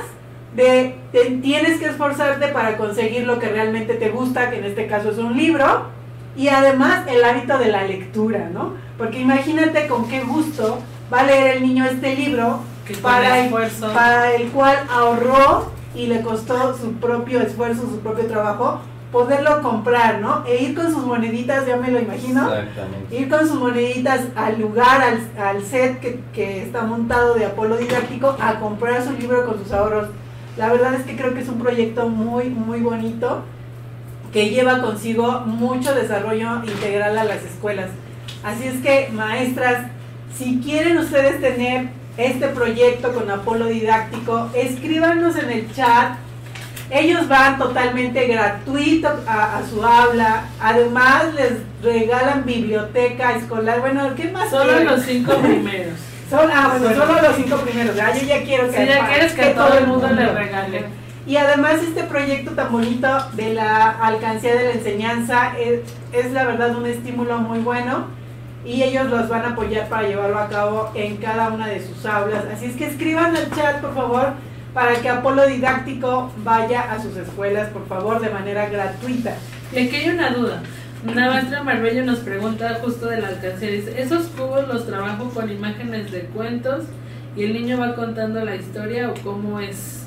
de, 0.55 0.95
de- 1.13 1.39
tienes 1.41 1.79
que 1.79 1.85
esforzarte 1.85 2.49
para 2.49 2.75
conseguir 2.75 3.25
lo 3.25 3.39
que 3.39 3.47
realmente 3.47 3.93
te 3.93 4.09
gusta, 4.09 4.49
que 4.49 4.57
en 4.59 4.65
este 4.65 4.87
caso 4.87 5.11
es 5.11 5.17
un 5.19 5.37
libro, 5.37 5.83
y 6.35 6.49
además 6.49 7.07
el 7.07 7.23
hábito 7.23 7.57
de 7.59 7.71
la 7.71 7.83
lectura, 7.83 8.49
¿no? 8.51 8.73
Porque 8.97 9.19
imagínate 9.19 9.87
con 9.87 10.09
qué 10.09 10.21
gusto 10.21 10.79
va 11.13 11.21
a 11.21 11.23
leer 11.23 11.57
el 11.57 11.63
niño 11.63 11.85
este 11.85 12.13
libro 12.13 12.59
el, 13.37 13.49
para 13.93 14.33
el 14.33 14.49
cual 14.49 14.77
ahorró 14.91 15.71
y 15.95 16.07
le 16.07 16.21
costó 16.21 16.77
su 16.77 16.91
propio 16.95 17.39
esfuerzo, 17.41 17.83
su 17.83 17.99
propio 18.01 18.25
trabajo, 18.25 18.81
poderlo 19.17 19.63
comprar, 19.63 20.19
¿no? 20.19 20.45
E 20.45 20.61
ir 20.61 20.75
con 20.75 20.93
sus 20.93 21.03
moneditas, 21.03 21.65
ya 21.65 21.75
me 21.75 21.89
lo 21.89 21.99
imagino, 21.99 22.53
Exactamente. 22.53 23.17
ir 23.17 23.27
con 23.27 23.39
sus 23.47 23.55
moneditas 23.55 24.21
al 24.35 24.59
lugar, 24.59 25.01
al, 25.01 25.43
al 25.43 25.63
set 25.63 25.99
que, 25.99 26.19
que 26.33 26.61
está 26.61 26.83
montado 26.83 27.33
de 27.33 27.45
Apolo 27.45 27.77
Didáctico, 27.77 28.37
a 28.39 28.59
comprar 28.59 29.03
su 29.03 29.13
libro 29.13 29.43
con 29.47 29.57
sus 29.57 29.71
ahorros. 29.71 30.09
La 30.55 30.71
verdad 30.71 30.93
es 30.93 31.03
que 31.03 31.15
creo 31.17 31.33
que 31.33 31.41
es 31.41 31.49
un 31.49 31.57
proyecto 31.57 32.09
muy, 32.09 32.49
muy 32.49 32.79
bonito 32.81 33.41
que 34.31 34.51
lleva 34.51 34.83
consigo 34.83 35.41
mucho 35.45 35.95
desarrollo 35.95 36.63
integral 36.63 37.17
a 37.17 37.23
las 37.23 37.43
escuelas. 37.43 37.89
Así 38.43 38.67
es 38.67 38.81
que, 38.83 39.09
maestras, 39.13 39.87
si 40.37 40.59
quieren 40.59 40.99
ustedes 40.99 41.41
tener 41.41 41.89
este 42.17 42.49
proyecto 42.49 43.13
con 43.13 43.31
Apolo 43.31 43.65
Didáctico, 43.65 44.51
escríbanos 44.53 45.35
en 45.37 45.49
el 45.49 45.73
chat. 45.73 46.17
Ellos 46.89 47.27
van 47.27 47.57
totalmente 47.57 48.27
gratuito 48.27 49.09
a, 49.27 49.57
a 49.57 49.65
su 49.67 49.83
aula. 49.83 50.45
Además, 50.61 51.25
les 51.35 51.53
regalan 51.83 52.45
biblioteca 52.45 53.33
escolar. 53.35 53.81
Bueno, 53.81 54.15
¿qué 54.15 54.29
más? 54.31 54.49
Solo 54.49 54.65
quieren? 54.65 54.85
los 54.87 55.01
cinco 55.03 55.33
primeros. 55.41 55.99
Son, 56.29 56.49
ah, 56.53 56.75
bueno, 56.79 56.95
solo 57.05 57.21
los 57.21 57.35
cinco 57.35 57.57
primeros. 57.57 57.97
Ah, 57.99 58.11
yo 58.13 58.25
ya 58.25 58.43
quiero 58.43 58.69
que, 58.69 58.77
Si 58.77 58.85
ya 58.85 59.07
quieres 59.07 59.33
que 59.33 59.45
todo 59.47 59.77
el 59.77 59.87
mundo 59.87 60.07
le 60.09 60.27
regale. 60.27 60.85
y 61.25 61.35
además 61.37 61.75
este 61.83 62.03
proyecto 62.03 62.51
tan 62.51 62.71
bonito 62.71 63.07
de 63.33 63.53
la 63.53 63.89
alcancía 63.91 64.55
de 64.55 64.63
la 64.65 64.71
enseñanza 64.71 65.53
es, 65.57 65.79
es 66.13 66.31
la 66.31 66.45
verdad 66.45 66.75
un 66.75 66.85
estímulo 66.85 67.37
muy 67.39 67.59
bueno 67.59 68.07
y 68.65 68.83
ellos 68.83 69.05
los 69.09 69.29
van 69.29 69.43
a 69.45 69.49
apoyar 69.49 69.87
para 69.87 70.07
llevarlo 70.07 70.37
a 70.39 70.49
cabo 70.49 70.91
en 70.95 71.15
cada 71.17 71.49
una 71.49 71.67
de 71.67 71.85
sus 71.85 72.05
aulas. 72.05 72.43
Así 72.53 72.65
es 72.65 72.75
que 72.75 72.87
escriban 72.87 73.33
al 73.35 73.49
chat, 73.55 73.79
por 73.79 73.93
favor, 73.95 74.33
para 74.77 74.93
que 75.01 75.09
Apolo 75.09 75.47
Didáctico 75.47 76.31
vaya 76.43 76.91
a 76.91 77.01
sus 77.01 77.17
escuelas, 77.17 77.69
por 77.69 77.87
favor, 77.87 78.21
de 78.21 78.29
manera 78.29 78.69
gratuita. 78.69 79.33
Y 79.73 79.79
aquí 79.79 79.95
hay 79.95 80.09
una 80.09 80.29
duda. 80.29 80.61
Una 81.03 81.31
maestra 81.31 81.63
Marbello 81.63 82.03
nos 82.05 82.19
pregunta 82.19 82.77
justo 82.83 83.07
de 83.07 83.19
la 83.19 83.29
alcancía. 83.29 83.71
Dice, 83.71 83.99
¿esos 83.99 84.27
cubos 84.27 84.67
los 84.67 84.85
trabajo 84.85 85.31
con 85.31 85.49
imágenes 85.49 86.11
de 86.11 86.25
cuentos 86.25 86.83
y 87.35 87.45
el 87.45 87.53
niño 87.53 87.79
va 87.79 87.95
contando 87.95 88.45
la 88.45 88.55
historia 88.55 89.09
o 89.09 89.15
cómo 89.23 89.59
es? 89.59 90.03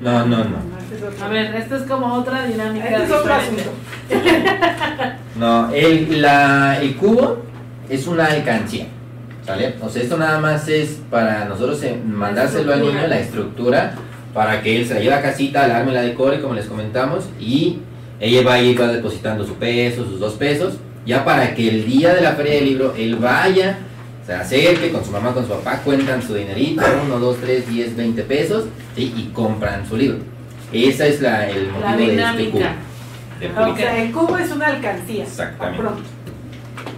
No, 0.00 0.26
no, 0.26 0.38
no. 0.38 0.56
Este 0.92 1.22
A 1.22 1.28
ver, 1.28 1.54
esta 1.54 1.76
es 1.76 1.82
como 1.84 2.12
otra 2.12 2.44
dinámica. 2.44 2.88
este 2.88 3.04
es 3.04 3.10
otro 3.12 3.34
asunto. 3.34 3.70
No, 5.36 5.70
el, 5.72 6.22
la, 6.22 6.80
el 6.80 6.96
cubo 6.96 7.44
es 7.88 8.06
una 8.08 8.24
alcancía. 8.24 8.86
¿Sale? 9.46 9.76
O 9.80 9.88
sea, 9.88 10.02
esto 10.02 10.16
nada 10.16 10.40
más 10.40 10.68
es 10.68 10.98
para 11.08 11.44
nosotros 11.44 11.80
eh, 11.84 11.96
mandárselo 12.04 12.72
al 12.72 12.80
niño, 12.80 13.06
la 13.06 13.20
estructura, 13.20 13.94
para 14.34 14.60
que 14.60 14.76
él 14.76 14.86
se 14.86 14.94
la 14.94 15.00
lleve 15.00 15.14
a 15.14 15.22
casita, 15.22 15.68
la 15.68 15.78
arme, 15.78 15.92
la 15.92 16.02
decore, 16.02 16.40
como 16.40 16.54
les 16.54 16.66
comentamos, 16.66 17.26
y 17.38 17.78
ella 18.18 18.42
va 18.42 18.54
a 18.54 18.62
ir 18.62 18.80
va 18.80 18.88
depositando 18.88 19.46
su 19.46 19.54
peso, 19.54 20.04
sus 20.04 20.18
dos 20.18 20.34
pesos, 20.34 20.74
ya 21.06 21.24
para 21.24 21.54
que 21.54 21.68
el 21.68 21.86
día 21.86 22.12
de 22.12 22.22
la 22.22 22.32
feria 22.32 22.54
del 22.54 22.64
libro 22.64 22.94
él 22.98 23.16
vaya, 23.16 23.78
se 24.26 24.34
acerque 24.34 24.90
con 24.90 25.04
su 25.04 25.12
mamá, 25.12 25.32
con 25.32 25.44
su 25.44 25.50
papá, 25.50 25.80
cuentan 25.84 26.20
su 26.20 26.34
dinerito, 26.34 26.82
1, 27.04 27.18
2, 27.18 27.36
3, 27.40 27.68
10, 27.68 27.96
20 27.96 28.22
pesos, 28.24 28.64
¿sí? 28.96 29.14
y 29.16 29.30
compran 29.32 29.88
su 29.88 29.96
libro. 29.96 30.18
Esa 30.72 31.06
es 31.06 31.20
la, 31.20 31.48
el 31.48 31.70
motivo 31.70 32.12
La 32.16 32.32
de 32.32 32.42
este 32.42 32.50
cubo. 32.50 32.60
de 33.38 33.70
O 33.70 33.76
sea, 33.76 34.02
el 34.02 34.12
cubo 34.12 34.36
es 34.36 34.50
una 34.50 34.66
alcancía. 34.66 35.22
Exactamente. 35.22 35.80
pronto. 35.80 36.02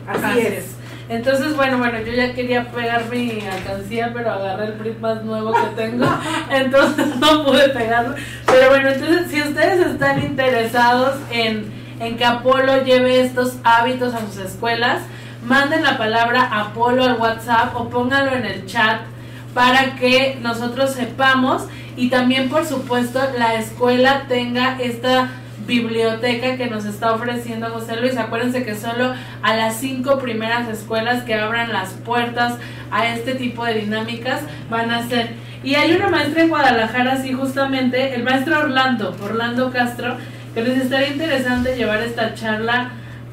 Así, 0.07 0.25
Así 0.25 0.39
es. 0.41 0.53
es. 0.55 0.78
Entonces, 1.09 1.57
bueno, 1.57 1.79
bueno, 1.79 1.99
yo 2.01 2.13
ya 2.13 2.35
quería 2.35 2.71
pegar 2.71 3.09
mi 3.09 3.41
alcancía, 3.41 4.11
pero 4.13 4.31
agarré 4.31 4.67
el 4.67 4.73
print 4.75 5.01
más 5.01 5.25
nuevo 5.25 5.53
que 5.53 5.83
tengo, 5.83 6.07
entonces 6.51 7.17
no 7.17 7.45
pude 7.45 7.71
pegarlo. 7.71 8.15
Pero 8.47 8.69
bueno, 8.69 8.91
entonces, 8.91 9.31
si 9.31 9.41
ustedes 9.41 9.87
están 9.87 10.23
interesados 10.23 11.17
en, 11.31 11.73
en 12.01 12.17
que 12.19 12.25
Apolo 12.27 12.85
lleve 12.85 13.23
estos 13.23 13.57
hábitos 13.65 14.13
a 14.15 14.21
sus 14.21 14.37
escuelas, 14.37 15.01
manden 15.47 15.83
la 15.83 15.97
palabra 15.97 16.43
Apolo 16.43 17.05
al 17.05 17.15
WhatsApp 17.15 17.75
o 17.75 17.89
pónganlo 17.89 18.33
en 18.33 18.45
el 18.45 18.67
chat 18.67 19.01
para 19.55 19.97
que 19.97 20.39
nosotros 20.43 20.91
sepamos 20.91 21.65
y 21.97 22.11
también, 22.11 22.49
por 22.49 22.67
supuesto, 22.67 23.21
la 23.39 23.55
escuela 23.55 24.27
tenga 24.29 24.79
esta 24.79 25.31
biblioteca 25.69 26.57
que 26.57 26.67
nos 26.67 26.87
está 26.87 27.13
ofreciendo 27.13 27.69
José 27.69 28.01
Luis. 28.01 28.17
Acuérdense 28.17 28.65
que 28.65 28.75
solo 28.75 29.13
a 29.43 29.55
las 29.55 29.77
cinco 29.77 30.19
primeras 30.19 30.67
escuelas 30.69 31.23
que 31.23 31.35
abran 31.35 31.73
las 31.73 31.91
puertas 31.91 32.57
a 32.91 33.07
este 33.07 33.35
tipo 33.35 33.65
de 33.65 33.75
dinámicas 33.75 34.41
van 34.71 34.91
a 34.91 35.07
ser. 35.07 35.35
Y 35.63 35.75
hay 35.75 35.93
una 35.93 36.09
maestra 36.09 36.43
en 36.43 36.49
Guadalajara, 36.49 37.19
sí, 37.19 37.33
justamente, 37.33 38.15
el 38.15 38.25
maestro 38.25 38.61
Orlando, 38.61 39.15
Orlando 39.23 39.71
Castro, 39.71 40.17
que 40.55 40.63
les 40.63 40.79
estaría 40.79 41.09
interesante 41.09 41.77
llevar 41.77 42.03
esta 42.03 42.35
charla 42.35 42.91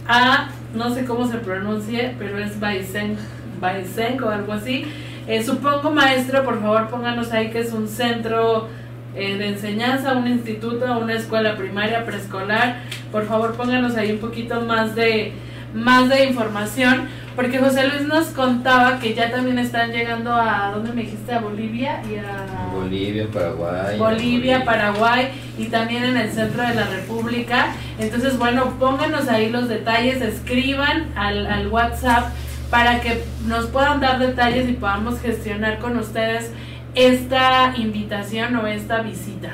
a, 0.07 0.49
no 0.73 0.93
sé 0.93 1.05
cómo 1.05 1.27
se 1.27 1.37
pronuncie, 1.37 2.15
pero 2.19 2.37
es 2.37 2.59
Baisen, 2.59 3.15
Baisen 3.61 4.21
o 4.21 4.29
algo 4.29 4.53
así. 4.53 4.85
Eh, 5.27 5.41
supongo, 5.43 5.89
maestro, 5.91 6.43
por 6.43 6.61
favor 6.61 6.89
pónganos 6.89 7.31
ahí 7.31 7.49
que 7.49 7.59
es 7.59 7.71
un 7.71 7.87
centro 7.87 8.67
eh, 9.15 9.37
de 9.37 9.47
enseñanza, 9.47 10.13
un 10.13 10.27
instituto, 10.27 10.97
una 10.99 11.13
escuela 11.13 11.55
primaria, 11.55 12.05
preescolar. 12.05 12.81
Por 13.11 13.25
favor, 13.25 13.55
pónganos 13.55 13.95
ahí 13.95 14.11
un 14.11 14.19
poquito 14.19 14.61
más 14.61 14.95
de, 14.95 15.33
más 15.73 16.09
de 16.09 16.25
información, 16.25 17.07
porque 17.35 17.59
José 17.59 17.87
Luis 17.87 18.07
nos 18.07 18.27
contaba 18.27 18.99
que 18.99 19.13
ya 19.13 19.31
también 19.31 19.59
están 19.59 19.91
llegando 19.91 20.33
a, 20.33 20.71
¿dónde 20.73 20.93
me 20.93 21.01
dijiste? 21.03 21.33
A 21.33 21.39
Bolivia 21.39 22.01
y 22.09 22.15
a... 22.17 22.73
Bolivia, 22.73 23.27
Paraguay. 23.31 23.97
Bolivia, 23.97 24.65
Paraguay 24.65 25.29
y 25.57 25.65
también 25.65 26.03
en 26.03 26.17
el 26.17 26.31
centro 26.31 26.61
de 26.63 26.75
la 26.75 26.85
República. 26.85 27.67
Entonces, 27.99 28.37
bueno, 28.37 28.75
pónganos 28.79 29.27
ahí 29.27 29.49
los 29.49 29.67
detalles, 29.67 30.21
escriban 30.21 31.07
al, 31.15 31.47
al 31.47 31.67
WhatsApp 31.67 32.33
para 32.69 32.99
que 32.99 33.23
nos 33.47 33.67
puedan 33.67 33.99
dar 33.99 34.19
detalles 34.19 34.67
y 34.69 34.73
podamos 34.73 35.21
gestionar 35.21 35.79
con 35.79 35.97
ustedes 35.97 36.51
esta 36.95 37.73
invitación 37.77 38.55
o 38.55 38.67
esta 38.67 39.01
visita. 39.01 39.49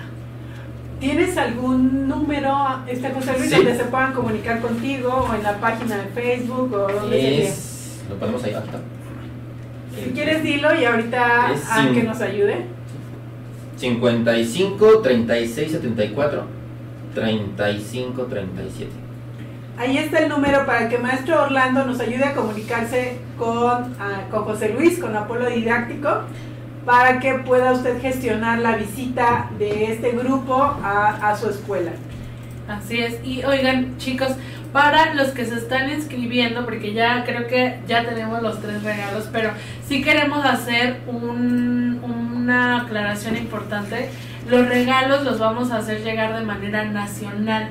¿Tienes 1.00 1.36
algún 1.38 2.08
número, 2.08 2.54
este 2.88 3.10
José 3.10 3.34
Luis, 3.38 3.50
Sí. 3.50 3.56
donde 3.56 3.76
se 3.76 3.84
puedan 3.86 4.14
comunicar 4.14 4.62
contigo 4.62 5.28
o 5.30 5.34
en 5.34 5.42
la 5.44 5.58
página 5.58 5.98
de 5.98 6.06
Facebook 6.06 6.72
o 6.74 6.88
donde? 6.92 7.44
Es, 7.44 8.02
lo 8.08 8.16
ponemos 8.18 8.44
ahí 8.44 8.54
ahorita. 8.54 8.80
Si 10.04 10.12
quieres 10.12 10.44
dilo 10.44 10.74
y 10.80 10.86
ahorita 10.86 11.52
Es 11.54 11.70
a 11.72 11.92
que 11.92 12.04
nos 12.04 12.22
ayude. 12.22 12.66
55 13.78 15.00
36 15.02 15.72
74 15.72 16.44
35 17.16 18.24
37. 18.24 18.92
Ahí 19.78 19.98
está 19.98 20.20
el 20.20 20.30
número 20.30 20.66
para 20.68 20.88
que 20.88 20.98
maestro 21.00 21.44
Orlando 21.44 21.84
nos 21.86 22.00
ayude 22.00 22.24
a 22.26 22.36
comunicarse 22.36 23.18
con, 23.38 23.96
ah, 24.00 24.26
con 24.30 24.44
José 24.44 24.70
Luis, 24.78 25.00
con 25.00 25.16
Apolo 25.16 25.50
Didáctico, 25.50 26.10
para 26.86 27.20
que 27.20 27.36
pueda 27.36 27.72
usted 27.74 28.02
gestionar 28.02 28.60
la 28.60 28.76
visita 28.76 29.50
de 29.60 29.92
este 29.92 30.12
grupo 30.12 30.56
a, 30.62 31.30
a 31.30 31.36
su 31.38 31.50
escuela. 31.50 31.92
Así 32.68 33.00
es. 33.00 33.20
Y 33.24 33.44
oigan, 33.44 33.98
chicos, 33.98 34.30
para 34.72 35.14
los 35.14 35.30
que 35.30 35.46
se 35.46 35.56
están 35.56 35.90
inscribiendo, 35.92 36.64
porque 36.66 36.94
ya 36.94 37.24
creo 37.26 37.46
que 37.48 37.80
ya 37.88 38.06
tenemos 38.06 38.42
los 38.42 38.62
tres 38.62 38.82
regalos, 38.84 39.30
pero 39.32 39.52
sí 39.88 40.02
queremos 40.02 40.46
hacer 40.46 41.02
un- 41.08 42.00
una 42.04 42.82
aclaración 42.84 43.36
importante. 43.38 44.10
Los 44.50 44.68
regalos 44.68 45.24
los 45.24 45.38
vamos 45.40 45.72
a 45.72 45.78
hacer 45.78 46.04
llegar 46.04 46.38
de 46.38 46.44
manera 46.46 46.86
nacional. 46.86 47.70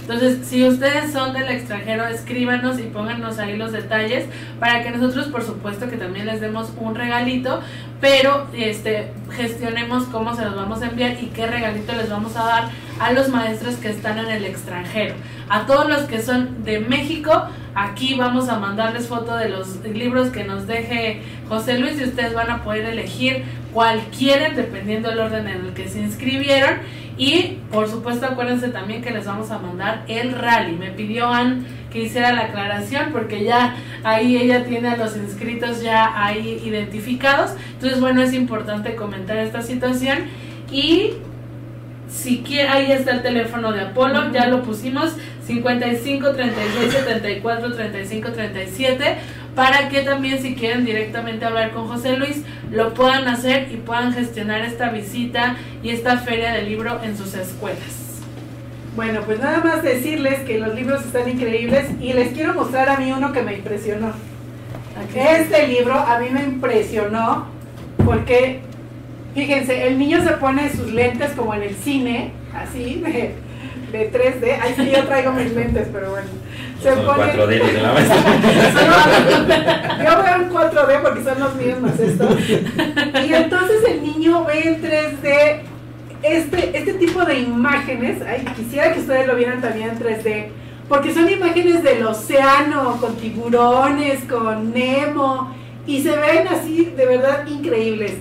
Entonces, 0.00 0.46
si 0.46 0.66
ustedes 0.68 1.12
son 1.12 1.32
del 1.32 1.48
extranjero, 1.48 2.06
escríbanos 2.06 2.78
y 2.78 2.82
pónganos 2.82 3.38
ahí 3.38 3.56
los 3.56 3.72
detalles 3.72 4.26
para 4.60 4.82
que 4.82 4.90
nosotros, 4.90 5.28
por 5.28 5.42
supuesto, 5.42 5.88
que 5.88 5.96
también 5.96 6.26
les 6.26 6.42
demos 6.42 6.72
un 6.78 6.94
regalito, 6.94 7.60
pero 8.00 8.46
este 8.54 9.12
gestionemos 9.30 10.04
cómo 10.04 10.34
se 10.36 10.44
los 10.44 10.54
vamos 10.54 10.82
a 10.82 10.88
enviar 10.88 11.16
y 11.22 11.26
qué 11.28 11.46
regalito 11.46 11.94
les 11.94 12.10
vamos 12.10 12.36
a 12.36 12.44
dar 12.44 12.70
a 13.00 13.12
los 13.12 13.28
maestros 13.28 13.76
que 13.76 13.88
están 13.88 14.18
en 14.18 14.26
el 14.26 14.44
extranjero. 14.44 15.14
A 15.48 15.66
todos 15.66 15.88
los 15.88 16.02
que 16.02 16.20
son 16.20 16.64
de 16.64 16.80
México, 16.80 17.44
aquí 17.74 18.14
vamos 18.14 18.48
a 18.48 18.58
mandarles 18.58 19.08
foto 19.08 19.36
de 19.36 19.48
los 19.48 19.82
libros 19.84 20.28
que 20.28 20.44
nos 20.44 20.66
deje 20.66 21.22
José 21.48 21.78
Luis 21.78 21.98
y 21.98 22.04
ustedes 22.04 22.34
van 22.34 22.50
a 22.50 22.62
poder 22.62 22.84
elegir 22.84 23.44
cuál 23.72 24.00
quieren 24.16 24.54
dependiendo 24.54 25.10
del 25.10 25.18
orden 25.18 25.48
en 25.48 25.66
el 25.66 25.72
que 25.74 25.88
se 25.88 26.00
inscribieron. 26.00 26.78
Y 27.16 27.58
por 27.70 27.88
supuesto 27.88 28.26
acuérdense 28.26 28.68
también 28.68 29.02
que 29.02 29.10
les 29.10 29.26
vamos 29.26 29.50
a 29.50 29.58
mandar 29.58 30.04
el 30.08 30.32
rally. 30.32 30.76
Me 30.76 30.90
pidió 30.90 31.28
Ann 31.28 31.66
que 31.92 32.02
hiciera 32.02 32.32
la 32.32 32.46
aclaración 32.46 33.10
porque 33.12 33.44
ya 33.44 33.76
ahí 34.02 34.36
ella 34.36 34.64
tiene 34.64 34.88
a 34.88 34.96
los 34.96 35.16
inscritos 35.16 35.80
ya 35.82 36.24
ahí 36.24 36.60
identificados. 36.64 37.52
Entonces 37.74 38.00
bueno, 38.00 38.20
es 38.22 38.32
importante 38.32 38.96
comentar 38.96 39.36
esta 39.36 39.62
situación 39.62 40.24
y 40.72 41.12
si 42.08 42.42
quiere, 42.42 42.68
ahí 42.68 42.92
está 42.92 43.12
el 43.12 43.22
teléfono 43.22 43.72
de 43.72 43.80
Apolo, 43.80 44.30
ya 44.32 44.46
lo 44.46 44.62
pusimos 44.62 45.16
55 45.46 46.32
36 46.32 46.92
74 46.92 47.74
35 47.74 48.32
37 48.32 49.16
para 49.54 49.88
que 49.88 50.02
también 50.02 50.40
si 50.40 50.54
quieren 50.54 50.84
directamente 50.84 51.44
hablar 51.44 51.72
con 51.72 51.86
José 51.86 52.16
Luis 52.16 52.42
lo 52.70 52.94
puedan 52.94 53.28
hacer 53.28 53.68
y 53.72 53.76
puedan 53.76 54.12
gestionar 54.12 54.62
esta 54.62 54.90
visita 54.90 55.56
y 55.82 55.90
esta 55.90 56.18
feria 56.18 56.52
del 56.52 56.68
libro 56.68 57.00
en 57.02 57.16
sus 57.16 57.34
escuelas. 57.34 58.04
Bueno, 58.96 59.22
pues 59.22 59.40
nada 59.40 59.58
más 59.58 59.82
decirles 59.82 60.40
que 60.40 60.58
los 60.58 60.74
libros 60.74 61.04
están 61.04 61.28
increíbles 61.28 61.86
y 62.00 62.12
les 62.12 62.32
quiero 62.32 62.54
mostrar 62.54 62.88
a 62.88 62.96
mí 62.96 63.12
uno 63.12 63.32
que 63.32 63.42
me 63.42 63.54
impresionó. 63.54 64.08
Aquí. 64.08 65.18
Este 65.18 65.66
libro 65.66 65.94
a 65.94 66.18
mí 66.20 66.28
me 66.30 66.44
impresionó 66.44 67.46
porque, 68.04 68.60
fíjense, 69.34 69.88
el 69.88 69.98
niño 69.98 70.22
se 70.22 70.34
pone 70.34 70.70
sus 70.70 70.92
lentes 70.92 71.32
como 71.32 71.54
en 71.54 71.64
el 71.64 71.74
cine, 71.74 72.32
así, 72.54 73.02
de, 73.04 73.34
de 73.90 74.12
3D. 74.12 74.60
Ahí 74.60 74.74
sí 74.76 74.92
yo 74.94 75.04
traigo 75.04 75.32
mis 75.32 75.52
lentes, 75.52 75.88
pero 75.92 76.10
bueno. 76.10 76.28
Se 76.84 76.94
Son 76.94 77.04
pone... 77.06 77.16
4 77.16 77.46
dedos 77.46 77.72
de 77.72 77.80
la. 77.80 77.94
Yo 80.04 80.22
veo 80.22 80.36
en 80.36 80.50
4D 80.50 81.00
porque 81.00 81.24
son 81.24 81.40
los 81.40 81.54
míos 81.54 81.80
más 81.80 81.98
estos. 81.98 82.38
Y 83.26 83.32
entonces 83.32 83.84
el 83.88 84.02
niño 84.02 84.44
ve 84.44 84.68
en 84.68 84.82
3D 84.82 85.60
este, 86.22 86.76
este 86.76 86.92
tipo 86.92 87.24
de 87.24 87.38
imágenes. 87.38 88.20
Ay, 88.20 88.44
quisiera 88.54 88.92
que 88.92 89.00
ustedes 89.00 89.26
lo 89.26 89.34
vieran 89.34 89.62
también 89.62 89.92
en 89.92 89.98
3D. 89.98 90.48
Porque 90.86 91.14
son 91.14 91.30
imágenes 91.30 91.82
del 91.82 92.04
océano, 92.04 92.98
con 93.00 93.16
tiburones, 93.16 94.22
con 94.24 94.74
Nemo. 94.74 95.56
Y 95.86 96.02
se 96.02 96.10
ven 96.10 96.48
así 96.48 96.92
de 96.94 97.06
verdad 97.06 97.46
increíbles. 97.46 98.12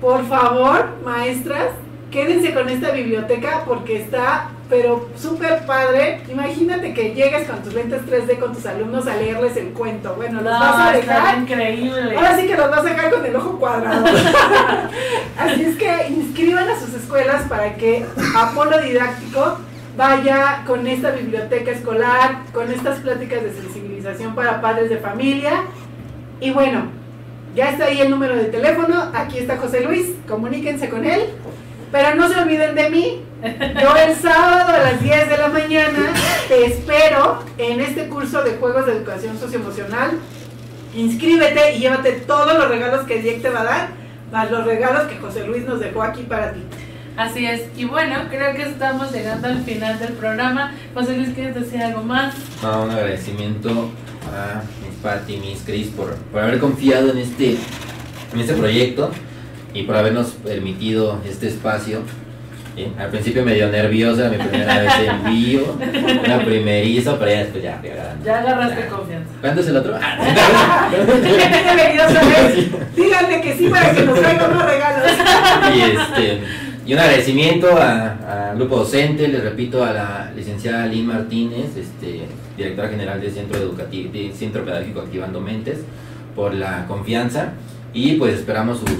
Por 0.00 0.26
favor, 0.26 0.86
maestras, 1.04 1.68
quédense 2.10 2.54
con 2.54 2.70
esta 2.70 2.92
biblioteca 2.92 3.64
porque 3.66 4.00
está, 4.00 4.52
pero 4.68 5.08
súper 5.16 5.64
padre. 5.64 6.22
Imagínate 6.28 6.92
que 6.92 7.14
llegues 7.14 7.46
con 7.48 7.62
tus 7.62 7.72
lentes 7.74 8.02
3D 8.06 8.38
con 8.38 8.52
tus 8.54 8.66
alumnos 8.66 9.06
a 9.06 9.16
leerles 9.16 9.56
el 9.56 9.68
cuento. 9.68 10.14
Bueno, 10.16 10.40
los 10.40 10.52
No, 10.52 10.58
vas 10.60 10.88
a 10.88 10.92
dejar. 10.92 11.38
increíble. 11.38 12.16
Ahora 12.16 12.36
sí 12.36 12.46
que 12.46 12.56
los 12.56 12.70
vas 12.70 12.80
a 12.80 12.82
dejar 12.82 13.10
con 13.10 13.24
el 13.24 13.36
ojo 13.36 13.58
cuadrado. 13.58 14.04
Así 15.38 15.62
es 15.64 15.76
que 15.76 16.08
inscriban 16.08 16.68
a 16.68 16.78
sus 16.78 16.94
escuelas 16.94 17.42
para 17.48 17.74
que 17.74 18.04
Apolo 18.36 18.80
Didáctico 18.80 19.58
vaya 19.96 20.62
con 20.66 20.86
esta 20.86 21.10
biblioteca 21.12 21.70
escolar, 21.70 22.38
con 22.52 22.70
estas 22.72 22.98
pláticas 23.00 23.42
de 23.44 23.52
sensibilización 23.52 24.34
para 24.34 24.60
padres 24.60 24.90
de 24.90 24.98
familia. 24.98 25.62
Y 26.40 26.50
bueno, 26.50 26.88
ya 27.54 27.70
está 27.70 27.86
ahí 27.86 28.00
el 28.00 28.10
número 28.10 28.36
de 28.36 28.44
teléfono, 28.44 29.10
aquí 29.14 29.38
está 29.38 29.56
José 29.56 29.80
Luis, 29.82 30.08
comuníquense 30.28 30.88
con 30.90 31.04
él. 31.04 31.22
Pero 31.92 32.14
no 32.16 32.28
se 32.28 32.38
olviden 32.38 32.74
de 32.74 32.90
mí. 32.90 33.22
Yo 33.42 33.96
el 33.96 34.16
sábado 34.16 34.72
a 34.72 34.78
las 34.78 35.02
10 35.02 35.28
de 35.28 35.38
la 35.38 35.48
mañana 35.48 36.12
te 36.48 36.66
espero 36.66 37.42
en 37.58 37.80
este 37.80 38.08
curso 38.08 38.42
de 38.42 38.52
juegos 38.52 38.86
de 38.86 38.92
educación 38.92 39.38
socioemocional 39.38 40.18
inscríbete 40.96 41.76
y 41.76 41.80
llévate 41.80 42.12
todos 42.12 42.54
los 42.54 42.68
regalos 42.68 43.06
que 43.06 43.20
Diego 43.20 43.42
te 43.42 43.50
va 43.50 43.60
a 43.60 43.64
dar, 43.64 43.88
más 44.32 44.50
los 44.50 44.64
regalos 44.64 45.04
que 45.04 45.18
José 45.18 45.46
Luis 45.46 45.64
nos 45.64 45.80
dejó 45.80 46.02
aquí 46.02 46.22
para 46.22 46.52
ti. 46.52 46.60
Así 47.16 47.46
es. 47.46 47.62
Y 47.76 47.84
bueno, 47.84 48.16
creo 48.28 48.54
que 48.54 48.62
estamos 48.62 49.10
llegando 49.12 49.48
al 49.48 49.62
final 49.62 49.98
del 49.98 50.12
programa. 50.14 50.74
José 50.94 51.16
Luis, 51.16 51.30
¿quieres 51.34 51.54
decir 51.54 51.80
algo 51.80 52.02
más? 52.02 52.34
No, 52.62 52.84
un 52.84 52.90
agradecimiento 52.90 53.90
a 54.34 54.62
mis 54.84 54.96
Pati, 55.02 55.38
mis 55.38 55.60
Cris 55.60 55.88
por, 55.88 56.14
por 56.14 56.42
haber 56.42 56.58
confiado 56.58 57.10
en 57.10 57.18
este, 57.18 57.56
en 58.34 58.40
este 58.40 58.54
proyecto 58.54 59.10
y 59.72 59.84
por 59.84 59.96
habernos 59.96 60.28
permitido 60.32 61.20
este 61.24 61.48
espacio. 61.48 62.02
¿Sí? 62.76 62.92
Al 62.98 63.08
principio 63.08 63.44
medio 63.44 63.68
nerviosa, 63.68 64.28
mi 64.28 64.36
primera 64.36 64.78
vez 64.80 64.92
en 65.00 65.24
vivo, 65.24 65.76
una 66.24 66.44
primeriza, 66.44 67.18
pero 67.18 67.30
ya 67.30 67.38
después 67.38 67.62
ya, 67.62 67.80
ya, 67.82 68.16
Ya 68.24 68.38
agarraste 68.40 68.86
confianza. 68.86 69.30
¿Cuándo 69.40 69.60
es 69.60 69.68
el 69.68 69.76
otro? 69.76 69.94
Vez. 72.26 72.96
Díganle 72.96 73.40
que 73.40 73.54
sí 73.56 73.68
para 73.68 73.92
que 73.92 74.02
nos 74.02 74.20
traigan 74.20 74.56
más 74.56 74.66
regalos. 74.66 75.10
y, 75.74 75.80
este, 75.80 76.40
y 76.86 76.92
un 76.92 76.98
agradecimiento 77.00 77.76
al 77.76 78.56
grupo 78.56 78.76
docente, 78.76 79.26
les 79.28 79.42
repito, 79.42 79.82
a 79.82 79.92
la 79.92 80.30
licenciada 80.36 80.86
Lynn 80.86 81.06
Martínez, 81.06 81.76
este, 81.76 82.26
directora 82.56 82.88
general 82.88 83.20
del 83.20 83.32
Centro, 83.32 83.58
Educativo, 83.58 84.12
de 84.12 84.32
Centro 84.32 84.64
Pedagógico 84.64 85.00
Activando 85.00 85.40
Mentes, 85.40 85.78
por 86.36 86.54
la 86.54 86.86
confianza 86.86 87.54
y 87.92 88.12
pues 88.16 88.34
esperamos 88.34 88.78
sus, 88.78 88.90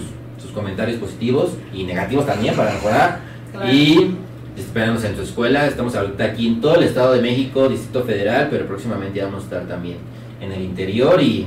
sus 0.42 0.50
comentarios 0.52 0.98
positivos 0.98 1.50
y 1.72 1.84
negativos 1.84 2.26
también 2.26 2.56
para 2.56 2.72
mejorar. 2.72 3.20
Claro. 3.56 3.72
Y 3.72 4.16
esperamos 4.56 5.04
en 5.04 5.16
su 5.16 5.22
escuela, 5.22 5.66
estamos 5.66 5.94
ahorita 5.94 6.24
aquí 6.24 6.46
en 6.46 6.60
todo 6.60 6.76
el 6.76 6.84
Estado 6.84 7.14
de 7.14 7.22
México, 7.22 7.68
Distrito 7.68 8.04
Federal, 8.04 8.48
pero 8.50 8.66
próximamente 8.66 9.22
vamos 9.22 9.42
a 9.42 9.44
estar 9.44 9.66
también 9.66 9.98
en 10.40 10.52
el 10.52 10.62
interior 10.62 11.20
y 11.20 11.46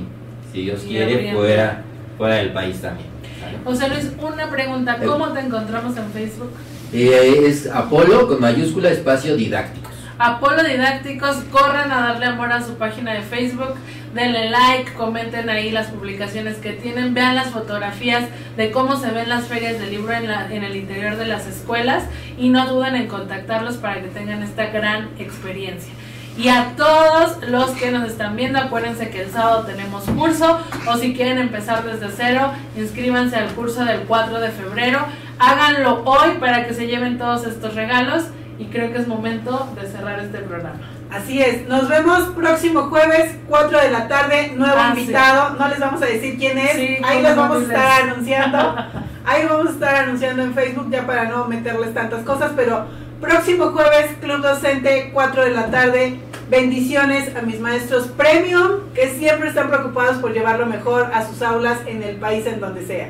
si 0.52 0.64
Dios 0.64 0.84
Y 0.86 0.90
quiere 0.90 1.34
fuera, 1.34 1.84
fuera 2.18 2.36
del 2.36 2.52
país 2.52 2.82
también. 2.82 3.08
¿sale? 3.40 3.58
José 3.64 3.90
Luis, 3.90 4.12
una 4.22 4.50
pregunta. 4.50 4.98
¿Cómo 5.06 5.30
te 5.30 5.40
encontramos 5.40 5.96
en 5.98 6.12
Facebook? 6.12 6.52
Eh, 6.92 7.44
es 7.46 7.68
Apolo 7.68 8.28
con 8.28 8.42
mayúscula 8.42 8.90
espacio 8.90 9.36
didácticos. 9.36 9.89
Apolo 10.20 10.64
Didácticos, 10.64 11.38
corran 11.50 11.92
a 11.94 12.02
darle 12.02 12.26
amor 12.26 12.52
a 12.52 12.62
su 12.62 12.76
página 12.78 13.14
de 13.14 13.22
Facebook, 13.22 13.74
denle 14.14 14.50
like, 14.50 14.92
comenten 14.94 15.50
ahí 15.50 15.72
las 15.72 15.88
publicaciones 15.88 16.58
que 16.58 16.74
tienen, 16.74 17.14
vean 17.14 17.36
las 17.36 17.48
fotografías 17.48 18.26
de 18.58 18.70
cómo 18.72 18.98
se 18.98 19.12
ven 19.12 19.30
las 19.30 19.46
ferias 19.46 19.80
del 19.80 19.92
libro 19.92 20.12
en, 20.14 20.28
la- 20.28 20.54
en 20.54 20.64
el 20.66 20.76
interior 20.76 21.16
de 21.16 21.26
las 21.26 21.48
escuelas 21.48 22.04
y 22.38 22.50
no 22.50 22.68
duden 22.68 22.96
en 22.96 23.08
contactarlos 23.08 23.78
para 23.78 24.02
que 24.02 24.10
tengan 24.10 24.44
esta 24.44 24.66
gran 24.68 25.10
experiencia. 25.20 25.94
Y 26.38 26.50
a 26.50 26.74
todos 26.76 27.38
los 27.50 27.72
que 27.72 27.92
nos 27.92 28.08
están 28.10 28.36
viendo, 28.36 28.60
acuérdense 28.60 29.10
que 29.10 29.22
el 29.24 29.32
sábado 29.32 29.64
tenemos 29.66 30.04
curso 30.04 30.60
o 30.88 30.98
si 30.98 31.14
quieren 31.14 31.38
empezar 31.38 31.84
desde 31.86 32.10
cero, 32.16 32.52
inscríbanse 32.78 33.36
al 33.38 33.48
curso 33.56 33.84
del 33.86 34.02
4 34.02 34.40
de 34.42 34.50
febrero. 34.50 35.00
Háganlo 35.38 36.02
hoy 36.06 36.32
para 36.40 36.66
que 36.68 36.74
se 36.74 36.88
lleven 36.88 37.18
todos 37.18 37.46
estos 37.46 37.74
regalos 37.76 38.26
y 38.60 38.66
creo 38.66 38.92
que 38.92 39.00
es 39.00 39.08
momento 39.08 39.70
de 39.80 39.88
cerrar 39.88 40.20
este 40.20 40.40
programa. 40.40 40.76
Así 41.10 41.42
es, 41.42 41.68
nos 41.68 41.88
vemos 41.90 42.20
próximo 42.36 42.84
jueves, 42.84 43.36
4 43.48 43.80
de 43.80 43.90
la 43.90 44.08
tarde, 44.08 44.52
nuevo 44.56 44.76
Ah, 44.78 44.92
sí. 44.94 45.02
invitado, 45.02 45.56
no 45.58 45.68
les 45.70 45.80
vamos 45.80 46.02
a 46.04 46.06
decir 46.06 46.38
quién 46.38 46.58
es, 46.60 46.74
Sí, 46.74 46.98
ahí 47.04 47.24
los 47.24 47.36
vamos 47.36 47.58
a 47.60 47.62
estar 47.64 48.02
anunciando, 48.04 48.76
ahí 49.26 49.46
vamos 49.50 49.68
a 49.68 49.72
estar 49.72 49.96
anunciando 49.96 50.44
en 50.44 50.54
Facebook 50.54 50.90
ya 50.92 51.08
para 51.08 51.24
no 51.26 51.46
meterles 51.46 51.94
tantas 51.96 52.24
cosas, 52.24 52.52
pero 52.56 52.86
próximo 53.20 53.72
jueves, 53.72 54.12
Club 54.22 54.42
Docente, 54.42 55.10
4 55.14 55.46
de 55.46 55.52
la 55.52 55.72
tarde, 55.72 56.20
bendiciones 56.50 57.36
a 57.36 57.42
mis 57.42 57.60
maestros 57.60 58.08
premium, 58.10 58.92
que 58.94 59.10
siempre 59.10 59.50
están 59.50 59.70
preocupados 59.70 60.18
por 60.18 60.32
llevar 60.34 60.60
lo 60.60 60.66
mejor 60.68 61.10
a 61.14 61.26
sus 61.26 61.42
aulas 61.42 61.80
en 61.88 62.04
el 62.04 62.18
país 62.18 62.46
en 62.46 62.60
donde 62.60 62.86
sea. 62.86 63.08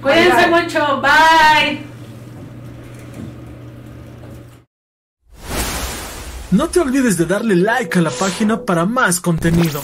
Cuídense 0.00 0.46
mucho, 0.48 1.00
bye. 1.02 1.80
No 6.52 6.68
te 6.68 6.78
olvides 6.78 7.16
de 7.16 7.26
darle 7.26 7.56
like 7.56 7.98
a 7.98 8.02
la 8.02 8.10
página 8.10 8.62
para 8.62 8.86
más 8.86 9.20
contenido. 9.20 9.82